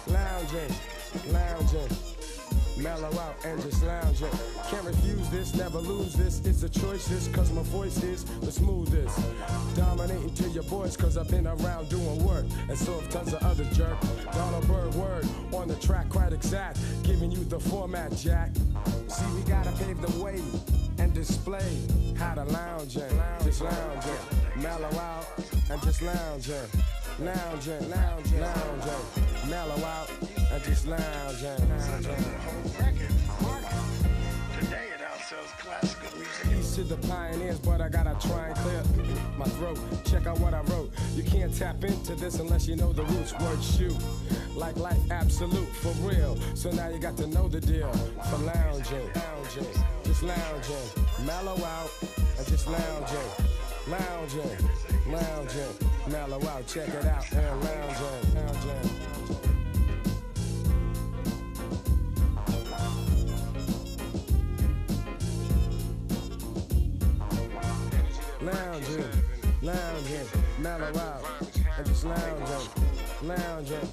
lounging, 0.07 0.75
lounging. 1.31 2.12
Mellow 2.77 3.11
out 3.19 3.35
and 3.45 3.61
just 3.61 3.83
lounging. 3.83 4.29
Can't 4.69 4.85
refuse 4.85 5.29
this, 5.29 5.53
never 5.55 5.79
lose 5.79 6.13
this. 6.13 6.41
It's 6.45 6.63
a 6.63 6.69
choice, 6.69 7.07
this, 7.07 7.27
cause 7.27 7.51
my 7.51 7.63
voice 7.63 8.01
is 8.03 8.23
the 8.41 8.51
smoothest. 8.51 9.19
Dominating 9.75 10.33
to 10.35 10.49
your 10.49 10.63
voice, 10.63 10.95
cause 10.95 11.17
I've 11.17 11.29
been 11.29 11.47
around 11.47 11.89
doing 11.89 12.23
work. 12.25 12.45
And 12.69 12.77
so 12.77 12.99
have 12.99 13.09
tons 13.09 13.33
of 13.33 13.43
other 13.43 13.65
jerk. 13.65 13.97
Donald 14.33 14.67
Bird 14.67 14.93
word 14.95 15.27
on 15.53 15.67
the 15.67 15.75
track, 15.75 16.09
quite 16.09 16.33
exact. 16.33 16.79
Giving 17.03 17.31
you 17.31 17.43
the 17.43 17.59
format, 17.59 18.15
Jack. 18.15 18.51
See, 19.07 19.25
we 19.35 19.41
gotta 19.41 19.71
pave 19.73 20.01
the 20.01 20.23
way 20.23 20.41
and 20.99 21.13
display 21.13 21.77
how 22.17 22.33
to 22.35 22.43
lounge 22.45 22.97
in, 22.97 23.21
just 23.43 23.61
lounging, 23.61 24.11
mellow 24.57 24.99
out 24.99 25.25
and 25.69 25.81
just 25.81 26.01
lounging, 26.01 26.55
lounging, 27.19 27.89
lounging, 27.89 28.39
lounging, 28.39 29.49
mellow 29.49 29.83
out 29.85 30.42
and 30.53 30.63
just 30.63 30.85
lounging, 30.85 31.69
lounging. 31.69 32.15
Today 34.59 34.87
it 34.93 35.01
outsells 35.01 35.57
classical 35.57 36.17
music. 36.17 36.43
Peace 36.43 36.75
to 36.75 36.83
the 36.83 37.07
pioneers, 37.07 37.59
but 37.59 37.81
I 37.81 37.89
gotta 37.89 38.15
try 38.27 38.49
and 38.49 38.55
clear 38.57 38.83
my 39.35 39.45
throat. 39.45 39.79
Check 40.05 40.27
out 40.27 40.39
what 40.39 40.53
I 40.53 40.61
wrote. 40.61 40.91
You 41.15 41.23
can't 41.23 41.53
tap 41.53 41.83
into 41.83 42.13
this 42.15 42.39
unless 42.39 42.67
you 42.67 42.75
know 42.75 42.93
the 42.93 43.03
roots. 43.03 43.33
Word 43.39 43.63
shoot, 43.63 43.97
like 44.55 44.77
life 44.77 44.99
absolute 45.09 45.69
for 45.81 45.93
real. 46.07 46.37
So 46.53 46.69
now 46.71 46.89
you 46.89 46.99
got 46.99 47.17
to 47.17 47.27
know 47.27 47.47
the 47.47 47.59
deal 47.59 47.91
for 48.29 48.37
lounging, 48.37 49.09
lounging, 49.15 49.73
just 50.03 50.21
lounging, 50.21 50.87
mellow 51.25 51.57
out 51.65 51.89
and 52.37 52.47
just 52.47 52.67
lounging, 52.67 53.29
lounging, 53.87 54.57
lounging, 55.07 55.73
mellow 56.09 56.47
out. 56.47 56.67
Check 56.67 56.89
it 56.89 57.05
out 57.05 57.31
and 57.31 57.63
lounging, 57.63 58.35
lounging. 58.35 59.42
Lounging, 68.43 69.05
lounging, 69.61 70.27
mellow 70.59 70.97
out, 70.99 71.23
and 71.77 71.87
just 71.87 72.03
lounging, 72.03 72.69
lounging, 73.23 73.87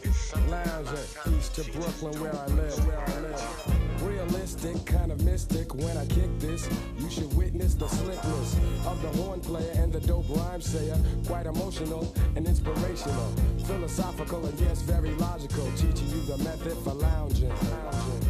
lounging, 0.48 1.38
east 1.38 1.54
to 1.54 1.64
Brooklyn 1.72 2.20
where 2.20 2.34
I 2.34 2.46
live, 2.46 2.86
where 2.86 2.98
I 2.98 3.20
live. 3.20 4.02
Realistic, 4.02 4.84
kind 4.86 5.12
of 5.12 5.22
mystic 5.22 5.74
when 5.74 5.96
I 5.96 6.06
kick 6.06 6.30
this. 6.38 6.68
You 6.98 7.10
should 7.10 7.32
witness 7.36 7.74
the 7.74 7.86
slickness 7.86 8.56
of 8.86 9.00
the 9.02 9.08
horn 9.22 9.40
player 9.40 9.72
and 9.76 9.92
the 9.92 10.00
dope 10.00 10.28
rhyme 10.30 10.60
sayer. 10.60 10.98
Quite 11.26 11.46
emotional 11.46 12.12
and 12.34 12.46
inspirational, 12.46 13.32
philosophical 13.66 14.44
and 14.46 14.58
yes, 14.58 14.82
very 14.82 15.10
logical. 15.12 15.70
Teaching 15.76 16.08
you 16.08 16.22
the 16.22 16.38
method 16.38 16.76
for 16.78 16.94
lounging. 16.94 17.50
lounging. 17.50 18.29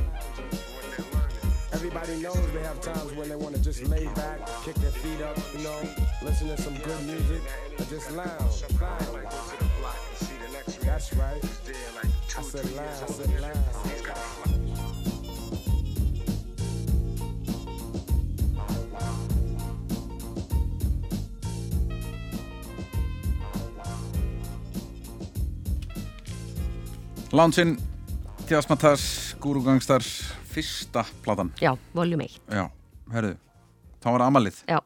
Everybody 1.73 2.17
knows 2.21 2.53
they 2.53 2.63
have 2.63 2.81
times 2.81 3.13
when 3.13 3.29
they 3.29 3.37
want 3.37 3.55
to 3.55 3.63
just 3.63 3.83
lay 3.85 4.05
back, 4.15 4.41
kick 4.65 4.75
their 4.77 4.91
feet 4.91 5.23
up, 5.23 5.39
you 5.57 5.63
know, 5.65 5.81
listen 6.23 6.49
to 6.49 6.61
some 6.61 6.75
good 6.79 7.07
music, 7.07 7.43
and 7.79 7.89
just 7.89 8.11
lounge. 8.13 8.63
That's 10.83 11.15
right. 11.15 11.43
I 12.37 12.43
said 12.43 12.71
lounge, 12.73 13.03
I 13.03 13.07
said 13.07 13.41
lounge. 13.41 13.57
Lansinn, 27.33 27.79
Tjásmatas, 28.47 29.37
Guru 29.39 29.63
Gangstar 29.63 30.03
fyrsta 30.51 31.07
platan 31.25 31.53
Já, 31.63 31.75
voljum 31.97 32.23
1 32.27 32.39
Já, 32.51 32.67
herðu, 33.15 33.35
þá 34.01 34.09
var 34.15 34.27
amalið 34.29 34.63
Já. 34.69 34.81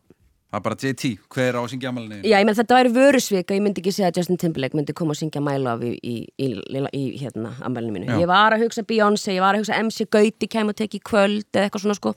Það 0.54 0.60
er 0.60 0.64
bara 0.68 0.76
JT, 0.78 1.08
hver 1.34 1.56
á 1.58 1.60
að 1.64 1.70
syngja 1.72 1.90
amalið 1.90 2.26
Já, 2.30 2.36
ég 2.38 2.44
menn 2.46 2.54
þetta 2.54 2.76
væri 2.78 2.90
vörusvika, 2.94 3.56
ég 3.56 3.62
myndi 3.64 3.80
ekki 3.82 3.92
segja 3.96 4.10
að 4.12 4.20
Justin 4.20 4.38
Timberlake 4.38 4.78
myndi 4.78 4.94
koma 4.94 5.10
að 5.16 5.24
syngja 5.24 5.42
My 5.42 5.56
Love 5.58 5.88
í, 5.90 5.96
í, 5.98 6.14
í, 6.38 6.82
í, 6.94 7.02
hérna, 7.18 7.56
ammælinu 7.66 7.96
mínu. 7.96 8.06
Já. 8.12 8.20
Ég 8.22 8.30
var 8.30 8.54
að 8.54 8.62
hugsa 8.62 8.84
Beyoncé, 8.86 9.32
ég 9.34 9.42
var 9.42 9.58
að 9.58 9.64
hugsa 9.64 9.80
MC 9.82 10.06
Gauti 10.14 10.48
kem 10.52 10.70
og 10.70 10.78
teki 10.78 11.00
kvöld 11.02 11.48
eða 11.50 11.66
eitthvað 11.66 11.82
svona 11.88 11.98
sko. 11.98 12.14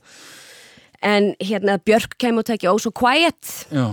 En 1.01 1.31
hérna 1.41 1.79
Björk 1.81 2.13
kem 2.21 2.37
og 2.37 2.45
teki 2.45 2.69
Oh 2.69 2.77
So 2.77 2.93
Quiet. 2.93 3.53
Já. 3.73 3.87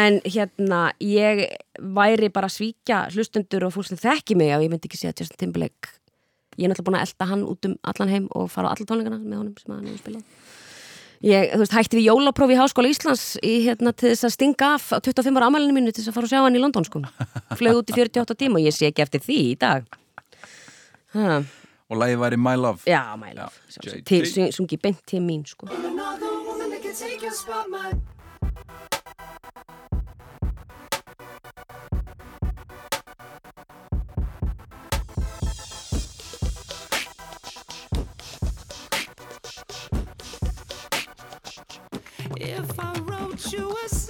En 0.00 0.22
hérna 0.24 0.86
ég 1.04 1.44
væri 1.76 2.32
bara 2.32 2.48
að 2.48 2.56
svíkja 2.56 3.04
hlustundur 3.12 3.68
og 3.68 3.76
fólk 3.76 3.90
sem 3.90 4.00
þekki 4.00 4.40
mig 4.40 4.54
að 4.56 4.70
ég 4.70 4.72
myndi 4.72 4.88
ekki 4.88 5.02
segja 5.02 5.12
að 5.12 5.26
Justin 5.26 5.44
Timberlake 5.44 5.98
ég 6.58 6.64
er 6.66 6.72
náttúrulega 6.72 6.88
búin 6.90 6.98
að 7.00 7.06
elda 7.08 7.28
hann 7.30 7.44
út 7.48 7.68
um 7.68 7.76
allan 7.92 8.12
heim 8.12 8.26
og 8.36 8.50
fara 8.52 8.68
á 8.68 8.72
allar 8.74 8.88
tónleikana 8.90 9.18
með 9.22 9.38
honum 9.40 9.54
sem 9.60 9.72
hann 9.74 9.86
hefur 9.88 10.02
spilað. 10.04 10.24
Ég, 11.22 11.52
þú 11.54 11.58
veist, 11.62 11.74
hætti 11.76 11.98
við 12.00 12.06
jólaprófi 12.08 12.56
í 12.56 12.58
Háskóla 12.58 12.90
Íslands 12.90 13.24
í, 13.46 13.52
hérna, 13.62 13.92
til 13.94 14.10
þess 14.10 14.26
að 14.26 14.32
stinga 14.34 14.70
af 14.74 14.88
á 14.90 14.98
25 14.98 15.38
ára 15.38 15.46
amalinu 15.52 15.76
mínu 15.76 15.92
til 15.94 16.02
þess 16.02 16.10
að 16.10 16.16
fara 16.16 16.26
og 16.26 16.32
sjá 16.32 16.40
hann 16.42 16.58
í 16.58 16.62
London 16.64 16.86
sko. 16.88 17.02
Flög 17.60 17.78
út 17.78 17.92
í 17.92 17.94
48 17.94 18.34
tíma 18.42 18.58
og 18.58 18.66
ég 18.66 18.74
sé 18.74 18.90
ekki 18.90 19.04
eftir 19.06 19.22
því 19.22 19.38
í 19.52 19.54
dag. 19.62 19.86
Ha. 21.14 21.38
Og 21.92 22.00
lagi 22.00 22.18
væri 22.18 22.40
My 22.42 22.56
Love. 22.58 22.82
Já, 22.90 23.04
My 23.20 23.30
Love 23.38 23.54
sung- 23.70 24.50
sungi 24.58 24.80
beint 24.82 25.04
til 25.06 25.22
mín 25.22 25.46
sko 25.46 25.70
you 43.52 43.76
a 43.84 44.01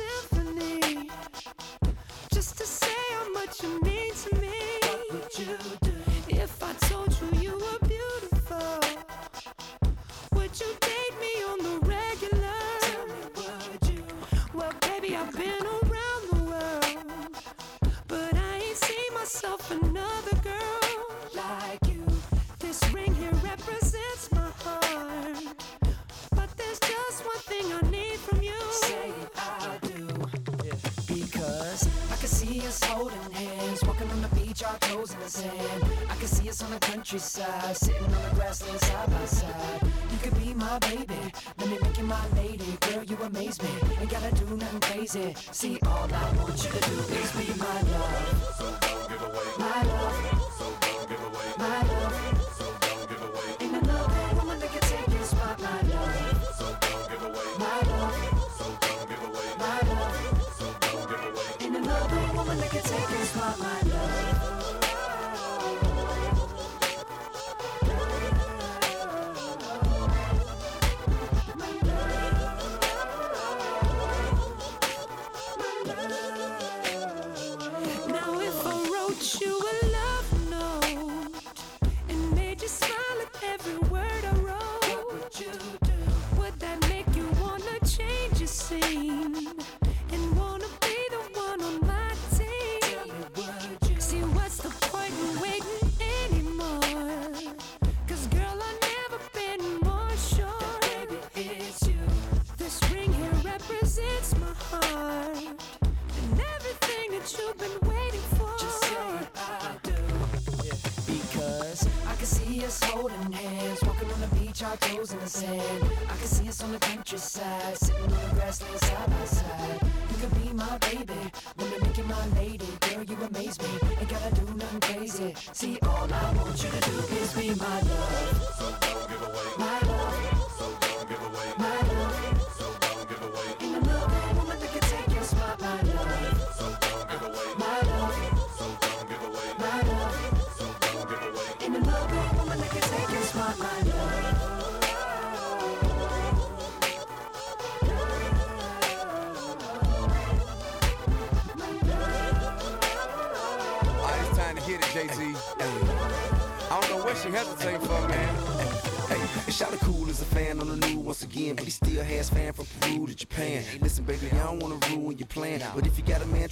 sitting 37.23 38.03
on 38.03 38.11
the 38.11 38.35
grassland 38.35 38.81
side 38.81 39.11
by 39.11 39.25
side. 39.27 39.83
You 40.11 40.19
could 40.19 40.39
be 40.41 40.55
my 40.55 40.79
baby, 40.81 41.33
let 41.59 41.69
me 41.69 41.79
make 41.81 41.97
you 41.99 42.05
my 42.05 42.29
lady. 42.37 42.77
Girl, 42.81 43.05
you 43.05 43.17
amaze 43.23 43.63
me, 43.63 43.69
ain't 44.01 44.11
gotta 44.11 44.35
do 44.35 44.57
nothing 44.57 44.81
crazy. 44.81 45.35
See, 45.53 45.79
all 45.87 46.09
I 46.13 46.37
want 46.37 46.65
you 46.65 46.71
to 46.71 46.91
do 46.91 46.97
is 47.15 47.33
be 47.33 47.61
my 47.61 47.83
love. 47.83 48.82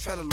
Try 0.03 0.15
to 0.15 0.30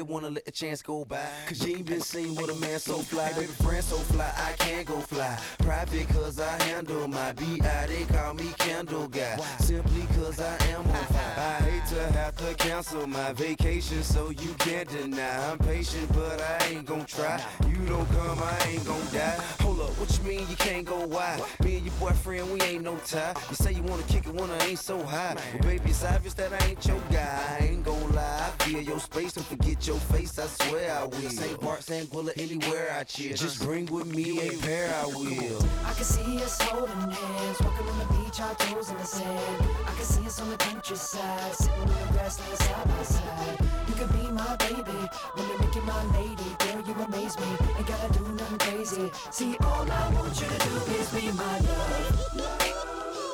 really 0.00 0.12
wanna 0.12 0.30
let 0.30 0.44
the 0.44 0.50
chance 0.50 0.82
go 0.82 1.04
by, 1.04 1.26
cause 1.46 1.64
you 1.66 1.76
ain't 1.76 1.86
been 1.86 2.00
seen 2.00 2.34
with 2.34 2.50
a 2.50 2.54
man 2.60 2.78
so 2.78 2.98
fly. 2.98 3.32
Baby, 3.32 3.46
friend 3.46 3.84
so 3.84 3.96
fly, 3.96 4.32
I 4.36 4.52
can't 4.52 4.86
go 4.86 4.98
fly. 5.00 5.38
Private 5.58 6.08
cause 6.08 6.40
I 6.40 6.62
handle 6.64 7.08
my 7.08 7.32
B.I. 7.32 7.86
They 7.86 8.04
call 8.04 8.34
me 8.34 8.52
Candle 8.58 9.08
Guy, 9.08 9.36
simply 9.58 10.06
cause 10.16 10.40
I 10.40 10.56
am 10.68 10.80
on 10.80 11.04
fire. 11.04 11.34
I 11.36 11.64
hate 11.64 11.86
to 11.86 12.12
have 12.12 12.36
to 12.36 12.54
cancel 12.54 13.06
my 13.06 13.32
vacation, 13.32 14.02
so 14.02 14.30
you 14.30 14.54
can't 14.58 14.88
deny. 14.88 15.50
I'm 15.50 15.58
patient, 15.58 16.10
but 16.12 16.40
I 16.40 16.66
ain't 16.68 16.86
gon' 16.86 17.04
try. 17.06 17.42
You 17.68 17.86
don't 17.86 18.08
come, 18.10 18.38
I 18.42 18.68
ain't 18.68 18.84
gon' 18.86 19.06
die. 19.12 19.38
Hold 19.60 19.80
up, 19.80 19.90
what 19.98 20.16
you 20.16 20.24
mean 20.24 20.48
you 20.48 20.56
can't 20.56 20.86
go 20.86 21.06
wide? 21.06 21.42
Me 21.62 21.76
and 21.76 21.86
your 21.86 21.94
boyfriend, 21.94 22.50
we 22.52 22.60
ain't 22.62 22.84
no 22.84 22.96
tie. 23.06 23.34
You 23.50 23.56
say 23.56 23.72
you 23.72 23.82
wanna 23.82 24.02
kick 24.04 24.26
it 24.26 24.34
when 24.34 24.50
I 24.50 24.66
ain't 24.66 24.78
so 24.78 25.02
high. 25.02 25.36
Well, 25.54 25.62
baby, 25.62 25.90
it's 25.90 26.04
obvious 26.04 26.34
that 26.34 26.52
I 26.52 26.66
ain't 26.68 26.84
your 26.86 27.00
guy. 27.10 27.56
I 27.60 27.64
ain't 27.64 27.84
gon' 27.84 28.12
lie. 28.12 28.50
I 28.60 28.62
feel 28.62 28.80
your 28.80 29.00
space 29.00 29.32
don't 29.34 29.46
forget 29.46 29.86
your 29.86 29.89
face. 29.98 30.38
I 30.38 30.46
swear 30.46 30.92
I 30.92 31.04
will. 31.04 31.30
St. 31.30 31.60
Bart, 31.60 31.80
Anguilla, 31.80 32.32
anywhere 32.36 32.94
I 32.98 33.04
chill. 33.04 33.36
Just 33.36 33.62
bring 33.62 33.86
with 33.86 34.06
me 34.06 34.38
a 34.48 34.52
pair, 34.58 34.92
I 35.02 35.06
will. 35.06 35.62
I 35.84 35.92
can 35.92 36.04
see 36.04 36.42
us 36.42 36.60
holding 36.60 36.94
hands, 36.94 37.60
walking 37.60 37.86
on 37.86 37.98
the 37.98 38.04
beach, 38.14 38.40
our 38.40 38.54
toes 38.54 38.90
in 38.90 38.96
the 38.96 39.04
sand. 39.04 39.64
I 39.86 39.92
can 39.94 40.04
see 40.04 40.26
us 40.26 40.40
on 40.40 40.50
the 40.50 40.56
countryside, 40.56 41.54
sitting 41.54 41.80
on 41.80 41.88
the 41.88 42.12
grassland 42.12 42.58
side 42.58 42.88
by 42.88 43.02
side. 43.02 43.58
You 43.88 43.94
could 43.94 44.12
be 44.12 44.30
my 44.32 44.56
baby, 44.56 44.98
wanna 45.36 45.58
make 45.60 45.74
you 45.74 45.82
my 45.82 46.04
lady. 46.18 46.50
Girl, 46.58 46.82
you 46.86 46.94
amaze 47.04 47.38
me, 47.38 47.50
ain't 47.76 47.86
gotta 47.86 48.18
do 48.18 48.28
nothing 48.32 48.58
crazy. 48.58 49.10
See, 49.30 49.56
all 49.62 49.90
I 49.90 50.14
want 50.14 50.40
you 50.40 50.46
to 50.46 50.58
do 50.68 50.74
is 50.98 51.08
be 51.12 51.32
my 51.32 51.58
love. 51.58 52.30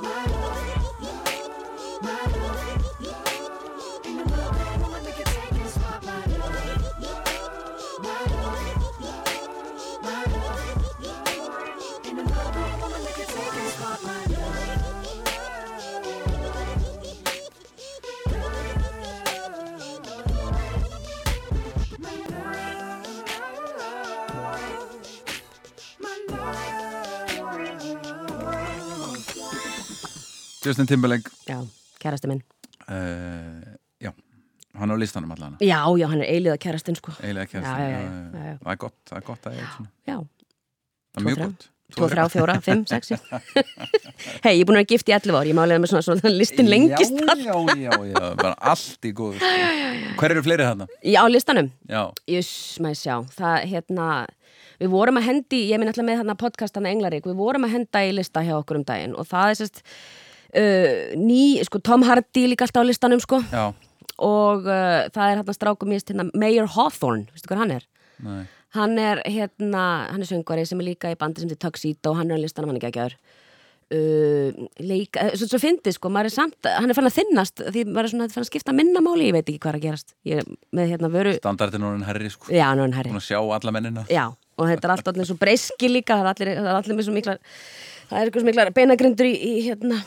My 0.03 0.27
love. 0.27 2.03
My 2.03 2.39
love. 2.39 2.46
Justin 30.67 30.89
Timberlake. 30.91 31.31
Já, 31.49 31.61
kærasti 32.03 32.31
minn. 32.31 32.43
Uh, 32.87 33.77
Já, 34.03 34.11
hann 34.79 34.91
á 34.93 34.97
listanum 34.99 35.31
allan. 35.33 35.57
Já, 35.63 35.79
já, 35.99 36.07
hann 36.11 36.21
er 36.25 36.33
eiliða 36.35 36.59
kærastinn 36.63 36.99
sko. 36.99 37.15
Eiginlega 37.23 37.47
kærasti 37.55 37.71
Já, 37.71 37.87
já, 37.87 38.03
já, 38.03 38.11
já, 38.11 38.51
já. 38.51 38.59
Það 38.65 38.75
er 38.75 38.83
gott, 38.83 38.99
það 39.09 39.17
er 39.23 39.25
gott 39.31 39.49
að 39.51 39.57
svona. 39.63 39.91
Já. 40.11 40.19
Það 41.15 41.23
er 41.23 41.27
mjög 41.31 41.43
gott. 41.45 41.71
Tvo, 41.95 42.09
þrjá, 42.11 42.25
fjóra, 42.33 42.55
fimm, 42.67 42.81
sex 42.91 43.13
Hei, 44.45 44.57
ég 44.57 44.65
er 44.65 44.67
búin 44.67 44.75
að 44.75 44.81
vera 44.81 44.89
gift 44.91 45.07
í 45.07 45.13
11 45.15 45.37
ár 45.39 45.47
Ég 45.47 45.55
málega 45.55 45.79
með 45.79 45.93
svona, 45.93 46.03
svona 46.03 46.33
listin 46.35 46.67
lengist 46.67 47.15
Já, 47.15 47.37
já, 47.39 47.55
já, 47.79 47.93
já, 48.11 48.23
bara 48.41 48.57
allt 48.73 49.07
í 49.07 49.13
góðu 49.15 49.39
Hver 50.19 50.35
eru 50.35 50.43
fleiri 50.43 50.67
þarna? 50.67 50.89
Já, 51.07 51.21
listanum. 51.31 51.71
Já, 51.87 52.03
Jus, 52.35 52.51
maður 52.83 52.99
sjá, 53.05 53.15
það 53.39 53.69
hérna 53.71 54.09
Við 54.83 54.91
vorum 54.97 55.23
að 55.23 55.29
hendi, 55.29 55.61
ég 55.71 55.79
minn 55.79 55.93
alltaf 55.93 56.09
með 56.11 56.19
hérna 56.25 56.37
podcast 56.43 56.75
hann 56.77 56.91
Englarík, 56.91 57.31
við 57.31 57.39
vorum 57.39 57.69
að 57.69 57.77
henda 57.79 58.03
í 58.03 58.11
lista 58.19 58.43
hjá 58.43 58.57
okkur 58.59 58.81
um 58.81 58.87
daginn 58.91 59.15
og 59.15 59.31
það 59.31 59.53
er 59.55 59.61
sérst 59.63 59.85
uh, 60.57 60.91
ný, 61.21 61.43
sko, 61.69 61.81
Tom 61.85 62.05
Hardy 62.07 62.47
líka 62.51 62.67
alltaf 62.67 62.85
á 62.85 62.89
listanum, 62.89 63.23
sko. 63.23 63.41
Já, 63.53 63.71
og 64.17 64.67
uh, 64.67 65.07
það 65.13 65.25
er 65.31 65.41
hérna 65.41 65.57
strákum 65.57 65.93
mist 65.93 66.13
hérna 66.13 66.29
Mayor 66.33 66.71
Hawthorne, 66.77 67.29
veistu 67.33 67.53
hvað 67.53 67.65
hann 67.65 67.75
er? 67.79 67.89
nei. 68.25 68.45
Hann 68.77 68.99
er 69.01 69.23
hérna, 69.25 69.83
hann 70.11 70.21
er 70.21 70.29
söngvari 70.29 70.67
sem 70.69 70.81
er 70.83 70.91
líka 70.91 71.09
í 71.09 71.17
bandi 71.17 71.41
sem 71.41 71.49
til 71.49 71.57
Tuxedo, 71.61 72.13
hann 72.19 72.33
er 72.33 72.37
á 72.37 72.45
listanum, 72.45 72.73
hann 72.73 72.81
er 72.81 72.89
ekki 72.91 73.05
að 73.07 73.19
Uh, 73.87 74.67
leika, 74.83 75.29
eh, 75.29 75.37
svo, 75.39 75.47
svo 75.47 75.61
fyndi 75.63 75.93
sko, 75.95 76.11
maður 76.11 76.27
er 76.27 76.33
samt 76.35 76.67
hann 76.67 76.91
er 76.91 76.97
fann 76.99 77.07
að 77.07 77.21
þinnast 77.21 77.61
því 77.71 77.85
maður 77.87 78.09
er 78.09 78.11
svona 78.11 78.27
fann 78.33 78.43
að 78.43 78.49
skipta 78.49 78.73
minna 78.75 78.99
máli, 78.99 79.29
ég 79.29 79.37
veit 79.37 79.45
ekki 79.45 79.61
hvað 79.63 79.71
er 79.71 79.79
að 79.79 79.85
gerast. 79.85 80.09
Ég 80.27 80.41
er 80.41 80.49
með 80.75 80.89
hérna 80.91 81.11
vöru 81.13 81.35
Standardin 81.37 81.87
orðin 81.87 82.03
herri 82.09 82.33
sko. 82.35 82.51
Já, 82.51 82.65
hann 82.73 82.83
er 82.83 82.97
hærri. 82.99 83.13
Búin 83.15 83.21
að 83.21 83.29
sjá 83.29 83.39
alla 83.39 83.75
mennina. 83.77 84.03
Já, 84.11 84.25
og 84.35 84.73
þetta 84.73 84.89
er 84.89 84.95
allt 84.97 85.11
allir 85.13 85.29
svo 85.31 85.39
breyski 85.39 85.93
líka 85.93 86.17
það 86.19 86.27
er 86.27 86.33
allir, 86.33 86.73
allir 86.73 86.99
með 86.99 87.07
svo 87.07 87.15
miklar 87.15 87.39
það 88.11 88.19
er 88.21 88.29
eitthvað 88.29 88.43
svo 88.43 88.49
miklar 88.51 88.71
beinagrindur 88.77 89.27
í, 89.29 89.35
í 89.37 89.53
hérna 89.67 89.99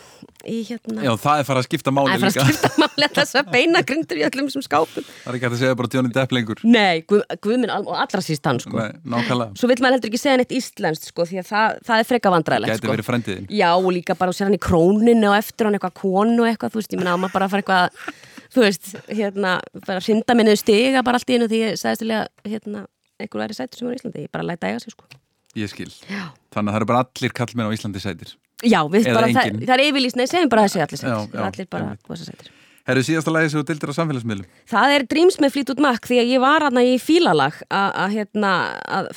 í 0.47 0.61
hérna. 0.63 1.03
Já, 1.03 1.11
það 1.19 1.41
er 1.41 1.47
farið 1.49 1.59
að 1.59 1.65
skipta 1.67 1.91
máli 1.91 2.09
Það 2.09 2.15
er 2.15 2.21
líka 2.23 2.39
fara 2.39 2.45
að 2.45 2.53
skipta 2.53 2.83
máli 2.83 3.07
þess 3.17 3.37
að 3.39 3.49
beinagrindur 3.55 4.19
í 4.19 4.23
öllum 4.27 4.47
þessum 4.47 4.63
skápum. 4.63 5.07
Það 5.09 5.29
er 5.31 5.37
ekki 5.37 5.45
hægt 5.47 5.55
að 5.57 5.61
segja 5.63 5.77
bara 5.81 5.91
Johnny 5.95 6.11
Depp 6.15 6.35
lengur. 6.37 6.61
Nei, 6.63 7.01
guð, 7.09 7.23
guðminn 7.43 7.73
al- 7.75 7.83
og 7.89 7.97
allra 7.99 8.21
síst 8.23 8.47
hann 8.47 8.61
sko. 8.63 8.77
Nei, 8.79 8.95
nákvæmlega. 9.03 9.59
Svo 9.59 9.69
vill 9.71 9.79
maður 9.83 9.97
heldur 9.97 10.11
ekki 10.13 10.21
segja 10.23 10.37
neitt 10.39 10.55
íslenskt 10.55 11.09
sko 11.11 11.27
því 11.27 11.41
að 11.43 11.49
það, 11.51 11.75
það 11.89 12.03
er 12.05 12.09
freka 12.13 12.33
vandræðilegt 12.35 12.71
Gæti 12.73 12.83
sko. 12.85 12.93
verið 12.95 13.09
frendiðin 13.09 13.49
Já, 13.59 13.69
og 13.75 13.91
líka 13.97 14.15
bara 14.19 14.35
sér 14.35 14.47
hann 14.47 14.55
í 14.55 14.61
króninu 14.63 15.31
og 15.33 15.37
eftir 15.41 15.67
hann 15.67 15.75
eitthvað 15.79 15.97
konu 15.99 16.47
eitthvað, 16.47 16.71
þú 16.75 16.81
veist, 16.81 16.95
ég 16.95 17.03
meina 17.03 17.17
á 17.19 17.19
maður 17.19 17.35
bara 17.35 17.49
að 17.49 17.55
fara 17.57 17.65
eitthvað, 17.65 18.15
þú 18.55 18.63
veist, 18.63 18.91
hérna, 19.11 19.57
bara 19.85 20.05
hrinda 20.07 20.39
minniðu 20.39 20.63
stiga 20.63 21.03
bara 21.03 21.19
allt 21.19 21.29
í 21.29 21.35
einu 21.35 21.51
því 21.51 21.63
ég 21.65 21.81
sagðist 21.83 22.05
til 22.05 22.13
að, 22.15 22.29
hérna, 22.47 22.85
einhver 23.19 23.43
væri 23.43 23.59
sætur 23.59 23.81
sem 23.83 23.91
er 23.91 23.97
í 23.97 23.99
Íslandi, 23.99 24.23
ég 24.23 24.31
bara 24.31 24.47
læta 24.47 24.71
eiga 24.71 24.79
sig, 24.79 24.95
sko. 24.95 25.18
Ég 25.57 25.71
skil 25.71 25.89
Já. 26.09 26.29
Þannig 26.53 26.69
að 26.69 26.73
það 26.73 26.79
eru 26.79 26.89
bara 26.91 27.03
allir 27.05 27.35
kallmenn 27.39 27.71
á 27.71 27.75
Íslandi 27.75 28.03
sætir 28.03 28.35
Já, 28.59 28.81
það, 28.91 29.27
það 29.63 29.75
er 29.77 29.83
yfirlýst, 29.87 30.17
nei, 30.19 30.25
segjum 30.27 30.49
bara 30.51 30.65
þessi 30.67 30.81
allir 30.83 30.99
Já, 30.99 31.03
sætir, 31.03 31.37
já, 31.39 31.43
allir 31.47 31.69
bara, 31.71 31.93
hvað 32.05 32.25
sætir. 32.25 32.49
Herru 32.89 33.03
síðasta 33.05 33.31
lagi 33.33 33.51
sem 33.51 33.61
þú 33.61 33.65
dildir 33.69 33.91
á 33.93 33.99
samfélagsmiðlum 33.99 34.47
Það 34.71 34.93
er 34.95 35.05
Dreams 35.11 35.37
með 35.43 35.53
Fleetwood 35.55 35.81
Mac 35.85 36.09
því 36.09 36.19
að 36.23 36.31
ég 36.33 36.43
var 36.43 36.65
hérna 36.65 36.83
í 36.85 36.95
fílalag 37.01 37.59
að, 37.69 37.89
að, 38.03 38.15
hérna, 38.17 38.53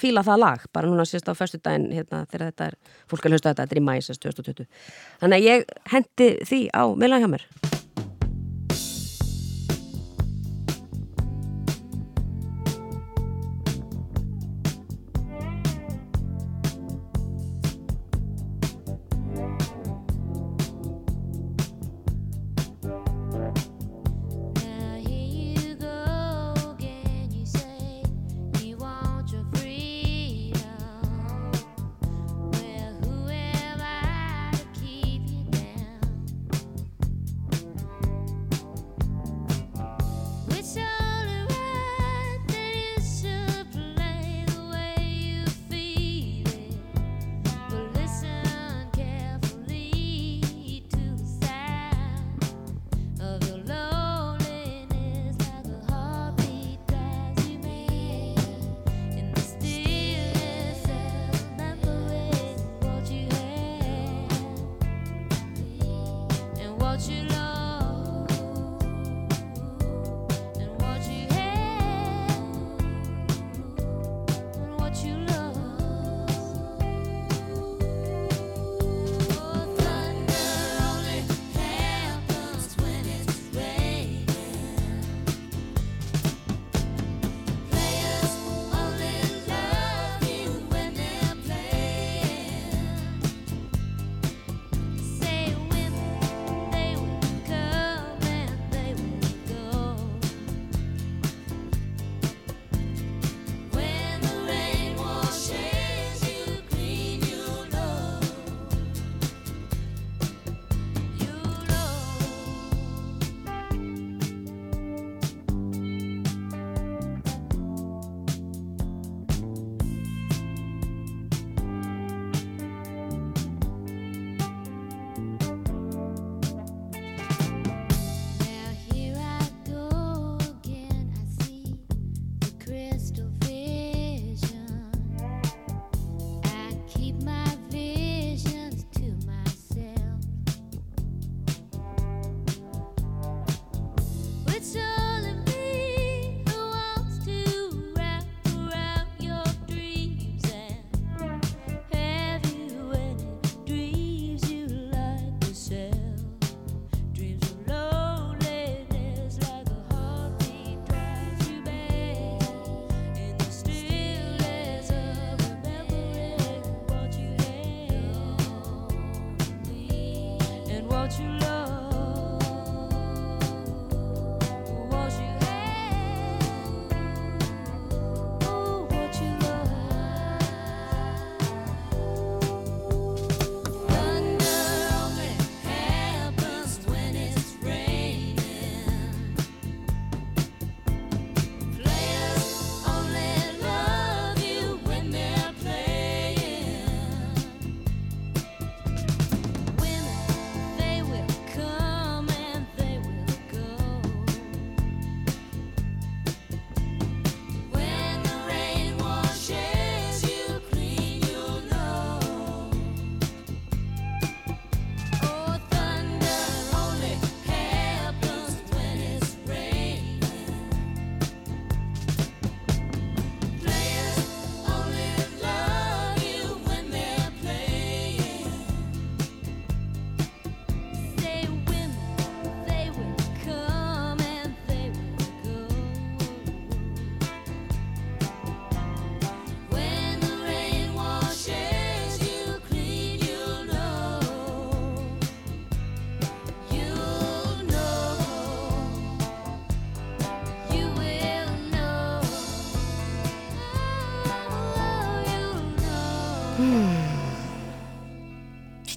fíla 0.01 0.25
það 0.27 0.43
lag 0.45 0.67
bara 0.77 0.91
núna 0.93 1.07
sérst 1.09 1.31
á 1.33 1.35
föstu 1.39 1.61
daginn 1.63 1.89
hérna, 1.95 2.25
þegar 2.29 2.51
þetta 2.51 2.69
er, 2.71 2.79
fólk 3.11 3.27
er 3.27 3.35
hlusta 3.35 3.53
þetta, 3.53 3.67
þetta 3.67 3.79
er 3.79 3.83
í 3.83 3.87
mæs 3.89 4.11
2020. 4.13 4.69
Þannig 5.23 5.41
að 5.41 5.49
ég 5.49 5.79
hendi 5.95 6.29
því 6.51 6.61
á 6.77 6.83
miðlan 6.93 7.25
hjá 7.25 7.31
mér. 7.33 7.49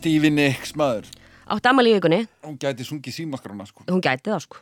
Stevie 0.06 0.30
Nicks 0.30 0.76
maður. 0.78 1.08
Átti 1.50 1.70
amal 1.72 1.88
í 1.90 1.96
vikunni. 1.96 2.20
Hún 2.46 2.60
gæti 2.62 2.86
sungið 2.86 3.16
símaskrona 3.16 3.66
sko. 3.66 3.88
Hún 3.90 4.04
gæti 4.06 4.30
það 4.30 4.44
sko. 4.44 4.60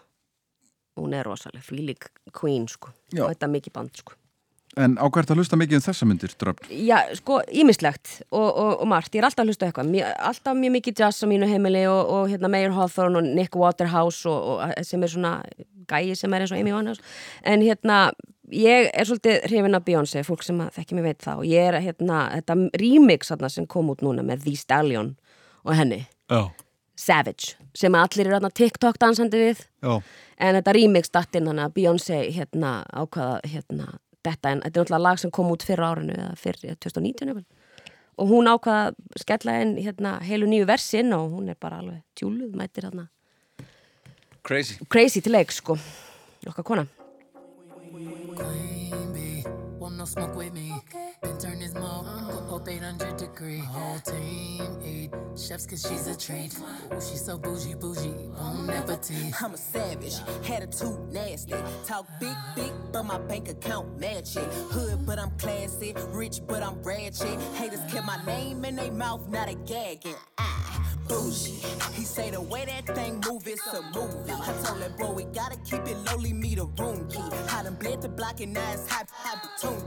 Hún 1.01 1.15
er 1.17 1.27
rosaleg, 1.27 1.65
fílik 1.65 2.05
queen 2.31 2.63
sko. 2.71 2.93
Já. 3.11 3.25
og 3.25 3.33
þetta 3.33 3.49
er 3.49 3.51
mikið 3.51 3.73
band 3.75 3.99
sko. 3.99 4.15
En 4.79 4.95
á 4.95 5.03
hvert 5.03 5.33
að 5.33 5.41
hlusta 5.41 5.59
mikið 5.59 5.81
um 5.81 5.83
þessa 5.83 6.07
myndir, 6.07 6.31
dröfn? 6.39 6.69
Já, 6.71 6.95
sko, 7.19 7.41
ímislegt 7.51 8.13
og, 8.29 8.47
og, 8.47 8.71
og 8.85 8.87
margt, 8.87 9.11
ég 9.11 9.19
er 9.19 9.27
alltaf 9.27 9.43
að 9.43 9.51
hlusta 9.51 9.67
eitthvað. 9.67 9.91
Mjög, 9.91 10.13
alltaf 10.29 10.57
mjög 10.61 10.73
mikið 10.77 11.01
jazz 11.03 11.19
á 11.19 11.25
mínu 11.33 11.49
heimili 11.51 11.83
og, 11.91 12.13
og 12.15 12.31
hérna 12.31 12.53
Mayor 12.53 12.77
Hawthorne 12.77 13.19
og 13.19 13.27
Nick 13.35 13.59
Waterhouse 13.59 14.23
og, 14.31 14.47
og 14.53 14.87
sem 14.87 15.03
er 15.03 15.11
svona 15.11 15.33
gæi 15.91 16.15
sem 16.15 16.33
er 16.33 16.45
eins 16.45 16.55
og 16.55 16.63
Amy 16.63 16.71
Winehouse. 16.71 17.03
En 17.43 17.67
hérna, 17.67 17.99
ég 18.47 18.87
er 18.95 19.11
svolítið 19.11 19.43
hrifin 19.49 19.75
af 19.75 19.83
Beyoncé, 19.91 20.23
fólk 20.23 20.47
sem 20.47 20.63
að 20.63 20.71
þekki 20.79 21.01
mig 21.01 21.09
veit 21.11 21.27
það. 21.27 21.43
Og 21.43 21.51
ég 21.51 21.67
er 21.67 21.81
hérna, 21.83 22.29
þetta 22.39 22.57
remix 22.79 23.33
þarna, 23.33 23.51
sem 23.51 23.67
kom 23.67 23.91
út 23.91 24.07
núna 24.07 24.23
með 24.23 24.47
The 24.47 24.55
Stallion 24.63 25.17
og 25.63 25.75
henni, 25.77 26.05
Já. 26.29 26.49
Savage 26.95 27.55
sem 27.75 27.95
allir 27.97 28.29
eru 28.29 28.49
TikTok 28.49 28.99
dansandi 29.01 29.37
við. 29.37 29.65
Já. 29.81 30.01
en 30.37 30.55
þetta 30.55 30.73
remix 30.73 31.09
datt 31.09 31.35
inn 31.35 31.47
hann 31.47 31.59
að 31.59 31.73
Beyoncé 31.73 32.19
hérna 32.31 32.83
ákvaða 32.93 33.39
hérna 33.49 33.97
þetta 34.23 34.51
en 34.51 34.61
þetta 34.61 34.79
er 34.79 34.83
náttúrulega 34.83 35.01
lag 35.01 35.19
sem 35.19 35.31
kom 35.31 35.51
út 35.51 35.63
fyrra 35.63 35.91
árinu 35.93 36.13
eða 36.13 36.35
fyrr 36.37 36.59
2019 36.79 37.27
jafnvel. 37.27 37.45
og 38.17 38.29
hún 38.29 38.47
ákvaða 38.47 38.91
að 38.91 38.95
skella 39.23 39.61
inn 39.61 39.75
hérna 39.77 40.19
heilu 40.21 40.47
nýju 40.47 40.65
versi 40.69 40.99
inn 40.99 41.13
og 41.13 41.31
hún 41.31 41.49
er 41.49 41.57
bara 41.59 41.81
alveg 41.81 42.01
tjúluð 42.15 42.55
mætir 42.55 42.89
hérna 42.89 43.09
Crazy. 44.43 44.75
Crazy 44.89 45.21
til 45.23 45.31
leik 45.31 45.51
sko. 45.55 45.77
Okkar 46.47 46.63
kona. 46.67 46.87
Want 48.35 49.12
no 50.03 50.07
smoke 50.07 50.35
with 50.35 50.53
me? 50.53 50.75
Then 51.21 51.37
turn 51.37 51.59
this 51.59 51.73
mug 51.73 52.05
up 52.51 52.67
800 52.67 53.15
degree. 53.15 53.59
Whole 53.59 53.99
team 53.99 54.77
eat 54.83 55.11
chefs 55.37 55.65
cause 55.65 55.81
she's 55.87 56.07
a 56.07 56.17
treat. 56.17 56.53
Ooh, 56.57 56.95
she's 56.95 57.23
so 57.23 57.37
bougie, 57.37 57.75
bougie, 57.75 58.13
bon 58.35 58.69
appetit. 58.69 59.41
I'm 59.41 59.53
a 59.53 59.57
savage, 59.57 60.15
attitude 60.49 60.99
nasty. 61.13 61.53
Talk 61.85 62.05
big, 62.19 62.35
big, 62.53 62.71
but 62.91 63.03
my 63.03 63.17
bank 63.17 63.47
account 63.47 63.97
match 63.97 64.35
it. 64.35 64.51
Hood, 64.73 65.05
but 65.05 65.19
I'm 65.19 65.31
classy. 65.37 65.95
Rich, 66.09 66.41
but 66.47 66.61
I'm 66.61 66.81
ratchet. 66.83 67.39
Haters 67.55 67.79
kept 67.89 68.05
my 68.05 68.19
name 68.25 68.65
in 68.65 68.75
their 68.75 68.91
mouth, 68.91 69.29
not 69.29 69.47
a 69.47 69.55
gagging. 69.55 70.15
Ah, 70.37 70.95
bougie. 71.07 71.63
He 71.93 72.03
say 72.03 72.31
the 72.31 72.41
way 72.41 72.65
that 72.65 72.95
thing 72.95 73.21
move, 73.25 73.47
it's 73.47 73.65
a 73.67 73.81
movie. 73.93 74.31
I 74.31 74.53
told 74.63 74.81
that 74.81 74.97
boy 74.97 75.11
we 75.11 75.23
gotta 75.25 75.57
keep 75.57 75.87
it 75.87 75.97
lowly, 76.07 76.33
me 76.33 76.55
the 76.55 76.65
room 76.65 77.07
key. 77.07 77.21
I 77.51 77.63
done 77.63 77.75
bled 77.75 78.01
the 78.01 78.09
block 78.09 78.41
and 78.41 78.53
now 78.53 78.73
it's 78.73 78.89
hot, 78.89 79.07
hot 79.11 79.43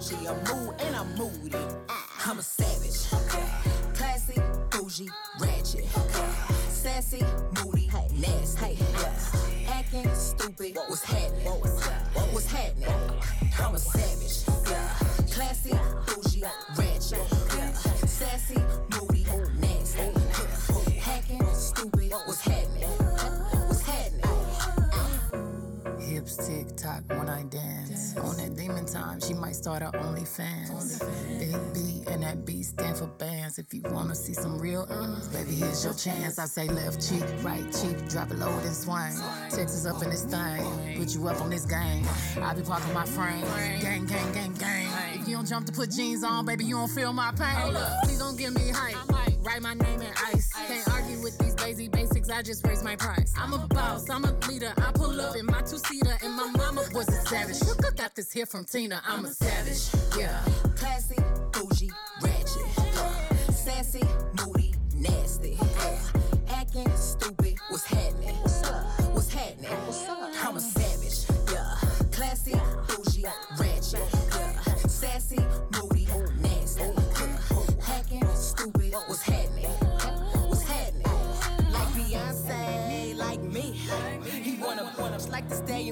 Tunchi. 0.07 0.29
I'm 0.29 0.37
mood 0.45 0.75
and 0.81 0.97
I'm 0.97 1.15
moody. 1.17 1.57
Ah, 1.89 2.31
I'm 2.31 2.39
a 2.39 2.43
savage. 2.43 3.09
Classy, 3.95 4.41
bougie, 4.71 5.09
ratchet. 5.41 5.85
Sassy, 6.69 7.23
moody, 7.63 7.91
nasty. 8.15 8.79
Acting 9.69 10.15
stupid, 10.15 10.77
what's 10.89 11.03
happening? 11.05 11.47
What's 12.33 12.51
happening? 12.51 12.89
I'm 13.59 13.75
a 13.75 13.79
savage. 13.79 14.45
Classy, 15.33 15.75
bougie, 16.07 16.45
ratchet. 16.77 18.09
Sassy, 18.09 18.57
Tock 26.37 27.03
when 27.09 27.31
I 27.31 27.45
dance. 27.45 28.15
On 28.19 28.37
that 28.37 28.57
demon 28.57 28.85
time, 28.85 29.21
she 29.21 29.33
might 29.33 29.57
start 29.57 29.83
her 29.83 29.91
OnlyFans. 29.93 31.01
Big 31.39 31.57
B 31.73 32.05
and 32.13 32.23
that 32.23 32.45
B 32.45 32.63
stand 32.63 32.99
for 32.99 33.07
bands. 33.07 33.59
If 33.59 33.73
you 33.73 33.83
wanna 33.87 34.15
see 34.15 34.35
some 34.35 34.59
real 34.59 34.87
uh, 34.91 35.19
baby, 35.33 35.55
here's 35.55 35.83
your 35.83 35.95
chance. 35.95 36.39
I 36.39 36.45
say 36.45 36.69
left 36.69 37.09
cheek, 37.09 37.25
right 37.43 37.65
cheek, 37.73 38.09
drop 38.11 38.31
it 38.31 38.39
low 38.39 38.51
and 38.51 38.75
swing. 38.75 39.17
Texas 39.51 39.87
up 39.87 40.03
in 40.03 40.11
this 40.11 40.25
thing, 40.25 40.99
put 40.99 41.15
you 41.15 41.27
up 41.27 41.41
on 41.41 41.49
this 41.49 41.65
game. 41.65 42.05
I 42.43 42.55
be 42.55 42.63
parking 42.63 42.93
my 42.93 43.07
frame, 43.07 43.45
gang, 43.81 44.05
gang, 44.05 44.33
gang, 44.33 44.53
gang. 44.55 44.89
If 45.15 45.27
you 45.27 45.37
don't 45.37 45.49
jump 45.49 45.67
to 45.67 45.73
put 45.73 45.91
jeans 45.91 46.23
on, 46.23 46.45
baby, 46.45 46.65
you 46.65 46.77
don't 46.77 46.89
feel 46.89 47.15
my 47.15 47.33
pain. 47.33 47.75
Please 48.05 48.19
don't 48.19 48.37
give 48.37 48.55
me 48.55 48.69
hype. 48.75 48.97
Write 49.43 49.63
my 49.63 49.75
name 49.75 50.03
in 50.03 50.13
ice. 50.35 50.53
Can't 50.69 50.89
argue 50.93 51.19
with 51.23 51.39
basics. 51.39 51.46
I 52.37 52.43
just 52.43 52.67
raised 52.67 52.85
my 52.85 52.97
price. 52.97 53.33
I'm 53.35 53.55
a 53.55 53.67
boss. 53.69 54.11
I'm 54.11 54.23
a 54.27 54.33
leader. 54.47 54.71
I 54.77 54.93
pull 54.93 55.19
up 55.23 55.37
in 55.37 55.47
my 55.47 55.63
two 55.63 55.79
seater, 55.79 56.19
and 56.23 56.35
my 56.35 56.51
mama 56.55 56.85
was 56.93 57.09
a 57.09 57.27
savage. 57.27 57.63
Look, 57.63 57.83
I 57.87 57.97
got 57.97 58.15
this 58.15 58.31
here 58.31 58.45
from 58.45 58.67
Tina. 58.67 59.01
I'm 59.09 59.25
a 59.25 59.33
savage. 59.33 59.89
Yeah. 60.19 60.39
Classy, 60.77 61.17
bougie, 61.53 61.91
ratchet. 62.21 63.55
Sassy, 63.55 64.03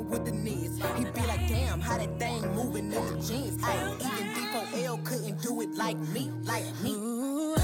like 0.00 0.10
with 0.10 0.24
the 0.24 0.32
knees. 0.32 0.76
He 0.96 1.04
be 1.04 1.26
like, 1.26 1.48
damn, 1.48 1.80
how 1.80 1.98
that 1.98 2.18
thing 2.18 2.54
moving 2.54 2.92
in 2.92 3.06
the 3.06 3.22
jeans. 3.26 3.62
Ay, 3.62 3.94
even 4.00 4.34
D4L 4.34 5.04
couldn't 5.04 5.42
do 5.42 5.60
it 5.60 5.70
like 5.76 5.96
me, 5.96 6.30
like 6.44 6.64
me. 6.82 7.54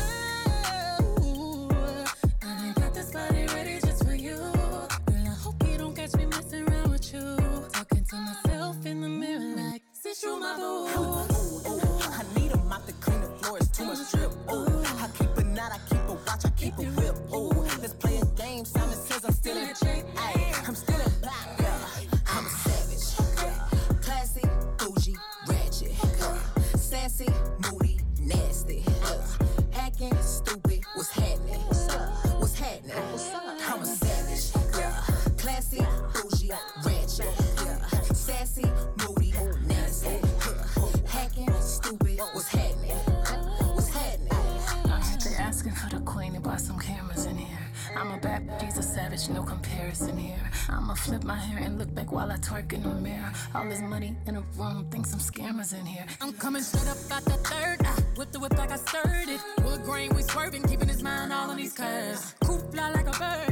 I 2.42 2.72
got 2.76 2.94
this 2.94 3.10
body 3.12 3.46
ready 3.46 3.80
just 3.80 4.04
for 4.04 4.14
you. 4.14 4.36
Girl, 4.36 4.88
I 5.10 5.34
hope 5.42 5.66
you 5.66 5.78
don't 5.78 5.94
catch 5.94 6.14
me 6.14 6.26
messing 6.26 6.68
around 6.68 6.90
with 6.90 7.12
you. 7.12 7.36
Talking 7.72 8.04
to 8.04 8.16
myself 8.16 8.86
in 8.86 9.00
the 9.00 9.08
mirror 9.08 9.56
like, 9.56 9.82
sit 9.92 10.16
through 10.16 10.40
my 10.40 10.56
boo. 10.56 10.86
I 12.02 12.22
need 12.38 12.52
a 12.52 12.56
mop 12.58 12.86
to 12.86 12.92
clean 12.94 13.20
the 13.20 13.28
floors, 13.40 13.68
too 13.70 13.84
much 13.84 14.10
drip. 14.12 14.32
Oh, 14.48 14.82
I 15.00 15.08
keep 15.18 15.36
a 15.36 15.44
knot, 15.44 15.72
I 15.72 15.78
keep 15.88 16.08
a 16.08 16.12
watch, 16.12 16.44
I 16.44 16.50
keep 16.50 16.78
a 16.78 16.82
whip. 16.82 17.16
Oh, 17.32 17.59
comparison 49.80 50.18
here. 50.18 50.50
I'ma 50.68 50.94
flip 50.94 51.24
my 51.24 51.36
hair 51.36 51.64
and 51.64 51.78
look 51.78 51.94
back 51.94 52.12
while 52.12 52.30
I 52.30 52.36
twerk 52.36 52.72
in 52.72 52.82
the 52.82 52.94
mirror. 52.94 53.32
All 53.54 53.66
this 53.68 53.80
money 53.80 54.14
in 54.26 54.36
a 54.36 54.42
room, 54.58 54.86
think 54.90 55.06
some 55.06 55.20
scammers 55.20 55.78
in 55.78 55.86
here. 55.86 56.04
I'm 56.20 56.32
coming 56.34 56.62
straight 56.62 56.88
up 56.88 56.98
out 57.10 57.24
the 57.24 57.38
third. 57.48 57.80
Uh, 57.80 57.88
I 57.88 58.00
whip 58.16 58.30
the 58.30 58.40
whip 58.40 58.56
like 58.58 58.70
I 58.70 58.76
stirred 58.76 59.28
it. 59.28 59.40
Wood 59.64 59.82
grain, 59.84 60.14
we 60.14 60.22
swerving, 60.22 60.64
keeping 60.64 60.88
his 60.88 61.02
mind 61.02 61.32
all 61.32 61.50
on 61.50 61.56
these 61.56 61.72
curves. 61.72 62.34
Coop 62.44 62.72
fly 62.72 62.90
like 62.90 63.08
a 63.08 63.18
bird, 63.18 63.49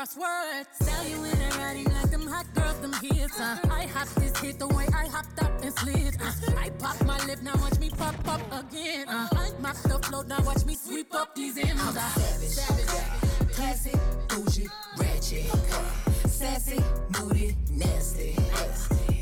crosswords. 0.00 0.66
Sell 0.82 1.08
you 1.08 1.24
in 1.24 1.38
and 1.38 1.56
riding 1.56 1.84
like 1.84 2.10
them 2.10 2.26
hot 2.26 2.46
girls, 2.54 2.78
them 2.80 2.92
hits. 2.94 3.38
Uh. 3.38 3.58
I 3.70 3.86
hopped 3.86 4.14
this 4.16 4.36
hit 4.38 4.58
the 4.58 4.68
way 4.68 4.86
I 4.94 5.06
hopped 5.06 5.42
up 5.42 5.52
and 5.62 5.72
slid. 5.74 6.16
Uh. 6.20 6.32
I 6.58 6.70
pop 6.70 7.04
my 7.04 7.18
lip, 7.26 7.42
now 7.42 7.54
watch 7.56 7.78
me 7.78 7.90
pop 7.90 8.14
up 8.26 8.40
again. 8.52 9.08
Uh. 9.08 9.28
I 9.32 9.50
mop 9.60 9.76
the 9.76 9.98
float, 9.98 10.26
now 10.26 10.42
watch 10.42 10.64
me 10.64 10.74
sweep 10.74 11.14
up 11.14 11.34
these 11.34 11.58
M's. 11.58 11.80
I'm 11.80 11.96
a 11.96 12.00
savage. 12.00 13.52
Classy, 13.52 13.92
bougie, 14.28 14.68
ratchet. 14.96 15.50
Sassy, 16.30 16.80
moody, 17.18 17.56
nasty. 17.70 18.36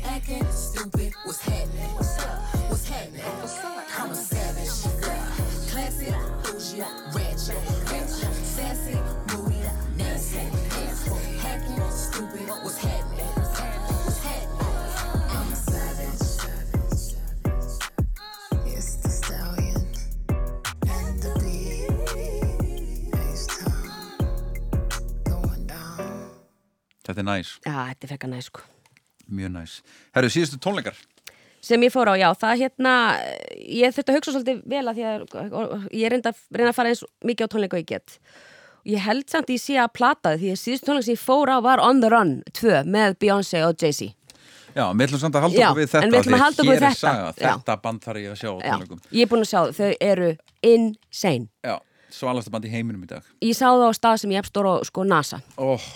Acting 0.05 0.45
stupid, 0.49 1.13
what's 1.25 1.41
happening? 1.41 1.89
What's 1.95 2.19
up? 2.19 2.39
What's 2.69 2.87
happening? 2.87 3.21
I'm 3.97 4.11
a 4.11 4.15
savage. 4.15 5.71
Classy, 5.71 6.13
bougie, 6.43 6.83
ratchet. 7.13 7.78
Þetta 27.09 27.23
er 27.23 27.25
næs, 27.25 27.55
Já, 27.65 27.73
þetta 27.89 28.05
er 28.05 28.11
frekar 28.13 28.29
næ 28.29 28.41
sko. 28.45 28.61
Mjög 29.33 29.49
næs. 29.55 29.79
Herru, 30.13 30.29
síðustu 30.29 30.59
tónleikar. 30.61 30.99
Sem 31.65 31.81
ég 31.83 31.91
fór 31.91 32.07
á, 32.07 32.15
já, 32.15 32.29
það 32.39 32.61
hérna 32.61 32.91
ég 33.57 33.95
þurfti 33.95 34.13
að 34.13 34.17
hugsa 34.19 34.33
svolítið 34.35 34.59
vel 34.69 34.83
að 34.87 34.99
því 34.99 35.07
að 35.09 35.89
ég 35.97 36.13
reynda, 36.13 36.31
reyna 36.55 36.69
að 36.71 36.77
fara 36.77 36.93
eins 36.93 37.01
mikið 37.25 37.49
á 37.49 37.51
tónleika 37.51 37.75
og 37.75 37.81
ég 37.81 37.89
get. 37.89 38.19
Ég 38.87 39.03
held 39.03 39.25
samt 39.27 39.49
ég 39.51 39.59
sé 39.59 39.75
að 39.81 39.89
plata 39.97 40.35
þið, 40.37 40.45
því 40.45 40.53
að 40.53 40.61
síðust 40.61 40.85
tónleika 40.87 41.07
sem 41.09 41.17
ég 41.17 41.23
fór 41.25 41.51
á 41.51 41.57
var 41.65 41.81
On 41.83 41.99
The 41.99 42.13
Run 42.13 42.31
2 42.61 42.77
með 42.87 43.17
Beyoncé 43.25 43.65
og 43.65 43.75
Jay-Z. 43.81 44.13
Já, 44.77 44.85
við 44.93 45.03
ætlum 45.09 45.23
samt 45.25 45.35
að 45.35 45.45
halda 45.47 45.59
Já, 45.59 45.67
okkur 45.67 45.81
við 45.81 45.89
þetta 45.89 46.05
en 46.05 46.13
við 46.13 46.19
ætlum 46.21 46.33
að 46.33 46.39
því 46.39 46.45
halda 46.45 46.61
okkur 46.63 46.69
við 46.69 46.79
hér 46.79 46.85
er 46.85 46.93
þetta. 46.93 47.01
saga, 47.01 47.33
Já. 47.41 47.51
Þetta 47.57 47.77
band 47.83 48.03
þarf 48.05 48.21
ég 48.21 48.31
að 48.31 48.39
sjá 48.39 48.49
á 48.49 48.57
Já, 48.61 48.69
tónleikum. 48.69 49.03
Ég 49.17 49.25
er 49.25 49.31
búin 49.33 49.43
að 49.43 49.49
sjá 49.49 49.61
þau, 49.79 49.91
eru 49.99 50.29
insane. 50.69 51.49
Já, 51.65 51.75
svalasta 52.13 52.53
band 52.53 52.69
í 52.69 52.73
heiminum 52.77 53.03
í 53.03 53.09
dag. 53.09 53.29
Ég 53.41 53.57
sá 53.57 53.65
það 53.67 53.87
á 53.89 53.93
stað 53.97 54.21
sem 54.23 54.37
ég 54.37 54.45
efstór 54.45 54.69
á 54.69 54.73
sko 54.87 55.03
NASA. 55.09 55.41
Oh. 55.57 55.89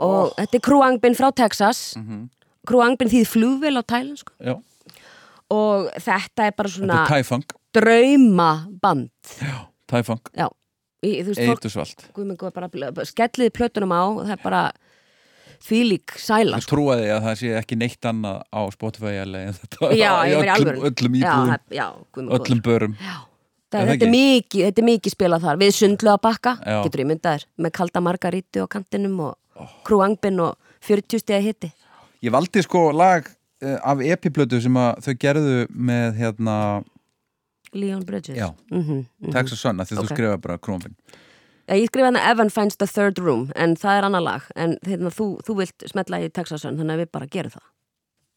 Og 0.00 0.34
þetta 0.38 0.58
er 0.58 0.64
Crew 0.66 0.84
Angbin 0.86 1.16
frá 1.18 1.30
Texas. 1.36 1.94
Mhm. 1.98 2.28
Crew 2.68 2.82
Angbin 2.84 3.08
þýð 3.12 3.30
flugvél 3.30 3.80
á 3.80 3.82
Thailand 3.84 4.20
sko. 4.20 4.32
Já, 4.40 4.56
og 5.50 5.90
þetta 5.98 6.46
er 6.46 6.54
bara 6.56 6.68
svona 6.68 7.04
draumaband. 7.74 9.10
Já, 9.40 9.56
þú 11.24 11.34
bara 12.52 12.68
bl- 12.68 13.08
skelliði 13.08 13.52
plötunum 13.56 13.94
á 13.94 14.02
það 14.20 14.34
er 14.34 14.42
bara 14.42 14.62
þvílík 15.64 16.16
sæla 16.20 16.60
Ég 16.60 16.68
trúaði 16.68 17.08
að 17.14 17.24
það 17.26 17.40
sé 17.40 17.50
ekki 17.60 17.78
neitt 17.80 18.08
annað 18.08 18.38
á 18.48 18.60
Spotify 18.74 19.16
alveg 19.22 19.58
Já, 19.96 20.12
ég 20.28 20.40
meina 20.40 20.56
í 20.56 20.68
öllum, 20.90 21.18
Já, 21.20 21.32
íbúðum. 21.32 21.58
já, 21.76 21.86
öllum 22.16 22.62
börum. 22.64 22.96
Er 23.70 23.84
það 23.84 23.90
þetta, 23.92 24.06
er 24.08 24.10
mikið, 24.10 24.62
þetta 24.66 24.82
er 24.82 24.86
mikið 24.88 25.12
spilað 25.14 25.44
þar. 25.44 25.58
Við 25.60 25.74
sundlu 25.76 26.10
að 26.10 26.22
bakka, 26.26 26.52
Já. 26.58 26.78
getur 26.82 27.02
ég 27.04 27.08
myndaðir 27.12 27.44
með 27.54 27.72
kalda 27.78 28.00
margarítu 28.02 28.64
á 28.64 28.66
kantinum 28.66 29.20
og 29.22 29.36
oh. 29.36 29.39
Krúangbin 29.88 30.40
og 30.40 30.56
40 30.86 31.22
stiga 31.24 31.40
hitti 31.44 31.72
Ég 32.22 32.32
valdi 32.34 32.62
sko 32.62 32.90
lag 32.92 33.26
uh, 33.64 33.78
af 33.82 34.02
epiplötu 34.04 34.60
sem 34.60 34.76
að 34.76 35.00
þau 35.06 35.14
gerðu 35.24 35.58
með 35.72 36.18
hérna 36.20 36.56
Leon 37.72 38.02
Bridges. 38.04 38.36
Já, 38.36 38.50
Mhm, 38.70 39.06
mhm. 39.20 39.32
Texas 39.32 39.60
Sun 39.60 39.78
því 39.78 39.98
Ok. 39.98 40.04
þú 40.04 40.14
skrifa 40.14 40.40
bara 40.40 40.58
Já, 41.68 41.74
ég 41.78 41.86
skrifa 41.86 42.06
hana 42.10 42.30
Evan 42.30 42.50
finds 42.50 42.76
the 42.76 42.86
third 42.86 43.18
room 43.18 43.52
en 43.54 43.76
það 43.76 43.98
er 43.98 44.04
annar 44.04 44.22
lag. 44.22 44.42
En 44.56 44.76
hérna, 44.82 45.10
þú, 45.10 45.38
þú 45.46 45.56
vilt 45.56 45.84
smetla 45.86 46.18
í 46.18 46.32
Texas 46.32 46.62
Sun 46.62 46.76
þannig 46.76 46.96
að 46.98 47.02
við 47.04 47.12
bara 47.12 47.26
gerum 47.26 47.50
það. 47.50 47.62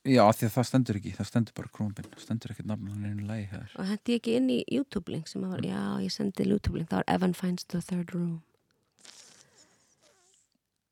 Já, 0.03 0.23
því 0.35 0.45
að 0.49 0.53
það 0.57 0.65
stendur 0.67 0.97
ekki, 0.99 1.11
það 1.15 1.27
stendur 1.29 1.53
bara 1.55 1.69
Krónfinn 1.71 2.07
stendur 2.19 2.51
ekkert 2.51 2.67
nafn 2.67 2.89
hann 2.91 3.05
einu 3.07 3.27
lagi 3.27 3.45
hér. 3.53 3.69
Og 3.79 3.85
hendi 3.87 4.11
ég 4.13 4.19
ekki 4.19 4.35
inn 4.35 4.49
í 4.51 4.57
YouTube-link 4.67 5.29
sem 5.31 5.45
að 5.45 5.53
var, 5.53 5.61
já, 5.63 5.83
ég 6.03 6.11
sendi 6.11 6.43
YouTube-link 6.43 6.89
það 6.91 6.99
var 6.99 7.15
Evan 7.15 7.33
finds 7.33 7.63
the 7.71 7.79
third 7.79 8.11
room 8.13 8.41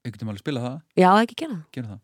Ég 0.01 0.15
getum 0.15 0.31
alveg 0.31 0.41
spila 0.41 0.61
það. 0.63 0.77
Já, 0.97 1.09
ekki 1.21 1.35
gera 1.43 1.53
það. 1.53 1.65
Gera 1.77 1.91
það 1.93 1.99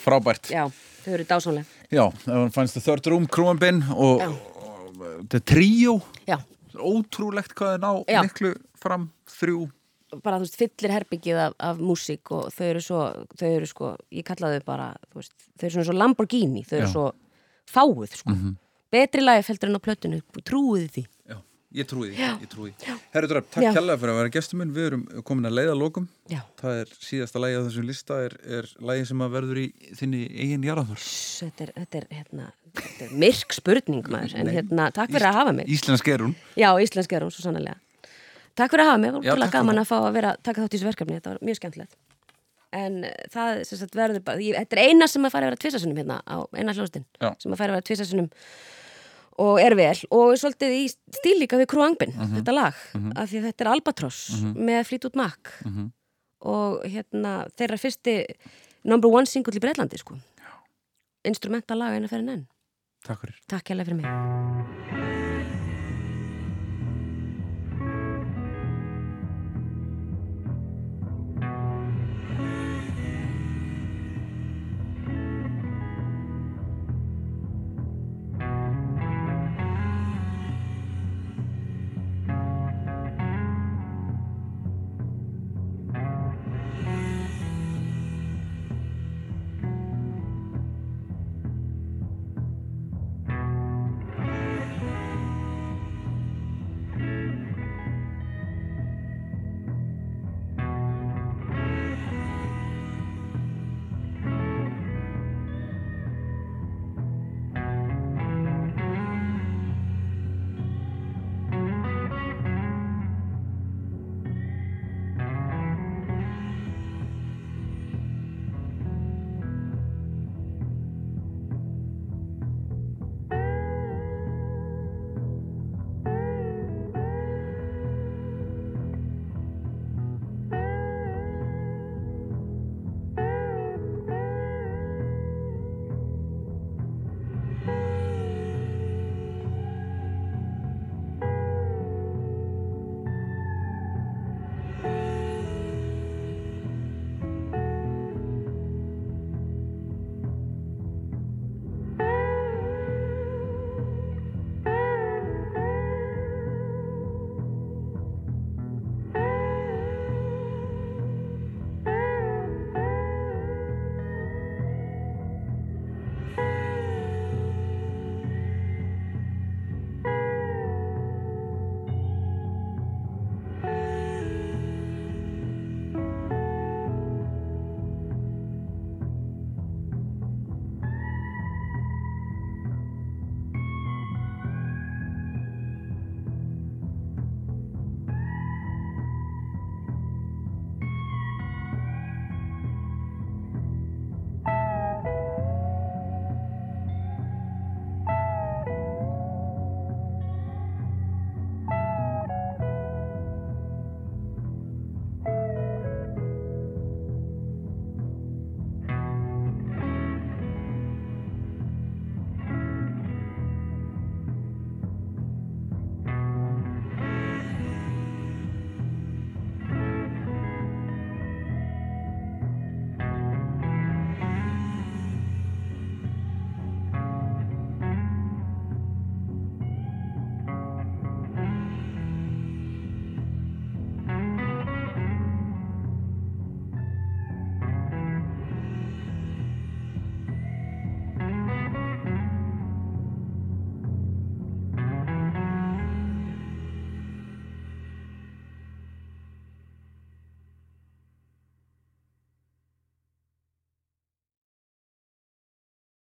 Frábært 0.00 0.50
Já, 0.52 0.64
þau 1.04 1.12
eru 1.16 1.26
dásanlega 1.28 1.66
Já, 1.90 2.04
það 2.24 2.46
fannst 2.54 2.76
það 2.78 2.84
Third 2.86 3.10
Room, 3.12 3.26
Krúambin 3.26 3.82
og, 3.92 4.22
og 4.22 5.02
þetta 5.24 5.40
er 5.40 5.44
tríó 5.52 5.96
Já. 6.28 6.38
Ótrúlegt 6.80 7.54
hvað 7.58 7.76
er 7.76 7.82
ná 7.82 7.90
Já. 8.08 8.22
miklu 8.24 8.54
fram 8.80 9.10
þrjú 9.40 9.68
bara 10.24 10.40
þú 10.40 10.46
veist, 10.46 10.56
fyllir 10.58 10.90
herbyggið 10.90 11.36
af, 11.38 11.52
af 11.62 11.78
músík 11.78 12.32
og 12.34 12.48
þau 12.50 12.64
eru 12.66 12.80
svo, 12.82 13.02
þau 13.38 13.46
eru 13.46 13.66
sko 13.70 13.90
ég 14.10 14.24
kalla 14.26 14.48
þau 14.56 14.64
bara, 14.66 14.88
þú 15.12 15.20
veist, 15.20 15.34
þau 15.54 15.66
eru 15.68 15.74
svona 15.76 15.86
svo 15.86 15.94
Lamborghini, 16.00 16.62
þau 16.66 16.74
eru 16.80 16.88
Já. 16.88 16.90
svo 16.96 17.04
fáuð 17.70 18.16
sko, 18.18 18.34
Mhm. 18.34 18.56
betri 18.90 19.22
lagi 19.22 19.44
heldur 19.46 19.70
en 19.70 19.78
á 19.78 19.82
plötunu, 19.86 20.18
trúið 20.42 20.88
því 20.96 21.04
ég 21.76 21.86
trúi 21.90 22.10
því, 22.14 22.70
Herru 23.14 23.30
Dröpp, 23.30 23.50
takk 23.54 23.76
kærlega 23.76 24.00
fyrir 24.00 24.12
að 24.14 24.18
vera 24.20 24.32
gestur 24.34 24.60
minn. 24.60 24.72
Við 24.74 24.88
erum 24.88 25.04
komin 25.26 25.50
að 25.50 25.56
leiða 25.58 25.76
lókum. 25.78 26.08
Það 26.60 26.80
er 26.84 26.94
síðasta 27.02 27.42
lagi 27.42 27.58
á 27.58 27.62
þessum 27.66 27.86
lista 27.88 28.18
er, 28.26 28.34
er 28.58 28.70
lagi 28.90 29.04
sem 29.10 29.22
að 29.22 29.36
verður 29.36 29.60
í 29.62 29.66
þinni 29.98 30.24
eigin 30.34 30.66
jarðaför 30.66 31.04
þetta 31.04 31.66
er, 31.66 31.72
þetta 31.78 32.00
er, 32.00 32.08
hérna, 32.18 32.48
þetta 32.80 33.06
er 33.06 33.14
myrk 33.24 33.56
spurning 33.56 34.10
maður, 34.10 34.36
en 34.40 34.52
hérna, 34.54 34.90
takk 34.94 35.14
fyrir 35.14 35.30
að 35.30 35.38
hafa 35.40 35.54
mig. 35.60 35.70
Íslensk 35.70 36.10
er 36.10 36.26
hún. 36.26 36.34
Já, 36.58 36.70
íslensk 36.82 37.16
er 37.16 37.26
hún, 37.26 37.34
svo 37.34 37.46
sannlega 37.46 37.78
Takk 38.58 38.74
fyrir 38.74 38.84
að 38.84 38.90
hafa 38.90 39.00
mig, 39.00 39.12
var 39.14 39.22
takk 39.22 39.38
fyrir 39.38 39.52
gaman 39.54 39.80
að 39.80 39.88
fá 39.88 39.96
að 40.02 40.14
vera 40.18 40.30
taka 40.42 40.64
þátt 40.64 40.74
í 40.74 40.78
þessu 40.78 40.88
verkefni, 40.90 41.18
þetta 41.20 41.30
var 41.32 41.44
mjög 41.46 41.58
skemmtilegt. 41.60 41.94
En 42.76 43.04
eh, 43.06 43.14
það 43.32 43.60
sem 43.66 43.80
sagt 43.80 43.96
verður 43.98 44.42
ég, 44.42 44.58
þetta 44.58 44.76
er 44.76 44.90
eina 44.90 45.06
sem 45.10 45.24
að 45.26 45.32
fara 45.34 45.46
að 45.46 45.52
vera 45.52 45.60
tvisasunum 45.64 46.00
hérna 46.00 46.16
á 46.22 46.36
eina 46.54 46.74
hljóðstinn, 46.76 47.06
og 49.38 49.60
er 49.60 49.74
vel 49.74 49.96
og 50.10 50.34
svolítið 50.36 50.74
í 50.74 50.84
stíl 51.16 51.38
líka 51.40 51.56
við 51.60 51.66
Krúangbin 51.66 52.14
Mhm. 52.14 52.36
þetta 52.40 52.52
lag, 52.54 52.74
Mhm. 52.94 53.12
af 53.16 53.30
því 53.30 53.42
þetta 53.46 53.60
er 53.60 53.68
Albatross 53.72 54.30
Mhm. 54.42 54.54
með 54.56 54.86
Fleetwood 54.86 55.16
Mac 55.16 55.38
Mhm. 55.64 55.92
og 56.42 56.82
hérna 56.84 57.46
þeirra 57.56 57.78
fyrsti 57.78 58.24
number 58.84 59.08
one 59.08 59.26
single 59.26 59.52
í 59.52 59.60
Breitlandi 59.60 59.98
sko 59.98 60.16
instrumental 61.24 61.78
lag 61.78 61.92
eina 61.92 62.08
fyrir 62.08 62.28
enn 62.28 62.46
Takk 63.04 63.20
fyrir 63.20 63.34
Takk 63.48 63.64
hérlega 63.68 63.86
fyrir 63.86 63.96
mig 64.02 64.99